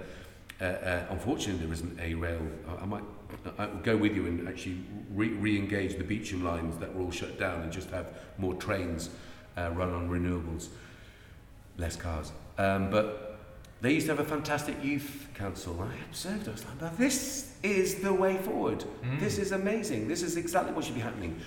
uh, 0.60 0.64
uh, 0.64 1.06
unfortunately, 1.10 1.64
there 1.64 1.72
isn't 1.72 1.98
a 1.98 2.14
rail. 2.14 2.40
I, 2.68 2.82
I 2.82 2.86
might 2.86 3.02
I 3.58 3.66
will 3.66 3.76
go 3.78 3.96
with 3.96 4.14
you 4.14 4.26
and 4.26 4.48
actually 4.48 4.78
re- 5.14 5.28
re-engage 5.28 5.96
the 5.96 6.04
Beeching 6.04 6.44
lines 6.44 6.76
that 6.78 6.94
were 6.94 7.02
all 7.02 7.10
shut 7.10 7.38
down 7.38 7.62
and 7.62 7.72
just 7.72 7.90
have 7.90 8.06
more 8.38 8.54
trains 8.54 9.10
uh, 9.56 9.70
run 9.72 9.92
on 9.92 10.08
renewables, 10.08 10.68
less 11.78 11.96
cars. 11.96 12.32
Um, 12.58 12.90
but 12.90 13.38
they 13.80 13.94
used 13.94 14.06
to 14.06 14.14
have 14.14 14.24
a 14.24 14.28
fantastic 14.28 14.82
youth 14.84 15.28
council. 15.34 15.80
I 15.80 15.94
observed. 16.08 16.48
I 16.48 16.52
was 16.52 16.64
like, 16.80 16.96
"This 16.98 17.54
is 17.62 17.96
the 17.96 18.12
way 18.12 18.36
forward. 18.36 18.84
Mm. 19.02 19.20
This 19.20 19.38
is 19.38 19.52
amazing. 19.52 20.06
This 20.06 20.22
is 20.22 20.36
exactly 20.36 20.72
what 20.72 20.84
should 20.84 20.94
be 20.94 21.00
happening." 21.00 21.40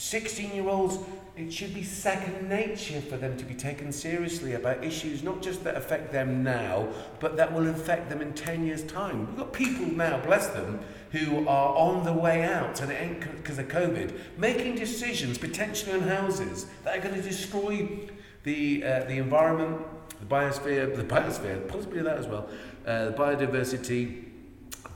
16 0.00 0.54
year 0.54 0.66
olds, 0.66 0.98
it 1.36 1.52
should 1.52 1.74
be 1.74 1.82
second 1.82 2.48
nature 2.48 3.02
for 3.02 3.18
them 3.18 3.36
to 3.36 3.44
be 3.44 3.52
taken 3.52 3.92
seriously 3.92 4.54
about 4.54 4.82
issues 4.82 5.22
not 5.22 5.42
just 5.42 5.62
that 5.62 5.76
affect 5.76 6.10
them 6.10 6.42
now, 6.42 6.88
but 7.20 7.36
that 7.36 7.52
will 7.52 7.68
affect 7.68 8.08
them 8.08 8.22
in 8.22 8.32
10 8.32 8.64
years' 8.64 8.82
time. 8.84 9.26
We've 9.26 9.36
got 9.36 9.52
people 9.52 9.86
now, 9.86 10.18
bless 10.20 10.48
them, 10.48 10.80
who 11.12 11.46
are 11.46 11.76
on 11.76 12.04
the 12.04 12.14
way 12.14 12.44
out, 12.44 12.80
and 12.80 12.90
it 12.90 12.94
ain't 12.94 13.20
because 13.36 13.58
of 13.58 13.68
COVID, 13.68 14.18
making 14.38 14.76
decisions 14.76 15.36
potentially 15.36 15.92
on 15.92 16.08
houses 16.08 16.64
that 16.82 16.98
are 16.98 17.02
going 17.02 17.14
to 17.14 17.22
destroy 17.22 17.86
the, 18.44 18.82
uh, 18.82 19.00
the 19.00 19.18
environment, 19.18 19.82
the 20.18 20.26
biosphere, 20.26 20.96
the 20.96 21.04
biosphere, 21.04 21.68
possibly 21.68 22.00
that 22.00 22.16
as 22.16 22.26
well, 22.26 22.48
uh, 22.86 23.06
the 23.06 23.12
biodiversity, 23.12 24.24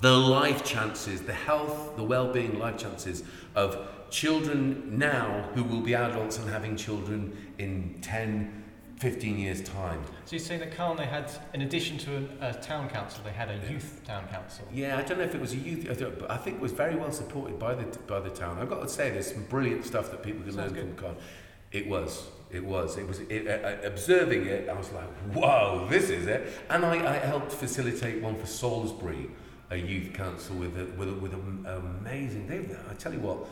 the 0.00 0.16
life 0.16 0.64
chances, 0.64 1.20
the 1.20 1.34
health, 1.34 1.94
the 1.96 2.02
well-being 2.02 2.58
life 2.58 2.78
chances 2.78 3.22
of 3.54 3.93
children 4.14 4.96
now 4.96 5.50
who 5.54 5.64
will 5.64 5.80
be 5.80 5.92
adults 5.94 6.38
and 6.38 6.48
having 6.48 6.76
children 6.76 7.36
in 7.58 7.98
10, 8.00 8.62
15 9.00 9.38
years' 9.38 9.60
time. 9.62 10.00
So 10.24 10.36
you 10.36 10.38
say 10.38 10.56
that 10.56 10.76
Calne, 10.76 10.96
they 10.96 11.06
had, 11.06 11.32
in 11.52 11.62
addition 11.62 11.98
to 11.98 12.28
a, 12.40 12.50
a, 12.50 12.54
town 12.54 12.88
council, 12.88 13.24
they 13.24 13.32
had 13.32 13.50
a 13.50 13.58
youth 13.68 14.00
town 14.04 14.28
council? 14.28 14.68
Yeah, 14.72 14.96
I 14.96 15.02
don't 15.02 15.18
know 15.18 15.24
if 15.24 15.34
it 15.34 15.40
was 15.40 15.52
a 15.52 15.56
youth, 15.56 15.88
but 15.88 16.30
I 16.30 16.36
think 16.36 16.58
it 16.58 16.62
was 16.62 16.70
very 16.70 16.94
well 16.94 17.10
supported 17.10 17.58
by 17.58 17.74
the, 17.74 17.84
by 18.06 18.20
the 18.20 18.30
town. 18.30 18.58
I've 18.60 18.70
got 18.70 18.82
to 18.82 18.88
say, 18.88 19.10
there's 19.10 19.32
some 19.32 19.42
brilliant 19.44 19.84
stuff 19.84 20.12
that 20.12 20.22
people 20.22 20.44
can 20.44 20.52
Sounds 20.52 20.72
learn 20.72 20.86
good. 20.86 20.96
from 20.96 21.08
Calne. 21.08 21.16
It 21.72 21.88
was. 21.88 22.28
It 22.52 22.64
was. 22.64 22.96
It 22.96 23.08
was. 23.08 23.18
It, 23.18 23.48
uh, 23.48 23.84
observing 23.84 24.46
it, 24.46 24.68
I 24.68 24.74
was 24.74 24.92
like, 24.92 25.08
"Whoa, 25.34 25.88
this 25.90 26.08
is 26.08 26.28
it!" 26.28 26.46
And 26.70 26.86
I, 26.86 27.14
I 27.14 27.16
helped 27.16 27.50
facilitate 27.50 28.22
one 28.22 28.36
for 28.36 28.46
Salisbury, 28.46 29.28
a 29.72 29.76
youth 29.76 30.12
council 30.14 30.54
with 30.54 30.78
a, 30.78 30.84
with 30.96 31.08
a, 31.08 31.14
with 31.14 31.34
an 31.34 31.66
amazing. 31.66 32.46
They, 32.46 32.58
I 32.88 32.94
tell 32.94 33.12
you 33.12 33.18
what, 33.18 33.48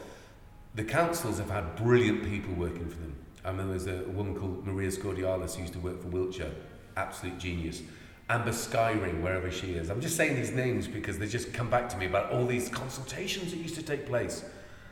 the 0.75 0.85
councils 0.85 1.39
have 1.39 1.51
had 1.51 1.77
brilliant 1.77 2.25
people 2.25 2.55
working 2.55 2.89
for 2.89 2.99
them. 2.99 3.15
I 3.45 3.53
mean, 3.53 3.69
there's 3.69 3.87
a 3.87 4.05
woman 4.09 4.35
called 4.35 4.67
Maria 4.67 4.91
Scordialis 4.91 5.55
who 5.55 5.63
used 5.63 5.75
to 5.75 5.81
work 5.81 6.01
for 6.01 6.09
Wiltshire, 6.09 6.53
absolute 6.97 7.39
genius. 7.39 7.83
Amber 8.31 8.53
Skyring, 8.53 9.21
wherever 9.21 9.51
she 9.51 9.73
is. 9.73 9.91
I'm 9.91 10.01
just 10.01 10.17
saying 10.17 10.37
these 10.37 10.53
names 10.53 10.87
because 10.87 11.19
they 11.19 11.27
just 11.27 11.53
come 11.53 11.69
back 11.69 11.89
to 11.91 11.99
me 11.99 12.07
about 12.07 12.33
all 12.33 12.47
these 12.47 12.69
consultations 12.69 13.51
that 13.51 13.59
used 13.59 13.75
to 13.75 13.83
take 13.83 14.07
place. 14.07 14.45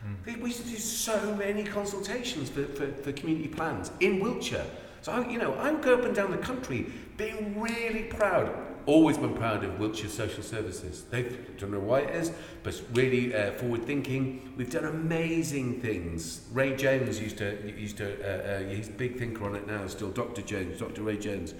Mm. 0.05 0.41
We 0.41 0.49
used 0.49 0.63
to 0.63 0.67
do 0.67 0.77
so 0.77 1.35
many 1.35 1.63
consultations 1.63 2.49
for, 2.49 2.65
for, 2.65 2.91
for 2.91 3.11
community 3.13 3.47
plans 3.47 3.91
in 3.99 4.19
Wiltshire. 4.19 4.65
So, 5.01 5.11
I, 5.11 5.27
you 5.27 5.39
know, 5.39 5.53
I 5.55 5.71
would 5.71 5.81
go 5.81 5.95
up 5.95 6.03
and 6.03 6.13
down 6.13 6.29
the 6.29 6.37
country 6.37 6.91
being 7.17 7.59
really 7.59 8.03
proud 8.03 8.53
always 8.91 9.17
been 9.17 9.33
proud 9.33 9.63
of 9.63 9.79
Wiltshire 9.79 10.09
Social 10.09 10.43
Services. 10.43 11.05
They 11.09 11.23
don't 11.57 11.71
know 11.71 11.79
why 11.79 12.01
it 12.01 12.13
is, 12.13 12.31
but 12.61 12.79
really 12.93 13.33
uh, 13.33 13.53
forward 13.53 13.85
thinking. 13.85 14.53
We've 14.57 14.69
done 14.69 14.83
amazing 14.83 15.79
things. 15.79 16.45
Ray 16.51 16.75
Jones 16.75 17.19
used 17.19 17.37
to 17.37 17.57
used 17.65 17.97
to 17.97 18.07
uh, 18.21 18.51
uh, 18.51 18.69
he's 18.69 18.89
a 18.89 18.91
big 18.91 19.17
thinker 19.17 19.45
on 19.45 19.55
it 19.55 19.65
now. 19.65 19.87
Still, 19.87 20.11
Dr. 20.11 20.41
Jones, 20.41 20.79
Dr. 20.79 21.03
Ray 21.03 21.17
Jones. 21.17 21.53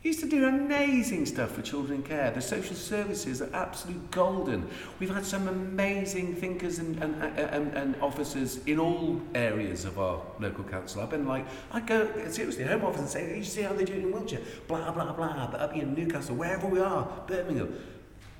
He 0.00 0.10
used 0.10 0.20
to 0.20 0.28
do 0.28 0.46
amazing 0.46 1.26
stuff 1.26 1.52
for 1.52 1.62
children 1.62 1.96
in 1.96 2.02
care. 2.04 2.30
The 2.30 2.40
social 2.40 2.76
services 2.76 3.42
are 3.42 3.50
absolute 3.52 4.12
golden. 4.12 4.68
We've 5.00 5.12
had 5.12 5.24
some 5.24 5.48
amazing 5.48 6.36
thinkers 6.36 6.78
and, 6.78 7.02
and, 7.02 7.20
and, 7.20 7.76
and 7.76 7.96
officers 8.00 8.64
in 8.66 8.78
all 8.78 9.20
areas 9.34 9.84
of 9.84 9.98
our 9.98 10.22
local 10.38 10.62
council. 10.62 11.02
I've 11.02 11.10
been 11.10 11.26
like, 11.26 11.46
I 11.72 11.80
go 11.80 12.08
seriously 12.28 12.62
home 12.62 12.84
office 12.84 13.00
and 13.00 13.08
say, 13.08 13.36
you 13.36 13.42
see 13.42 13.62
how 13.62 13.72
they 13.72 13.84
do 13.84 13.94
it 13.94 14.04
in 14.04 14.12
Wiltshire? 14.12 14.40
Blah, 14.68 14.92
blah, 14.92 15.12
blah. 15.12 15.50
But 15.50 15.60
up 15.60 15.74
in 15.74 15.94
Newcastle, 15.94 16.36
wherever 16.36 16.68
we 16.68 16.78
are, 16.78 17.08
Birmingham, 17.26 17.76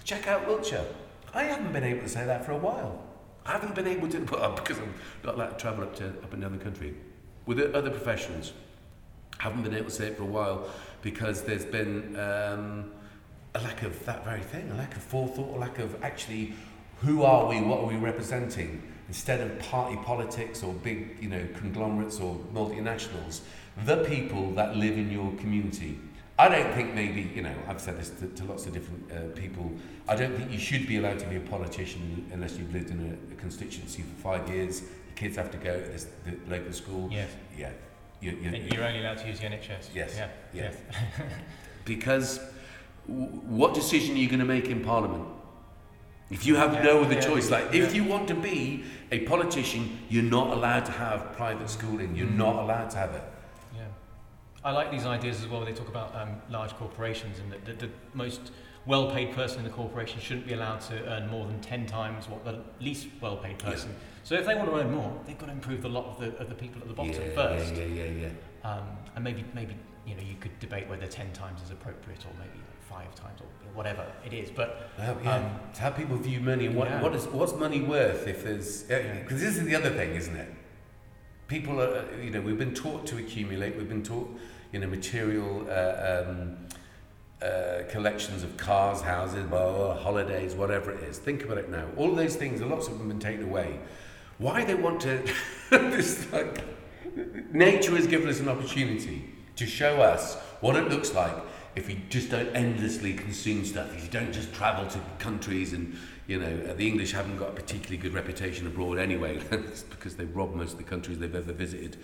check 0.04 0.28
out 0.28 0.46
Wiltshire. 0.46 0.86
I 1.34 1.42
haven't 1.42 1.72
been 1.72 1.84
able 1.84 2.02
to 2.02 2.08
say 2.08 2.24
that 2.24 2.46
for 2.46 2.52
a 2.52 2.56
while. 2.56 3.02
I 3.44 3.52
haven't 3.52 3.74
been 3.74 3.88
able 3.88 4.08
to, 4.10 4.20
well, 4.30 4.52
because 4.52 4.78
I'm 4.78 4.94
not 5.24 5.34
allowed 5.34 5.50
to 5.50 5.56
travel 5.56 5.82
up, 5.82 5.96
to, 5.96 6.06
up 6.06 6.32
and 6.32 6.40
down 6.40 6.56
the 6.56 6.62
country 6.62 6.94
with 7.46 7.58
other 7.74 7.90
professions 7.90 8.52
haven't 9.38 9.62
been 9.62 9.74
able 9.74 9.86
to 9.86 9.90
say 9.90 10.08
it 10.08 10.16
for 10.16 10.24
a 10.24 10.26
while 10.26 10.68
because 11.02 11.42
there's 11.42 11.64
been 11.64 12.16
um, 12.16 12.90
a 13.54 13.60
lack 13.60 13.82
of 13.82 14.04
that 14.04 14.24
very 14.24 14.42
thing, 14.42 14.70
a 14.70 14.74
lack 14.74 14.96
of 14.96 15.02
forethought, 15.02 15.56
a 15.56 15.58
lack 15.58 15.78
of 15.78 16.02
actually 16.02 16.54
who 17.00 17.22
are 17.22 17.46
we, 17.46 17.60
what 17.60 17.80
are 17.80 17.86
we 17.86 17.96
representing? 17.96 18.82
Instead 19.06 19.40
of 19.40 19.58
party 19.60 19.96
politics 20.04 20.62
or 20.62 20.74
big, 20.74 21.16
you 21.20 21.28
know, 21.28 21.46
conglomerates 21.54 22.20
or 22.20 22.36
multinationals, 22.52 23.40
the 23.84 24.04
people 24.04 24.50
that 24.52 24.76
live 24.76 24.98
in 24.98 25.10
your 25.10 25.32
community. 25.36 25.98
I 26.38 26.48
don't 26.48 26.72
think 26.74 26.94
maybe, 26.94 27.30
you 27.34 27.42
know, 27.42 27.54
I've 27.66 27.80
said 27.80 27.98
this 27.98 28.10
to, 28.10 28.26
to 28.28 28.44
lots 28.44 28.66
of 28.66 28.72
different 28.72 29.10
uh, 29.10 29.34
people, 29.36 29.72
I 30.08 30.14
don't 30.14 30.36
think 30.36 30.52
you 30.52 30.58
should 30.58 30.86
be 30.86 30.98
allowed 30.98 31.18
to 31.20 31.26
be 31.26 31.36
a 31.36 31.40
politician 31.40 32.28
unless 32.32 32.56
you've 32.56 32.72
lived 32.72 32.90
in 32.90 33.18
a, 33.30 33.32
a 33.32 33.36
constituency 33.36 34.02
for 34.02 34.14
five 34.20 34.48
years, 34.48 34.82
your 34.82 35.16
kids 35.16 35.36
have 35.36 35.50
to 35.52 35.58
go 35.58 35.80
to 35.80 35.88
this, 35.88 36.06
the 36.24 36.36
local 36.48 36.72
school. 36.72 37.08
Yes. 37.10 37.30
Yeah, 37.56 37.70
You, 38.20 38.32
you, 38.32 38.50
You're 38.72 38.84
only 38.84 39.00
allowed 39.00 39.18
to 39.18 39.28
use 39.28 39.40
the 39.40 39.46
NHS. 39.46 39.90
Yes. 39.94 40.14
Yeah. 40.16 40.28
Yes. 40.52 40.76
because 41.84 42.40
w- 43.06 43.26
what 43.26 43.74
decision 43.74 44.16
are 44.16 44.18
you 44.18 44.28
going 44.28 44.40
to 44.40 44.44
make 44.44 44.68
in 44.68 44.82
Parliament? 44.84 45.24
If 46.30 46.44
you 46.44 46.56
have 46.56 46.74
yeah, 46.74 46.82
no 46.82 47.02
other 47.02 47.14
yeah, 47.14 47.20
choice, 47.20 47.50
like 47.50 47.72
yeah. 47.72 47.82
if 47.82 47.94
you 47.94 48.04
want 48.04 48.28
to 48.28 48.34
be 48.34 48.84
a 49.10 49.20
politician, 49.20 49.98
you're 50.10 50.22
not 50.22 50.48
allowed 50.48 50.84
to 50.86 50.92
have 50.92 51.32
private 51.32 51.70
schooling. 51.70 52.14
You're 52.14 52.26
mm. 52.26 52.36
not 52.36 52.56
allowed 52.56 52.90
to 52.90 52.98
have 52.98 53.14
it. 53.14 53.22
Yeah, 53.74 53.86
I 54.62 54.72
like 54.72 54.90
these 54.90 55.06
ideas 55.06 55.40
as 55.40 55.48
well. 55.48 55.64
They 55.64 55.72
talk 55.72 55.88
about 55.88 56.14
um, 56.14 56.36
large 56.50 56.72
corporations 56.74 57.38
and 57.38 57.52
the, 57.52 57.72
the, 57.72 57.86
the 57.86 57.92
most 58.12 58.52
well-paid 58.88 59.32
person 59.32 59.58
in 59.58 59.64
the 59.64 59.70
corporation 59.70 60.18
shouldn't 60.18 60.46
be 60.46 60.54
allowed 60.54 60.80
to 60.80 61.06
earn 61.12 61.28
more 61.28 61.46
than 61.46 61.60
ten 61.60 61.86
times 61.86 62.26
what 62.28 62.44
the 62.44 62.58
least 62.80 63.06
well-paid 63.20 63.58
person. 63.58 63.94
So 64.24 64.34
if 64.34 64.46
they 64.46 64.54
want 64.54 64.70
to 64.70 64.76
earn 64.76 64.90
more, 64.90 65.12
they've 65.26 65.38
got 65.38 65.46
to 65.46 65.52
improve 65.52 65.82
the 65.82 65.88
lot 65.88 66.06
of 66.06 66.18
the, 66.18 66.36
of 66.38 66.48
the 66.48 66.54
people 66.54 66.80
at 66.80 66.88
the 66.88 66.94
bottom 66.94 67.12
yeah, 67.12 67.34
first. 67.34 67.74
Yeah, 67.74 67.84
yeah, 67.84 68.04
yeah, 68.04 68.28
yeah. 68.64 68.70
Um, 68.70 68.84
and 69.14 69.22
maybe, 69.22 69.44
maybe 69.54 69.74
you 70.06 70.14
know, 70.14 70.22
you 70.22 70.36
could 70.40 70.58
debate 70.58 70.88
whether 70.88 71.06
10 71.06 71.32
times 71.32 71.62
is 71.62 71.70
appropriate 71.70 72.24
or 72.24 72.32
maybe 72.38 72.64
five 72.88 73.14
times 73.14 73.40
or 73.40 73.46
whatever 73.74 74.06
it 74.24 74.32
is. 74.32 74.50
But 74.50 74.90
well, 74.98 75.18
yeah, 75.22 75.36
um, 75.36 75.60
how 75.78 75.90
people 75.90 76.16
view 76.16 76.40
money. 76.40 76.68
What, 76.68 76.88
yeah. 76.88 77.02
what 77.02 77.14
is, 77.14 77.26
what's 77.26 77.54
money 77.54 77.82
worth 77.82 78.26
if 78.26 78.42
there's... 78.42 78.84
Because 78.84 79.42
uh, 79.42 79.44
this 79.44 79.56
is 79.58 79.64
the 79.64 79.74
other 79.74 79.90
thing, 79.90 80.14
isn't 80.14 80.36
it? 80.36 80.48
People 81.46 81.80
are, 81.80 82.06
you 82.22 82.30
know, 82.30 82.40
we've 82.40 82.58
been 82.58 82.74
taught 82.74 83.06
to 83.06 83.18
accumulate. 83.18 83.76
We've 83.76 83.88
been 83.88 84.02
taught, 84.02 84.34
you 84.72 84.80
know, 84.80 84.86
material... 84.86 85.66
Uh, 85.68 86.24
um, 86.26 86.56
uh, 87.42 87.82
collections 87.88 88.42
of 88.42 88.56
cars, 88.56 89.00
houses, 89.00 89.44
blah, 89.44 89.72
blah, 89.72 89.94
holidays, 89.94 90.54
whatever 90.54 90.90
it 90.90 91.02
is. 91.04 91.18
Think 91.18 91.44
about 91.44 91.58
it 91.58 91.70
now. 91.70 91.86
All 91.96 92.14
those 92.14 92.36
things, 92.36 92.60
lots 92.60 92.88
of 92.88 92.98
them 92.98 93.08
been 93.08 93.20
taken 93.20 93.44
away 93.44 93.78
why 94.38 94.64
they 94.64 94.74
want 94.74 95.00
to 95.00 95.22
this 95.70 96.32
like 96.32 96.64
nature 97.52 97.94
has 97.96 98.06
given 98.06 98.28
us 98.28 98.40
an 98.40 98.48
opportunity 98.48 99.24
to 99.56 99.66
show 99.66 100.00
us 100.00 100.36
what 100.60 100.76
it 100.76 100.88
looks 100.88 101.12
like 101.14 101.34
if 101.74 101.88
you 101.88 101.96
just 102.08 102.30
don't 102.30 102.48
endlessly 102.56 103.14
consume 103.14 103.64
stuff, 103.64 103.94
if 103.94 104.02
you 104.02 104.10
don't 104.10 104.32
just 104.32 104.52
travel 104.52 104.84
to 104.86 105.00
countries 105.18 105.72
and, 105.72 105.96
you 106.26 106.40
know, 106.40 106.70
uh, 106.70 106.74
the 106.74 106.88
English 106.88 107.12
haven't 107.12 107.36
got 107.36 107.50
a 107.50 107.52
particularly 107.52 107.96
good 107.96 108.14
reputation 108.14 108.66
abroad 108.66 108.98
anyway, 108.98 109.38
because 109.90 110.16
they 110.16 110.24
robbed 110.24 110.56
most 110.56 110.72
of 110.72 110.78
the 110.78 110.84
countries 110.84 111.18
they've 111.18 111.36
ever 111.36 111.52
visited 111.52 111.96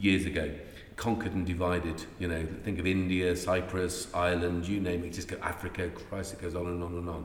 years 0.00 0.24
ago. 0.24 0.50
Conquered 0.98 1.32
and 1.32 1.46
divided, 1.46 2.04
you 2.18 2.26
know, 2.26 2.44
think 2.64 2.80
of 2.80 2.86
India, 2.86 3.36
Cyprus, 3.36 4.12
Ireland, 4.12 4.66
you 4.66 4.80
name 4.80 5.04
it, 5.04 5.12
just 5.12 5.28
go 5.28 5.36
Africa, 5.40 5.88
Christ, 5.90 6.32
it 6.32 6.42
goes 6.42 6.56
on 6.56 6.66
and 6.66 6.82
on 6.82 6.92
and 6.94 7.08
on, 7.08 7.24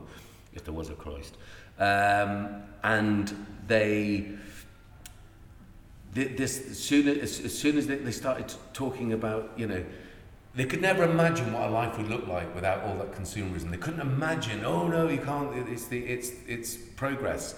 if 0.54 0.64
there 0.64 0.72
was 0.72 0.90
a 0.90 0.94
Christ. 0.94 1.36
Um, 1.80 2.62
and 2.84 3.46
they, 3.66 4.28
this, 6.12 6.70
as 6.70 6.78
soon 6.78 7.08
as, 7.08 7.40
as, 7.40 7.58
soon 7.58 7.76
as 7.76 7.88
they, 7.88 7.96
they 7.96 8.12
started 8.12 8.54
talking 8.74 9.12
about, 9.12 9.50
you 9.56 9.66
know, 9.66 9.84
they 10.54 10.66
could 10.66 10.80
never 10.80 11.02
imagine 11.02 11.52
what 11.52 11.64
a 11.64 11.70
life 11.70 11.98
would 11.98 12.08
look 12.08 12.28
like 12.28 12.54
without 12.54 12.84
all 12.84 12.94
that 12.98 13.10
consumerism. 13.10 13.72
They 13.72 13.76
couldn't 13.76 14.02
imagine, 14.02 14.64
oh 14.64 14.86
no, 14.86 15.08
you 15.08 15.18
can't, 15.18 15.52
it's, 15.68 15.86
the, 15.86 15.98
it's, 15.98 16.30
it's 16.46 16.76
progress. 16.76 17.56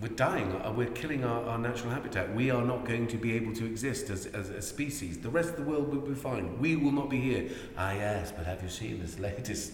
We're 0.00 0.08
dying, 0.08 0.52
uh, 0.52 0.72
we're 0.76 0.90
killing 0.90 1.24
our, 1.24 1.44
our 1.44 1.58
natural 1.58 1.90
habitat. 1.90 2.32
We 2.32 2.50
are 2.50 2.62
not 2.62 2.84
going 2.84 3.08
to 3.08 3.16
be 3.16 3.32
able 3.32 3.52
to 3.54 3.66
exist 3.66 4.10
as, 4.10 4.26
as 4.26 4.48
a 4.50 4.62
species. 4.62 5.18
The 5.18 5.28
rest 5.28 5.50
of 5.50 5.56
the 5.56 5.62
world 5.62 5.92
will 5.92 6.00
be 6.00 6.14
fine. 6.14 6.56
We 6.60 6.76
will 6.76 6.92
not 6.92 7.10
be 7.10 7.20
here. 7.20 7.50
Ah, 7.76 7.92
yes, 7.92 8.30
but 8.30 8.46
have 8.46 8.62
you 8.62 8.68
seen 8.68 9.00
this 9.00 9.18
latest, 9.18 9.72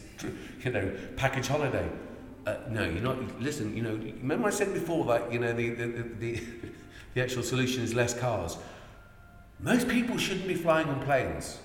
you 0.65 0.71
know, 0.71 0.91
package 1.17 1.49
holiday? 1.49 1.91
Uh, 2.47 2.57
no, 2.71 2.85
you're 2.85 3.03
not. 3.03 3.41
Listen, 3.41 3.77
you 3.77 3.83
know, 3.83 3.97
remember 3.97 4.49
I 4.49 4.51
said 4.51 4.73
before 4.73 5.05
that, 5.07 5.31
you 5.31 5.39
know, 5.39 5.53
the, 5.53 5.71
the, 5.71 5.87
the, 5.87 6.03
the, 6.19 6.43
the 7.15 7.23
actual 7.23 7.43
solution 7.43 7.83
is 7.83 7.95
less 7.95 8.19
cars. 8.19 8.57
Most 9.61 9.89
people 9.89 10.17
shouldn't 10.17 10.49
be 10.49 10.55
flying 10.55 10.89
on 10.89 11.03
planes. 11.03 11.59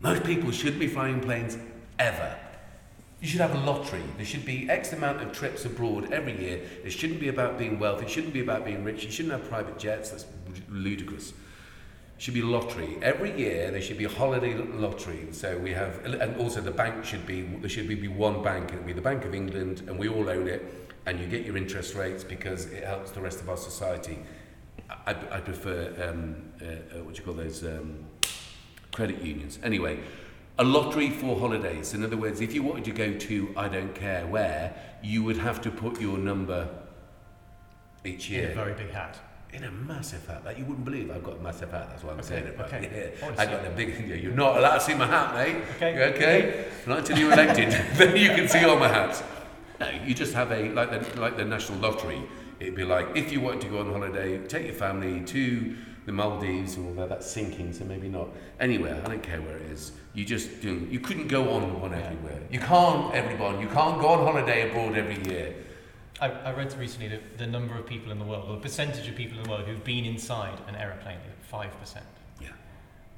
Most 0.00 0.24
people 0.24 0.50
shouldn't 0.50 0.80
be 0.80 0.86
flying 0.86 1.20
planes 1.20 1.58
ever. 1.98 2.36
You 3.20 3.26
should 3.26 3.40
have 3.40 3.54
a 3.54 3.58
lottery. 3.58 4.02
There 4.16 4.24
should 4.24 4.44
be 4.44 4.70
X 4.70 4.92
amount 4.92 5.20
of 5.20 5.32
trips 5.32 5.64
abroad 5.64 6.12
every 6.12 6.40
year. 6.40 6.60
It 6.84 6.90
shouldn't 6.90 7.18
be 7.18 7.28
about 7.28 7.58
being 7.58 7.80
wealthy. 7.80 8.04
It 8.04 8.10
shouldn't 8.10 8.32
be 8.32 8.40
about 8.40 8.64
being 8.64 8.84
rich. 8.84 9.04
You 9.04 9.10
shouldn't 9.10 9.32
have 9.32 9.48
private 9.48 9.76
jets. 9.76 10.10
That's 10.10 10.24
ludicrous. 10.68 11.30
It 11.30 11.34
should 12.22 12.34
be 12.34 12.42
lottery. 12.42 12.96
Every 13.02 13.36
year 13.36 13.72
there 13.72 13.82
should 13.82 13.98
be 13.98 14.04
a 14.04 14.08
holiday 14.08 14.54
lottery. 14.54 15.28
So 15.32 15.58
we 15.58 15.72
have, 15.72 16.04
and 16.04 16.36
also 16.36 16.60
the 16.60 16.70
bank 16.70 17.04
should 17.04 17.26
be, 17.26 17.42
there 17.42 17.68
should 17.68 17.88
be 17.88 18.06
one 18.06 18.42
bank. 18.42 18.70
It 18.70 18.76
would 18.76 18.86
be 18.86 18.92
the 18.92 19.00
Bank 19.00 19.24
of 19.24 19.34
England 19.34 19.82
and 19.88 19.98
we 19.98 20.08
all 20.08 20.28
own 20.28 20.46
it. 20.46 20.92
And 21.06 21.18
you 21.18 21.26
get 21.26 21.44
your 21.44 21.56
interest 21.56 21.94
rates 21.94 22.22
because 22.22 22.66
it 22.66 22.84
helps 22.84 23.10
the 23.10 23.20
rest 23.20 23.40
of 23.40 23.48
our 23.48 23.56
society. 23.56 24.18
I, 24.90 25.10
I 25.10 25.40
prefer, 25.40 25.92
um, 26.08 26.52
uh, 26.62 26.98
uh, 26.98 27.04
what 27.04 27.14
do 27.14 27.18
you 27.18 27.24
call 27.24 27.34
those? 27.34 27.64
Um, 27.64 28.04
credit 28.92 29.22
unions. 29.22 29.58
Anyway, 29.62 30.00
a 30.58 30.64
lottery 30.64 31.10
for 31.10 31.38
holidays. 31.38 31.94
In 31.94 32.04
other 32.04 32.16
words, 32.16 32.40
if 32.40 32.52
you 32.52 32.62
wanted 32.62 32.84
to 32.86 32.92
go 32.92 33.14
to 33.14 33.54
I 33.56 33.68
don't 33.68 33.94
care 33.94 34.26
where, 34.26 34.74
you 35.02 35.22
would 35.22 35.36
have 35.36 35.60
to 35.62 35.70
put 35.70 36.00
your 36.00 36.18
number 36.18 36.68
each 38.04 38.28
year. 38.28 38.46
In 38.46 38.50
a 38.52 38.54
very 38.54 38.74
big 38.74 38.90
hat. 38.90 39.18
In 39.52 39.64
a 39.64 39.70
massive 39.70 40.26
hat 40.26 40.44
that 40.44 40.58
you 40.58 40.64
wouldn't 40.64 40.84
believe. 40.84 41.10
I've 41.10 41.24
got 41.24 41.36
a 41.36 41.40
massive 41.40 41.70
hat. 41.70 41.88
That's 41.90 42.02
why 42.04 42.12
I'm 42.12 42.18
Okay, 42.18 42.28
saying 42.28 42.44
it. 42.44 42.56
But 42.58 42.66
okay. 42.66 43.12
yeah, 43.22 43.34
I 43.38 43.46
got 43.46 43.64
a 43.64 43.70
big. 43.70 44.06
Yeah, 44.06 44.14
you're 44.22 44.32
not 44.32 44.58
allowed 44.58 44.78
to 44.78 44.80
see 44.80 44.94
my 44.94 45.06
hat, 45.06 45.34
mate. 45.34 45.62
Okay. 45.76 45.94
You 45.94 46.02
okay. 46.14 46.64
Not 46.86 46.98
until 46.98 47.18
you're 47.18 47.32
elected. 47.32 47.70
then 47.94 48.16
you 48.16 48.30
can 48.30 48.48
see 48.48 48.64
all 48.64 48.78
my 48.78 48.88
hats. 48.88 49.22
No, 49.80 49.88
you 50.04 50.12
just 50.12 50.34
have 50.34 50.50
a 50.50 50.70
like 50.70 50.90
the 50.90 51.20
like 51.20 51.36
the 51.36 51.44
national 51.44 51.78
lottery. 51.78 52.20
It'd 52.58 52.74
be 52.74 52.84
like 52.84 53.16
if 53.16 53.32
you 53.32 53.40
wanted 53.40 53.60
to 53.62 53.68
go 53.68 53.78
on 53.78 53.92
holiday, 53.92 54.38
take 54.48 54.66
your 54.66 54.74
family 54.74 55.20
to 55.26 55.76
the 56.08 56.12
Maldives, 56.14 56.78
although 56.78 57.06
that's 57.06 57.30
sinking, 57.30 57.70
so 57.74 57.84
maybe 57.84 58.08
not. 58.08 58.28
Anywhere, 58.60 58.98
I 59.04 59.08
don't 59.08 59.22
care 59.22 59.42
where 59.42 59.58
it 59.58 59.70
is. 59.70 59.92
You 60.14 60.24
just 60.24 60.62
do. 60.62 60.88
You 60.90 61.00
couldn't 61.00 61.28
go 61.28 61.50
on 61.50 61.82
one 61.82 61.92
everywhere. 61.92 62.40
You 62.50 62.60
can't, 62.60 63.14
everyone. 63.14 63.60
You 63.60 63.68
can't 63.68 64.00
go 64.00 64.08
on 64.08 64.24
holiday 64.24 64.70
abroad 64.70 64.96
every 64.96 65.22
year. 65.30 65.54
I, 66.18 66.30
I 66.30 66.54
read 66.54 66.72
recently 66.78 67.08
that 67.08 67.36
the 67.36 67.46
number 67.46 67.74
of 67.76 67.84
people 67.84 68.10
in 68.10 68.18
the 68.18 68.24
world, 68.24 68.48
or 68.48 68.54
the 68.54 68.62
percentage 68.62 69.06
of 69.06 69.16
people 69.16 69.36
in 69.36 69.44
the 69.44 69.50
world 69.50 69.66
who've 69.66 69.84
been 69.84 70.06
inside 70.06 70.58
an 70.66 70.76
aeroplane 70.76 71.18
is 71.18 71.52
5%. 71.52 72.00
Yeah. 72.40 72.48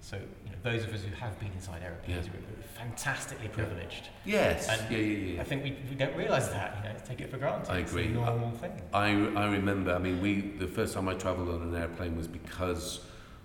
So, 0.00 0.16
you 0.16 0.50
know, 0.50 0.58
those 0.64 0.82
of 0.82 0.92
us 0.92 1.02
who 1.02 1.14
have 1.14 1.38
been 1.38 1.52
inside 1.52 1.84
aeroplanes 1.84 2.26
Yeah. 2.26 2.32
Fantastically 2.80 3.48
privileged. 3.48 4.08
Yes. 4.24 4.68
And 4.68 4.90
yeah, 4.90 4.98
yeah, 4.98 5.34
yeah. 5.34 5.40
I 5.40 5.44
think 5.44 5.64
we, 5.64 5.76
we 5.88 5.96
don't 5.96 6.16
realise 6.16 6.48
that, 6.48 6.78
you 6.78 6.88
know, 6.88 6.96
take 7.04 7.20
it 7.20 7.30
for 7.30 7.36
granted. 7.36 7.70
I 7.70 7.78
It's 7.78 7.92
agree. 7.92 8.06
a 8.06 8.10
normal 8.10 8.52
thing. 8.52 8.72
I, 8.94 9.08
I 9.36 9.46
remember, 9.50 9.94
I 9.94 9.98
mean, 9.98 10.20
we, 10.20 10.40
the 10.40 10.66
first 10.66 10.94
time 10.94 11.08
I 11.08 11.14
travelled 11.14 11.50
on 11.50 11.62
an 11.62 11.74
airplane 11.74 12.16
was 12.16 12.26
because 12.26 13.00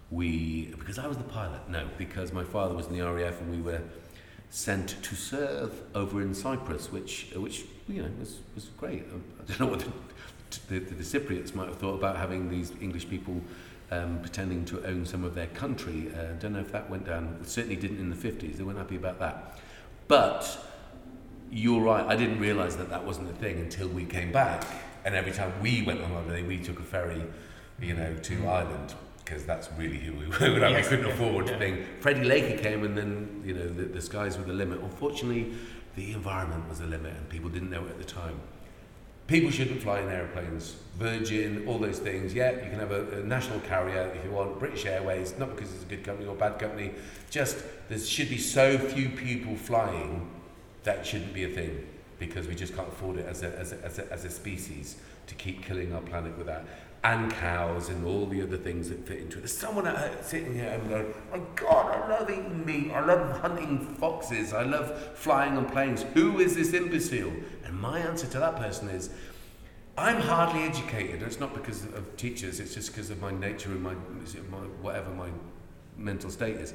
we, 0.09 0.73
because 0.79 0.97
I 0.97 1.07
was 1.07 1.17
the 1.17 1.23
pilot, 1.23 1.67
no, 1.69 1.87
because 1.97 2.31
my 2.31 2.43
father 2.45 2.73
was 2.73 2.87
in 2.87 2.97
the 2.97 3.01
RAF 3.01 3.41
and 3.41 3.51
we 3.51 3.61
were 3.61 3.81
sent 4.49 5.01
to 5.03 5.15
serve 5.15 5.81
over 5.93 6.21
in 6.21 6.33
Cyprus, 6.33 6.91
which, 6.91 7.27
which 7.35 7.65
you 7.89 8.03
know, 8.03 8.09
was, 8.19 8.39
was 8.53 8.65
great. 8.77 9.03
I 9.41 9.51
don't 9.51 9.59
know 9.59 9.67
what 9.67 9.85
the, 10.69 10.79
the, 10.79 10.93
the 10.93 11.03
Cypriots 11.03 11.53
might 11.53 11.67
have 11.67 11.77
thought 11.77 11.95
about 11.95 12.15
having 12.15 12.49
these 12.49 12.71
English 12.79 13.09
people 13.09 13.41
um, 13.91 14.19
pretending 14.19 14.65
to 14.65 14.83
own 14.85 15.05
some 15.05 15.23
of 15.23 15.35
their 15.35 15.47
country. 15.47 16.09
I 16.15 16.19
uh, 16.19 16.33
don't 16.33 16.53
know 16.53 16.59
if 16.59 16.71
that 16.71 16.89
went 16.89 17.05
down, 17.05 17.37
it 17.41 17.47
certainly 17.47 17.75
didn't 17.75 17.99
in 17.99 18.09
the 18.09 18.15
50s, 18.15 18.57
they 18.57 18.63
weren't 18.63 18.77
happy 18.77 18.95
about 18.95 19.19
that. 19.19 19.59
But 20.07 20.65
you're 21.51 21.81
right, 21.81 22.05
I 22.05 22.15
didn't 22.15 22.39
realise 22.39 22.75
that 22.75 22.89
that 22.89 23.05
wasn't 23.05 23.29
a 23.29 23.33
thing 23.33 23.59
until 23.59 23.87
we 23.87 24.05
came 24.05 24.31
back. 24.31 24.65
And 25.03 25.13
every 25.13 25.31
time 25.31 25.53
we 25.61 25.83
went 25.83 26.01
on 26.01 26.09
holiday, 26.09 26.41
we 26.41 26.57
took 26.57 26.79
a 26.79 26.83
ferry, 26.83 27.23
you 27.79 27.93
know, 27.93 28.15
to 28.15 28.47
Ireland 28.47 28.95
because 29.23 29.43
that's 29.43 29.69
really 29.77 29.97
who 29.97 30.13
we 30.13 30.27
were. 30.49 30.59
Yes, 30.59 30.85
we 30.85 30.89
couldn't 30.97 31.07
yeah, 31.07 31.13
afford 31.13 31.49
yeah. 31.49 31.57
thing. 31.57 31.85
Freddie 31.99 32.23
Laker 32.23 32.61
came, 32.61 32.83
and 32.83 32.97
then 32.97 33.41
you 33.43 33.53
know 33.53 33.67
the, 33.67 33.83
the 33.83 34.01
skies 34.01 34.37
were 34.37 34.43
the 34.43 34.53
limit. 34.53 34.79
Unfortunately, 34.79 35.53
the 35.95 36.13
environment 36.13 36.69
was 36.69 36.79
the 36.79 36.85
limit, 36.85 37.13
and 37.15 37.27
people 37.29 37.49
didn't 37.49 37.71
know 37.71 37.83
it 37.85 37.89
at 37.89 37.97
the 37.97 38.03
time. 38.03 38.39
people 39.27 39.51
shouldn't 39.51 39.81
fly 39.81 39.99
in 40.01 40.09
airplanes. 40.09 40.75
Virgin, 40.97 41.67
all 41.67 41.77
those 41.77 41.99
things. 41.99 42.33
Yeah, 42.33 42.51
you 42.51 42.69
can 42.69 42.79
have 42.79 42.91
a, 42.91 43.19
a 43.19 43.23
national 43.23 43.59
carrier 43.61 44.11
if 44.15 44.23
you 44.23 44.31
want, 44.31 44.59
British 44.59 44.85
Airways, 44.85 45.37
not 45.37 45.55
because 45.55 45.73
it's 45.73 45.83
a 45.83 45.87
good 45.87 46.03
company 46.03 46.27
or 46.27 46.35
bad 46.35 46.57
company, 46.57 46.91
just 47.29 47.63
there 47.89 47.99
should 47.99 48.29
be 48.29 48.37
so 48.37 48.77
few 48.77 49.09
people 49.09 49.55
flying 49.55 50.29
that 50.83 51.05
shouldn't 51.05 51.33
be 51.33 51.43
a 51.43 51.49
thing 51.49 51.85
because 52.19 52.47
we 52.47 52.55
just 52.55 52.75
can't 52.75 52.87
afford 52.87 53.17
it 53.17 53.25
as 53.25 53.43
a, 53.43 53.59
as 53.59 53.73
a, 53.73 53.83
as 53.83 53.99
a, 53.99 54.11
as 54.11 54.25
a 54.25 54.29
species 54.29 54.97
to 55.27 55.35
keep 55.35 55.63
killing 55.63 55.93
our 55.93 56.01
planet 56.01 56.37
with 56.37 56.47
that. 56.47 56.65
And 57.05 57.31
cows 57.33 57.89
and 57.89 58.03
all 58.03 58.25
the 58.25 58.41
other 58.41 58.57
things 58.57 58.89
that 58.89 59.05
fit 59.05 59.19
into 59.19 59.37
it. 59.37 59.41
There's 59.41 59.55
someone 59.55 59.85
home 59.85 60.09
sitting 60.23 60.55
here 60.55 60.69
and 60.69 60.89
going, 60.89 61.13
My 61.31 61.39
God, 61.55 61.93
I 61.93 62.09
love 62.09 62.31
eating 62.31 62.65
meat. 62.65 62.91
I 62.91 63.05
love 63.05 63.41
hunting 63.41 63.77
foxes. 63.99 64.53
I 64.53 64.63
love 64.63 65.15
flying 65.15 65.55
on 65.55 65.69
planes. 65.69 66.01
Who 66.15 66.39
is 66.39 66.55
this 66.55 66.73
imbecile? 66.73 67.31
And 67.63 67.79
my 67.79 67.99
answer 67.99 68.25
to 68.25 68.39
that 68.39 68.55
person 68.55 68.89
is, 68.89 69.11
I'm 69.95 70.19
hardly 70.19 70.63
educated. 70.63 71.21
It's 71.21 71.39
not 71.39 71.53
because 71.53 71.83
of 71.83 72.17
teachers. 72.17 72.59
It's 72.59 72.73
just 72.73 72.91
because 72.91 73.11
of 73.11 73.21
my 73.21 73.31
nature 73.31 73.69
and 73.69 73.83
my, 73.83 73.93
my 73.93 74.57
whatever 74.81 75.11
my 75.11 75.29
mental 75.95 76.31
state 76.31 76.55
is. 76.55 76.73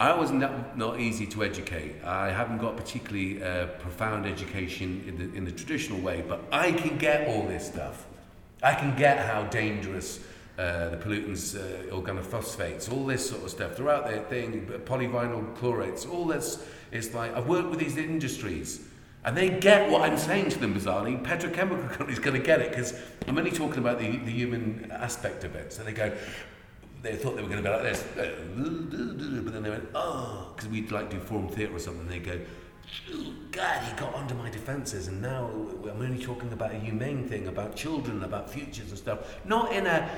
I 0.00 0.14
was 0.14 0.30
not, 0.30 0.78
not 0.78 1.00
easy 1.00 1.26
to 1.26 1.44
educate. 1.44 2.02
I 2.02 2.30
haven't 2.30 2.58
got 2.62 2.78
particularly 2.78 3.42
uh, 3.42 3.66
profound 3.66 4.24
education 4.24 5.04
in 5.06 5.18
the, 5.18 5.36
in 5.36 5.44
the 5.44 5.52
traditional 5.52 6.00
way, 6.00 6.24
but 6.26 6.42
I 6.50 6.72
can 6.72 6.96
get 6.96 7.28
all 7.28 7.42
this 7.42 7.66
stuff. 7.66 8.06
I 8.62 8.74
can 8.74 8.96
get 8.96 9.18
how 9.26 9.44
dangerous 9.44 10.20
uh, 10.58 10.90
the 10.90 10.96
pollutants, 10.98 11.56
uh, 11.56 11.94
organophosphates, 11.94 12.92
all 12.92 13.06
this 13.06 13.30
sort 13.30 13.42
of 13.42 13.50
stuff 13.50 13.76
throughout 13.76 14.06
their 14.06 14.22
thing, 14.24 14.66
polyvinyl 14.84 15.56
chlorates, 15.56 16.10
all 16.10 16.26
this. 16.26 16.66
It's 16.92 17.14
like 17.14 17.34
I've 17.34 17.46
worked 17.46 17.70
with 17.70 17.78
these 17.78 17.96
industries. 17.96 18.86
And 19.24 19.36
they 19.36 19.50
get 19.50 19.90
what 19.90 20.02
I'm 20.02 20.16
saying 20.16 20.48
to 20.50 20.58
them, 20.58 20.74
bizarrely. 20.74 21.22
Petrochemical 21.22 21.90
companies 21.96 22.18
going 22.18 22.40
to 22.40 22.44
get 22.44 22.60
it 22.60 22.70
because 22.70 22.98
I'm 23.26 23.36
only 23.36 23.50
talking 23.50 23.78
about 23.78 23.98
the, 23.98 24.10
the 24.10 24.30
human 24.30 24.90
aspect 24.90 25.44
of 25.44 25.54
it. 25.54 25.72
So 25.72 25.82
they 25.82 25.92
go, 25.92 26.10
they 27.02 27.16
thought 27.16 27.36
they 27.36 27.42
were 27.42 27.48
going 27.48 27.62
to 27.62 27.68
be 27.68 27.74
like 27.74 27.82
this, 27.82 28.04
but 28.14 29.52
then 29.52 29.62
they 29.62 29.70
went, 29.70 29.88
oh, 29.94 30.52
because 30.54 30.70
we'd 30.70 30.90
like 30.90 31.10
to 31.10 31.16
do 31.16 31.22
forum 31.22 31.48
theatre 31.48 31.76
or 31.76 31.78
something. 31.78 32.06
They 32.06 32.18
go, 32.18 32.32
"Oh, 32.32 32.40
God, 33.52 33.82
he 33.82 33.92
got 33.98 34.14
under 34.14 34.34
my 34.34 34.48
defences, 34.48 35.08
and 35.08 35.20
now 35.20 35.50
I'm 35.82 36.00
only 36.00 36.22
talking 36.22 36.52
about 36.52 36.72
a 36.72 36.78
humane 36.78 37.28
thing, 37.28 37.48
about 37.48 37.74
children, 37.74 38.22
about 38.22 38.48
futures 38.48 38.90
and 38.90 38.98
stuff. 38.98 39.38
Not 39.44 39.72
in 39.72 39.86
a, 39.86 40.08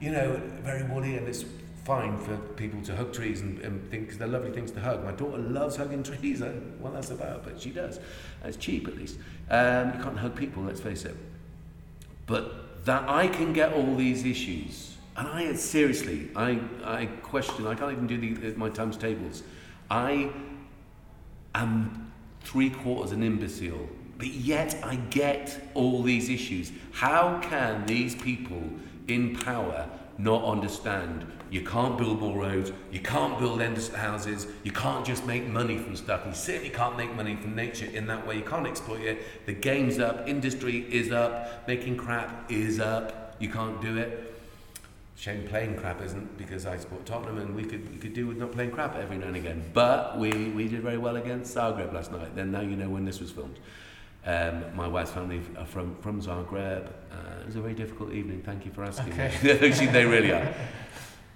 you 0.00 0.10
know, 0.10 0.40
very 0.62 0.82
woolly, 0.82 1.16
and 1.16 1.28
it's 1.28 1.44
fine 1.84 2.18
for 2.18 2.36
people 2.54 2.80
to 2.82 2.94
hug 2.94 3.12
trees 3.12 3.40
and, 3.40 3.58
and 3.60 3.88
think 3.90 4.04
because 4.04 4.18
they're 4.18 4.28
lovely 4.28 4.50
things 4.50 4.70
to 4.72 4.80
hug. 4.80 5.04
My 5.04 5.12
daughter 5.12 5.38
loves 5.38 5.76
hugging 5.76 6.02
trees. 6.02 6.42
I, 6.42 6.52
well, 6.80 6.92
that's 6.92 7.10
about, 7.10 7.44
but 7.44 7.60
she 7.60 7.70
does. 7.70 8.00
It's 8.44 8.56
cheap 8.56 8.88
at 8.88 8.96
least. 8.96 9.18
Um, 9.50 9.92
you 9.94 10.02
can't 10.02 10.18
hug 10.18 10.36
people, 10.36 10.62
let's 10.64 10.80
face 10.80 11.04
it. 11.04 11.16
But 12.26 12.84
that 12.84 13.08
I 13.08 13.28
can 13.28 13.52
get 13.52 13.72
all 13.72 13.94
these 13.94 14.24
issues, 14.24 14.96
and 15.16 15.28
I 15.28 15.54
seriously, 15.54 16.30
I, 16.34 16.60
I 16.84 17.06
question. 17.06 17.66
I 17.66 17.74
can't 17.74 17.92
even 17.92 18.06
do 18.06 18.18
the, 18.18 18.58
my 18.58 18.70
times 18.70 18.96
tables. 18.96 19.42
I 19.90 20.30
am 21.54 22.01
three 22.44 22.70
quarters 22.70 23.12
an 23.12 23.22
imbecile, 23.22 23.88
but 24.18 24.28
yet 24.28 24.78
I 24.82 24.96
get 24.96 25.70
all 25.74 26.02
these 26.02 26.28
issues. 26.28 26.72
How 26.92 27.40
can 27.40 27.86
these 27.86 28.14
people 28.14 28.62
in 29.08 29.36
power 29.36 29.88
not 30.18 30.44
understand 30.44 31.26
you 31.52 31.60
can't 31.60 31.98
build 31.98 32.18
more 32.20 32.38
roads, 32.38 32.72
you 32.90 33.00
can't 33.00 33.38
build 33.38 33.60
endless 33.60 33.92
houses, 33.92 34.46
you 34.62 34.72
can't 34.72 35.04
just 35.04 35.26
make 35.26 35.46
money 35.46 35.76
from 35.76 35.94
stuff. 35.96 36.22
You 36.26 36.32
certainly 36.32 36.70
can't 36.70 36.96
make 36.96 37.14
money 37.14 37.36
from 37.36 37.54
nature 37.54 37.84
in 37.84 38.06
that 38.06 38.26
way. 38.26 38.36
You 38.36 38.42
can't 38.42 38.66
exploit 38.66 39.02
it. 39.02 39.46
The 39.46 39.52
game's 39.52 39.98
up, 39.98 40.26
industry 40.26 40.86
is 40.90 41.12
up, 41.12 41.68
making 41.68 41.98
crap 41.98 42.50
is 42.50 42.80
up. 42.80 43.36
You 43.38 43.50
can't 43.50 43.82
do 43.82 43.98
it. 43.98 44.31
Shame 45.22 45.46
playing 45.46 45.76
crap 45.76 46.02
isn't 46.02 46.36
because 46.36 46.66
I 46.66 46.76
support 46.76 47.06
Tottenham 47.06 47.38
and 47.38 47.54
we 47.54 47.62
could 47.62 47.88
we 47.92 47.96
could 47.96 48.12
do 48.12 48.26
with 48.26 48.38
not 48.38 48.50
playing 48.50 48.72
crap 48.72 48.96
every 48.96 49.18
now 49.18 49.28
and 49.28 49.36
again. 49.36 49.62
But 49.72 50.18
we, 50.18 50.32
we 50.48 50.66
did 50.66 50.82
very 50.82 50.98
well 50.98 51.14
against 51.14 51.54
Zagreb 51.54 51.92
last 51.92 52.10
night. 52.10 52.34
Then 52.34 52.50
now 52.50 52.60
you 52.60 52.74
know 52.74 52.88
when 52.88 53.04
this 53.04 53.20
was 53.20 53.30
filmed. 53.30 53.60
Um, 54.26 54.64
my 54.74 54.88
wife's 54.88 55.12
family 55.12 55.40
are 55.56 55.64
from, 55.64 55.94
from 55.98 56.20
Zagreb. 56.20 56.88
Uh, 56.88 57.40
it 57.40 57.46
was 57.46 57.54
a 57.54 57.60
very 57.60 57.74
difficult 57.74 58.12
evening. 58.12 58.42
Thank 58.42 58.64
you 58.66 58.72
for 58.72 58.82
asking. 58.82 59.12
Okay. 59.12 59.70
They 59.92 60.04
really 60.04 60.32
are. 60.32 60.54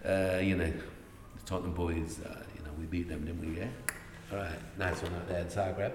Uh, 0.05 0.41
you 0.43 0.57
know, 0.57 0.73
the 1.37 1.43
Tottenham 1.45 1.75
boys, 1.75 2.19
uh, 2.27 2.43
you 2.57 2.65
know, 2.65 2.73
we 2.77 2.87
beat 2.87 3.09
them, 3.09 3.25
didn't 3.25 3.41
we? 3.41 3.61
Yeah? 3.61 3.69
All 4.33 4.39
right, 4.39 4.59
nice 4.77 5.01
one 5.01 5.15
out 5.15 5.29
there 5.29 5.43
in 5.43 5.47
Zagreb. 5.47 5.93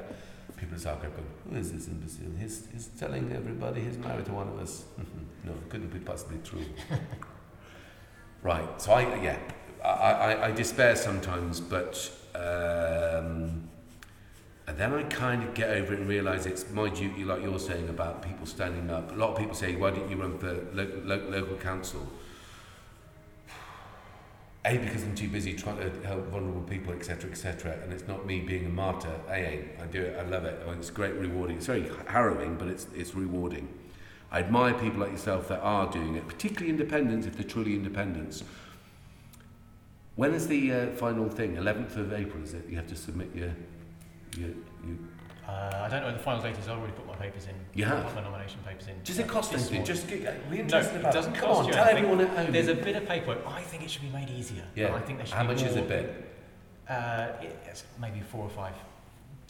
People 0.56 0.76
in 0.76 0.80
Zagreb 0.80 1.14
go, 1.14 1.24
who 1.50 1.58
is 1.58 1.74
this 1.74 1.90
imbecile? 1.90 2.32
He's, 2.40 2.70
he's 2.72 2.88
telling 2.98 3.34
everybody 3.34 3.82
he's 3.82 3.98
married 3.98 4.28
to 4.28 4.32
one 4.32 4.48
of 4.48 4.58
us. 4.60 4.86
no, 5.44 5.52
it 5.52 5.70
couldn't 5.70 5.92
be 5.92 6.00
possibly 6.00 6.38
true. 6.46 6.64
right, 8.44 8.82
so 8.82 8.94
I, 8.94 9.22
yeah, 9.22 9.38
I, 9.84 9.88
I, 9.88 10.46
I 10.48 10.52
despair 10.52 10.96
sometimes, 10.96 11.60
but 11.60 12.12
um, 12.36 13.70
and 14.68 14.78
then 14.78 14.94
I 14.94 15.04
kind 15.04 15.44
of 15.44 15.54
get 15.54 15.70
over 15.70 15.94
it 15.94 16.00
and 16.00 16.08
realise 16.08 16.46
it's 16.46 16.70
my 16.72 16.90
duty, 16.90 17.26
like 17.26 17.42
you're 17.42 17.60
saying 17.60 17.90
about 17.90 18.22
people 18.22 18.46
standing 18.46 18.90
up. 18.90 19.12
A 19.12 19.16
lot 19.16 19.32
of 19.32 19.38
people 19.38 19.54
say, 19.54 19.76
why 19.76 19.92
didn't 19.92 20.10
you 20.10 20.18
run 20.18 20.38
for 20.38 20.54
lo- 20.74 21.02
lo- 21.04 21.28
local 21.30 21.58
council? 21.58 22.08
A, 24.64 24.78
because 24.78 25.04
I'm 25.04 25.16
too 25.16 25.28
busy 25.28 25.56
trying 25.56 25.78
to 25.78 26.08
help 26.08 26.28
vulnerable 26.28 26.62
people, 26.62 26.94
etc., 26.94 27.32
etc., 27.32 27.80
and 27.84 27.92
it's 27.92 28.08
not 28.08 28.28
me 28.28 28.42
being 28.42 28.68
a 28.68 28.70
martyr. 28.70 29.20
A, 29.28 29.34
A, 29.34 29.70
I 29.82 29.86
do 29.88 30.02
it, 30.04 30.18
I 30.20 30.24
love 30.24 30.46
it. 30.46 30.62
It's 30.78 30.92
great, 30.92 31.16
rewarding. 31.16 31.58
It's 31.58 31.66
very 31.66 31.90
harrowing, 32.08 32.56
but 32.56 32.68
it's, 32.68 32.86
it's 32.96 33.16
rewarding. 33.16 33.68
I 34.32 34.40
admire 34.40 34.74
people 34.74 35.00
like 35.02 35.12
yourself 35.12 35.48
that 35.50 35.60
are 35.60 35.92
doing 35.92 36.16
it, 36.16 36.26
particularly 36.28 36.70
independents, 36.70 37.28
if 37.28 37.36
they're 37.36 37.44
truly 37.48 37.74
independents. 37.76 38.44
When 40.16 40.34
is 40.34 40.48
the 40.48 40.72
uh, 40.72 40.88
final 40.92 41.30
thing? 41.30 41.56
11th 41.58 41.98
of 41.98 42.14
April, 42.14 42.42
is 42.44 42.54
it? 42.54 42.66
You 42.70 42.76
have 42.78 42.88
to 42.88 42.96
submit 42.96 43.30
your. 43.36 43.52
your, 44.38 44.50
your 44.86 44.96
Uh, 45.48 45.82
I 45.84 45.90
don't 45.90 46.02
know 46.02 46.08
when 46.08 46.18
the 46.18 46.24
final 46.24 46.42
date 46.42 46.58
is. 46.58 46.68
I've 46.70 46.78
already 46.78 46.94
put 46.94 47.08
my 47.08 47.16
papers 47.16 47.46
in. 47.46 47.56
You 47.74 47.86
have? 47.86 48.06
Put 48.06 48.16
my 48.16 48.22
nomination 48.24 48.60
papers 48.66 48.88
in. 48.88 48.96
does 49.04 49.20
it 49.20 49.28
cost 49.28 49.54
anything? 49.54 49.84
Just 49.84 50.08
get, 50.08 50.24
No, 50.50 50.56
interested 50.56 50.96
it 50.96 51.00
about 51.02 51.14
doesn't 51.14 51.34
Come 51.34 51.50
cost 51.50 51.60
on, 51.60 51.66
you 51.68 51.74
tell 51.74 51.86
anything. 51.86 52.06
everyone 52.06 52.26
at 52.28 52.38
home. 52.38 52.52
There's 52.54 52.68
a 52.70 52.76
bit 52.76 52.96
of 52.96 53.06
paperwork. 53.08 53.40
I 53.48 53.62
think 53.62 53.84
it 53.84 53.90
should 53.92 54.04
be 54.04 54.10
made 54.10 54.30
easier. 54.30 54.64
yeah. 54.76 54.94
I 54.96 55.00
think 55.02 55.18
there 55.18 55.26
should 55.26 55.36
How 55.36 55.44
be 55.44 55.50
much 55.50 55.64
is 55.64 55.76
a 55.76 55.82
bit? 55.82 56.34
Uh, 56.88 57.28
it- 57.42 57.58
it's 57.70 57.84
maybe 58.00 58.22
four 58.22 58.44
or 58.44 58.50
five 58.50 58.76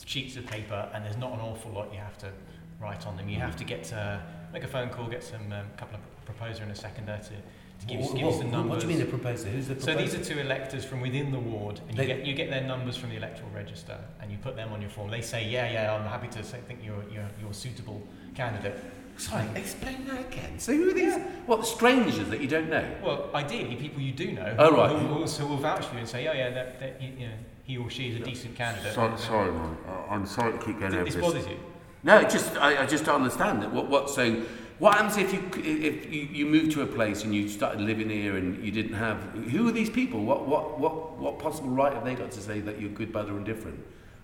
sheets 0.06 0.36
of 0.38 0.46
paper, 0.48 0.90
and 0.94 1.04
there's 1.06 1.18
not 1.18 1.34
an 1.34 1.40
awful 1.40 1.72
lot 1.72 1.92
you 1.94 2.00
have 2.00 2.18
to 2.20 2.32
write 2.80 3.06
on 3.06 3.16
them. 3.18 3.30
You 3.30 3.40
have 3.40 3.56
to 3.58 3.64
get 3.64 3.92
uh, 3.94 4.18
make 4.54 4.64
a 4.64 4.68
phone 4.68 4.90
call, 4.90 5.08
get 5.08 5.24
some 5.24 5.52
um, 5.52 5.66
couple 5.78 5.96
of 5.96 6.26
proposer 6.26 6.64
and 6.64 6.72
a 6.72 6.76
seconder 6.76 7.20
to, 7.24 7.30
to 7.30 7.86
give, 7.88 8.00
you, 8.00 8.06
What- 8.06 8.16
give 8.16 8.26
you 8.26 8.32
some 8.34 8.52
numbers. 8.52 8.70
What 8.70 8.80
do 8.82 8.88
you 8.88 8.94
mean 8.94 9.00
the 9.00 9.10
proposer? 9.10 9.50
Who's 9.50 9.68
the 9.68 9.76
proposer? 9.76 9.98
So 9.98 10.04
these 10.04 10.16
are 10.16 10.34
two 10.34 10.40
electors 10.40 10.86
from 10.86 11.02
within 11.02 11.32
the 11.32 11.40
ward, 11.40 11.80
and 11.90 11.98
you 11.98 12.06
get 12.06 12.26
you 12.26 12.34
get 12.34 12.50
their 12.50 12.62
numbers 12.64 12.96
from 12.98 13.10
the 13.10 13.16
electoral 13.18 13.50
register, 13.52 13.98
and 14.22 14.32
you 14.32 14.38
put 14.38 14.56
them 14.56 14.72
on 14.72 14.82
your 14.82 14.90
form. 14.90 15.10
They 15.12 15.22
say, 15.22 15.48
yeah, 15.48 15.72
yeah, 15.72 15.94
I'm 15.96 16.08
happy 16.08 16.28
to 16.30 16.44
say, 16.44 16.60
think 16.68 16.80
you're 16.84 17.04
you're 17.12 17.28
you're 17.40 17.52
a 17.52 17.54
suitable 17.54 18.02
candidate. 18.36 18.80
Sorry, 19.18 19.46
explain 19.56 20.08
that 20.08 20.20
again. 20.32 20.58
So 20.58 20.74
who 20.74 20.90
are 20.90 20.94
these? 20.94 21.16
What 21.46 21.66
strangers 21.66 22.28
that 22.30 22.40
you 22.42 22.48
don't 22.48 22.70
know? 22.70 22.84
Well, 23.04 23.30
ideally, 23.36 23.76
people 23.76 24.02
you 24.02 24.14
do 24.14 24.32
know, 24.32 24.56
Oh, 24.58 24.72
who, 24.72 24.78
right. 24.78 24.96
who 24.98 25.14
also 25.22 25.46
will 25.46 25.58
vouch 25.58 25.86
for 25.86 25.94
you 25.94 26.00
and 26.00 26.10
say, 26.10 26.28
oh 26.28 26.34
yeah, 26.34 26.50
that, 26.50 26.80
that 26.80 27.00
you, 27.02 27.10
you 27.20 27.28
know, 27.28 27.34
he 27.64 27.78
or 27.78 27.88
she 27.90 28.10
is 28.10 28.16
a 28.16 28.20
decent 28.24 28.56
candidate. 28.56 28.94
Sorry, 28.94 29.16
sorry, 29.20 29.52
man. 29.52 29.78
I- 29.88 30.16
I'm 30.16 30.26
sorry 30.26 30.54
to 30.54 30.58
keep 30.66 30.80
going 30.80 30.96
over 30.96 31.04
This 31.04 31.16
this. 31.16 31.24
bothers 31.24 31.46
you. 31.46 31.58
No, 32.04 32.24
just 32.24 32.56
I, 32.58 32.84
I 32.84 32.86
just 32.86 33.06
don't 33.06 33.16
understand 33.16 33.62
that. 33.62 33.72
What 33.72 33.90
what 33.90 34.10
so? 34.10 34.44
What 34.80 34.96
happens 34.96 35.18
if 35.18 35.32
you 35.32 35.44
if 35.64 36.12
you, 36.12 36.22
you 36.24 36.46
move 36.48 36.74
to 36.74 36.82
a 36.82 36.88
place 36.88 37.24
and 37.24 37.36
you 37.36 37.48
started 37.48 37.82
living 37.82 38.10
here 38.10 38.38
and 38.38 38.64
you 38.64 38.72
didn't 38.72 38.94
have? 38.94 39.22
Who 39.52 39.68
are 39.68 39.72
these 39.72 39.90
people? 39.90 40.24
What 40.24 40.48
what 40.48 40.80
what 40.80 41.18
what 41.20 41.38
possible 41.40 41.70
right 41.70 41.94
have 41.94 42.04
they 42.04 42.16
got 42.16 42.32
to 42.32 42.42
say 42.42 42.60
that 42.62 42.82
you're 42.82 42.90
good, 42.90 43.14
bad, 43.14 43.30
or 43.30 43.38
indifferent? 43.38 43.80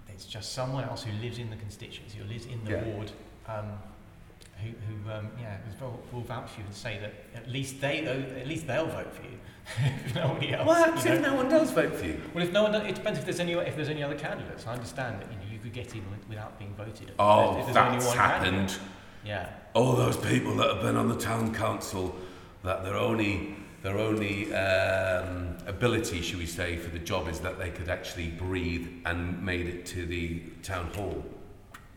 It's 0.09 0.25
just 0.25 0.53
someone 0.53 0.83
else 0.83 1.03
who 1.03 1.11
lives 1.21 1.37
in 1.37 1.51
the 1.51 1.57
constituency 1.57 2.19
or 2.19 2.23
lives 2.23 2.47
in 2.47 2.63
the 2.65 2.71
Yeah. 2.71 2.83
ward, 2.85 3.11
um, 3.47 3.65
who, 4.63 4.69
who 4.69 5.11
um, 5.11 5.29
yeah, 5.39 5.57
will, 5.79 5.99
will 6.11 6.21
vouch 6.21 6.49
for 6.49 6.61
you 6.61 6.65
and 6.65 6.73
say 6.73 6.97
that 6.99 7.13
at 7.35 7.47
least 7.47 7.79
they 7.79 8.03
at 8.07 8.47
least 8.47 8.65
they'll 8.65 8.87
vote 8.87 9.13
for 9.13 9.21
you. 9.21 9.37
if 10.05 10.15
nobody 10.15 10.53
else. 10.53 10.65
What 10.65 10.77
happens 10.77 11.05
you 11.05 11.11
if 11.11 11.21
no 11.21 11.35
one 11.35 11.49
does 11.49 11.69
vote 11.69 11.93
for 11.93 12.05
you? 12.05 12.19
Well, 12.33 12.43
if 12.43 12.51
no 12.51 12.63
one, 12.63 12.71
does, 12.71 12.87
it 12.87 12.95
depends 12.95 13.19
if 13.19 13.25
there's 13.25 13.39
any 13.39 13.53
if 13.53 13.75
there's 13.75 13.89
any 13.89 14.01
other 14.01 14.15
candidates. 14.17 14.65
I 14.65 14.73
understand 14.73 15.21
that 15.21 15.31
you 15.31 15.36
could 15.67 15.85
get 15.85 15.95
in 15.95 16.03
without 16.29 16.57
being 16.57 16.73
voted. 16.75 17.11
Oh, 17.19 17.59
if 17.59 17.73
that's 17.73 18.13
happened. 18.13 18.55
candidate. 18.55 18.79
Yeah. 19.25 19.49
All 19.73 19.93
those 19.93 20.17
people 20.17 20.55
that 20.55 20.69
have 20.69 20.81
been 20.81 20.95
on 20.95 21.09
the 21.09 21.17
town 21.17 21.53
council, 21.53 22.15
that 22.63 22.83
their 22.83 22.95
only 22.95 23.55
their 23.83 23.99
only 23.99 24.53
um, 24.53 25.55
ability, 25.67 26.21
should 26.21 26.39
we 26.39 26.45
say, 26.45 26.77
for 26.77 26.89
the 26.89 26.99
job 26.99 27.27
is 27.27 27.39
that 27.41 27.59
they 27.59 27.69
could 27.69 27.89
actually 27.89 28.29
breathe 28.29 28.87
and 29.05 29.43
made 29.43 29.67
it 29.67 29.85
to 29.87 30.05
the 30.05 30.39
town 30.63 30.91
hall. 30.95 31.23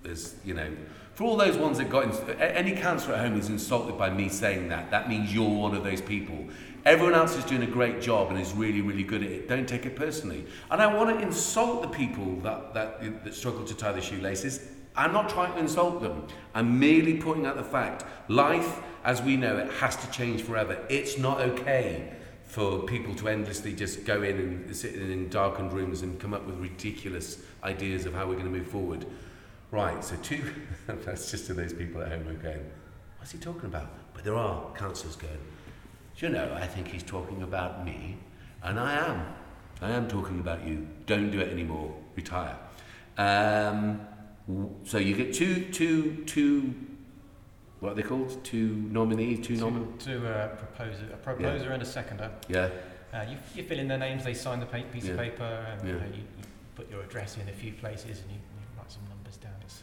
There's, 0.03 0.35
you 0.45 0.55
know, 0.55 0.71
for 1.14 1.25
all 1.25 1.37
those 1.37 1.57
ones 1.57 1.79
that 1.79 1.89
got 1.89 2.05
in, 2.05 2.41
any 2.41 2.73
councillor 2.73 3.14
at 3.14 3.27
home 3.27 3.39
is 3.39 3.49
insulted 3.49 3.97
by 3.97 4.11
me 4.11 4.29
saying 4.29 4.68
that. 4.68 4.91
That 4.91 5.09
means 5.09 5.33
you're 5.33 5.49
one 5.49 5.75
of 5.75 5.83
those 5.83 6.01
people. 6.01 6.47
Everyone 6.85 7.14
else 7.14 7.37
is 7.37 7.45
doing 7.45 7.62
a 7.62 7.66
great 7.66 8.01
job 8.01 8.31
and 8.31 8.41
is 8.41 8.53
really, 8.53 8.81
really 8.81 9.03
good 9.03 9.22
at 9.22 9.31
it. 9.31 9.49
Don't 9.49 9.68
take 9.68 9.87
it 9.87 9.97
personally. 9.97 10.47
And 10.70 10.81
I 10.81 10.93
want 10.93 11.16
to 11.16 11.22
insult 11.24 11.83
the 11.83 11.89
people 11.89 12.37
that, 12.37 12.74
that, 12.74 13.24
that 13.24 13.35
struggle 13.35 13.64
to 13.64 13.74
tie 13.74 13.93
their 13.93 14.03
shoelaces. 14.03 14.66
I'm 14.97 15.12
not 15.12 15.28
trying 15.28 15.53
to 15.53 15.59
insult 15.59 16.01
them. 16.03 16.26
I'm 16.55 16.78
merely 16.81 17.20
pointing 17.20 17.47
out 17.47 17.57
the 17.57 17.64
fact 17.64 18.05
life, 18.28 18.81
as 19.05 19.22
we 19.22 19.37
know 19.37 19.57
it, 19.59 19.70
has 19.74 19.97
to 19.97 20.11
change 20.11 20.43
forever. 20.43 20.85
It's 20.89 21.18
not 21.18 21.41
okay 21.41 22.12
for 22.45 22.81
people 22.81 23.14
to 23.14 23.28
endlessly 23.28 23.72
just 23.72 24.05
go 24.05 24.22
in 24.22 24.37
and 24.37 24.76
sit 24.76 24.95
in 24.97 25.28
darkened 25.28 25.72
rooms 25.72 26.03
and 26.03 26.18
come 26.18 26.35
up 26.35 26.45
with 26.47 26.57
ridiculous 26.57 27.39
ideas 27.62 28.07
of 28.07 28.14
how 28.14 28.26
we're 28.26 28.35
going 28.35 28.47
to 28.47 28.51
move 28.51 28.66
forward. 28.66 29.07
Right, 29.70 30.03
so 30.03 30.16
two, 30.16 30.43
that's 30.87 31.31
just 31.31 31.47
to 31.47 31.55
those 31.55 31.72
people 31.72 32.03
at 32.03 32.09
home 32.09 32.26
again. 32.26 32.68
What's 33.18 33.31
he 33.31 33.39
talking 33.39 33.66
about? 33.66 33.89
But 34.14 34.24
there 34.24 34.35
are 34.35 34.72
councils 34.74 35.14
going, 35.14 35.39
do 36.21 36.27
you 36.27 36.33
know, 36.33 36.53
I 36.55 36.66
think 36.66 36.89
he's 36.89 37.03
talking 37.03 37.43
about 37.43 37.83
me, 37.83 38.18
and 38.62 38.79
I 38.79 38.93
am. 39.07 39.25
I 39.81 39.91
am 39.93 40.07
talking 40.07 40.39
about 40.39 40.66
you. 40.66 40.87
Don't 41.07 41.31
do 41.31 41.41
it 41.41 41.49
anymore. 41.51 41.95
Retire. 42.14 42.59
Um, 43.16 44.07
so 44.85 44.99
you 44.99 45.16
get 45.16 45.33
two, 45.33 45.64
two, 45.73 46.23
two, 46.27 46.75
what 47.79 47.93
are 47.93 47.95
they 47.95 48.03
called? 48.03 48.45
Two 48.45 48.87
nominees, 48.91 49.47
two 49.47 49.55
nomin. 49.55 49.99
To, 50.01 50.18
to 50.21 50.29
uh, 50.29 50.49
proposer, 50.57 51.09
a 51.11 51.16
proposer 51.16 51.73
and 51.73 51.83
a 51.83 51.87
seconder. 51.87 52.31
Yeah. 52.49 52.68
Uh, 53.14 53.25
you, 53.27 53.39
you 53.55 53.62
fill 53.62 53.79
in 53.79 53.89
their 53.89 53.97
names, 53.97 54.23
they 54.23 54.35
sign 54.35 54.61
the 54.61 54.66
pa- 54.66 54.83
piece 54.93 55.07
Yeah. 55.07 55.12
of 55.12 55.18
paper, 55.18 55.43
and 55.43 55.89
you, 55.89 55.95
Yeah. 55.95 56.01
know, 56.01 56.07
you, 56.09 56.16
you 56.18 56.45
put 56.75 56.91
your 56.91 57.01
address 57.01 57.39
in 57.39 57.49
a 57.49 57.53
few 57.53 57.73
places, 57.73 58.21
and 58.21 58.31
you, 58.31 58.37
you 58.37 58.66
write 58.79 58.93
some 58.93 59.05
numbers 59.09 59.39
down. 59.39 59.55
It's, 59.62 59.83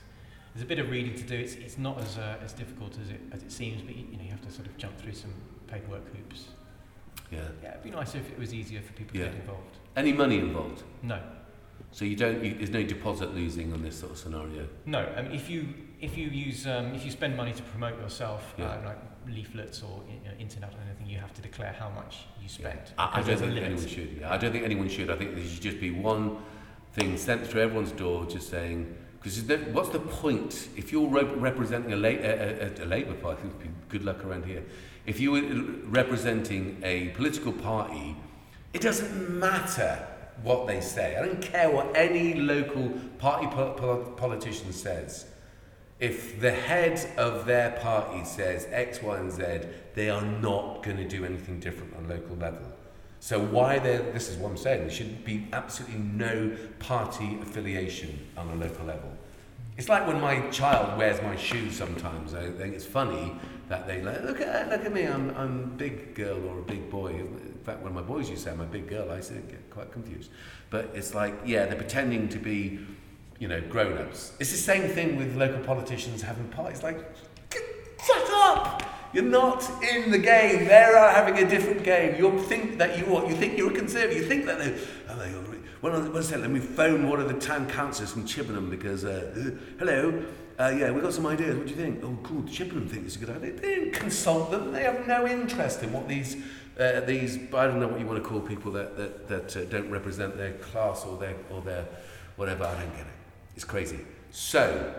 there's 0.54 0.64
a 0.64 0.68
bit 0.68 0.78
of 0.78 0.92
reading 0.92 1.16
to 1.16 1.24
do. 1.24 1.34
It's, 1.36 1.56
it's 1.56 1.80
not 1.80 2.00
as 2.00 2.20
uh, 2.20 2.38
as 2.46 2.54
difficult 2.54 3.00
as 3.02 3.10
it 3.10 3.22
as 3.32 3.42
it 3.42 3.52
seems, 3.52 3.82
but 3.82 3.96
you 3.96 4.04
know 4.18 4.24
you 4.24 4.30
have 4.30 4.46
to 4.46 4.52
sort 4.52 4.68
of 4.68 4.78
jump 4.78 4.96
through 5.00 5.14
some 5.14 5.34
paperwork 5.68 6.04
hoops. 6.16 6.46
Yeah. 7.32 7.40
Yeah, 7.62 7.72
it'd 7.72 7.84
be 7.84 7.90
nice 7.92 8.16
if 8.16 8.30
it 8.32 8.40
was 8.40 8.54
easier 8.54 8.82
for 8.82 8.94
people 8.94 9.18
Yeah. 9.18 9.26
to 9.26 9.32
get 9.32 9.42
involved. 9.42 9.78
Any 9.96 10.14
money 10.14 10.40
involved? 10.40 10.84
No, 11.04 11.20
So 11.92 12.06
you 12.06 12.16
don't. 12.16 12.44
You, 12.44 12.54
there's 12.56 12.70
no 12.70 12.84
deposit 12.84 13.34
losing 13.34 13.74
on 13.74 13.82
this 13.82 14.00
sort 14.00 14.12
of 14.12 14.18
scenario. 14.18 14.68
no. 14.86 15.00
I 15.18 15.22
mean, 15.24 15.32
if 15.32 15.50
you 15.50 15.68
if 16.00 16.16
you 16.18 16.28
use 16.28 16.68
um, 16.68 16.94
if 16.94 17.04
you 17.06 17.12
spend 17.12 17.36
money 17.36 17.54
to 17.54 17.64
promote 17.64 18.00
yourself, 18.00 18.54
Yeah. 18.58 18.66
uh, 18.66 18.86
like 18.86 18.98
leaflets 19.28 19.82
or 19.82 20.04
you 20.08 20.16
know, 20.30 20.36
internet 20.40 20.74
or 20.74 20.78
anything, 20.88 21.08
you 21.08 21.18
have 21.18 21.34
to 21.34 21.42
declare 21.42 21.74
how 21.78 21.90
much 21.90 22.26
you 22.42 22.48
spent. 22.50 22.94
I, 22.98 23.20
I 23.20 23.22
don't 23.24 23.38
think 23.40 23.58
anyone 23.58 23.88
should. 23.88 24.18
Yeah, 24.20 24.32
I 24.34 24.38
don't 24.38 24.52
think 24.52 24.64
anyone 24.64 24.90
should. 24.90 25.10
I 25.10 25.16
think 25.16 25.36
there 25.36 25.44
should 25.44 25.62
just 25.62 25.80
be 25.80 25.92
one 25.92 26.38
thing 26.94 27.18
sent 27.18 27.46
through 27.48 27.62
everyone's 27.62 27.92
door, 27.92 28.26
just 28.26 28.50
saying. 28.50 28.96
Because 29.20 29.42
what's 29.74 29.90
the 29.90 30.00
point 30.00 30.70
if 30.78 30.92
you're 30.92 31.08
rep- 31.10 31.34
representing 31.42 31.92
a, 31.92 31.98
la- 31.98 32.08
a, 32.10 32.70
a, 32.80 32.84
a 32.84 32.86
Labour 32.86 33.16
Party? 33.16 33.50
Good 33.90 34.04
luck 34.06 34.24
around 34.24 34.46
here. 34.46 34.64
If 35.08 35.22
you 35.22 35.32
were 35.32 35.42
representing 35.86 36.80
a 36.84 37.08
political 37.10 37.54
party, 37.54 38.18
it 38.74 38.82
doesn't 38.82 39.40
matter 39.40 40.06
what 40.44 40.68
they 40.68 40.82
say. 40.82 41.16
I 41.16 41.26
don't 41.26 41.42
care 41.42 41.72
what 41.72 41.96
any 41.96 42.34
local 42.34 42.90
party 43.18 43.48
po- 43.48 43.72
po- 43.72 44.12
politician 44.18 44.74
says. 44.74 45.26
If 46.02 46.42
the 46.42 46.52
head 46.52 47.00
of 47.18 47.46
their 47.46 47.72
party 47.82 48.26
says 48.26 48.68
X, 48.70 49.02
Y, 49.02 49.18
and 49.18 49.32
Z, 49.32 49.62
they 49.96 50.10
are 50.10 50.22
not 50.22 50.84
going 50.84 50.98
to 50.98 51.08
do 51.08 51.24
anything 51.24 51.62
different 51.62 51.96
on 51.96 52.10
local 52.10 52.36
level. 52.36 52.68
So 53.22 53.40
why 53.40 53.80
there? 53.80 54.12
This 54.12 54.30
is 54.30 54.36
what 54.36 54.50
I'm 54.50 54.58
saying. 54.58 54.82
There 54.82 54.92
should 54.92 55.24
be 55.24 55.48
absolutely 55.54 56.00
no 56.00 56.56
party 56.80 57.40
affiliation 57.42 58.28
on 58.36 58.50
a 58.50 58.56
local 58.56 58.86
level. 58.86 59.12
It's 59.78 59.90
like 59.90 60.06
when 60.06 60.20
my 60.20 60.42
child 60.50 60.98
wears 60.98 61.22
my 61.22 61.36
shoes 61.36 61.78
sometimes. 61.78 62.34
I 62.34 62.52
think 62.52 62.76
it's 62.76 62.86
funny 62.86 63.32
that 63.70 63.88
they 63.88 64.02
like, 64.02 64.24
look 64.24 64.42
at 64.42 64.70
look 64.70 64.86
at 64.86 64.94
me, 64.94 65.04
I'm 65.04 65.30
I'm 65.32 65.64
a 65.64 65.68
big 65.68 66.16
girl 66.16 66.44
or 66.48 66.60
a 66.60 66.64
big 66.64 66.90
boy. 66.90 67.10
In 67.10 67.60
fact, 67.64 67.82
when 67.82 67.94
my 67.94 68.02
boys 68.02 68.30
used 68.30 68.44
to 68.44 68.50
say 68.50 68.54
I'm 68.54 68.62
a 68.62 68.66
big 68.66 68.88
girl, 68.88 69.12
I 69.12 69.18
used 69.18 69.30
to 69.30 69.36
get 69.36 69.70
quite 69.70 69.92
confused. 69.92 70.32
But 70.70 70.92
it's 70.94 71.14
like, 71.14 71.34
yeah, 71.46 71.66
they're 71.66 71.76
pretending 71.76 72.30
to 72.30 72.38
be, 72.38 72.80
you 73.40 73.48
know, 73.48 73.62
grown-ups. 73.62 74.34
It's 74.40 74.52
the 74.52 74.58
same 74.58 74.90
thing 74.90 75.18
with 75.18 75.36
local 75.36 75.60
politicians 75.64 76.22
having 76.22 76.48
parties. 76.50 76.84
Like, 76.84 76.98
shut 78.06 78.30
up! 78.32 78.84
You're 79.14 79.24
not 79.24 79.64
in 79.84 80.12
the 80.12 80.18
game. 80.18 80.66
They're 80.66 81.12
having 81.12 81.38
a 81.44 81.50
different 81.50 81.84
game. 81.84 82.18
You 82.18 82.40
think 82.44 82.78
that 82.78 82.98
you 82.98 83.16
are. 83.16 83.30
You 83.30 83.36
think 83.36 83.58
you're 83.58 83.72
a 83.72 83.76
conservative. 83.76 84.18
You 84.18 84.26
think 84.28 84.46
that 84.46 84.60
they. 84.60 84.78
Oh, 85.10 85.18
they 85.18 85.34
well, 85.82 86.02
one 86.12 86.24
second, 86.24 86.42
let 86.42 86.50
me 86.50 86.60
phone 86.60 87.08
one 87.08 87.20
of 87.20 87.28
the 87.28 87.40
town 87.40 87.70
councillors 87.70 88.12
from 88.12 88.26
Chippenham 88.26 88.70
because, 88.70 89.06
uh, 89.06 89.32
uh, 89.36 89.76
hello, 89.78 90.26
uh, 90.60 90.74
yeah, 90.76 90.90
we've 90.92 91.04
got 91.04 91.14
some 91.14 91.28
ideas. 91.28 91.56
What 91.56 91.68
do 91.68 91.74
you 91.74 91.80
think? 91.80 92.04
Oh, 92.04 92.18
cool. 92.24 92.42
The 92.42 92.52
Chippenham 92.52 92.88
think 92.88 93.06
it's 93.06 93.16
a 93.16 93.20
good 93.20 93.30
idea. 93.30 93.54
They 93.54 93.76
didn't 93.76 93.92
consult 93.94 94.50
them. 94.50 94.72
They 94.72 94.84
have 94.84 95.08
no 95.08 95.28
interest 95.28 95.84
in 95.84 95.94
what 95.94 96.08
these, 96.08 96.36
uh, 96.80 97.02
these 97.02 97.38
I 97.54 97.68
don't 97.68 97.80
know 97.80 97.88
what 97.88 98.00
you 98.00 98.08
want 98.08 98.24
to 98.24 98.28
call 98.28 98.42
people 98.42 98.72
that, 98.72 98.98
that, 98.98 99.28
that 99.28 99.58
uh, 99.58 99.66
don't 99.66 99.92
represent 99.92 100.36
their 100.36 100.54
class 100.54 101.06
or 101.06 101.18
their, 101.18 101.36
or 101.52 101.62
their 101.62 101.86
whatever. 102.38 102.64
I 102.64 102.74
don't 102.74 102.92
get 102.92 103.02
it. 103.02 103.14
It's 103.56 103.66
crazy. 103.66 104.00
So, 104.32 104.96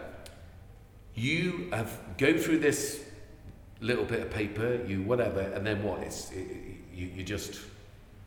you 1.15 1.69
have 1.73 1.99
go 2.17 2.39
through 2.39 2.61
this 2.61 3.05
little 3.81 4.05
bit 4.05 4.21
of 4.21 4.31
paper, 4.31 4.81
you 4.87 5.03
whatever, 5.03 5.41
and 5.41 5.67
then 5.67 5.83
what? 5.83 6.01
It's 6.01 6.31
it, 6.31 6.47
you, 6.95 7.07
you 7.17 7.25
just 7.25 7.61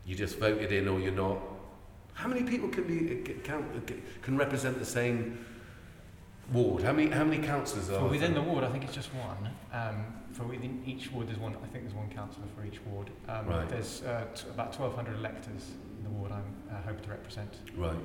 you 0.06 0.14
just 0.14 0.38
voted 0.38 0.72
in 0.72 0.88
or 0.88 1.00
you're 1.00 1.12
not. 1.12 1.38
How 2.12 2.28
many 2.28 2.42
people 2.42 2.68
can 2.68 2.84
be 2.84 3.22
can, 3.22 4.02
can 4.20 4.36
represent 4.36 4.78
the 4.78 4.84
same 4.84 5.44
ward? 6.52 6.82
How 6.82 6.92
many 6.92 7.10
how 7.10 7.24
many 7.24 7.42
councillors 7.42 7.90
are? 7.90 7.98
For 8.00 8.08
within 8.08 8.34
the 8.34 8.42
ward, 8.42 8.64
I 8.64 8.70
think 8.70 8.84
it's 8.84 8.94
just 8.94 9.10
one. 9.14 9.50
Um, 9.72 10.04
for 10.32 10.44
within 10.44 10.82
each 10.86 11.12
ward, 11.12 11.28
there's 11.28 11.38
one. 11.38 11.54
I 11.62 11.66
think 11.68 11.84
there's 11.84 11.94
one 11.94 12.08
councillor 12.10 12.46
for 12.56 12.64
each 12.64 12.80
ward. 12.86 13.10
Um, 13.28 13.46
Right. 13.46 13.68
There's 13.68 14.02
uh, 14.02 14.24
t- 14.34 14.48
about 14.50 14.78
1,200 14.78 15.18
electors 15.18 15.70
in 15.98 16.04
the 16.04 16.10
ward 16.10 16.32
I'm 16.32 16.44
uh, 16.70 16.80
hoping 16.86 17.04
to 17.04 17.10
represent, 17.10 17.54
Right, 17.76 17.96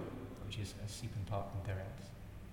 which 0.46 0.60
is 0.60 0.74
uh, 0.84 0.88
Cepen 0.88 1.26
Park 1.26 1.46
and 1.56 1.64
Derriads. 1.66 2.06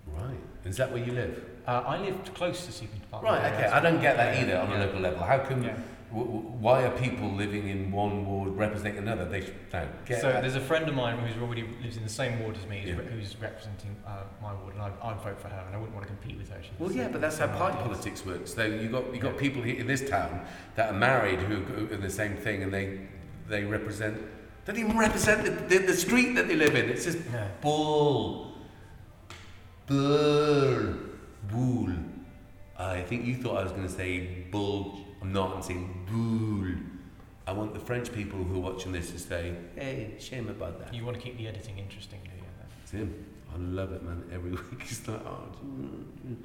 right. 0.06 0.40
Is 0.64 0.76
that 0.76 0.92
where 0.92 1.02
you 1.04 1.12
live? 1.12 1.44
Uh, 1.66 1.82
I 1.86 1.98
live 1.98 2.32
close 2.34 2.64
to 2.66 2.72
Cepen 2.72 3.00
Park. 3.10 3.24
Right. 3.24 3.52
Okay. 3.52 3.66
I 3.66 3.80
don't 3.80 4.00
get 4.00 4.16
that 4.16 4.38
either 4.42 4.58
on 4.58 4.70
a 4.72 4.78
local 4.78 5.00
level. 5.00 5.22
How 5.24 5.38
come? 5.38 5.62
Yeah. 5.62 5.76
Why 6.14 6.84
are 6.84 6.96
people 6.96 7.28
living 7.32 7.68
in 7.68 7.90
one 7.90 8.24
ward 8.24 8.50
representing 8.56 8.98
another? 8.98 9.24
They 9.24 9.40
should 9.40 9.56
no, 9.72 9.88
get 10.06 10.20
so 10.20 10.30
that. 10.30 10.42
there's 10.42 10.54
a 10.54 10.60
friend 10.60 10.88
of 10.88 10.94
mine 10.94 11.18
who's 11.18 11.36
already 11.42 11.64
lives 11.82 11.96
in 11.96 12.04
the 12.04 12.08
same 12.08 12.38
ward 12.40 12.56
as 12.56 12.64
me, 12.68 12.78
who's, 12.80 12.90
Yeah. 12.90 12.96
re- 12.98 13.06
who's 13.06 13.36
representing 13.40 13.96
uh, 14.06 14.22
my 14.40 14.54
ward, 14.54 14.74
and 14.74 14.82
I, 14.82 14.92
I'd 15.02 15.20
vote 15.22 15.40
for 15.40 15.48
her, 15.48 15.64
and 15.66 15.74
I 15.74 15.78
wouldn't 15.78 15.94
want 15.96 16.06
to 16.06 16.12
compete 16.14 16.38
with 16.38 16.50
her. 16.50 16.58
She's 16.62 16.70
Well, 16.78 16.92
yeah, 16.92 17.08
but 17.08 17.20
that's 17.20 17.38
how 17.38 17.48
party 17.48 17.78
politics 17.78 18.24
works. 18.24 18.54
So 18.54 18.64
you 18.64 18.88
got 18.88 19.12
you 19.12 19.20
got 19.20 19.34
Yeah. 19.34 19.40
people 19.40 19.62
here 19.62 19.76
in 19.80 19.88
this 19.88 20.08
town 20.08 20.46
that 20.76 20.90
are 20.90 20.96
married 20.96 21.40
who 21.40 21.92
are 21.92 21.96
the 21.96 22.10
same 22.10 22.36
thing, 22.36 22.62
and 22.62 22.72
they 22.72 23.00
they 23.48 23.64
represent. 23.64 24.16
Don't 24.66 24.78
even 24.78 24.96
represent 24.96 25.44
the, 25.44 25.50
the, 25.50 25.78
the 25.86 25.92
street 25.96 26.34
that 26.36 26.46
they 26.48 26.54
live 26.56 26.74
in. 26.76 26.88
It's 26.90 27.04
just 27.04 27.18
Yeah. 27.32 27.48
bull, 27.60 28.56
bull, 29.86 30.94
bull. 31.50 31.88
I 32.78 33.02
think 33.02 33.24
you 33.26 33.34
thought 33.36 33.58
I 33.58 33.62
was 33.64 33.72
going 33.72 33.86
to 33.86 33.92
say 33.92 34.20
bull. 34.52 35.00
I'm 35.24 35.32
not. 35.32 35.56
I'm 35.56 35.62
saying 35.62 36.06
bull. 36.10 36.74
I 37.46 37.52
want 37.52 37.72
the 37.72 37.80
French 37.80 38.12
people 38.12 38.38
who 38.38 38.56
are 38.56 38.72
watching 38.72 38.92
this 38.92 39.10
to 39.12 39.18
say, 39.18 39.54
"Hey, 39.74 40.14
shame 40.18 40.50
about 40.50 40.78
that." 40.80 40.92
You 40.92 41.04
want 41.04 41.16
to 41.16 41.22
keep 41.22 41.38
the 41.38 41.48
editing 41.48 41.78
interesting, 41.78 42.20
do 42.24 42.30
you? 42.30 42.44
It's 42.82 42.90
him. 42.90 43.24
I 43.54 43.58
love 43.58 43.92
it, 43.92 44.02
man. 44.02 44.22
Every 44.32 44.50
week 44.70 44.82
he's 44.82 45.06
like, 45.08 45.20
oh, 45.24 45.48
we 46.26 46.36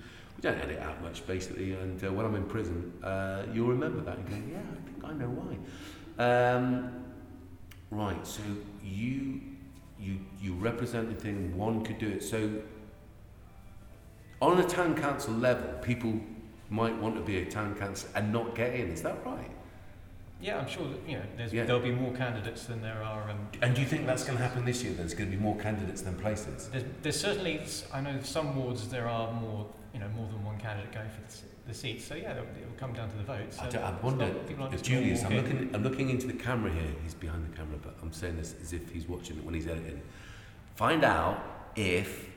don't 0.41 0.57
edit 0.59 0.79
out 0.79 1.01
much, 1.01 1.25
basically. 1.27 1.73
And 1.73 2.01
uh, 2.03 2.13
when 2.13 2.25
I'm 2.25 2.35
in 2.35 2.45
prison, 2.45 2.93
uh, 3.03 3.43
you'll 3.51 3.67
remember 3.67 3.99
that 4.01 4.17
and 4.17 4.29
go, 4.29 4.35
yeah, 4.49 4.59
I 4.59 4.85
think 4.85 5.03
I 5.03 5.13
know 5.13 5.29
why. 5.29 6.53
Um, 6.55 7.03
right. 7.91 8.25
So 8.25 8.41
you 8.81 9.41
you 9.99 10.19
you 10.39 10.53
represent 10.53 11.09
the 11.09 11.21
thing. 11.21 11.57
One 11.57 11.83
could 11.83 11.99
do 11.99 12.07
it. 12.07 12.23
So 12.23 12.61
on 14.41 14.57
a 14.57 14.63
town 14.63 14.95
council 14.95 15.33
level, 15.33 15.67
people 15.81 16.21
might 16.69 16.95
want 16.97 17.15
to 17.15 17.21
be 17.21 17.37
a 17.39 17.45
town 17.45 17.75
council 17.75 18.09
and 18.15 18.31
not 18.31 18.55
get 18.55 18.73
in. 18.75 18.89
Is 18.91 19.01
that 19.01 19.25
right? 19.25 19.49
Yeah, 20.41 20.59
I'm 20.59 20.69
sure 20.69 20.87
that 20.87 20.99
you 21.09 21.17
know 21.17 21.23
Yeah. 21.51 21.65
there'll 21.65 21.81
be 21.81 21.91
more 21.91 22.13
candidates 22.13 22.65
than 22.65 22.81
there 22.81 23.03
are. 23.03 23.29
Um, 23.29 23.39
And 23.61 23.75
do 23.75 23.81
you 23.81 23.87
think 23.87 24.05
that's 24.05 24.23
going 24.23 24.37
to 24.37 24.43
happen 24.43 24.63
this 24.63 24.83
year? 24.83 24.93
There's 24.93 25.13
going 25.13 25.29
to 25.29 25.35
be 25.35 25.41
more 25.41 25.57
candidates 25.57 26.01
than 26.01 26.15
places. 26.15 26.69
there's, 26.71 26.85
there's 27.01 27.19
certainly 27.19 27.59
I 27.93 27.99
know 28.01 28.19
some 28.21 28.55
wards 28.55 28.87
there 28.87 29.07
are 29.09 29.31
more 29.33 29.67
you 29.93 29.99
know 29.99 30.07
more 30.15 30.27
than 30.27 30.43
one 30.45 30.57
candidate 30.57 30.93
going 30.93 31.09
for 31.09 31.19
the, 31.29 31.37
the 31.67 31.73
seats. 31.73 32.05
So 32.05 32.15
yeah, 32.15 32.31
it'll, 32.31 32.43
it'll 32.61 32.77
come 32.77 32.93
down 32.93 33.09
to 33.09 33.17
the 33.17 33.23
votes. 33.23 33.57
I, 33.59 33.65
So 33.65 33.71
don't- 33.71 33.83
I 33.83 33.91
wonder, 34.01 34.33
not- 34.57 34.73
if 34.73 34.81
Julius, 34.83 35.25
I'm 35.25 35.33
in. 35.33 35.43
looking, 35.43 35.75
I'm 35.75 35.83
looking 35.83 36.09
into 36.09 36.27
the 36.27 36.33
camera 36.33 36.71
here. 36.71 36.93
He's 37.03 37.15
behind 37.15 37.43
the 37.51 37.57
camera, 37.57 37.77
but 37.81 37.95
I'm 38.01 38.13
saying 38.13 38.37
this 38.37 38.55
as 38.61 38.71
if 38.71 38.89
he's 38.91 39.09
watching 39.09 39.37
it 39.37 39.43
when 39.43 39.55
he's 39.55 39.67
editing. 39.67 39.99
Find 40.75 41.03
out 41.03 41.43
if, 41.75 42.29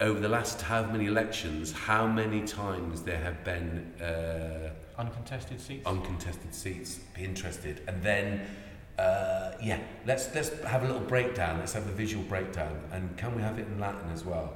over 0.00 0.18
the 0.18 0.28
last 0.28 0.62
how 0.62 0.84
many 0.84 1.06
elections, 1.06 1.72
how 1.72 2.06
many 2.06 2.42
times 2.46 3.02
there 3.02 3.18
have 3.18 3.44
been 3.44 3.92
uh, 4.00 4.70
uncontested 4.98 5.60
seats. 5.60 5.86
uncontested 5.86 6.54
seats. 6.54 7.00
Be 7.14 7.24
interested, 7.24 7.82
and 7.86 8.02
then. 8.02 8.46
Uh, 8.98 9.52
yeah, 9.62 9.78
let's 10.04 10.34
let's 10.34 10.50
have 10.64 10.82
a 10.82 10.86
little 10.86 11.00
breakdown. 11.00 11.58
Let's 11.58 11.72
have 11.72 11.86
a 11.86 11.92
visual 11.92 12.22
breakdown, 12.24 12.78
and 12.92 13.16
can 13.16 13.34
we 13.34 13.40
have 13.40 13.58
it 13.58 13.66
in 13.66 13.80
Latin 13.80 14.10
as 14.12 14.26
well? 14.26 14.52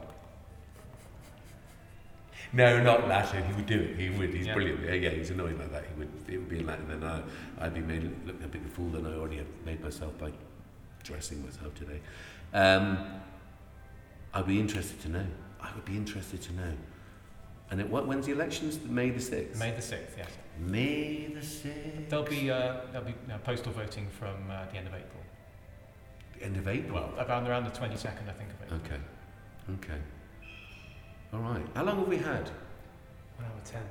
No, 2.52 2.80
not 2.82 3.08
Latin. 3.08 3.42
He 3.44 3.52
would 3.54 3.66
do 3.66 3.80
it. 3.80 3.96
He 3.96 4.10
would. 4.10 4.34
He's 4.34 4.46
Yeah. 4.46 4.52
brilliant. 4.54 4.80
Yeah, 4.84 4.92
yeah, 4.92 5.10
he's 5.10 5.30
annoying 5.30 5.58
like 5.58 5.72
that. 5.72 5.84
He 5.86 5.98
would. 5.98 6.10
It 6.28 6.36
would 6.36 6.48
be 6.50 6.58
in 6.58 6.66
Latin, 6.66 6.90
and 6.90 7.04
I, 7.04 7.22
I'd 7.58 7.72
be 7.72 7.80
made 7.80 8.02
look 8.26 8.42
a 8.44 8.48
bigger 8.48 8.68
fool 8.68 8.90
than 8.90 9.06
I 9.06 9.14
already 9.14 9.38
have 9.38 9.46
made 9.64 9.82
myself 9.82 10.16
by 10.18 10.30
dressing 11.02 11.42
myself 11.42 11.74
today. 11.74 12.00
Um, 12.52 12.98
I'd 14.34 14.46
be 14.46 14.58
interested 14.58 15.00
to 15.02 15.08
know. 15.08 15.26
I 15.60 15.72
would 15.74 15.84
be 15.84 15.96
interested 15.96 16.42
to 16.42 16.52
know. 16.54 16.72
And 17.70 17.80
it, 17.80 17.88
what, 17.88 18.06
when's 18.06 18.26
the 18.26 18.32
elections? 18.32 18.78
May 18.84 19.10
the 19.10 19.20
sixth. 19.20 19.58
May 19.58 19.70
the 19.70 19.80
sixth. 19.80 20.16
Yes. 20.18 20.28
May 20.58 21.28
the 21.34 21.42
sixth. 21.42 22.08
There'll 22.08 22.24
be 22.24 22.50
uh, 22.50 22.76
there'll 22.92 23.06
be 23.06 23.14
uh, 23.32 23.38
postal 23.38 23.72
voting 23.72 24.06
from 24.18 24.50
uh, 24.50 24.66
the 24.70 24.76
end 24.76 24.88
of 24.88 24.94
April. 24.94 25.22
The 26.36 26.44
End 26.44 26.56
of 26.56 26.68
April. 26.68 26.94
Well, 26.94 27.26
around 27.26 27.46
around 27.46 27.64
the 27.64 27.70
22nd, 27.70 28.28
I 28.28 28.32
think 28.32 28.50
of 28.50 28.72
it. 28.72 28.84
Okay. 28.84 29.00
Okay. 29.74 30.00
All 31.32 31.40
right. 31.40 31.64
How 31.74 31.84
long 31.84 31.98
have 31.98 32.08
we 32.08 32.16
had? 32.16 32.50
An 33.38 33.44
hour 33.44 33.56
and 33.56 33.64
ten. 33.64 33.82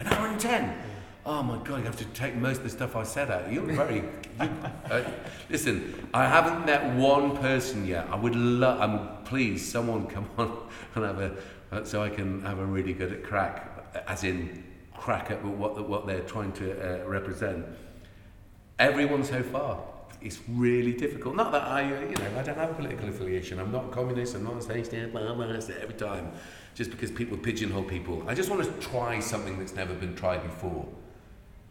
An 0.00 0.06
hour 0.08 0.26
and 0.28 0.40
ten. 0.40 0.82
Oh 1.26 1.42
my 1.42 1.58
god! 1.58 1.80
You 1.80 1.84
have 1.84 1.98
to 1.98 2.04
take 2.06 2.34
most 2.34 2.58
of 2.58 2.64
the 2.64 2.70
stuff 2.70 2.96
I 2.96 3.02
said 3.02 3.30
out. 3.30 3.52
You're 3.52 3.64
very. 3.64 3.96
you, 4.40 4.50
uh, 4.90 5.04
listen, 5.50 6.08
I 6.14 6.26
haven't 6.26 6.64
met 6.64 6.96
one 6.96 7.36
person 7.36 7.86
yet. 7.86 8.08
I 8.10 8.16
would 8.16 8.34
love. 8.34 8.80
I'm 8.80 9.22
please 9.24 9.70
someone 9.70 10.06
come 10.06 10.28
on 10.38 10.62
and 10.94 11.04
have 11.04 11.20
a 11.20 11.36
uh, 11.72 11.84
so 11.84 12.02
I 12.02 12.08
can 12.08 12.40
have 12.42 12.58
a 12.58 12.64
really 12.64 12.94
good 12.94 13.12
at 13.12 13.22
crack, 13.22 14.02
as 14.08 14.24
in 14.24 14.64
crack 14.96 15.30
at 15.30 15.44
what 15.44 15.86
what 15.86 16.06
they're 16.06 16.22
trying 16.22 16.52
to 16.52 17.02
uh, 17.02 17.06
represent. 17.06 17.66
Everyone 18.78 19.22
so 19.22 19.42
far. 19.42 19.82
It's 20.22 20.38
really 20.48 20.92
difficult. 20.92 21.34
Not 21.34 21.50
that 21.52 21.62
I, 21.62 21.82
uh, 21.84 22.00
you 22.00 22.14
know, 22.16 22.38
I 22.38 22.42
don't 22.42 22.58
have 22.58 22.72
a 22.72 22.74
political 22.74 23.08
affiliation. 23.08 23.58
I'm 23.58 23.72
not 23.72 23.86
a 23.86 23.88
communist. 23.88 24.34
I'm 24.34 24.44
not 24.44 24.58
a 24.58 24.62
state 24.62 24.92
every 24.92 25.94
time, 25.94 26.32
just 26.74 26.90
because 26.90 27.10
people 27.10 27.38
pigeonhole 27.38 27.84
people. 27.84 28.22
I 28.26 28.34
just 28.34 28.50
want 28.50 28.62
to 28.62 28.70
try 28.86 29.18
something 29.20 29.58
that's 29.58 29.74
never 29.74 29.94
been 29.94 30.14
tried 30.14 30.42
before. 30.42 30.86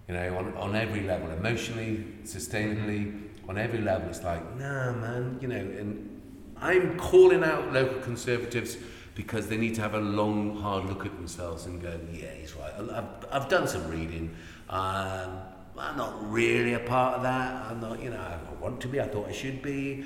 You 0.10 0.16
know, 0.16 0.38
on, 0.40 0.54
on 0.56 0.76
every 0.76 1.02
level, 1.02 1.30
emotionally, 1.30 2.04
sustainably, 2.24 3.26
on 3.48 3.60
every 3.60 3.80
level, 3.80 4.10
it's 4.10 4.24
like, 4.24 4.42
nah, 4.58 4.92
man, 4.92 5.38
you 5.40 5.48
know, 5.48 5.56
and 5.56 6.20
I'm 6.58 6.98
calling 6.98 7.44
out 7.44 7.72
local 7.72 8.00
conservatives 8.00 8.76
because 9.14 9.50
they 9.50 9.58
need 9.58 9.76
to 9.76 9.82
have 9.82 9.94
a 9.94 10.00
long, 10.00 10.60
hard 10.60 10.86
look 10.86 11.06
at 11.06 11.16
themselves 11.16 11.68
and 11.68 11.80
go, 11.80 12.00
yeah, 12.12 12.32
he's 12.32 12.56
right. 12.56 12.74
I've, 12.92 13.06
I've 13.32 13.50
done 13.50 13.68
some 13.68 13.88
reading. 13.88 14.36
Um, 14.68 15.42
I'm 15.78 15.96
not 15.96 16.32
really 16.32 16.74
a 16.74 16.80
part 16.80 17.18
of 17.18 17.22
that. 17.22 17.70
I'm 17.70 17.80
not, 17.80 18.02
you 18.02 18.10
know, 18.10 18.18
I 18.18 18.40
want 18.60 18.82
to 18.82 18.88
be. 18.88 19.00
I 19.00 19.08
thought 19.08 19.28
I 19.28 19.32
should 19.32 19.62
be. 19.62 20.04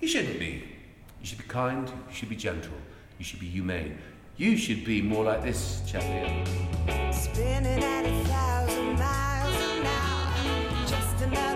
You 0.00 0.06
shouldn't 0.06 0.38
be. 0.38 0.64
You 1.20 1.26
should 1.26 1.38
be 1.38 1.44
kind. 1.44 1.88
You 1.88 2.14
should 2.14 2.28
be 2.28 2.36
gentle. 2.36 2.76
You 3.18 3.24
should 3.24 3.40
be 3.40 3.46
humane. 3.46 3.96
You 4.38 4.58
should 4.58 4.84
be 4.84 5.00
more 5.00 5.24
like 5.24 5.42
this 5.42 5.80
chap 5.86 6.02
here. 6.02 6.44
Spinning 7.10 7.82
at 7.82 8.04
a 8.04 8.24
thousand 8.24 8.98
miles 8.98 9.56
an 9.78 9.86
hour, 9.86 10.86
just 10.86 11.22
another. 11.24 11.55